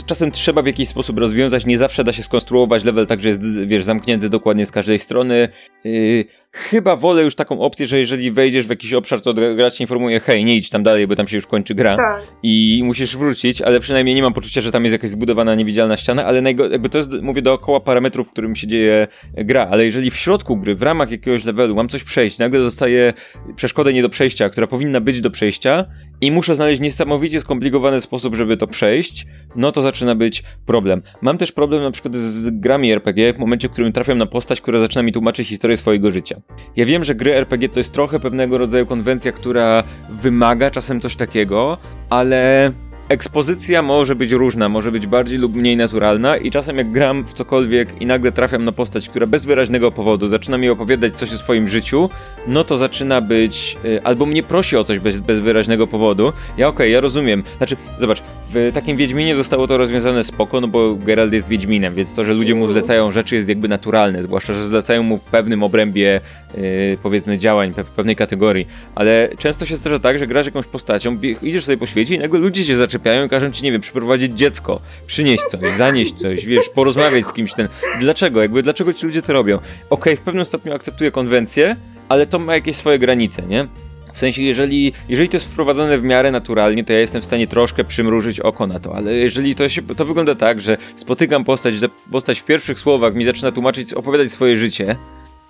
czasem 0.06 0.32
trzeba 0.32 0.62
w 0.62 0.66
jakiś 0.66 0.90
sposób 0.90 1.18
rozwiązać, 1.18 1.66
nie 1.66 1.78
zawsze 1.78 2.04
da 2.04 2.14
się 2.14 2.24
skonstruować 2.24 2.84
level 2.84 3.08
tak, 3.08 3.22
że 3.22 3.28
jest, 3.28 3.68
wiesz, 3.68 3.84
zamknięty 3.84 4.30
dokładnie 4.30 4.66
z 4.66 4.72
każdej 4.72 5.00
strony. 5.00 5.50
Yy, 5.84 6.26
chyba 6.52 6.96
wolę 6.96 7.24
już 7.24 7.36
taką 7.36 7.60
opcję, 7.62 7.88
że 7.88 8.00
jeżeli 8.00 8.32
wejdziesz 8.32 8.68
w 8.68 8.70
jakiś 8.70 8.94
obszar, 8.94 9.22
to 9.22 9.34
gracz 9.34 9.80
informuje, 9.80 10.20
hej, 10.20 10.46
nie 10.46 10.56
idź 10.56 10.70
tam 10.70 10.84
dalej, 10.84 11.08
bo 11.08 11.16
tam 11.16 11.28
się 11.28 11.36
już 11.36 11.48
kończy 11.48 11.76
gra 11.76 11.98
tak. 11.98 12.24
i 12.44 12.82
musisz 12.84 13.18
wrócić, 13.18 13.62
ale 13.62 13.80
przynajmniej 13.80 14.16
nie 14.16 14.22
mam 14.22 14.34
poczucia, 14.34 14.62
że 14.62 14.72
tam 14.72 14.86
jest 14.86 14.94
jakaś 14.94 15.10
zbudowana 15.10 15.56
niewidzialna 15.56 15.98
ściana, 15.98 16.26
ale 16.26 16.42
najgo- 16.42 16.72
jakby 16.72 16.90
to 16.90 16.98
jest, 16.98 17.10
mówię, 17.22 17.42
dookoła 17.42 17.80
parametrów, 17.80 18.28
w 18.28 18.32
którym 18.32 18.56
się 18.56 18.68
dzieje 18.68 19.08
gra, 19.34 19.68
ale 19.72 19.86
jeżeli 19.86 20.12
w 20.12 20.16
środku 20.16 20.58
gry, 20.58 20.76
w 20.76 20.82
ramach 20.82 21.12
jakiegoś 21.12 21.44
levelu 21.44 21.76
mam 21.76 21.90
coś 21.90 22.04
przejść, 22.04 22.38
nagle 22.38 22.60
zostaje 22.60 23.14
przeszkodę 23.56 23.94
nie 23.94 24.02
do 24.02 24.10
przejścia, 24.10 24.50
która 24.50 24.68
powinna 24.68 25.02
być 25.02 25.22
do 25.22 25.32
przejścia 25.32 25.86
i 26.22 26.32
muszę 26.32 26.56
znaleźć 26.56 26.82
niesamowicie 26.82 27.42
skomplikowany 27.42 28.02
sposób, 28.02 28.36
żeby 28.36 28.58
to 28.58 28.68
przejść, 28.68 29.28
no 29.56 29.72
to 29.72 29.82
zaczyna 29.82 30.16
być 30.16 30.44
problem. 30.66 31.02
Mam 31.22 31.38
też 31.38 31.52
problem 31.52 31.84
na 31.84 31.92
przykład 31.92 32.16
z 32.16 32.60
grami 32.60 32.92
RPG 32.92 33.34
w 33.34 33.38
momencie, 33.38 33.70
w 33.70 33.72
którym 33.72 33.92
trafiam 33.92 34.18
na 34.18 34.26
postać, 34.26 34.62
która 34.62 34.80
zaczyna 34.80 35.04
mi 35.04 35.12
tłumaczyć 35.12 35.48
historię 35.48 35.78
swojego 35.78 36.12
życia. 36.12 36.42
Ja 36.76 36.86
wiem, 36.86 37.04
że 37.04 37.16
gry 37.16 37.36
RPG 37.36 37.70
to 37.70 37.80
jest 37.80 37.94
trochę 37.94 38.20
pewnego 38.20 38.58
rodzaju 38.58 38.86
konwencja, 38.86 39.32
która 39.32 39.84
wymaga 40.10 40.72
czasem 40.72 41.02
coś 41.02 41.16
takiego, 41.16 41.78
ale 42.10 42.72
ekspozycja 43.10 43.82
może 43.82 44.16
być 44.16 44.32
różna, 44.32 44.70
może 44.70 44.92
być 44.92 45.08
bardziej 45.08 45.38
lub 45.38 45.56
mniej 45.56 45.78
naturalna 45.78 46.38
i 46.38 46.52
czasem 46.52 46.78
jak 46.78 46.92
gram 46.92 47.26
w 47.26 47.34
cokolwiek 47.34 48.02
i 48.02 48.06
nagle 48.06 48.32
trafiam 48.32 48.66
na 48.66 48.72
postać, 48.72 49.10
która 49.10 49.28
bez 49.28 49.46
wyraźnego 49.46 49.92
powodu 49.92 50.28
zaczyna 50.28 50.58
mi 50.58 50.70
opowiadać 50.70 51.14
coś 51.20 51.34
o 51.34 51.38
swoim 51.38 51.68
życiu, 51.68 52.10
no 52.48 52.64
to 52.64 52.78
zaczyna 52.78 53.22
być, 53.22 53.78
y, 53.86 54.04
albo 54.04 54.26
mnie 54.26 54.44
prosi 54.44 54.78
o 54.78 54.84
coś 54.84 55.00
bez, 55.00 55.20
bez 55.20 55.40
wyraźnego 55.40 55.88
powodu. 55.88 56.24
Ja 56.26 56.68
okej, 56.68 56.68
okay, 56.68 56.90
ja 56.90 57.02
rozumiem. 57.02 57.44
Znaczy, 57.58 57.76
zobacz, 58.00 58.22
w 58.50 58.72
takim 58.74 58.98
Wiedźminie 58.98 59.36
zostało 59.36 59.68
to 59.68 59.78
rozwiązane 59.78 60.24
spoko, 60.24 60.62
no 60.62 60.68
bo 60.68 60.96
Geralt 60.96 61.34
jest 61.34 61.48
Wiedźminem, 61.48 61.96
więc 61.96 62.14
to, 62.14 62.26
że 62.26 62.34
ludzie 62.34 62.56
mu 62.56 62.68
zlecają 62.68 63.12
rzeczy 63.12 63.36
jest 63.36 63.50
jakby 63.50 63.68
naturalne, 63.68 64.24
zwłaszcza, 64.24 64.54
że 64.54 64.66
zlecają 64.66 65.04
mu 65.04 65.18
w 65.18 65.22
pewnym 65.22 65.64
obrębie, 65.64 66.22
yy, 66.58 66.98
powiedzmy, 67.04 67.38
działań, 67.38 67.74
w 67.78 67.90
pewnej 67.90 68.16
kategorii. 68.16 68.68
Ale 68.96 69.30
często 69.38 69.66
się 69.66 69.76
zdarza 69.76 70.00
tak, 70.00 70.20
że 70.20 70.28
grasz 70.28 70.46
jakąś 70.46 70.66
postacią, 70.66 71.18
idziesz 71.42 71.66
sobie 71.66 71.78
po 71.78 71.86
świecie 71.86 72.16
i 72.16 72.20
nagle 72.20 72.40
ludzie 72.40 72.66
cię 72.66 72.78
zaczepiają 72.78 73.26
i 73.26 73.30
każą 73.30 73.52
ci, 73.52 73.64
nie 73.64 73.72
wiem, 73.72 73.82
przyprowadzić 73.82 74.38
dziecko, 74.38 74.82
przynieść 75.08 75.44
coś, 75.44 75.74
zanieść 75.78 76.14
coś, 76.14 76.46
wiesz, 76.46 76.70
porozmawiać 76.70 77.26
z 77.26 77.34
kimś 77.34 77.54
ten. 77.54 77.68
Dlaczego? 78.00 78.42
Jakby, 78.42 78.64
dlaczego 78.64 78.94
ci 78.94 79.06
ludzie 79.06 79.22
to 79.22 79.34
robią? 79.34 79.58
Okej, 79.58 79.68
okay, 79.90 80.16
w 80.16 80.22
pewnym 80.22 80.46
stopniu 80.46 80.74
akceptuję 80.74 81.12
konwencję, 81.12 81.76
ale 82.10 82.28
to 82.28 82.40
ma 82.40 82.56
jakieś 82.56 82.76
swoje 82.76 83.00
granice, 83.00 83.42
nie? 83.42 83.68
W 84.14 84.18
sensie, 84.20 84.42
jeżeli, 84.42 84.94
jeżeli 85.10 85.30
to 85.30 85.38
jest 85.38 85.46
wprowadzone 85.46 85.98
w 85.98 86.04
miarę 86.04 86.32
naturalnie, 86.32 86.84
to 86.84 86.94
ja 86.94 87.00
jestem 87.00 87.22
w 87.22 87.26
stanie 87.26 87.48
troszkę 87.48 87.84
przymrużyć 87.84 88.40
oko 88.40 88.68
na 88.68 88.80
to, 88.80 88.96
ale 88.96 89.14
jeżeli 89.14 89.56
to, 89.56 89.70
się, 89.70 89.82
to 89.82 90.06
wygląda 90.06 90.36
tak, 90.36 90.62
że 90.62 90.78
spotykam 90.96 91.46
postać, 91.46 91.74
postać 92.12 92.40
w 92.40 92.46
pierwszych 92.46 92.80
słowach 92.80 93.16
mi 93.16 93.26
zaczyna 93.26 93.52
tłumaczyć, 93.52 93.94
opowiadać 93.94 94.32
swoje 94.32 94.58
życie, 94.58 94.96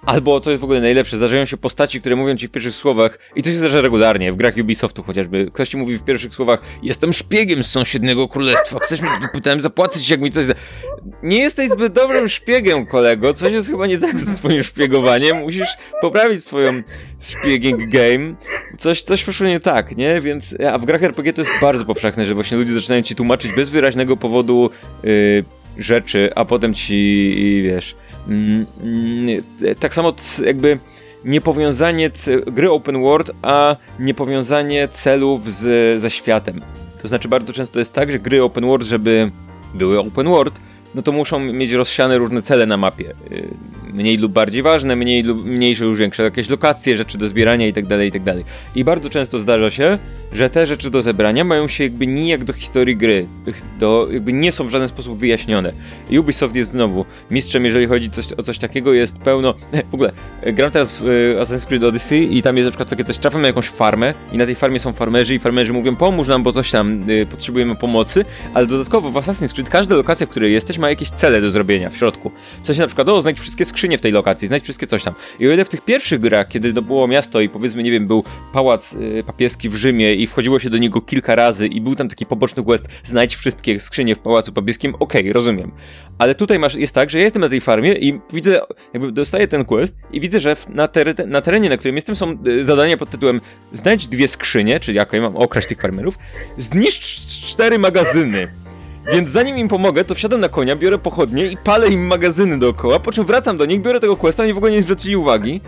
Albo, 0.05 0.41
to 0.41 0.49
jest 0.49 0.61
w 0.61 0.63
ogóle 0.63 0.81
najlepsze, 0.81 1.17
zdarzają 1.17 1.45
się 1.45 1.57
postaci, 1.57 1.99
które 1.99 2.15
mówią 2.15 2.35
ci 2.35 2.47
w 2.47 2.51
pierwszych 2.51 2.73
słowach, 2.73 3.19
i 3.35 3.43
to 3.43 3.49
się 3.49 3.55
zdarza 3.55 3.81
regularnie, 3.81 4.31
w 4.31 4.35
grach 4.35 4.53
Ubisoftu 4.61 5.03
chociażby. 5.03 5.49
Ktoś 5.53 5.69
ci 5.69 5.77
mówi 5.77 5.97
w 5.97 6.03
pierwszych 6.03 6.33
słowach, 6.35 6.61
jestem 6.83 7.13
szpiegiem 7.13 7.63
z 7.63 7.71
sąsiedniego 7.71 8.27
królestwa, 8.27 8.79
chcesz 8.79 9.01
mi, 9.01 9.07
pytałem 9.33 9.61
zapłacić, 9.61 10.09
jak 10.09 10.21
mi 10.21 10.31
coś 10.31 10.45
za... 10.45 10.53
Nie 11.23 11.37
jesteś 11.39 11.69
zbyt 11.69 11.93
dobrym 11.93 12.29
szpiegiem, 12.29 12.85
kolego, 12.85 13.33
coś 13.33 13.53
jest 13.53 13.69
chyba 13.69 13.87
nie 13.87 13.97
tak 13.97 14.19
ze 14.19 14.35
swoim 14.35 14.63
szpiegowaniem, 14.63 15.37
musisz 15.37 15.69
poprawić 16.01 16.43
swoją 16.43 16.83
szpieging 17.19 17.81
game, 17.89 18.35
coś, 18.77 19.01
coś 19.01 19.23
poszło 19.23 19.47
nie 19.47 19.59
tak, 19.59 19.97
nie? 19.97 20.21
Więc, 20.21 20.55
a 20.71 20.77
w 20.77 20.85
grach 20.85 21.03
RPG 21.03 21.33
to 21.33 21.41
jest 21.41 21.51
bardzo 21.61 21.85
powszechne, 21.85 22.25
że 22.25 22.33
właśnie 22.33 22.57
ludzie 22.57 22.73
zaczynają 22.73 23.01
ci 23.01 23.15
tłumaczyć 23.15 23.53
bez 23.53 23.69
wyraźnego 23.69 24.17
powodu 24.17 24.69
yy, 25.03 25.43
rzeczy, 25.77 26.29
a 26.35 26.45
potem 26.45 26.73
ci, 26.73 27.61
wiesz 27.63 27.95
tak 29.79 29.93
samo 29.93 30.13
jakby 30.45 30.79
niepowiązanie 31.25 32.11
gry 32.47 32.71
open 32.71 33.01
world, 33.01 33.31
a 33.41 33.75
niepowiązanie 33.99 34.87
celów 34.87 35.53
z, 35.53 36.01
ze 36.01 36.09
światem. 36.09 36.61
To 37.01 37.07
znaczy 37.07 37.27
bardzo 37.27 37.53
często 37.53 37.79
jest 37.79 37.93
tak, 37.93 38.11
że 38.11 38.19
gry 38.19 38.43
open 38.43 38.65
world, 38.65 38.85
żeby 38.85 39.31
były 39.73 39.99
open 39.99 40.27
world, 40.27 40.61
no 40.95 41.01
to 41.01 41.11
muszą 41.11 41.39
mieć 41.39 41.71
rozsiane 41.71 42.17
różne 42.17 42.41
cele 42.41 42.65
na 42.65 42.77
mapie. 42.77 43.13
Y, 43.31 43.47
mniej 43.93 44.17
lub 44.17 44.31
bardziej 44.31 44.63
ważne, 44.63 44.95
mniej 44.95 45.23
lub 45.23 45.45
mniejsze 45.45 45.85
już 45.85 45.97
większe, 45.97 46.23
jakieś 46.23 46.49
lokacje, 46.49 46.97
rzeczy 46.97 47.17
do 47.17 47.27
zbierania 47.27 47.65
itd., 47.65 47.97
tak 47.97 48.05
itd. 48.05 48.33
Tak 48.33 48.43
I 48.75 48.83
bardzo 48.83 49.09
często 49.09 49.39
zdarza 49.39 49.71
się, 49.71 49.97
że 50.33 50.49
te 50.49 50.67
rzeczy 50.67 50.89
do 50.89 51.01
zebrania 51.01 51.43
mają 51.43 51.67
się 51.67 51.83
jakby 51.83 52.07
nijak 52.07 52.43
do 52.43 52.53
historii 52.53 52.97
gry, 52.97 53.25
do, 53.79 54.07
jakby 54.11 54.33
nie 54.33 54.51
są 54.51 54.67
w 54.67 54.69
żaden 54.69 54.87
sposób 54.87 55.19
wyjaśnione. 55.19 55.73
Ubisoft 56.19 56.55
jest 56.55 56.71
znowu 56.71 57.05
mistrzem, 57.31 57.65
jeżeli 57.65 57.87
chodzi 57.87 58.09
coś, 58.09 58.33
o 58.37 58.43
coś 58.43 58.57
takiego, 58.57 58.93
jest 58.93 59.17
pełno... 59.17 59.53
W 59.91 59.93
ogóle, 59.93 60.11
gram 60.45 60.71
teraz 60.71 60.91
w 60.91 61.07
y, 61.07 61.37
Assassin's 61.39 61.67
Creed 61.67 61.83
Odyssey 61.83 62.37
i 62.37 62.41
tam 62.41 62.57
jest 62.57 62.65
na 62.65 62.71
przykład 62.71 62.89
takie 62.89 63.03
coś, 63.03 63.19
trafiam 63.19 63.41
na 63.41 63.47
jakąś 63.47 63.67
farmę 63.67 64.13
i 64.31 64.37
na 64.37 64.45
tej 64.45 64.55
farmie 64.55 64.79
są 64.79 64.93
farmerzy 64.93 65.35
i 65.35 65.39
farmerzy 65.39 65.73
mówią, 65.73 65.95
pomóż 65.95 66.27
nam, 66.27 66.43
bo 66.43 66.53
coś 66.53 66.71
tam, 66.71 67.09
y, 67.09 67.25
potrzebujemy 67.25 67.75
pomocy, 67.75 68.25
ale 68.53 68.67
dodatkowo 68.67 69.11
w 69.11 69.15
Assassin's 69.15 69.53
Creed 69.53 69.69
każda 69.69 69.95
lokacja, 69.95 70.25
w 70.25 70.29
której 70.29 70.53
jesteś, 70.53 70.77
ma 70.79 70.89
jakieś 70.89 71.09
cele 71.09 71.41
do 71.41 71.51
zrobienia 71.51 71.89
w 71.89 71.97
środku. 71.97 72.31
W 72.63 72.67
sensie 72.67 72.81
na 72.81 72.87
przykład, 72.87 73.09
o, 73.09 73.21
znajdź 73.21 73.39
wszystkie 73.39 73.65
skrzynie 73.65 73.97
w 73.97 74.01
tej 74.01 74.11
lokacji, 74.11 74.47
znajdź 74.47 74.63
wszystkie 74.63 74.87
coś 74.87 75.03
tam. 75.03 75.13
I 75.39 75.47
o 75.47 75.51
ile 75.51 75.65
w 75.65 75.69
tych 75.69 75.81
pierwszych 75.81 76.19
grach, 76.19 76.47
kiedy 76.47 76.73
to 76.73 76.81
było 76.81 77.07
miasto 77.07 77.41
i 77.41 77.49
powiedzmy, 77.49 77.83
nie 77.83 77.91
wiem, 77.91 78.07
był 78.07 78.23
pałac 78.53 78.93
y, 78.93 79.23
papieski 79.23 79.69
w 79.69 79.75
Rzymie 79.75 80.15
i 80.15 80.27
wchodziło 80.27 80.59
się 80.59 80.69
do 80.69 80.77
niego 80.77 81.01
kilka 81.01 81.35
razy 81.35 81.67
i 81.67 81.81
był 81.81 81.95
tam 81.95 82.09
taki 82.09 82.25
poboczny 82.25 82.63
quest, 82.63 82.87
znajdź 83.03 83.35
wszystkie 83.35 83.79
skrzynie 83.79 84.15
w 84.15 84.19
pałacu 84.19 84.53
papieskim, 84.53 84.95
okej, 84.95 85.21
okay, 85.21 85.33
rozumiem. 85.33 85.71
Ale 86.17 86.35
tutaj 86.35 86.59
masz, 86.59 86.75
jest 86.75 86.95
tak, 86.95 87.09
że 87.09 87.17
ja 87.17 87.23
jestem 87.23 87.41
na 87.41 87.49
tej 87.49 87.61
farmie 87.61 87.93
i 87.93 88.19
widzę, 88.33 88.61
jakby 88.93 89.11
dostaję 89.11 89.47
ten 89.47 89.65
quest 89.65 89.95
i 90.11 90.19
widzę, 90.19 90.39
że 90.39 90.55
na, 90.69 90.87
ter 90.87 91.27
na 91.27 91.41
terenie, 91.41 91.69
na 91.69 91.77
którym 91.77 91.95
jestem, 91.95 92.15
są 92.15 92.37
y, 92.47 92.65
zadania 92.65 92.97
pod 92.97 93.09
tytułem 93.09 93.41
znajdź 93.73 94.07
dwie 94.07 94.27
skrzynie, 94.27 94.79
czyli 94.79 94.97
jako 94.97 95.15
ja 95.15 95.21
mam 95.21 95.37
okraść 95.37 95.67
tych 95.67 95.81
farmerów, 95.81 96.17
zniszcz 96.57 97.27
cztery 97.27 97.79
magazyny. 97.79 98.68
Więc 99.11 99.29
zanim 99.29 99.57
im 99.57 99.67
pomogę, 99.67 100.03
to 100.03 100.15
wsiadam 100.15 100.39
na 100.39 100.49
konia, 100.49 100.75
biorę 100.75 100.97
pochodnie 100.97 101.45
i 101.45 101.57
palę 101.57 101.89
im 101.89 102.07
magazyny 102.07 102.59
dookoła, 102.59 102.99
po 102.99 103.11
czym 103.11 103.25
wracam 103.25 103.57
do 103.57 103.65
nich, 103.65 103.81
biorę 103.81 103.99
tego 103.99 104.17
questa 104.17 104.45
i 104.45 104.53
w 104.53 104.57
ogóle 104.57 104.71
nie 104.71 104.81
zwrócili 104.81 105.15
uwagi. 105.15 105.61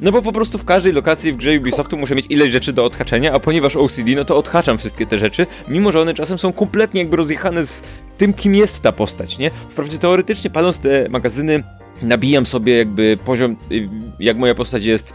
No 0.00 0.12
bo 0.12 0.22
po 0.22 0.32
prostu 0.32 0.58
w 0.58 0.64
każdej 0.64 0.92
lokacji 0.92 1.32
w 1.32 1.36
grze 1.36 1.58
Ubisoftu 1.58 1.96
muszę 1.96 2.14
mieć 2.14 2.26
ileś 2.28 2.52
rzeczy 2.52 2.72
do 2.72 2.84
odhaczenia, 2.84 3.32
a 3.32 3.40
ponieważ 3.40 3.76
OCD, 3.76 4.14
no 4.16 4.24
to 4.24 4.36
odhaczam 4.36 4.78
wszystkie 4.78 5.06
te 5.06 5.18
rzeczy, 5.18 5.46
mimo 5.68 5.92
że 5.92 6.00
one 6.00 6.14
czasem 6.14 6.38
są 6.38 6.52
kompletnie 6.52 7.00
jakby 7.00 7.16
rozjechane 7.16 7.66
z 7.66 7.82
tym, 8.18 8.32
kim 8.32 8.54
jest 8.54 8.82
ta 8.82 8.92
postać, 8.92 9.38
nie? 9.38 9.50
Wprawdzie 9.50 9.98
teoretycznie 9.98 10.50
paląc 10.50 10.80
te 10.80 11.08
magazyny 11.08 11.62
nabijam 12.02 12.46
sobie 12.46 12.76
jakby 12.76 13.18
poziom, 13.24 13.56
y, 13.72 13.88
jak 14.20 14.36
moja 14.36 14.54
postać 14.54 14.84
jest 14.84 15.12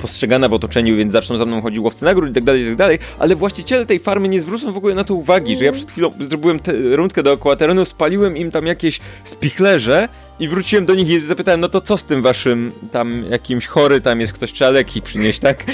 postrzegana 0.00 0.48
w 0.48 0.52
otoczeniu, 0.52 0.96
więc 0.96 1.12
zaczną 1.12 1.36
za 1.36 1.46
mną 1.46 1.62
chodzić 1.62 1.80
łowcy 1.80 2.04
nagród 2.04 2.30
i 2.30 2.32
tak 2.32 2.44
dalej, 2.44 2.62
i 2.62 2.66
tak 2.66 2.76
dalej, 2.76 2.98
ale 3.18 3.36
właściciele 3.36 3.86
tej 3.86 3.98
farmy 3.98 4.28
nie 4.28 4.40
zwrócą 4.40 4.72
w 4.72 4.76
ogóle 4.76 4.94
na 4.94 5.04
to 5.04 5.14
uwagi, 5.14 5.58
że 5.58 5.64
ja 5.64 5.72
przed 5.72 5.90
chwilą 5.90 6.10
zrobiłem 6.20 6.60
te, 6.60 6.72
rundkę 6.96 7.22
dookoła 7.22 7.56
terenu, 7.56 7.84
spaliłem 7.84 8.36
im 8.36 8.50
tam 8.50 8.66
jakieś 8.66 9.00
spichlerze 9.24 10.08
i 10.38 10.48
wróciłem 10.48 10.86
do 10.86 10.94
nich 10.94 11.08
i 11.08 11.24
zapytałem, 11.24 11.60
no 11.60 11.68
to 11.68 11.80
co 11.80 11.98
z 11.98 12.04
tym 12.04 12.22
waszym 12.22 12.72
tam 12.90 13.24
jakimś 13.30 13.66
chory, 13.66 14.00
tam 14.00 14.20
jest 14.20 14.32
ktoś 14.32 14.52
trzeba 14.52 14.70
leki 14.70 15.02
przynieść, 15.02 15.38
tak? 15.38 15.64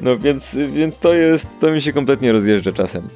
No 0.00 0.18
więc, 0.18 0.56
więc 0.56 0.98
to 0.98 1.14
jest, 1.14 1.48
to 1.60 1.70
mi 1.70 1.82
się 1.82 1.92
kompletnie 1.92 2.32
rozjeżdża 2.32 2.72
czasem. 2.72 3.08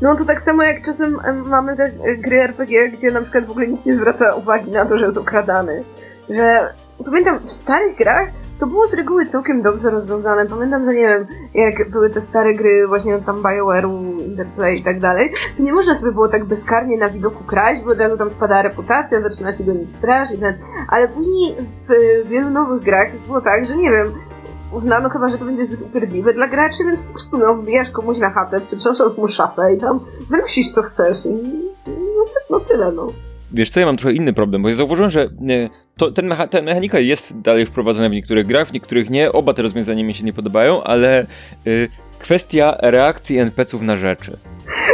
No 0.00 0.16
to 0.16 0.24
tak 0.24 0.40
samo 0.40 0.62
jak 0.62 0.84
czasem 0.84 1.18
mamy 1.46 1.76
te 1.76 1.92
gry 2.18 2.42
RPG, 2.42 2.88
gdzie 2.88 3.10
na 3.10 3.22
przykład 3.22 3.46
w 3.46 3.50
ogóle 3.50 3.66
nikt 3.66 3.86
nie 3.86 3.96
zwraca 3.96 4.34
uwagi 4.34 4.70
na 4.70 4.86
to, 4.88 4.98
że 4.98 5.04
jest 5.04 5.18
okradany 5.18 5.84
że 6.28 6.72
pamiętam 7.04 7.38
w 7.38 7.52
starych 7.52 7.96
grach 7.96 8.28
to 8.60 8.66
było 8.66 8.86
z 8.86 8.94
reguły 8.94 9.26
całkiem 9.26 9.62
dobrze 9.62 9.90
rozwiązane. 9.90 10.46
Pamiętam, 10.46 10.84
że 10.84 10.94
nie 10.94 11.06
wiem, 11.08 11.26
jak 11.54 11.90
były 11.90 12.10
te 12.10 12.20
stare 12.20 12.54
gry 12.54 12.86
właśnie 12.88 13.18
tam 13.18 13.42
BioWare'u, 13.42 14.20
Interplay 14.20 14.78
i 14.80 14.84
tak 14.84 15.00
dalej, 15.00 15.32
to 15.56 15.62
nie 15.62 15.72
można 15.72 15.94
sobie 15.94 16.12
było 16.12 16.28
tak 16.28 16.44
bezkarnie 16.44 16.96
na 16.98 17.08
widoku 17.08 17.44
kraść, 17.44 17.82
bo 17.84 17.92
od 17.92 17.98
razu 17.98 18.16
tam 18.16 18.30
spada 18.30 18.62
reputacja, 18.62 19.20
zaczyna 19.20 19.52
ci 19.52 19.64
gonić 19.64 19.94
straż 19.94 20.32
i 20.32 20.38
ten... 20.38 20.54
Ale 20.88 21.08
później 21.08 21.54
w 21.88 22.28
wielu 22.28 22.50
nowych 22.50 22.82
grach 22.82 23.08
było 23.26 23.40
tak, 23.40 23.64
że 23.64 23.76
nie 23.76 23.90
wiem, 23.90 24.12
uznano 24.72 25.10
chyba, 25.10 25.28
że 25.28 25.38
to 25.38 25.44
będzie 25.44 25.64
zbyt 25.64 25.82
upierdliwe 25.82 26.34
dla 26.34 26.48
graczy, 26.48 26.84
więc 26.84 27.00
po 27.00 27.10
prostu 27.10 27.38
no, 27.38 27.54
wbijasz 27.54 27.90
komuś 27.90 28.18
na 28.18 28.30
chatę, 28.30 28.60
przytrząszasz 28.60 29.16
mu 29.16 29.28
szafę 29.28 29.74
i 29.74 29.80
tam 29.80 30.00
wynosisz 30.30 30.70
co 30.70 30.82
chcesz 30.82 31.26
i 31.26 31.30
no, 31.86 32.24
no 32.50 32.60
tyle 32.60 32.92
no. 32.92 33.06
Wiesz 33.54 33.70
co, 33.70 33.80
ja 33.80 33.86
mam 33.86 33.96
trochę 33.96 34.16
inny 34.16 34.32
problem, 34.32 34.62
bo 34.62 34.68
ja 34.68 34.74
zauważyłem, 34.74 35.10
że 35.10 35.22
e, 35.22 35.28
to, 35.96 36.10
ten 36.10 36.26
mecha 36.26 36.46
ta 36.46 36.62
mechanika 36.62 36.98
jest 36.98 37.40
dalej 37.40 37.66
wprowadzona 37.66 38.08
w 38.08 38.12
niektórych 38.12 38.46
grach, 38.46 38.68
w 38.68 38.72
niektórych 38.72 39.10
nie. 39.10 39.32
Oba 39.32 39.52
te 39.52 39.62
rozwiązania 39.62 40.04
mi 40.04 40.14
się 40.14 40.24
nie 40.24 40.32
podobają, 40.32 40.82
ale 40.82 41.26
y, 41.66 41.88
kwestia 42.24 42.76
reakcji 42.80 43.38
NPC-ów 43.38 43.82
na 43.82 43.96
rzeczy. 43.96 44.38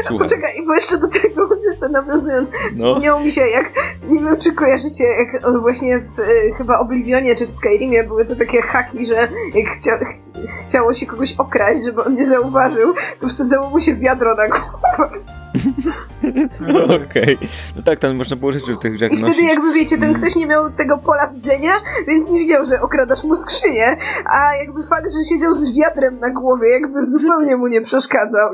Słuchaj. 0.07 0.29
Poczekaj, 0.29 0.53
bo 0.67 0.75
jeszcze 0.75 0.99
do 0.99 1.09
tego, 1.09 1.49
jeszcze 1.69 1.89
nawiązując, 1.89 2.51
no. 2.77 2.87
wspomniało 2.87 3.21
mi 3.21 3.33
się, 3.33 3.41
jak, 3.41 3.73
nie 4.07 4.21
wiem 4.21 4.37
czy 4.41 4.53
kojarzycie, 4.53 5.05
jak 5.05 5.61
właśnie 5.61 5.99
w 5.99 6.19
y, 6.19 6.53
chyba 6.59 6.79
Oblivionie 6.79 7.35
czy 7.35 7.47
w 7.47 7.51
Skyrimie 7.51 8.05
były 8.05 8.25
to 8.25 8.37
takie 8.37 8.63
haki, 8.63 9.07
że 9.07 9.29
jak 9.55 9.69
chcia, 9.69 9.99
ch 9.99 10.13
chciało 10.61 10.93
się 10.93 11.07
kogoś 11.07 11.35
okraść, 11.39 11.85
żeby 11.85 12.05
on 12.05 12.13
nie 12.13 12.27
zauważył, 12.27 12.95
to 13.21 13.29
wsadzało 13.29 13.71
mu 13.71 13.81
się 13.81 13.95
wiadro 13.95 14.35
na 14.35 14.49
głowę. 14.49 15.11
Okej. 17.07 17.37
Okay. 17.37 17.49
No 17.77 17.83
tak, 17.83 17.99
tam 17.99 18.17
można 18.17 18.37
było 18.37 18.53
rzeczy 18.53 18.75
w 18.77 18.79
tych 18.79 18.99
grach 18.99 19.13
I 19.13 19.17
wtedy 19.17 19.43
jakby 19.43 19.73
wiecie, 19.73 19.99
ten 19.99 20.15
ktoś 20.15 20.37
nie 20.37 20.47
miał 20.47 20.71
tego 20.71 20.99
pola 20.99 21.29
widzenia, 21.35 21.73
więc 22.09 22.31
nie 22.31 22.39
widział, 22.39 22.65
że 22.67 22.81
okradasz 22.81 23.25
mu 23.25 23.37
skrzynię, 23.37 23.97
a 24.25 24.57
jakby 24.57 24.83
fakt, 24.83 25.13
że 25.13 25.35
siedział 25.35 25.55
z 25.55 25.77
wiatrem 25.77 26.19
na 26.19 26.31
głowie, 26.31 26.69
jakby 26.69 27.07
zupełnie 27.21 27.57
mu 27.57 27.67
nie 27.67 27.81
przeszkadzał. 27.81 28.51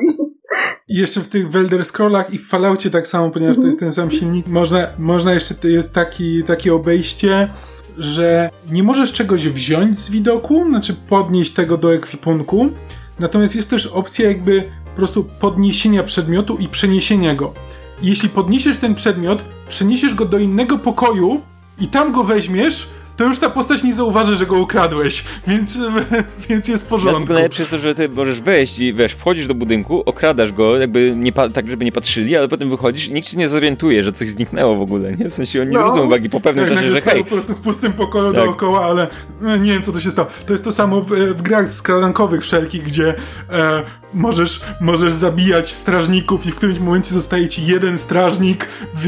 I 0.88 0.96
jeszcze 0.96 1.20
w 1.20 1.28
tych 1.28 1.50
Welder 1.50 1.84
Scrollach 1.84 2.34
i 2.34 2.38
w 2.38 2.48
Falloutie 2.48 2.90
tak 2.90 3.08
samo, 3.08 3.30
ponieważ 3.30 3.56
to 3.56 3.66
jest 3.66 3.80
ten 3.80 3.92
sam 3.92 4.10
silnik, 4.10 4.46
można, 4.46 4.86
można 4.98 5.34
jeszcze, 5.34 5.54
jest 5.68 5.94
taki, 5.94 6.44
takie 6.44 6.74
obejście, 6.74 7.48
że 7.98 8.50
nie 8.70 8.82
możesz 8.82 9.12
czegoś 9.12 9.48
wziąć 9.48 9.98
z 9.98 10.10
widoku, 10.10 10.64
znaczy 10.68 10.94
podnieść 11.08 11.52
tego 11.52 11.76
do 11.76 11.94
ekwipunku, 11.94 12.68
natomiast 13.18 13.56
jest 13.56 13.70
też 13.70 13.86
opcja 13.86 14.28
jakby 14.28 14.62
po 14.84 14.96
prostu 14.96 15.24
podniesienia 15.24 16.02
przedmiotu 16.02 16.56
i 16.56 16.68
przeniesienia 16.68 17.34
go. 17.34 17.54
Jeśli 18.02 18.28
podniesiesz 18.28 18.78
ten 18.78 18.94
przedmiot, 18.94 19.44
przeniesiesz 19.68 20.14
go 20.14 20.24
do 20.24 20.38
innego 20.38 20.78
pokoju 20.78 21.40
i 21.80 21.88
tam 21.88 22.12
go 22.12 22.24
weźmiesz, 22.24 22.88
to 23.16 23.24
już 23.24 23.38
ta 23.38 23.50
postać 23.50 23.82
nie 23.82 23.94
zauważy, 23.94 24.36
że 24.36 24.46
go 24.46 24.58
ukradłeś, 24.58 25.24
więc, 25.46 25.78
więc 26.48 26.68
jest 26.68 26.84
w 26.84 26.86
porządku. 26.86 27.32
najlepsze 27.32 27.62
jest 27.62 27.70
to, 27.70 27.78
że 27.78 27.94
ty 27.94 28.08
możesz 28.08 28.40
wejść 28.40 28.78
i 28.78 28.94
wiesz, 28.94 29.12
wchodzisz 29.12 29.46
do 29.46 29.54
budynku, 29.54 30.02
okradasz 30.06 30.52
go, 30.52 30.78
jakby 30.78 31.12
nie 31.16 31.32
tak, 31.32 31.68
żeby 31.68 31.84
nie 31.84 31.92
patrzyli, 31.92 32.36
ale 32.36 32.48
potem 32.48 32.70
wychodzisz 32.70 33.06
i 33.08 33.12
nikt 33.12 33.28
się 33.28 33.38
nie 33.38 33.48
zorientuje, 33.48 34.04
że 34.04 34.12
coś 34.12 34.28
zniknęło 34.28 34.76
w 34.76 34.80
ogóle, 34.80 35.12
nie? 35.12 35.30
W 35.30 35.34
sensie 35.34 35.62
oni 35.62 35.70
no. 35.70 35.82
nie 35.82 35.90
zwrócą 35.90 36.06
uwagi 36.06 36.30
po 36.30 36.40
pewnym 36.40 36.68
czasie, 36.68 36.90
że 36.90 37.00
hej. 37.00 37.24
po 37.24 37.30
prostu 37.30 37.54
w 37.54 37.60
pustym 37.60 37.92
pokoju 37.92 38.32
tak. 38.32 38.44
dookoła, 38.44 38.84
ale 38.84 39.06
no, 39.40 39.56
nie 39.56 39.72
wiem, 39.72 39.82
co 39.82 39.92
to 39.92 40.00
się 40.00 40.10
stało. 40.10 40.28
To 40.46 40.52
jest 40.52 40.64
to 40.64 40.72
samo 40.72 41.00
w, 41.00 41.10
w 41.10 41.42
grach 41.42 41.68
skradankowych 41.68 42.42
wszelkich, 42.42 42.82
gdzie 42.82 43.14
e, 43.50 43.82
możesz, 44.16 44.64
możesz 44.80 45.12
zabijać 45.12 45.74
strażników 45.74 46.46
i 46.46 46.50
w 46.50 46.54
którymś 46.54 46.78
momencie 46.78 47.14
zostaje 47.14 47.48
ci 47.48 47.66
jeden 47.66 47.98
strażnik 47.98 48.68
w, 48.94 49.06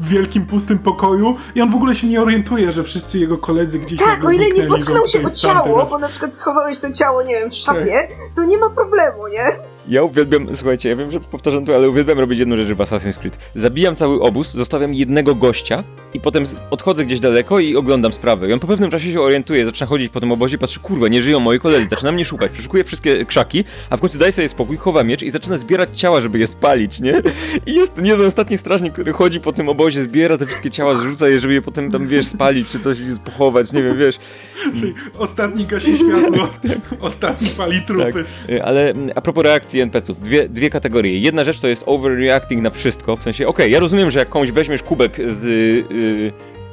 w 0.00 0.08
wielkim 0.08 0.46
pustym 0.46 0.78
pokoju 0.78 1.36
i 1.54 1.60
on 1.60 1.70
w 1.70 1.74
ogóle 1.74 1.94
się 1.94 2.06
nie 2.06 2.22
orientuje, 2.22 2.72
że 2.72 2.84
wszyscy 2.84 3.18
jego 3.18 3.38
koledzy 3.38 3.78
gdzieś 3.78 3.98
Tak, 3.98 4.24
o 4.24 4.30
ile 4.30 4.48
nie 4.48 4.66
potknął 4.66 5.06
się 5.06 5.26
o 5.26 5.30
ciało, 5.30 5.86
bo 5.90 5.98
na 5.98 6.08
przykład 6.08 6.34
schowałeś 6.34 6.78
to 6.78 6.92
ciało, 6.92 7.22
nie 7.22 7.34
wiem, 7.34 7.50
w 7.50 7.54
szafie, 7.54 8.08
tak. 8.08 8.18
to 8.36 8.44
nie 8.44 8.58
ma 8.58 8.70
problemu, 8.70 9.28
nie? 9.28 9.75
Ja 9.88 10.02
uwielbiam, 10.02 10.56
słuchajcie, 10.56 10.88
ja 10.88 10.96
wiem, 10.96 11.10
że 11.10 11.20
powtarzam 11.20 11.64
to, 11.64 11.74
ale 11.76 11.88
uwielbiam 11.88 12.18
robić 12.18 12.38
jedną 12.38 12.56
rzecz 12.56 12.68
w 12.68 12.78
Assassin's 12.78 13.18
Creed. 13.18 13.38
Zabijam 13.54 13.96
cały 13.96 14.20
obóz, 14.20 14.52
zostawiam 14.52 14.94
jednego 14.94 15.34
gościa 15.34 15.84
i 16.14 16.20
potem 16.20 16.44
odchodzę 16.70 17.04
gdzieś 17.04 17.20
daleko 17.20 17.58
i 17.58 17.76
oglądam 17.76 18.12
sprawę. 18.12 18.48
I 18.48 18.52
on 18.52 18.60
po 18.60 18.66
pewnym 18.66 18.90
czasie 18.90 19.12
się 19.12 19.20
orientuje, 19.20 19.66
zaczyna 19.66 19.86
chodzić 19.86 20.12
po 20.12 20.20
tym 20.20 20.32
obozie, 20.32 20.58
patrzy, 20.58 20.80
kurwa, 20.80 21.08
nie 21.08 21.22
żyją 21.22 21.40
moi 21.40 21.60
koledzy, 21.60 21.86
zaczyna 21.90 22.12
mnie 22.12 22.24
szukać, 22.24 22.52
przeszukuje 22.52 22.84
wszystkie 22.84 23.24
krzaki, 23.24 23.64
a 23.90 23.96
w 23.96 24.00
końcu 24.00 24.18
daje 24.18 24.32
sobie 24.32 24.48
spokój, 24.48 24.76
chowa 24.76 25.04
miecz 25.04 25.22
i 25.22 25.30
zaczyna 25.30 25.56
zbierać 25.56 26.00
ciała, 26.00 26.20
żeby 26.20 26.38
je 26.38 26.46
spalić, 26.46 27.00
nie? 27.00 27.22
I 27.66 27.74
jest 27.74 27.94
ten 27.94 28.06
jeden 28.06 28.26
ostatni 28.26 28.58
strażnik, 28.58 28.92
który 28.92 29.12
chodzi 29.12 29.40
po 29.40 29.52
tym 29.52 29.68
obozie, 29.68 30.02
zbiera 30.02 30.38
te 30.38 30.46
wszystkie 30.46 30.70
ciała, 30.70 30.94
zrzuca 30.94 31.28
je, 31.28 31.40
żeby 31.40 31.54
je 31.54 31.62
potem 31.62 31.90
tam, 31.90 32.08
wiesz, 32.08 32.26
spalić, 32.26 32.68
czy 32.68 32.78
coś 32.78 32.98
pochować, 33.24 33.72
nie 33.72 33.82
wiem, 33.82 33.98
wiesz. 33.98 34.18
Ostatni 35.18 35.66
gasi 35.66 35.96
światło, 35.96 36.48
ostatni 37.00 37.48
pali 37.48 37.82
trupy. 37.82 38.24
Tak. 38.48 38.60
Ale 38.64 38.94
a 39.14 39.20
propos 39.20 39.44
reakcji 39.44 39.75
NPC-ów, 39.82 40.20
dwie, 40.20 40.48
dwie 40.48 40.70
kategorie. 40.70 41.18
Jedna 41.18 41.44
rzecz 41.44 41.58
to 41.58 41.68
jest 41.68 41.82
overreacting 41.86 42.62
na 42.62 42.70
wszystko, 42.70 43.16
w 43.16 43.22
sensie, 43.22 43.48
okej, 43.48 43.64
okay, 43.64 43.70
ja 43.70 43.80
rozumiem, 43.80 44.10
że 44.10 44.18
jak 44.18 44.28
komuś 44.28 44.50
weźmiesz 44.50 44.82
kubek 44.82 45.16
z, 45.16 45.44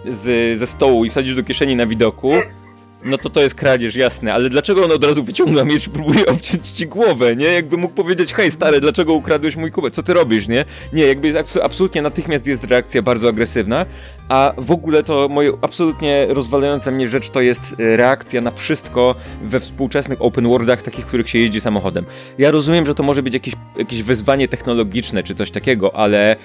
yy, 0.05 0.13
z, 0.13 0.59
ze 0.59 0.67
stołu 0.67 1.05
i 1.05 1.09
wsadzisz 1.09 1.35
do 1.35 1.43
kieszeni 1.43 1.75
na 1.75 1.85
widoku, 1.85 2.33
no 3.05 3.17
to 3.17 3.29
to 3.29 3.41
jest 3.41 3.55
kradzież, 3.55 3.95
jasne, 3.95 4.33
ale 4.33 4.49
dlaczego 4.49 4.85
on 4.85 4.91
od 4.91 5.03
razu 5.03 5.23
wyciąga 5.23 5.63
miecz 5.63 5.87
i 5.87 5.89
próbuje 5.89 6.25
obciąć 6.35 6.69
ci 6.69 6.87
głowę, 6.87 7.35
nie? 7.35 7.45
Jakby 7.45 7.77
mógł 7.77 7.93
powiedzieć, 7.93 8.33
hej 8.33 8.51
stary, 8.51 8.81
dlaczego 8.81 9.13
ukradłeś 9.13 9.55
mój 9.55 9.71
kubek, 9.71 9.93
co 9.93 10.03
ty 10.03 10.13
robisz, 10.13 10.47
nie? 10.47 10.65
Nie, 10.93 11.03
jakby 11.03 11.27
jest, 11.27 11.59
absolutnie 11.63 12.01
natychmiast 12.01 12.47
jest 12.47 12.63
reakcja 12.63 13.01
bardzo 13.01 13.29
agresywna, 13.29 13.85
a 14.33 14.53
w 14.57 14.71
ogóle 14.71 15.03
to 15.03 15.29
moje 15.29 15.51
absolutnie 15.61 16.27
rozwalająca 16.29 16.91
mnie 16.91 17.07
rzecz 17.07 17.29
to 17.29 17.41
jest 17.41 17.75
e, 17.79 17.97
reakcja 17.97 18.41
na 18.41 18.51
wszystko 18.51 19.15
we 19.43 19.59
współczesnych 19.59 20.21
open 20.21 20.47
worldach, 20.47 20.81
takich, 20.81 21.05
w 21.05 21.07
których 21.07 21.29
się 21.29 21.39
jeździ 21.39 21.61
samochodem. 21.61 22.05
Ja 22.37 22.51
rozumiem, 22.51 22.85
że 22.85 22.95
to 22.95 23.03
może 23.03 23.23
być 23.23 23.33
jakieś, 23.33 23.53
jakieś 23.77 24.03
wyzwanie 24.03 24.47
technologiczne 24.47 25.23
czy 25.23 25.35
coś 25.35 25.51
takiego, 25.51 25.95
ale 25.95 26.35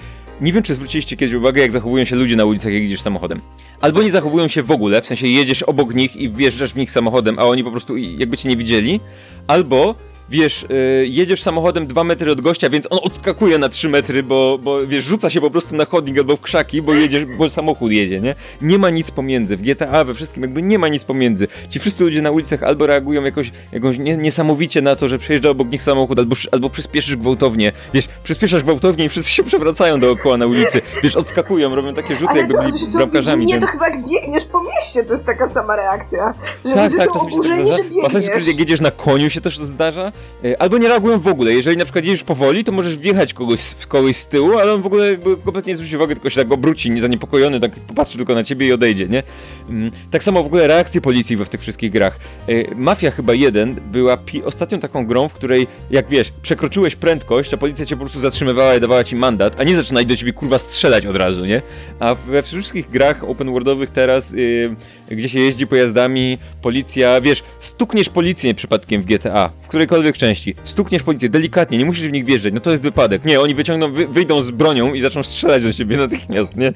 nie 0.41 0.53
wiem, 0.53 0.63
czy 0.63 0.73
zwróciliście 0.73 1.17
kiedyś 1.17 1.33
uwagę, 1.35 1.61
jak 1.61 1.71
zachowują 1.71 2.05
się 2.05 2.15
ludzie 2.15 2.35
na 2.35 2.45
ulicach, 2.45 2.73
jak 2.73 2.83
jedziesz 2.83 3.01
samochodem. 3.01 3.41
Albo 3.81 4.03
nie 4.03 4.11
zachowują 4.11 4.47
się 4.47 4.63
w 4.63 4.71
ogóle, 4.71 5.01
w 5.01 5.05
sensie 5.05 5.27
jedziesz 5.27 5.63
obok 5.63 5.93
nich 5.93 6.15
i 6.15 6.29
wjeżdżasz 6.29 6.73
w 6.73 6.75
nich 6.75 6.91
samochodem, 6.91 7.39
a 7.39 7.43
oni 7.43 7.63
po 7.63 7.71
prostu 7.71 7.97
jakby 7.97 8.37
cię 8.37 8.49
nie 8.49 8.57
widzieli, 8.57 8.99
albo 9.47 9.95
wiesz, 10.29 10.63
y, 10.63 11.07
jedziesz 11.07 11.41
samochodem 11.41 11.87
dwa 11.87 12.03
metry 12.03 12.31
od 12.31 12.41
gościa, 12.41 12.69
więc 12.69 12.87
on 12.89 12.99
odskakuje 13.03 13.57
na 13.57 13.69
trzy 13.69 13.89
metry, 13.89 14.23
bo, 14.23 14.57
bo 14.63 14.87
wiesz, 14.87 15.03
rzuca 15.05 15.29
się 15.29 15.41
po 15.41 15.49
prostu 15.51 15.75
na 15.75 15.85
chodnik 15.85 16.17
albo 16.17 16.35
w 16.37 16.41
krzaki, 16.41 16.81
bo 16.81 16.93
jedziesz, 16.93 17.25
bo 17.25 17.49
samochód 17.49 17.91
jedzie, 17.91 18.19
nie? 18.21 18.35
Nie 18.61 18.77
ma 18.77 18.89
nic 18.89 19.11
pomiędzy. 19.11 19.57
W 19.57 19.61
GTA, 19.61 20.03
we 20.03 20.13
wszystkim 20.13 20.43
jakby 20.43 20.61
nie 20.61 20.79
ma 20.79 20.87
nic 20.87 21.03
pomiędzy. 21.05 21.47
Ci 21.69 21.79
wszyscy 21.79 22.03
ludzie 22.03 22.21
na 22.21 22.31
ulicach 22.31 22.63
albo 22.63 22.85
reagują 22.87 23.23
jakoś, 23.23 23.51
jakoś 23.71 23.97
nie, 23.97 24.17
niesamowicie 24.17 24.81
na 24.81 24.95
to, 24.95 25.07
że 25.07 25.17
przejeżdża 25.17 25.49
obok 25.49 25.71
nich 25.71 25.83
samochód, 25.83 26.19
albo, 26.19 26.35
albo 26.51 26.69
przyspieszysz 26.69 27.15
gwałtownie. 27.15 27.71
Wiesz, 27.93 28.05
przyspieszasz 28.23 28.63
gwałtownie 28.63 29.05
i 29.05 29.09
wszyscy 29.09 29.31
się 29.31 29.43
przewracają 29.43 29.99
dookoła 29.99 30.37
na 30.37 30.45
ulicy. 30.45 30.81
Wiesz, 31.03 31.15
odskakują, 31.15 31.75
robią 31.75 31.93
takie 31.93 32.15
rzuty, 32.15 32.27
Ale 32.31 32.39
jakby 32.39 32.53
to, 32.55 32.61
byli 32.63 32.73
co, 32.79 32.97
bramkarzami. 32.97 33.45
Nie, 33.45 33.59
to 33.59 33.67
chyba 33.67 33.87
jak 33.89 33.97
biegniesz 34.09 34.45
po 34.45 34.63
mieście, 34.63 35.03
to 35.03 35.13
jest 35.13 35.25
taka 35.25 35.47
sama 35.47 35.75
reakcja. 35.75 36.33
Że 36.65 36.73
Tak, 36.73 36.83
ludzie 36.85 36.97
tak, 36.97 37.07
są 37.07 37.13
tak 37.13 37.23
oburzeni, 37.23 37.65
zdarza. 37.65 37.77
że 37.83 37.89
W 37.89 37.91
Assassin's 37.93 38.09
Creed 38.09 38.23
biegniesz. 38.25 38.47
jak 38.47 38.59
jedziesz 38.59 38.81
na 38.81 38.91
koniu 38.91 39.29
się 39.29 39.41
też 39.41 39.57
to 39.57 39.65
zdarza, 39.65 40.11
albo 40.59 40.77
nie 40.77 40.87
reagują 40.87 41.19
w 41.19 41.27
ogóle. 41.27 41.53
Jeżeli 41.53 41.77
na 41.77 41.85
przykład 41.85 42.05
jedziesz 42.05 42.23
powoli, 42.23 42.63
to 42.63 42.71
możesz 42.71 42.97
wjechać 42.97 43.33
kogoś, 43.33 43.59
w 43.61 43.87
kogoś 43.87 44.15
z 44.15 44.27
tyłu, 44.27 44.57
ale 44.57 44.73
on 44.73 44.81
w 44.81 44.85
ogóle 44.85 45.17
kompletnie 45.45 45.73
nie 45.73 45.77
zwróci 45.77 45.95
uwagi, 45.95 46.13
tylko 46.13 46.29
się 46.29 46.35
tak 46.43 46.51
obróci, 46.51 46.91
nie 46.91 47.01
zaniepokojony, 47.01 47.59
tak 47.59 47.71
popatrzy 47.71 48.17
tylko 48.17 48.33
na 48.33 48.43
ciebie 48.43 48.67
i 48.67 48.73
odejdzie, 48.73 49.07
nie? 49.07 49.23
Mm, 49.69 49.91
Tak 50.11 50.23
samo 50.23 50.43
w 50.43 50.45
ogóle 50.45 50.67
reakcje 50.67 51.01
policji 51.01 51.37
we 51.37 51.45
w 51.45 51.49
tych 51.49 51.61
wszystkich 51.61 51.91
grach. 51.91 52.19
E, 52.47 52.75
Mafia 52.75 53.11
chyba 53.11 53.33
1 53.33 53.75
była 53.91 54.17
ostatnią 54.45 54.79
taką 54.79 55.05
grą, 55.05 55.27
w 55.27 55.33
której, 55.33 55.67
jak 55.91 56.09
wiesz, 56.09 56.31
przekroczyłeś 56.41 56.95
prędkość, 56.95 57.53
a 57.53 57.57
policja 57.57 57.85
cię 57.85 57.95
po 57.95 57.99
prostu 57.99 58.19
zatrzymywała 58.19 58.75
i 58.75 58.79
dawała 58.79 59.03
ci 59.03 59.15
mandat, 59.15 59.59
a 59.59 59.63
nie 59.63 59.75
zaczynali 59.75 60.05
do 60.05 60.15
ciebie 60.15 60.33
kurwa 60.33 60.57
strzelać 60.57 61.05
od 61.05 61.15
razu, 61.15 61.45
nie? 61.45 61.61
A 61.99 62.15
we 62.15 62.43
wszystkich 62.43 62.89
grach 62.89 63.23
open 63.23 63.51
worldowych 63.51 63.89
teraz, 63.89 64.33
y, 64.33 64.75
gdzie 65.15 65.29
się 65.29 65.39
jeździ 65.39 65.67
pojazdami, 65.67 66.37
policja, 66.61 67.21
wiesz, 67.21 67.43
stukniesz 67.59 68.09
policję 68.09 68.53
przypadkiem 68.53 69.01
w 69.01 69.05
GTA, 69.05 69.49
w 69.61 69.67
którejkolwiek 69.67 70.17
części, 70.17 70.55
stukniesz 70.63 71.03
policję 71.03 71.29
delikatnie, 71.29 71.77
nie 71.77 71.85
musisz 71.85 72.07
w 72.07 72.11
nich 72.11 72.25
wjeżdżać, 72.25 72.53
no 72.53 72.59
to 72.59 72.71
jest 72.71 72.83
wypadek. 72.83 73.25
Nie, 73.25 73.41
oni 73.41 73.55
wyciągną, 73.55 73.91
wy, 73.91 74.07
wyjdą 74.07 74.41
z 74.41 74.51
bronią 74.51 74.93
i 74.93 75.01
zaczną 75.01 75.23
strzelać 75.23 75.63
do 75.63 75.73
ciebie 75.73 75.97
natychmiast, 76.07 76.55
nie? 76.55 76.73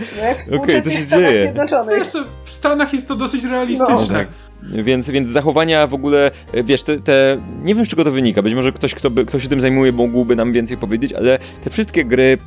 No 0.52 0.58
Okej, 0.58 0.82
co 0.82 0.92
się 0.92 1.08
dzieje? 1.08 1.54
Wiesz 1.98 2.08
co, 2.08 2.24
w 2.44 2.50
Stanach 2.50 2.94
jest 2.94 3.08
to 3.08 3.16
dosyć 3.16 3.44
realistyczne. 3.44 4.16
Tak. 4.16 4.28
Więc, 4.64 5.10
więc 5.10 5.30
zachowania 5.30 5.88
w 5.88 5.94
ogóle, 5.94 6.32
wiesz, 6.64 6.82
te, 6.82 6.98
te, 6.98 7.38
nie 7.64 7.76
wiem 7.76 7.86
z 7.86 7.90
czego 7.90 8.04
to 8.04 8.12
wynika, 8.12 8.42
być 8.42 8.54
może 8.54 8.72
ktoś, 8.72 8.96
kto, 8.96 9.10
by, 9.10 9.26
kto 9.26 9.40
się 9.40 9.50
tym 9.50 9.62
zajmuje, 9.62 9.92
mógłby 9.92 10.36
nam 10.36 10.54
więcej 10.54 10.78
powiedzieć, 10.78 11.14
ale 11.14 11.40
te 11.64 11.70
wszystkie 11.70 12.06
gry 12.06 12.38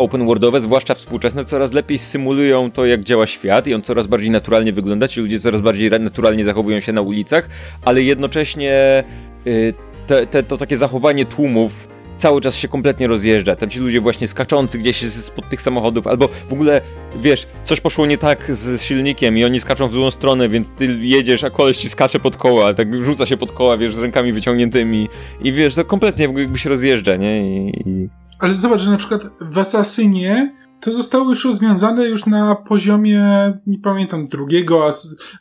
open 0.00 0.26
worldowe, 0.26 0.60
zwłaszcza 0.60 0.94
współczesne, 0.94 1.44
coraz 1.44 1.72
lepiej 1.72 1.98
symulują 1.98 2.70
to, 2.70 2.86
jak 2.86 3.02
działa 3.02 3.26
świat 3.26 3.66
i 3.66 3.74
on 3.74 3.82
coraz 3.82 4.06
bardziej 4.06 4.30
naturalnie 4.30 4.72
wygląda, 4.72 5.08
ci 5.08 5.20
ludzie 5.20 5.40
coraz 5.40 5.60
bardziej 5.60 5.88
ra- 5.88 5.98
naturalnie 5.98 6.44
zachowują 6.44 6.80
się 6.80 6.92
na 6.92 7.00
ulicach, 7.00 7.48
ale 7.84 8.02
jednocześnie 8.02 9.04
y, 9.46 9.74
te, 10.06 10.26
te, 10.26 10.42
to 10.42 10.56
takie 10.56 10.76
zachowanie 10.76 11.24
tłumów 11.24 11.90
cały 12.16 12.40
czas 12.40 12.56
się 12.56 12.68
kompletnie 12.68 13.06
rozjeżdża. 13.06 13.56
Tam 13.56 13.70
ci 13.70 13.78
ludzie 13.78 14.00
właśnie 14.00 14.28
skaczący 14.28 14.78
gdzieś 14.78 15.10
spod 15.10 15.48
tych 15.48 15.62
samochodów, 15.62 16.06
albo 16.06 16.28
w 16.48 16.52
ogóle, 16.52 16.80
wiesz, 17.22 17.46
coś 17.64 17.80
poszło 17.80 18.06
nie 18.06 18.18
tak 18.18 18.56
z 18.56 18.82
silnikiem 18.82 19.38
i 19.38 19.44
oni 19.44 19.60
skaczą 19.60 19.88
w 19.88 19.92
złą 19.92 20.10
stronę, 20.10 20.48
więc 20.48 20.70
ty 20.72 20.98
jedziesz, 21.00 21.44
a 21.44 21.50
koleś 21.50 21.76
ci 21.76 21.88
skacze 21.88 22.20
pod 22.20 22.36
koła, 22.36 22.74
tak 22.74 23.04
rzuca 23.04 23.26
się 23.26 23.36
pod 23.36 23.52
koła, 23.52 23.78
wiesz, 23.78 23.94
z 23.94 23.98
rękami 23.98 24.32
wyciągniętymi 24.32 25.08
i 25.42 25.52
wiesz, 25.52 25.74
to 25.74 25.84
kompletnie 25.84 26.28
jakby 26.36 26.58
się 26.58 26.68
rozjeżdża, 26.68 27.16
nie? 27.16 27.40
I, 27.40 27.82
i... 27.86 28.19
Ale 28.40 28.54
zobacz, 28.54 28.80
że 28.80 28.90
na 28.90 28.96
przykład 28.96 29.22
w 29.40 29.58
Asasynie 29.58 30.54
to 30.80 30.92
zostało 30.92 31.28
już 31.28 31.44
rozwiązane 31.44 32.08
już 32.08 32.26
na 32.26 32.54
poziomie, 32.56 33.52
nie 33.66 33.78
pamiętam, 33.78 34.24
drugiego, 34.24 34.92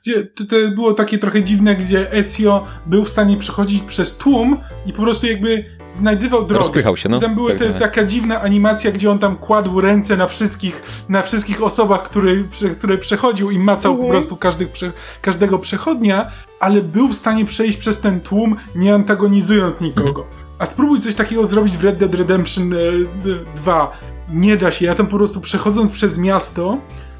gdzie 0.01 0.23
to, 0.25 0.45
to 0.45 0.55
było 0.75 0.93
takie 0.93 1.17
trochę 1.17 1.43
dziwne, 1.43 1.75
gdzie 1.75 2.11
Ezio 2.11 2.67
był 2.85 3.05
w 3.05 3.09
stanie 3.09 3.37
przechodzić 3.37 3.83
przez 3.83 4.17
tłum 4.17 4.57
i 4.85 4.93
po 4.93 5.01
prostu 5.01 5.27
jakby 5.27 5.65
znajdywał 5.91 6.45
drogę. 6.45 6.59
Rozpychał 6.63 6.97
się, 6.97 7.09
no. 7.09 7.17
I 7.17 7.21
tam 7.21 7.35
były 7.35 7.49
Tak, 7.51 7.59
te, 7.59 7.69
tak. 7.69 7.79
taka 7.79 8.03
dziwna 8.05 8.41
animacja, 8.41 8.91
gdzie 8.91 9.11
on 9.11 9.19
tam 9.19 9.35
kładł 9.35 9.81
ręce 9.81 10.17
na 10.17 10.27
wszystkich, 10.27 10.81
na 11.09 11.21
wszystkich 11.21 11.63
osobach, 11.63 12.03
który, 12.03 12.43
prze, 12.51 12.69
które 12.69 12.97
przechodził 12.97 13.51
i 13.51 13.59
macał 13.59 13.91
po 13.93 13.99
Mhm. 14.01 14.11
prostu 14.11 14.37
każdych, 14.37 14.71
prze, 14.71 14.91
każdego 15.21 15.59
przechodnia, 15.59 16.31
ale 16.59 16.81
był 16.81 17.07
w 17.07 17.15
stanie 17.15 17.45
przejść 17.45 17.77
przez 17.77 17.99
ten 17.99 18.19
tłum, 18.21 18.55
nie 18.75 18.93
antagonizując 18.95 19.81
nikogo. 19.81 20.25
A 20.59 20.65
spróbuj 20.65 21.01
coś 21.01 21.15
takiego 21.15 21.45
zrobić 21.45 21.77
w 21.77 21.83
Red 21.83 21.97
Dead 21.97 22.15
Redemption 22.15 22.73
e, 22.73 22.75
d- 23.23 23.39
2. 23.55 23.91
Nie 24.29 24.57
da 24.57 24.71
się. 24.71 24.85
Ja 24.85 24.95
tam 24.95 25.07
po 25.07 25.17
prostu 25.17 25.41
przechodząc 25.41 25.91
przez 25.91 26.17
miasto, 26.17 26.77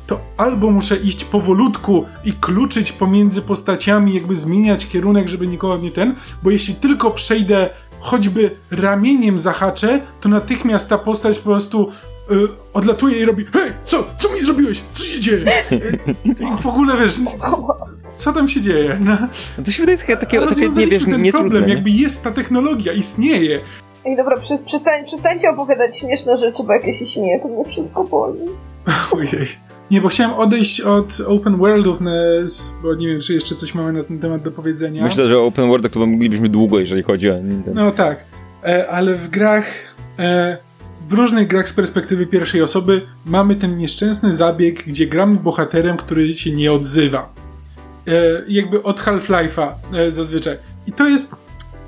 to 0.08 0.20
albo 0.38 0.72
muszę 0.72 0.96
iść 0.96 1.26
powolutku 1.26 2.06
i 2.26 2.34
kluczyć 2.34 2.92
pomiędzy 2.92 3.42
postaciami, 3.42 4.14
jakby 4.14 4.36
zmieniać 4.36 4.88
kierunek, 4.88 5.28
żeby 5.28 5.48
nikogo 5.48 5.78
nie 5.78 5.92
ten, 5.92 6.16
bo 6.44 6.50
jeśli 6.50 6.76
tylko 6.76 7.12
przejdę 7.12 7.70
choćby 8.00 8.52
ramieniem 8.72 9.40
zahaczę, 9.40 10.02
to 10.22 10.30
natychmiast 10.30 10.90
ta 10.90 10.98
postać 10.98 11.38
po 11.38 11.44
prostu 11.44 11.92
y, 12.32 12.36
odlatuje 12.74 13.20
i 13.20 13.26
robi 13.26 13.46
hej, 13.54 13.72
co? 13.84 14.08
Co 14.18 14.34
mi 14.34 14.42
zrobiłeś? 14.42 14.82
Co 14.94 15.04
się 15.04 15.20
dzieje? 15.20 15.64
Y, 15.72 16.00
I 16.26 16.62
w 16.62 16.68
ogóle 16.68 16.98
wiesz, 16.98 17.16
co 18.16 18.34
tam 18.34 18.50
się 18.50 18.62
dzieje? 18.62 18.98
No, 19.02 19.18
No 19.58 19.64
to 19.64 19.72
się 19.72 19.80
wydaje 19.84 19.98
takie, 19.98 20.18
takie, 20.18 20.42
takie 20.42 20.70
nie 20.70 20.88
wiesz, 20.88 21.06
ten 21.06 21.22
nie 21.22 21.32
problem, 21.32 21.52
trudne, 21.52 21.68
nie? 21.68 21.74
jakby 21.74 21.90
jest 21.90 22.24
ta 22.24 22.32
technologia, 22.32 22.94
istnieje. 22.94 23.60
Ej, 24.06 24.18
dobra, 24.18 24.38
przy, 24.40 24.58
przestań, 24.66 25.06
przestańcie 25.06 25.50
opowiadać 25.50 25.98
śmieszne 26.00 26.38
rzeczy, 26.38 26.64
bo 26.64 26.74
jak 26.74 26.86
ja 26.86 26.92
się 26.94 27.06
śmieję, 27.06 27.40
to 27.42 27.48
mnie 27.48 27.66
wszystko 27.66 28.04
boli. 28.04 28.40
Ojej. 29.12 29.69
Nie, 29.92 30.02
bo 30.02 30.08
chciałem 30.10 30.34
odejść 30.34 30.82
od 30.82 31.22
open 31.28 31.58
worldów, 31.58 32.00
bo 32.84 32.96
nie 32.96 33.08
wiem, 33.08 33.22
czy 33.22 33.34
jeszcze 33.34 33.56
coś 33.56 33.76
mamy 33.76 33.94
na 33.94 34.04
ten 34.04 34.20
temat 34.20 34.42
do 34.42 34.52
powiedzenia. 34.52 35.04
Myślę, 35.04 35.28
że 35.28 35.40
o 35.40 35.46
open 35.46 35.68
worldach 35.68 35.92
to 35.92 36.06
moglibyśmy 36.06 36.50
długo, 36.50 36.80
jeżeli 36.80 37.04
chodzi 37.04 37.30
o 37.30 37.34
ten... 37.34 37.64
No 37.74 37.92
tak, 37.92 38.24
e, 38.64 38.90
ale 38.90 39.16
w 39.16 39.30
grach, 39.30 39.66
e, 40.20 40.58
w 41.10 41.14
różnych 41.14 41.48
grach 41.48 41.70
z 41.70 41.74
perspektywy 41.74 42.28
pierwszej 42.28 42.62
osoby 42.62 43.02
mamy 43.26 43.56
ten 43.56 43.78
nieszczęsny 43.78 44.36
zabieg, 44.36 44.84
gdzie 44.88 45.08
gramy 45.08 45.36
bohaterem, 45.36 45.98
który 45.98 46.34
się 46.34 46.52
nie 46.52 46.74
odzywa. 46.74 47.34
E, 48.08 48.12
jakby 48.48 48.84
od 48.84 49.02
Half-Life'a 49.02 49.72
e, 49.94 50.12
zazwyczaj. 50.12 50.58
I 50.88 50.92
to 50.92 51.08
jest 51.08 51.36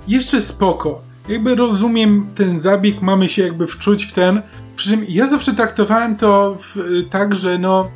jeszcze 0.07 0.41
spoko. 0.41 1.01
Jakby 1.29 1.55
rozumiem 1.55 2.27
ten 2.35 2.59
zabieg, 2.59 3.01
mamy 3.01 3.29
się 3.29 3.43
jakby 3.43 3.67
wczuć 3.67 4.05
w 4.05 4.13
ten. 4.13 4.41
Przy 4.75 4.89
czym 4.89 5.05
ja 5.09 5.27
zawsze 5.27 5.53
traktowałem 5.53 6.15
to 6.15 6.57
w, 6.59 6.77
tak, 7.09 7.35
że 7.35 7.59
no 7.59 7.91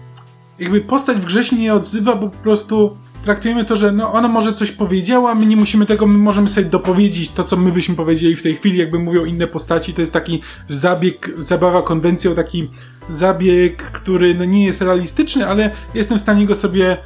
jakby 0.59 0.81
postać 0.81 1.17
w 1.17 1.25
grze 1.25 1.43
się 1.43 1.55
nie 1.55 1.73
odzywa, 1.73 2.15
bo 2.15 2.29
po 2.29 2.37
prostu 2.37 2.97
traktujemy 3.25 3.65
to, 3.65 3.75
że 3.75 3.91
no 3.91 4.13
ona 4.13 4.27
może 4.27 4.53
coś 4.53 4.71
powiedziała, 4.71 5.35
my 5.35 5.45
nie 5.45 5.55
musimy 5.55 5.85
tego, 5.85 6.07
my 6.07 6.17
możemy 6.17 6.49
sobie 6.49 6.69
dopowiedzieć 6.69 7.29
to, 7.29 7.43
co 7.43 7.57
my 7.57 7.71
byśmy 7.71 7.95
powiedzieli 7.95 8.35
w 8.35 8.43
tej 8.43 8.55
chwili, 8.55 8.77
jakby 8.77 8.99
mówią 8.99 9.25
inne 9.25 9.47
postaci, 9.47 9.93
to 9.93 10.01
jest 10.01 10.13
taki 10.13 10.41
zabieg, 10.67 11.31
zabawa 11.37 11.81
konwencją, 11.81 12.35
taki 12.35 12.69
zabieg, 13.09 13.83
który 13.83 14.35
no 14.35 14.45
nie 14.45 14.65
jest 14.65 14.81
realistyczny, 14.81 15.47
ale 15.47 15.71
jestem 15.93 16.17
w 16.17 16.21
stanie 16.21 16.45
go 16.45 16.55
sobie 16.55 16.91
e, 16.91 16.97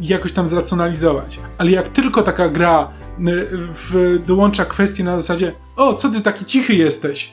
jakoś 0.00 0.32
tam 0.32 0.48
zracjonalizować. 0.48 1.38
Ale 1.58 1.70
jak 1.70 1.88
tylko 1.88 2.22
taka 2.22 2.48
gra 2.48 2.80
e, 2.82 3.22
w, 3.74 4.18
dołącza 4.26 4.64
kwestię 4.64 5.04
na 5.04 5.20
zasadzie 5.20 5.52
o, 5.76 5.94
co 5.94 6.08
ty 6.08 6.20
taki 6.20 6.44
cichy 6.44 6.74
jesteś? 6.74 7.32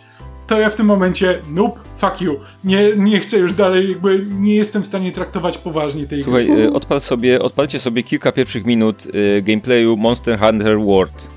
To 0.51 0.59
ja 0.59 0.69
w 0.69 0.75
tym 0.75 0.85
momencie, 0.85 1.39
nope, 1.49 1.79
fuck 1.95 2.21
you. 2.21 2.39
Nie, 2.63 2.95
nie 2.97 3.19
chcę 3.19 3.37
już 3.37 3.53
dalej, 3.53 3.89
jakby 3.89 4.25
nie 4.39 4.55
jestem 4.55 4.83
w 4.83 4.87
stanie 4.87 5.11
traktować 5.11 5.57
poważnie 5.57 6.07
tej 6.07 6.17
gry. 6.17 6.23
Słuchaj, 6.23 6.63
y, 6.65 6.73
odpal 6.73 7.01
sobie, 7.01 7.41
odpalcie 7.41 7.79
sobie 7.79 8.03
kilka 8.03 8.31
pierwszych 8.31 8.65
minut 8.65 9.05
y, 9.05 9.41
gameplayu 9.41 9.97
Monster 9.97 10.39
Hunter 10.39 10.79
World. 10.79 11.27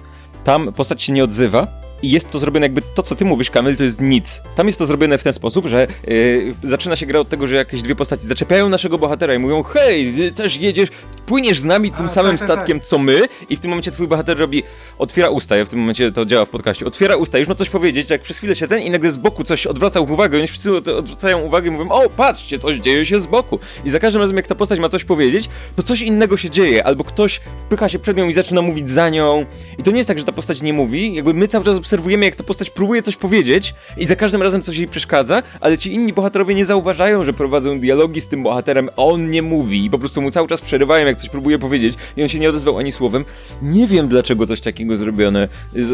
Tam 0.44 0.72
postać 0.72 1.02
się 1.02 1.12
nie 1.12 1.24
odzywa 1.24 1.83
i 2.04 2.10
jest 2.10 2.30
to 2.30 2.38
zrobione 2.38 2.64
jakby 2.66 2.82
to, 2.94 3.02
co 3.02 3.14
ty 3.14 3.24
mówisz, 3.24 3.50
Kamil, 3.50 3.76
to 3.76 3.84
jest 3.84 4.00
nic. 4.00 4.42
Tam 4.56 4.66
jest 4.66 4.78
to 4.78 4.86
zrobione 4.86 5.18
w 5.18 5.22
ten 5.22 5.32
sposób, 5.32 5.66
że 5.66 5.86
y, 6.08 6.54
zaczyna 6.62 6.96
się 6.96 7.06
gra 7.06 7.20
od 7.20 7.28
tego, 7.28 7.46
że 7.46 7.54
jakieś 7.56 7.82
dwie 7.82 7.94
postaci 7.96 8.26
zaczepiają 8.26 8.68
naszego 8.68 8.98
bohatera 8.98 9.34
i 9.34 9.38
mówią 9.38 9.62
hej, 9.62 10.12
ty 10.16 10.32
też 10.32 10.56
jedziesz, 10.56 10.88
płyniesz 11.26 11.58
z 11.60 11.64
nami 11.64 11.92
tym 11.92 12.06
A, 12.06 12.08
samym 12.08 12.38
tak, 12.38 12.48
tak, 12.48 12.56
statkiem, 12.56 12.80
co 12.80 12.98
my 12.98 13.20
i 13.48 13.56
w 13.56 13.60
tym 13.60 13.70
momencie 13.70 13.90
twój 13.90 14.08
bohater 14.08 14.38
robi, 14.38 14.62
otwiera 14.98 15.28
usta, 15.28 15.56
ja 15.56 15.64
w 15.64 15.68
tym 15.68 15.78
momencie 15.78 16.12
to 16.12 16.26
działa 16.26 16.44
w 16.44 16.48
podcaście, 16.48 16.86
otwiera 16.86 17.16
usta, 17.16 17.38
już 17.38 17.48
ma 17.48 17.54
coś 17.54 17.70
powiedzieć, 17.70 18.10
jak 18.10 18.22
przez 18.22 18.38
chwilę 18.38 18.56
się 18.56 18.68
ten 18.68 18.80
i 18.80 18.90
nagle 18.90 19.10
z 19.10 19.16
boku 19.16 19.44
coś 19.44 19.66
odwraca 19.66 20.00
uwagę, 20.00 20.38
oni 20.38 20.46
wszyscy 20.46 20.76
od- 20.76 20.88
odwracają 20.88 21.40
uwagę 21.40 21.68
i 21.68 21.70
mówią, 21.70 21.88
o 21.90 22.08
patrzcie, 22.10 22.58
coś 22.58 22.76
dzieje 22.76 23.06
się 23.06 23.20
z 23.20 23.26
boku. 23.26 23.58
I 23.84 23.90
za 23.90 23.98
każdym 24.00 24.22
razem 24.22 24.36
jak 24.36 24.46
ta 24.46 24.54
postać 24.54 24.80
ma 24.80 24.88
coś 24.88 25.04
powiedzieć, 25.04 25.48
to 25.76 25.82
coś 25.82 26.00
innego 26.02 26.36
się 26.36 26.50
dzieje, 26.50 26.86
albo 26.86 27.04
ktoś 27.04 27.40
wpycha 27.58 27.88
się 27.88 27.98
przed 27.98 28.16
nią 28.16 28.28
i 28.28 28.32
zaczyna 28.34 28.62
mówić 28.62 28.88
za 28.90 29.08
nią. 29.10 29.46
I 29.78 29.82
to 29.82 29.90
nie 29.90 29.96
jest 29.98 30.08
tak, 30.08 30.18
że 30.18 30.24
ta 30.24 30.32
postać 30.32 30.62
nie 30.62 30.72
mówi, 30.72 31.14
jakby 31.14 31.34
my 31.34 31.48
cały 31.48 31.64
czas 31.64 31.76
obserwujemy, 31.76 31.93
jak 32.20 32.36
ta 32.36 32.44
postać 32.44 32.70
próbuje 32.70 33.02
coś 33.02 33.16
powiedzieć 33.16 33.74
i 33.96 34.06
za 34.06 34.16
każdym 34.16 34.42
razem 34.42 34.62
coś 34.62 34.76
jej 34.76 34.88
przeszkadza, 34.88 35.42
ale 35.60 35.78
ci 35.78 35.94
inni 35.94 36.12
bohaterowie 36.12 36.54
nie 36.54 36.64
zauważają, 36.64 37.24
że 37.24 37.32
prowadzą 37.32 37.80
dialogi 37.80 38.20
z 38.20 38.28
tym 38.28 38.42
bohaterem, 38.42 38.88
a 38.96 39.02
on 39.02 39.30
nie 39.30 39.42
mówi 39.42 39.84
i 39.84 39.90
po 39.90 39.98
prostu 39.98 40.22
mu 40.22 40.30
cały 40.30 40.48
czas 40.48 40.60
przerywają, 40.60 41.06
jak 41.06 41.16
coś 41.16 41.28
próbuje 41.28 41.58
powiedzieć 41.58 41.94
i 42.16 42.22
on 42.22 42.28
się 42.28 42.38
nie 42.38 42.48
odezwał 42.48 42.78
ani 42.78 42.92
słowem. 42.92 43.24
Nie 43.62 43.86
wiem, 43.86 44.08
dlaczego 44.08 44.46
coś 44.46 44.60
takiego 44.60 44.96
zrobione, 44.96 45.48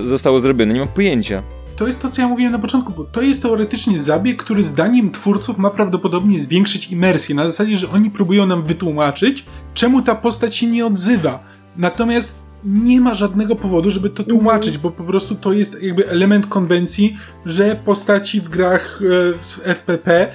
zostało 0.05 0.41
zrobione, 0.41 0.75
nie 0.75 0.81
mam 0.81 0.89
pojęcia. 0.89 1.43
To 1.77 1.87
jest 1.87 2.03
to, 2.03 2.09
co 2.09 2.23
ja 2.23 2.29
mówiłem 2.29 2.53
na 2.53 2.59
początku, 2.59 2.93
bo 2.93 3.05
to 3.05 3.23
jest 3.23 3.43
teoretycznie 3.43 3.99
zabieg, 3.99 4.43
który 4.43 4.65
zdaniem 4.65 5.11
twórców 5.11 5.59
ma 5.59 5.71
prawdopodobnie 5.71 6.41
zwiększyć 6.41 6.91
imersję, 6.93 7.35
na 7.35 7.47
zasadzie, 7.47 7.77
że 7.77 7.91
oni 7.91 8.11
próbują 8.11 8.47
nam 8.47 8.63
wytłumaczyć, 8.63 9.45
czemu 9.75 10.03
ta 10.03 10.15
postać 10.15 10.57
się 10.57 10.67
nie 10.67 10.87
odzywa. 10.87 11.41
Natomiast 11.77 12.39
nie 12.65 13.01
ma 13.01 13.15
żadnego 13.15 13.57
powodu, 13.57 13.91
żeby 13.91 14.11
to 14.11 14.25
tłumaczyć, 14.25 14.79
bo 14.79 14.91
po 14.91 15.05
prostu 15.05 15.35
to 15.35 15.53
jest 15.53 15.83
jakby 15.83 16.09
element 16.09 16.47
konwencji, 16.47 17.17
że 17.47 17.81
postaci 17.85 18.41
w 18.41 18.49
grach 18.49 19.01
e, 19.03 19.33
w 19.39 19.61
FPP 19.65 20.33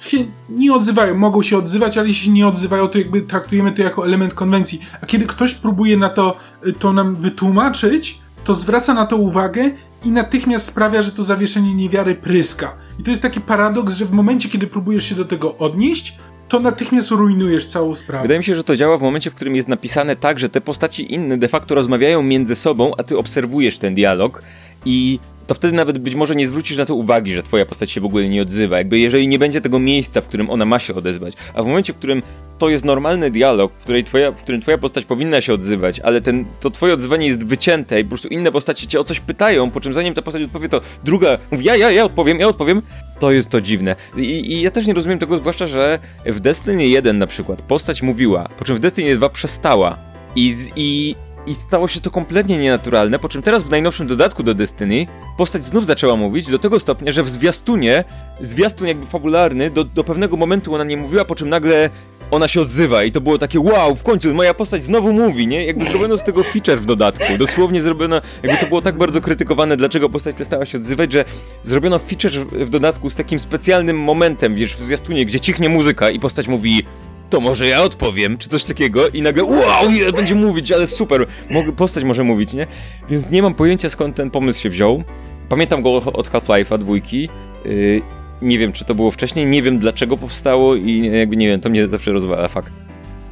się 0.00 0.18
nie 0.48 0.72
odzywają, 0.72 1.14
mogą 1.14 1.42
się 1.42 1.58
odzywać, 1.58 1.98
ale 1.98 2.08
jeśli 2.08 2.32
nie 2.32 2.46
odzywają, 2.48 2.88
to 2.88 2.98
jakby 2.98 3.22
traktujemy 3.22 3.72
to 3.72 3.82
jako 3.82 4.06
element 4.06 4.34
konwencji. 4.34 4.80
A 5.02 5.06
kiedy 5.06 5.26
ktoś 5.26 5.54
próbuje 5.54 5.96
na 5.96 6.08
to, 6.08 6.36
e, 6.66 6.72
to 6.72 6.92
nam 6.92 7.14
wytłumaczyć, 7.14 8.20
to 8.44 8.54
zwraca 8.54 8.94
na 8.94 9.06
to 9.06 9.16
uwagę 9.16 9.70
i 10.04 10.10
natychmiast 10.10 10.66
sprawia, 10.66 11.02
że 11.02 11.12
to 11.12 11.24
zawieszenie 11.24 11.74
niewiary 11.74 12.14
pryska. 12.14 12.72
I 12.98 13.02
to 13.02 13.10
jest 13.10 13.22
taki 13.22 13.40
paradoks, 13.40 13.94
że 13.94 14.04
w 14.04 14.12
momencie, 14.12 14.48
kiedy 14.48 14.66
próbujesz 14.66 15.04
się 15.04 15.14
do 15.14 15.24
tego 15.24 15.58
odnieść, 15.58 16.18
to 16.48 16.60
natychmiast 16.60 17.10
rujnujesz 17.10 17.66
całą 17.66 17.94
sprawę. 17.94 18.22
Wydaje 18.22 18.38
mi 18.38 18.44
się, 18.44 18.56
że 18.56 18.64
to 18.64 18.76
działa 18.76 18.98
w 18.98 19.02
momencie, 19.02 19.30
w 19.30 19.34
którym 19.34 19.56
jest 19.56 19.68
napisane 19.68 20.16
tak, 20.16 20.38
że 20.38 20.48
te 20.48 20.60
postaci 20.60 21.14
inne 21.14 21.38
de 21.38 21.48
facto 21.48 21.74
rozmawiają 21.74 22.22
między 22.22 22.56
sobą, 22.56 22.92
a 22.98 23.02
ty 23.02 23.18
obserwujesz 23.18 23.78
ten 23.78 23.94
dialog 23.94 24.42
i 24.84 25.18
to 25.46 25.54
wtedy 25.54 25.76
nawet 25.76 25.98
być 25.98 26.14
może 26.14 26.36
nie 26.36 26.48
zwrócisz 26.48 26.76
na 26.76 26.86
to 26.86 26.94
uwagi, 26.94 27.32
że 27.32 27.42
twoja 27.42 27.66
postać 27.66 27.90
się 27.90 28.00
w 28.00 28.04
ogóle 28.04 28.28
nie 28.28 28.42
odzywa. 28.42 28.78
Jakby 28.78 28.98
jeżeli 28.98 29.28
nie 29.28 29.38
będzie 29.38 29.60
tego 29.60 29.78
miejsca, 29.78 30.20
w 30.20 30.28
którym 30.28 30.50
ona 30.50 30.64
ma 30.64 30.78
się 30.78 30.94
odezwać. 30.94 31.34
A 31.54 31.62
w 31.62 31.66
momencie, 31.66 31.92
w 31.92 31.96
którym 31.96 32.22
to 32.58 32.68
jest 32.68 32.84
normalny 32.84 33.30
dialog, 33.30 33.72
w, 33.78 33.82
której 33.82 34.04
twoja, 34.04 34.32
w 34.32 34.42
którym 34.42 34.60
twoja 34.60 34.78
postać 34.78 35.04
powinna 35.04 35.40
się 35.40 35.54
odzywać, 35.54 36.00
ale 36.00 36.20
ten, 36.20 36.44
to 36.60 36.70
twoje 36.70 36.94
odzywanie 36.94 37.26
jest 37.26 37.46
wycięte 37.46 38.00
i 38.00 38.04
po 38.04 38.08
prostu 38.08 38.28
inne 38.28 38.52
postacie 38.52 38.86
cię 38.86 39.00
o 39.00 39.04
coś 39.04 39.20
pytają, 39.20 39.70
po 39.70 39.80
czym 39.80 39.94
zanim 39.94 40.14
ta 40.14 40.22
postać 40.22 40.42
odpowie, 40.42 40.68
to 40.68 40.80
druga 41.04 41.38
mówi 41.50 41.64
ja, 41.64 41.76
ja, 41.76 41.90
ja 41.90 42.04
odpowiem, 42.04 42.40
ja 42.40 42.48
odpowiem. 42.48 42.82
To 43.18 43.30
jest 43.30 43.50
to 43.50 43.60
dziwne. 43.60 43.96
I, 44.16 44.52
I, 44.52 44.62
ja 44.62 44.70
też 44.70 44.86
nie 44.86 44.94
rozumiem 44.94 45.18
tego, 45.18 45.38
zwłaszcza, 45.38 45.66
że 45.66 45.98
w 46.26 46.40
Destiny 46.40 46.86
1 46.86 47.18
na 47.18 47.26
przykład 47.26 47.62
postać 47.62 48.02
mówiła, 48.02 48.48
po 48.58 48.64
czym 48.64 48.76
w 48.76 48.80
Destiny 48.80 49.16
2 49.16 49.28
przestała. 49.28 49.98
I, 50.36 50.56
i 50.76 51.14
i 51.48 51.54
stało 51.54 51.88
się 51.88 52.00
to 52.00 52.10
kompletnie 52.10 52.58
nienaturalne, 52.58 53.18
po 53.18 53.28
czym 53.28 53.42
teraz 53.42 53.62
w 53.62 53.70
najnowszym 53.70 54.06
dodatku 54.06 54.42
do 54.42 54.54
Destiny 54.54 55.06
postać 55.36 55.64
znów 55.64 55.86
zaczęła 55.86 56.16
mówić 56.16 56.50
do 56.50 56.58
tego 56.58 56.80
stopnia, 56.80 57.12
że 57.12 57.22
w 57.22 57.28
zwiastunie, 57.28 58.04
zwiastun 58.40 58.88
jakby 58.88 59.06
fabularny, 59.06 59.70
do, 59.70 59.84
do 59.84 60.04
pewnego 60.04 60.36
momentu 60.36 60.74
ona 60.74 60.84
nie 60.84 60.96
mówiła, 60.96 61.24
po 61.24 61.34
czym 61.34 61.48
nagle 61.48 61.90
ona 62.30 62.48
się 62.48 62.60
odzywa 62.60 63.04
i 63.04 63.12
to 63.12 63.20
było 63.20 63.38
takie 63.38 63.60
wow, 63.60 63.94
w 63.94 64.02
końcu 64.02 64.34
moja 64.34 64.54
postać 64.54 64.82
znowu 64.82 65.12
mówi, 65.12 65.46
nie? 65.46 65.66
Jakby 65.66 65.84
zrobiono 65.84 66.18
z 66.18 66.24
tego 66.24 66.44
feature 66.44 66.80
w 66.80 66.86
dodatku. 66.86 67.24
Dosłownie 67.38 67.82
zrobiono, 67.82 68.20
jakby 68.42 68.58
to 68.58 68.66
było 68.66 68.82
tak 68.82 68.98
bardzo 68.98 69.20
krytykowane, 69.20 69.76
dlaczego 69.76 70.08
postać 70.08 70.34
przestała 70.34 70.66
się 70.66 70.78
odzywać, 70.78 71.12
że 71.12 71.24
zrobiono 71.62 71.98
feature 71.98 72.32
w 72.66 72.70
dodatku 72.70 73.10
z 73.10 73.16
takim 73.16 73.38
specjalnym 73.38 73.98
momentem, 74.00 74.54
wiesz, 74.54 74.76
w 74.76 74.84
zwiastunie, 74.84 75.26
gdzie 75.26 75.40
cichnie 75.40 75.68
muzyka 75.68 76.10
i 76.10 76.20
postać 76.20 76.48
mówi 76.48 76.82
to 77.30 77.40
może 77.40 77.66
ja 77.66 77.82
odpowiem, 77.82 78.38
czy 78.38 78.48
coś 78.48 78.64
takiego 78.64 79.08
i 79.08 79.22
nagle 79.22 79.44
wow, 79.44 80.12
będzie 80.16 80.34
mówić, 80.34 80.72
ale 80.72 80.86
super, 80.86 81.26
postać 81.76 82.04
może 82.04 82.24
mówić, 82.24 82.52
nie? 82.52 82.66
Więc 83.10 83.30
nie 83.30 83.42
mam 83.42 83.54
pojęcia 83.54 83.90
skąd 83.90 84.16
ten 84.16 84.30
pomysł 84.30 84.62
się 84.62 84.70
wziął. 84.70 85.02
Pamiętam 85.48 85.82
go 85.82 85.96
od 85.96 86.30
Half-Life'a 86.30 86.78
dwójki. 86.78 87.28
Yy, 87.64 88.02
nie 88.42 88.58
wiem, 88.58 88.72
czy 88.72 88.84
to 88.84 88.94
było 88.94 89.10
wcześniej, 89.10 89.46
nie 89.46 89.62
wiem 89.62 89.78
dlaczego 89.78 90.16
powstało 90.16 90.76
i 90.76 91.10
jakby 91.12 91.36
nie 91.36 91.46
wiem, 91.46 91.60
to 91.60 91.68
mnie 91.70 91.88
zawsze 91.88 92.12
rozwala 92.12 92.48
fakt. 92.48 92.72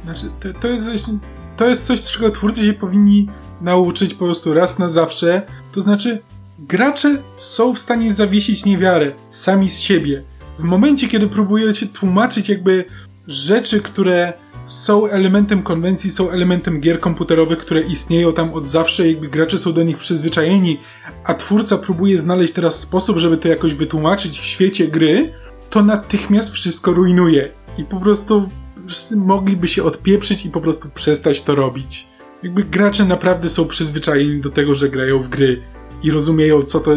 Znaczy, 0.03 0.25
to, 0.39 0.59
to 0.59 0.67
jest 0.67 1.11
to 1.57 1.69
jest 1.69 1.85
coś, 1.85 2.01
czego 2.01 2.31
twórcy 2.31 2.65
się 2.65 2.73
powinni 2.73 3.27
nauczyć 3.61 4.13
po 4.13 4.25
prostu 4.25 4.53
raz 4.53 4.79
na 4.79 4.89
zawsze. 4.89 5.41
To 5.71 5.81
znaczy, 5.81 6.19
gracze 6.59 7.17
są 7.39 7.73
w 7.73 7.79
stanie 7.79 8.13
zawiesić 8.13 8.65
niewiarę 8.65 9.11
sami 9.31 9.69
z 9.69 9.79
siebie. 9.79 10.23
W 10.59 10.63
momencie, 10.63 11.07
kiedy 11.07 11.27
próbujecie 11.27 11.87
tłumaczyć 11.87 12.49
jakby 12.49 12.85
rzeczy, 13.27 13.81
które 13.81 14.33
są 14.67 15.07
elementem 15.07 15.63
konwencji, 15.63 16.11
są 16.11 16.29
elementem 16.29 16.79
gier 16.81 16.99
komputerowych, 16.99 17.57
które 17.57 17.81
istnieją 17.81 18.33
tam 18.33 18.53
od 18.53 18.67
zawsze, 18.67 19.07
jakby 19.07 19.27
gracze 19.27 19.57
są 19.57 19.73
do 19.73 19.83
nich 19.83 19.97
przyzwyczajeni, 19.97 20.79
a 21.23 21.33
twórca 21.33 21.77
próbuje 21.77 22.21
znaleźć 22.21 22.53
teraz 22.53 22.79
sposób, 22.79 23.17
żeby 23.17 23.37
to 23.37 23.47
jakoś 23.47 23.73
wytłumaczyć 23.73 24.39
w 24.39 24.43
świecie 24.43 24.87
gry, 24.87 25.33
to 25.69 25.83
natychmiast 25.83 26.53
wszystko 26.53 26.93
rujnuje. 26.93 27.51
I 27.77 27.83
po 27.83 27.99
prostu 27.99 28.49
mogliby 29.15 29.67
się 29.67 29.83
odpieprzyć 29.83 30.45
i 30.45 30.49
po 30.49 30.61
prostu 30.61 30.89
przestać 30.89 31.41
to 31.41 31.55
robić. 31.55 32.07
Jakby 32.43 32.63
gracze 32.63 33.05
naprawdę 33.05 33.49
są 33.49 33.65
przyzwyczajeni 33.65 34.41
do 34.41 34.49
tego, 34.49 34.75
że 34.75 34.89
grają 34.89 35.19
w 35.19 35.29
gry 35.29 35.61
i 36.03 36.11
rozumieją, 36.11 36.61
co 36.61 36.79
to, 36.79 36.91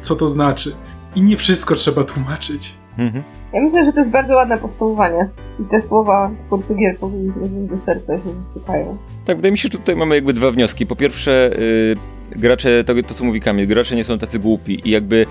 co 0.00 0.16
to 0.16 0.28
znaczy. 0.28 0.72
I 1.16 1.22
nie 1.22 1.36
wszystko 1.36 1.74
trzeba 1.74 2.04
tłumaczyć. 2.04 2.74
Mhm. 2.98 3.24
Ja 3.52 3.62
myślę, 3.62 3.84
że 3.84 3.92
to 3.92 3.98
jest 3.98 4.10
bardzo 4.10 4.34
ładne 4.34 4.56
podsumowanie. 4.56 5.28
I 5.60 5.64
te 5.64 5.80
słowa 5.80 6.30
twórcy 6.46 6.74
gier 6.74 6.98
powinni 6.98 7.30
zrobić 7.30 7.70
do 7.70 7.76
serca 7.76 8.18
się 8.18 8.32
wysypają. 8.32 8.96
Tak, 9.24 9.36
wydaje 9.36 9.52
mi 9.52 9.58
się, 9.58 9.68
że 9.72 9.78
tutaj 9.78 9.96
mamy 9.96 10.14
jakby 10.14 10.32
dwa 10.32 10.50
wnioski. 10.50 10.86
Po 10.86 10.96
pierwsze, 10.96 11.50
yy, 11.58 12.40
gracze, 12.40 12.84
to, 12.84 12.94
to 13.06 13.14
co 13.14 13.24
mówi 13.24 13.40
Kamil, 13.40 13.66
gracze 13.66 13.96
nie 13.96 14.04
są 14.04 14.18
tacy 14.18 14.38
głupi 14.38 14.88
i 14.88 14.90
jakby 14.90 15.26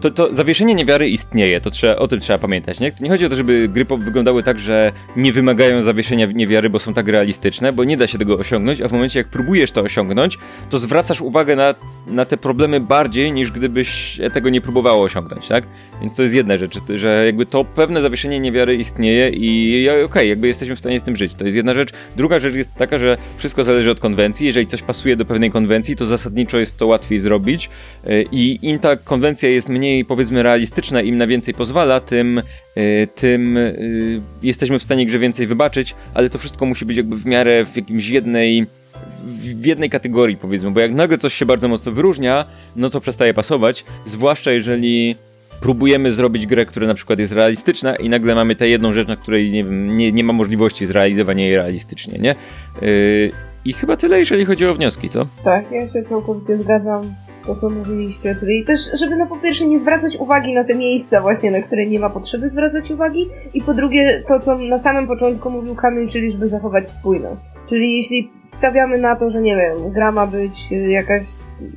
to, 0.00 0.10
to 0.10 0.34
zawieszenie 0.34 0.74
niewiary 0.74 1.08
istnieje, 1.08 1.60
to 1.60 1.70
trzeba, 1.70 1.96
o 1.96 2.08
tym 2.08 2.20
trzeba 2.20 2.38
pamiętać. 2.38 2.80
Nie? 2.80 2.92
nie 3.00 3.10
chodzi 3.10 3.26
o 3.26 3.28
to, 3.28 3.36
żeby 3.36 3.68
gry 3.68 3.84
wyglądały 3.98 4.42
tak, 4.42 4.58
że 4.58 4.92
nie 5.16 5.32
wymagają 5.32 5.82
zawieszenia 5.82 6.26
niewiary, 6.26 6.70
bo 6.70 6.78
są 6.78 6.94
tak 6.94 7.08
realistyczne, 7.08 7.72
bo 7.72 7.84
nie 7.84 7.96
da 7.96 8.06
się 8.06 8.18
tego 8.18 8.38
osiągnąć, 8.38 8.80
a 8.80 8.88
w 8.88 8.92
momencie 8.92 9.18
jak 9.18 9.28
próbujesz 9.28 9.70
to 9.70 9.80
osiągnąć, 9.80 10.38
to 10.70 10.78
zwracasz 10.78 11.20
uwagę 11.20 11.56
na, 11.56 11.74
na 12.06 12.24
te 12.24 12.36
problemy 12.36 12.80
bardziej 12.80 13.32
niż 13.32 13.50
gdybyś 13.50 14.20
tego 14.32 14.50
nie 14.50 14.60
próbowało 14.60 15.02
osiągnąć, 15.02 15.48
tak? 15.48 15.64
Więc 16.00 16.16
to 16.16 16.22
jest 16.22 16.34
jedna 16.34 16.56
rzecz, 16.56 16.78
że 16.94 17.26
jakby 17.26 17.46
to 17.46 17.64
pewne 17.64 18.00
zawieszenie 18.00 18.40
niewiary 18.40 18.76
istnieje 18.76 19.28
i 19.28 19.88
okej, 19.90 20.04
okay, 20.04 20.26
jakby 20.26 20.48
jesteśmy 20.48 20.76
w 20.76 20.78
stanie 20.78 21.00
z 21.00 21.02
tym 21.02 21.16
żyć. 21.16 21.34
To 21.34 21.44
jest 21.44 21.56
jedna 21.56 21.74
rzecz. 21.74 21.90
Druga 22.16 22.40
rzecz 22.40 22.54
jest 22.54 22.74
taka, 22.74 22.98
że 22.98 23.16
wszystko 23.36 23.64
zależy 23.64 23.90
od 23.90 24.00
konwencji. 24.00 24.46
Jeżeli 24.46 24.66
coś 24.66 24.82
pasuje 24.82 25.16
do 25.16 25.24
pewnej 25.24 25.50
konwencji, 25.50 25.96
to 25.96 26.06
zasadniczo 26.06 26.58
jest 26.58 26.76
to 26.76 26.86
łatwiej 26.86 27.18
zrobić 27.18 27.70
y, 28.06 28.24
i 28.32 28.58
im 28.62 28.78
ta 28.78 28.96
konwencja 28.96 29.48
jest 29.48 29.68
mniej 29.68 29.89
powiedzmy 30.08 30.42
realistyczna, 30.42 31.02
im 31.02 31.18
na 31.18 31.26
więcej 31.26 31.54
pozwala, 31.54 32.00
tym, 32.00 32.42
y, 32.76 33.08
tym 33.14 33.56
y, 33.56 34.22
jesteśmy 34.42 34.78
w 34.78 34.82
stanie 34.82 35.06
grze 35.06 35.18
więcej 35.18 35.46
wybaczyć, 35.46 35.94
ale 36.14 36.30
to 36.30 36.38
wszystko 36.38 36.66
musi 36.66 36.84
być 36.84 36.96
jakby 36.96 37.16
w 37.16 37.26
miarę 37.26 37.64
w 37.64 37.76
jakimś 37.76 38.08
jednej 38.08 38.66
w 39.24 39.66
jednej 39.66 39.90
kategorii 39.90 40.36
powiedzmy, 40.36 40.70
bo 40.70 40.80
jak 40.80 40.92
nagle 40.92 41.18
coś 41.18 41.34
się 41.34 41.46
bardzo 41.46 41.68
mocno 41.68 41.92
wyróżnia, 41.92 42.44
no 42.76 42.90
to 42.90 43.00
przestaje 43.00 43.34
pasować, 43.34 43.84
zwłaszcza 44.06 44.52
jeżeli 44.52 45.16
próbujemy 45.60 46.12
zrobić 46.12 46.46
grę, 46.46 46.66
która 46.66 46.86
na 46.86 46.94
przykład 46.94 47.18
jest 47.18 47.32
realistyczna 47.32 47.96
i 47.96 48.08
nagle 48.08 48.34
mamy 48.34 48.56
tę 48.56 48.68
jedną 48.68 48.92
rzecz, 48.92 49.08
na 49.08 49.16
której 49.16 49.50
nie, 49.50 49.64
wiem, 49.64 49.96
nie, 49.96 50.12
nie 50.12 50.24
ma 50.24 50.32
możliwości 50.32 50.86
zrealizowania 50.86 51.44
jej 51.44 51.56
realistycznie, 51.56 52.18
nie? 52.18 52.34
Yy, 52.82 53.30
I 53.64 53.72
chyba 53.72 53.96
tyle, 53.96 54.20
jeżeli 54.20 54.44
chodzi 54.44 54.66
o 54.66 54.74
wnioski, 54.74 55.08
co? 55.08 55.26
Tak, 55.44 55.64
ja 55.72 55.86
się 55.86 56.02
całkowicie 56.02 56.58
zgadzam 56.58 57.14
to, 57.46 57.54
co 57.54 57.70
mówiliście, 57.70 58.36
czyli 58.40 58.64
też, 58.64 58.80
żeby 59.00 59.16
no 59.16 59.26
po 59.26 59.36
pierwsze 59.36 59.66
nie 59.66 59.78
zwracać 59.78 60.16
uwagi 60.16 60.54
na 60.54 60.64
te 60.64 60.74
miejsca 60.74 61.20
właśnie, 61.20 61.50
na 61.50 61.62
które 61.62 61.86
nie 61.86 62.00
ma 62.00 62.10
potrzeby 62.10 62.48
zwracać 62.48 62.90
uwagi 62.90 63.26
i 63.54 63.62
po 63.62 63.74
drugie 63.74 64.22
to, 64.28 64.40
co 64.40 64.58
na 64.58 64.78
samym 64.78 65.06
początku 65.06 65.50
mówił 65.50 65.74
Kamil, 65.74 66.08
czyli 66.08 66.32
żeby 66.32 66.48
zachować 66.48 66.88
spójność. 66.88 67.40
Czyli 67.68 67.96
jeśli 67.96 68.30
stawiamy 68.46 68.98
na 68.98 69.16
to, 69.16 69.30
że 69.30 69.40
nie 69.40 69.56
wiem, 69.56 69.92
gra 69.92 70.12
ma 70.12 70.26
być 70.26 70.72
jakaś 70.72 71.26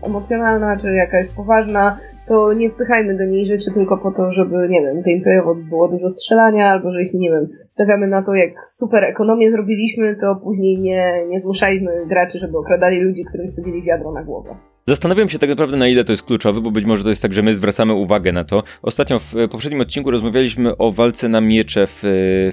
emocjonalna, 0.04 0.78
czy 0.78 0.94
jakaś 0.94 1.30
poważna, 1.30 1.98
to 2.28 2.54
nie 2.54 2.70
wpychajmy 2.70 3.18
do 3.18 3.26
niej 3.26 3.46
rzeczy 3.46 3.72
tylko 3.74 3.98
po 3.98 4.12
to, 4.12 4.32
żeby, 4.32 4.68
nie 4.70 4.82
wiem, 4.82 5.02
gameplayowo 5.02 5.56
było 5.56 5.88
dużo 5.88 6.10
strzelania, 6.10 6.72
albo 6.72 6.92
że 6.92 7.00
jeśli, 7.00 7.20
nie 7.20 7.30
wiem, 7.30 7.48
stawiamy 7.70 8.08
na 8.08 8.22
to, 8.22 8.34
jak 8.34 8.66
super 8.66 9.04
ekonomię 9.04 9.52
zrobiliśmy, 9.52 10.16
to 10.16 10.36
później 10.36 10.80
nie, 10.80 11.28
nie 11.28 11.42
zmuszajmy 11.42 12.06
graczy, 12.06 12.40
żeby 12.40 12.58
okradali 12.58 13.00
ludzi, 13.00 13.26
którym 13.26 13.48
wsadzili 13.48 13.84
wiadro 13.84 14.12
na 14.12 14.24
głowę. 14.24 14.56
Zastanawiam 14.88 15.30
się 15.30 15.40
tak 15.40 15.50
naprawdę 15.50 15.78
na 15.78 15.88
ile 15.88 16.04
to 16.04 16.14
jest 16.14 16.24
kluczowe, 16.24 16.62
bo 16.62 16.72
być 16.72 16.86
może 16.86 17.04
to 17.04 17.10
jest 17.10 17.22
tak, 17.22 17.34
że 17.34 17.42
my 17.42 17.54
zwracamy 17.54 17.94
uwagę 17.94 18.32
na 18.32 18.44
to. 18.44 18.64
Ostatnio 18.82 19.20
w 19.20 19.34
poprzednim 19.52 19.82
odcinku 19.82 20.12
rozmawialiśmy 20.12 20.78
o 20.78 20.92
walce 20.92 21.30
na 21.30 21.42
miecze 21.42 21.88
w, 21.88 22.00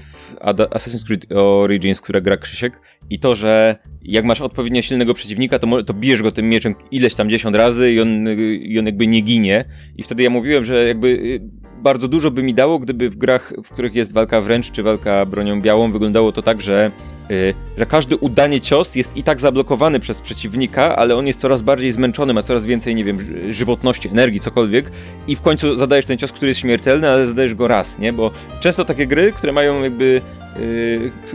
w 0.01 0.37
Assassin's 0.45 1.05
Creed 1.07 1.33
Origins, 1.33 2.01
która 2.01 2.21
gra 2.21 2.37
Krzysiek 2.37 2.81
i 3.11 3.19
to, 3.19 3.35
że 3.35 3.77
jak 4.03 4.25
masz 4.25 4.41
odpowiednio 4.41 4.83
silnego 4.83 5.15
przeciwnika, 5.15 5.59
to, 5.59 5.83
to 5.83 5.95
bijesz 5.95 6.23
go 6.23 6.33
tym 6.33 6.49
mieczem 6.49 6.75
ileś 6.91 7.15
tam 7.15 7.31
dziesiąt 7.31 7.57
razy 7.57 7.93
i 7.93 8.01
on, 8.01 8.29
i 8.61 8.79
on 8.79 8.87
jakby 8.87 9.07
nie 9.07 9.21
ginie. 9.21 9.65
I 9.97 10.03
wtedy 10.03 10.23
ja 10.23 10.31
mówiłem, 10.31 10.65
że 10.65 10.89
jakby 10.89 11.09
y, 11.09 11.41
bardzo 11.83 12.09
dużo 12.09 12.31
by 12.31 12.43
mi 12.43 12.55
dało, 12.55 12.79
gdyby 12.79 13.11
w 13.11 13.17
grach, 13.17 13.53
w 13.65 13.69
których 13.69 13.95
jest 13.95 14.13
walka 14.13 14.41
wręcz 14.41 14.71
czy 14.71 14.83
walka 14.83 15.27
bronią 15.27 15.61
białą, 15.61 15.93
wyglądało 15.93 16.33
to 16.33 16.43
tak, 16.43 16.61
że, 16.63 16.91
yy, 17.31 17.55
że 17.77 17.87
każdy 17.87 18.17
udany 18.17 18.61
cios 18.61 18.95
jest 18.95 19.17
i 19.17 19.23
tak 19.23 19.41
zablokowany 19.41 20.01
przez 20.01 20.21
przeciwnika, 20.21 20.97
ale 20.97 21.17
on 21.17 21.27
jest 21.27 21.41
coraz 21.41 21.63
bardziej 21.63 21.93
zmęczony, 21.93 22.35
ma 22.35 22.43
coraz 22.43 22.67
więcej, 22.67 22.95
nie 22.95 23.05
wiem, 23.05 23.19
żywotności, 23.53 24.09
energii, 24.09 24.41
cokolwiek 24.41 24.91
i 25.29 25.37
w 25.37 25.41
końcu 25.41 25.77
zadajesz 25.77 26.05
ten 26.05 26.19
cios, 26.19 26.33
który 26.33 26.49
jest 26.49 26.61
śmiertelny, 26.61 27.11
ale 27.11 27.27
zadajesz 27.27 27.55
go 27.55 27.69
raz, 27.69 27.99
nie? 27.99 28.13
Bo 28.13 28.31
często 28.61 28.85
takie 28.85 29.07
gry, 29.07 29.33
które 29.33 29.53
mają 29.53 29.83
jakby 29.83 30.21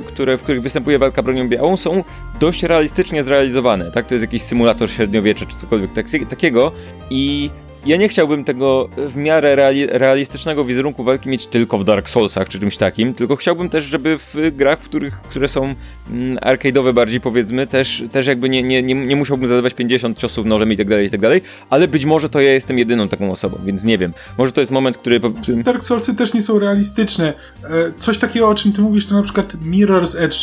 które, 0.08 0.38
w 0.38 0.44
których 0.44 0.62
występuje 0.62 1.00
walka 1.00 1.24
bronią 1.24 1.50
białą, 1.50 1.78
są 1.78 2.04
dość 2.40 2.64
realistycznie 2.64 3.24
zrealizowane, 3.24 3.92
tak? 3.92 4.08
To 4.08 4.14
jest 4.14 4.24
jakiś 4.24 4.42
symulator 4.42 4.90
średniowiecza 4.90 5.46
czy 5.46 5.58
cokolwiek 5.58 5.94
tak, 5.94 6.06
takiego 6.30 6.72
i 7.10 7.50
ja 7.86 7.98
nie 7.98 8.10
chciałbym 8.10 8.44
tego 8.44 8.90
w 8.98 9.16
miarę 9.16 9.56
reali 9.56 9.88
realistycznego 9.88 10.66
wizerunku 10.66 11.04
walki 11.04 11.30
mieć 11.30 11.48
tylko 11.48 11.78
w 11.78 11.84
Dark 11.84 12.10
Soulsach 12.10 12.50
czy 12.50 12.60
czymś 12.60 12.78
takim, 12.78 13.14
tylko 13.14 13.36
chciałbym 13.36 13.70
też, 13.70 13.86
żeby 13.86 14.18
w 14.20 14.36
grach, 14.52 14.82
w 14.82 14.90
których, 14.90 15.22
które 15.22 15.50
są 15.50 15.76
mm, 16.12 16.38
arcade'owe 16.38 16.94
bardziej 16.94 17.22
powiedzmy, 17.22 17.68
też, 17.68 18.04
też 18.12 18.28
jakby 18.28 18.50
nie, 18.50 18.64
nie, 18.64 18.84
nie, 18.84 18.96
nie 18.96 19.16
musiałbym 19.16 19.48
zadawać 19.48 19.74
50 19.74 20.18
ciosów 20.18 20.46
nożem 20.46 20.72
i 20.72 20.78
tak 20.78 20.90
dalej, 20.90 21.08
i 21.08 21.10
tak 21.10 21.22
dalej, 21.22 21.42
ale 21.70 21.88
być 21.88 22.06
może 22.06 22.30
to 22.30 22.42
ja 22.42 22.54
jestem 22.54 22.80
jedyną 22.80 23.08
taką 23.08 23.32
osobą, 23.32 23.60
więc 23.66 23.84
nie 23.84 23.98
wiem. 23.98 24.14
Może 24.38 24.52
to 24.52 24.62
jest 24.62 24.72
moment, 24.72 24.98
który... 24.98 25.20
Dark 25.64 25.84
Soulsy 25.84 26.16
też 26.16 26.34
nie 26.34 26.42
są 26.42 26.60
realistyczne. 26.60 27.34
E, 27.64 27.92
coś 27.98 28.18
takiego, 28.18 28.50
o 28.50 28.56
czym 28.56 28.74
ty 28.74 28.82
mówisz, 28.82 29.08
to 29.08 29.16
na 29.16 29.22
przykład 29.22 29.54
Mirror's 29.56 30.20
Edge, 30.20 30.38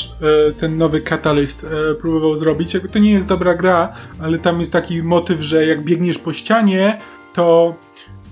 e, 0.48 0.52
ten 0.52 0.78
nowy 0.78 1.01
Catalyst 1.01 1.64
e, 1.64 1.94
próbował 1.94 2.36
zrobić. 2.36 2.74
Jakby 2.74 2.89
to 2.89 2.98
nie 2.98 3.10
jest 3.10 3.27
dobra 3.27 3.55
gra, 3.55 3.93
ale 4.20 4.39
tam 4.39 4.60
jest 4.60 4.73
taki 4.73 5.02
motyw, 5.02 5.40
że 5.40 5.66
jak 5.66 5.85
biegniesz 5.85 6.19
po 6.19 6.32
ścianie, 6.32 6.98
to 7.33 7.77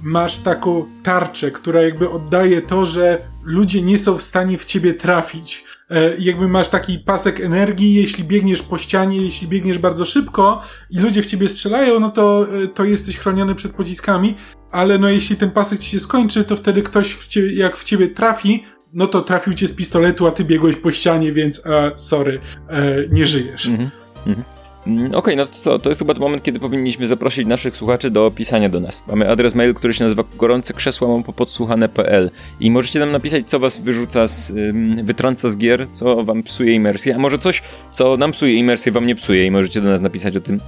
masz 0.03 0.39
taką 0.39 0.87
tarczę, 1.03 1.51
która 1.51 1.83
jakby 1.83 2.11
oddaje 2.11 2.63
to, 2.63 2.87
że 2.87 3.19
ludzie 3.45 3.83
nie 3.83 3.99
są 3.99 4.19
w 4.19 4.23
stanie 4.23 4.59
w 4.59 4.65
ciebie 4.65 4.95
trafić. 4.95 5.65
E, 5.91 6.17
jakby 6.19 6.49
masz 6.49 6.69
taki 6.69 6.99
pasek 6.99 7.41
energii, 7.41 7.95
jeśli 7.95 8.25
biegniesz 8.25 8.63
po 8.63 8.79
ścianie, 8.79 9.23
jeśli 9.23 9.49
biegniesz 9.49 9.79
bardzo 9.79 10.07
szybko 10.07 10.63
i 10.91 10.99
ludzie 10.99 11.23
w 11.23 11.27
ciebie 11.27 11.49
strzelają, 11.49 12.01
no 12.01 12.11
to, 12.11 12.47
e, 12.63 12.69
to 12.69 12.85
jesteś 12.85 13.19
chroniony 13.19 13.55
przed 13.55 13.73
pociskami, 13.73 14.35
ale 14.71 14.99
no 14.99 15.09
jeśli 15.09 15.37
ten 15.37 15.51
pasek 15.51 15.79
ci 15.79 15.91
się 15.91 16.01
skończy, 16.01 16.45
to 16.45 16.57
wtedy 16.57 16.83
ktoś 16.83 17.13
w 17.13 17.29
ciebie, 17.29 17.55
jak 17.55 17.77
w 17.77 17.85
ciebie 17.85 18.09
trafi, 18.09 18.65
no 18.93 19.07
to 19.07 19.21
trafił 19.21 19.55
cię 19.55 19.69
z 19.69 19.75
pistoletu, 19.75 20.27
a 20.27 20.31
ty 20.31 20.45
biegłeś 20.45 20.77
po 20.77 20.91
ścianie, 20.91 21.33
więc 21.33 21.67
e, 21.67 21.93
sorry, 21.97 22.41
e, 22.69 22.97
nie 23.11 23.27
żyjesz. 23.27 23.67
Mhm. 23.67 23.91
Mhm. 24.27 24.60
Mm, 24.91 25.07
okej, 25.07 25.19
okay, 25.19 25.37
no 25.37 25.47
to 25.47 25.53
co? 25.53 25.79
To 25.79 25.89
jest 25.89 25.99
chyba 25.99 26.15
ten 26.15 26.23
moment, 26.23 26.43
kiedy 26.43 26.61
powinniśmy 26.61 27.07
zaprosić 27.07 27.47
naszych 27.47 27.77
słuchaczy 27.77 28.11
do 28.11 28.31
pisania 28.31 28.69
do 28.69 28.81
nas. 28.81 29.05
Mamy 29.07 29.29
adres 29.29 29.55
mail, 29.55 29.75
który 29.75 29.95
się 29.95 30.05
nazywa 30.05 30.25
gorące 30.37 30.75
krzesła 30.75 31.09
podsłuchane.pl 31.37 32.31
i 32.61 32.71
możecie 32.71 32.99
nam 32.99 33.11
napisać, 33.11 33.47
co 33.47 33.59
was 33.59 33.79
wyrzuca 33.79 34.29
z, 34.29 34.53
wytrąca 35.05 35.51
z 35.51 35.57
gier, 35.57 35.87
co 35.93 36.25
wam 36.25 36.43
psuje 36.43 36.75
imersję, 36.75 37.15
a 37.15 37.19
może 37.19 37.39
coś, 37.39 37.63
co 37.91 38.17
nam 38.17 38.33
psuje 38.33 38.55
imersję, 38.55 38.93
wam 38.93 39.07
nie 39.07 39.15
psuje 39.15 39.47
i 39.47 39.51
możecie 39.51 39.81
do 39.81 39.89
nas 39.89 40.01
napisać 40.01 40.37
o 40.37 40.41
tym. 40.41 40.61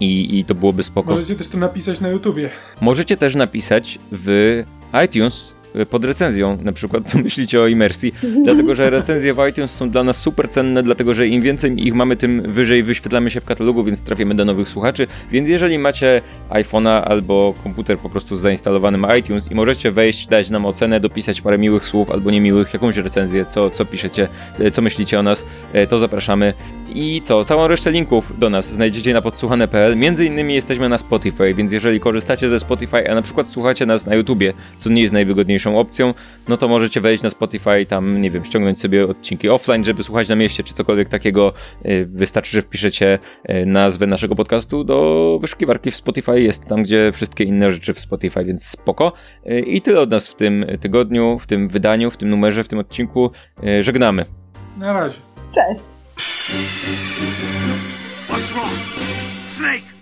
I, 0.00 0.38
I 0.38 0.44
to 0.44 0.54
byłoby 0.54 0.82
spoko. 0.82 1.10
Możecie 1.10 1.34
też 1.34 1.48
to 1.48 1.58
napisać 1.58 2.00
na 2.00 2.08
YouTubie. 2.08 2.50
Możecie 2.80 3.16
też 3.16 3.34
napisać 3.34 3.98
w 4.12 4.62
iTunes 5.04 5.54
pod 5.90 6.04
recenzją, 6.04 6.58
na 6.62 6.72
przykład, 6.72 7.10
co 7.10 7.18
myślicie 7.18 7.60
o 7.60 7.66
imersji, 7.66 8.14
dlatego 8.44 8.74
że 8.74 8.90
recenzje 8.90 9.34
w 9.34 9.48
iTunes 9.48 9.70
są 9.70 9.90
dla 9.90 10.04
nas 10.04 10.16
super 10.16 10.48
cenne, 10.48 10.82
dlatego 10.82 11.14
że 11.14 11.26
im 11.26 11.42
więcej 11.42 11.86
ich 11.86 11.94
mamy, 11.94 12.16
tym 12.16 12.52
wyżej 12.52 12.82
wyświetlamy 12.82 13.30
się 13.30 13.40
w 13.40 13.44
katalogu, 13.44 13.84
więc 13.84 14.04
trafimy 14.04 14.34
do 14.34 14.44
nowych 14.44 14.68
słuchaczy. 14.68 15.06
Więc 15.32 15.48
jeżeli 15.48 15.78
macie 15.78 16.20
iPhone'a 16.50 17.02
albo 17.04 17.54
komputer 17.62 17.98
po 17.98 18.10
prostu 18.10 18.36
z 18.36 18.40
zainstalowanym 18.40 19.06
iTunes 19.18 19.50
i 19.50 19.54
możecie 19.54 19.90
wejść, 19.90 20.26
dać 20.26 20.50
nam 20.50 20.66
ocenę, 20.66 21.00
dopisać 21.00 21.40
parę 21.40 21.58
miłych 21.58 21.84
słów 21.84 22.10
albo 22.10 22.30
niemiłych, 22.30 22.74
jakąś 22.74 22.96
recenzję, 22.96 23.46
co, 23.48 23.70
co 23.70 23.84
piszecie, 23.84 24.28
y, 24.60 24.70
co 24.70 24.82
myślicie 24.82 25.18
o 25.18 25.22
nas, 25.22 25.44
y, 25.74 25.86
to 25.86 25.98
zapraszamy. 25.98 26.54
I 26.94 27.20
co? 27.20 27.44
Całą 27.44 27.68
resztę 27.68 27.90
linków 27.90 28.38
do 28.38 28.50
nas 28.50 28.66
znajdziecie 28.66 29.14
na 29.14 29.22
podsłuchane.pl. 29.22 29.96
Między 29.96 30.24
innymi 30.24 30.54
jesteśmy 30.54 30.88
na 30.88 30.98
Spotify, 30.98 31.54
więc 31.54 31.72
jeżeli 31.72 32.00
korzystacie 32.00 32.50
ze 32.50 32.60
Spotify, 32.60 33.10
a 33.10 33.14
na 33.14 33.22
przykład 33.22 33.48
słuchacie 33.48 33.86
nas 33.86 34.06
na 34.06 34.14
YouTubie, 34.14 34.52
co 34.78 34.90
nie 34.90 35.02
jest 35.02 35.14
najwygodniejszą 35.14 35.78
opcją, 35.78 36.14
no 36.48 36.56
to 36.56 36.68
możecie 36.68 37.00
wejść 37.00 37.22
na 37.22 37.30
Spotify, 37.30 37.86
tam, 37.86 38.22
nie 38.22 38.30
wiem, 38.30 38.44
ściągnąć 38.44 38.80
sobie 38.80 39.04
odcinki 39.04 39.48
offline, 39.48 39.84
żeby 39.84 40.02
słuchać 40.02 40.28
na 40.28 40.34
mieście, 40.34 40.62
czy 40.62 40.74
cokolwiek 40.74 41.08
takiego. 41.08 41.52
Y, 41.86 42.08
wystarczy, 42.12 42.50
że 42.52 42.62
wpiszecie 42.62 43.18
y, 43.50 43.66
nazwę 43.66 44.06
naszego 44.06 44.34
podcastu 44.34 44.84
do 44.84 45.38
wyszukiwarki 45.42 45.90
w 45.90 45.96
Spotify. 45.96 46.42
Jest 46.42 46.68
tam, 46.68 46.82
gdzie 46.82 47.12
wszystkie 47.14 47.44
inne 47.44 47.72
rzeczy 47.72 47.94
w 47.94 47.98
Spotify, 47.98 48.44
więc 48.44 48.66
spoko. 48.66 49.12
Y, 49.50 49.60
I 49.60 49.82
tyle 49.82 50.00
od 50.00 50.10
nas 50.10 50.28
w 50.28 50.34
tym 50.34 50.66
tygodniu, 50.80 51.38
w 51.38 51.46
tym 51.46 51.68
wydaniu, 51.68 52.10
w 52.10 52.16
tym 52.16 52.28
numerze, 52.28 52.64
w 52.64 52.68
tym 52.68 52.78
odcinku. 52.78 53.30
Żegnamy. 53.80 54.24
Na 54.78 54.92
razie. 54.92 55.18
Cześć. 55.54 55.97
What's 58.26 58.52
wrong? 58.52 58.74
Snake! 59.46 59.97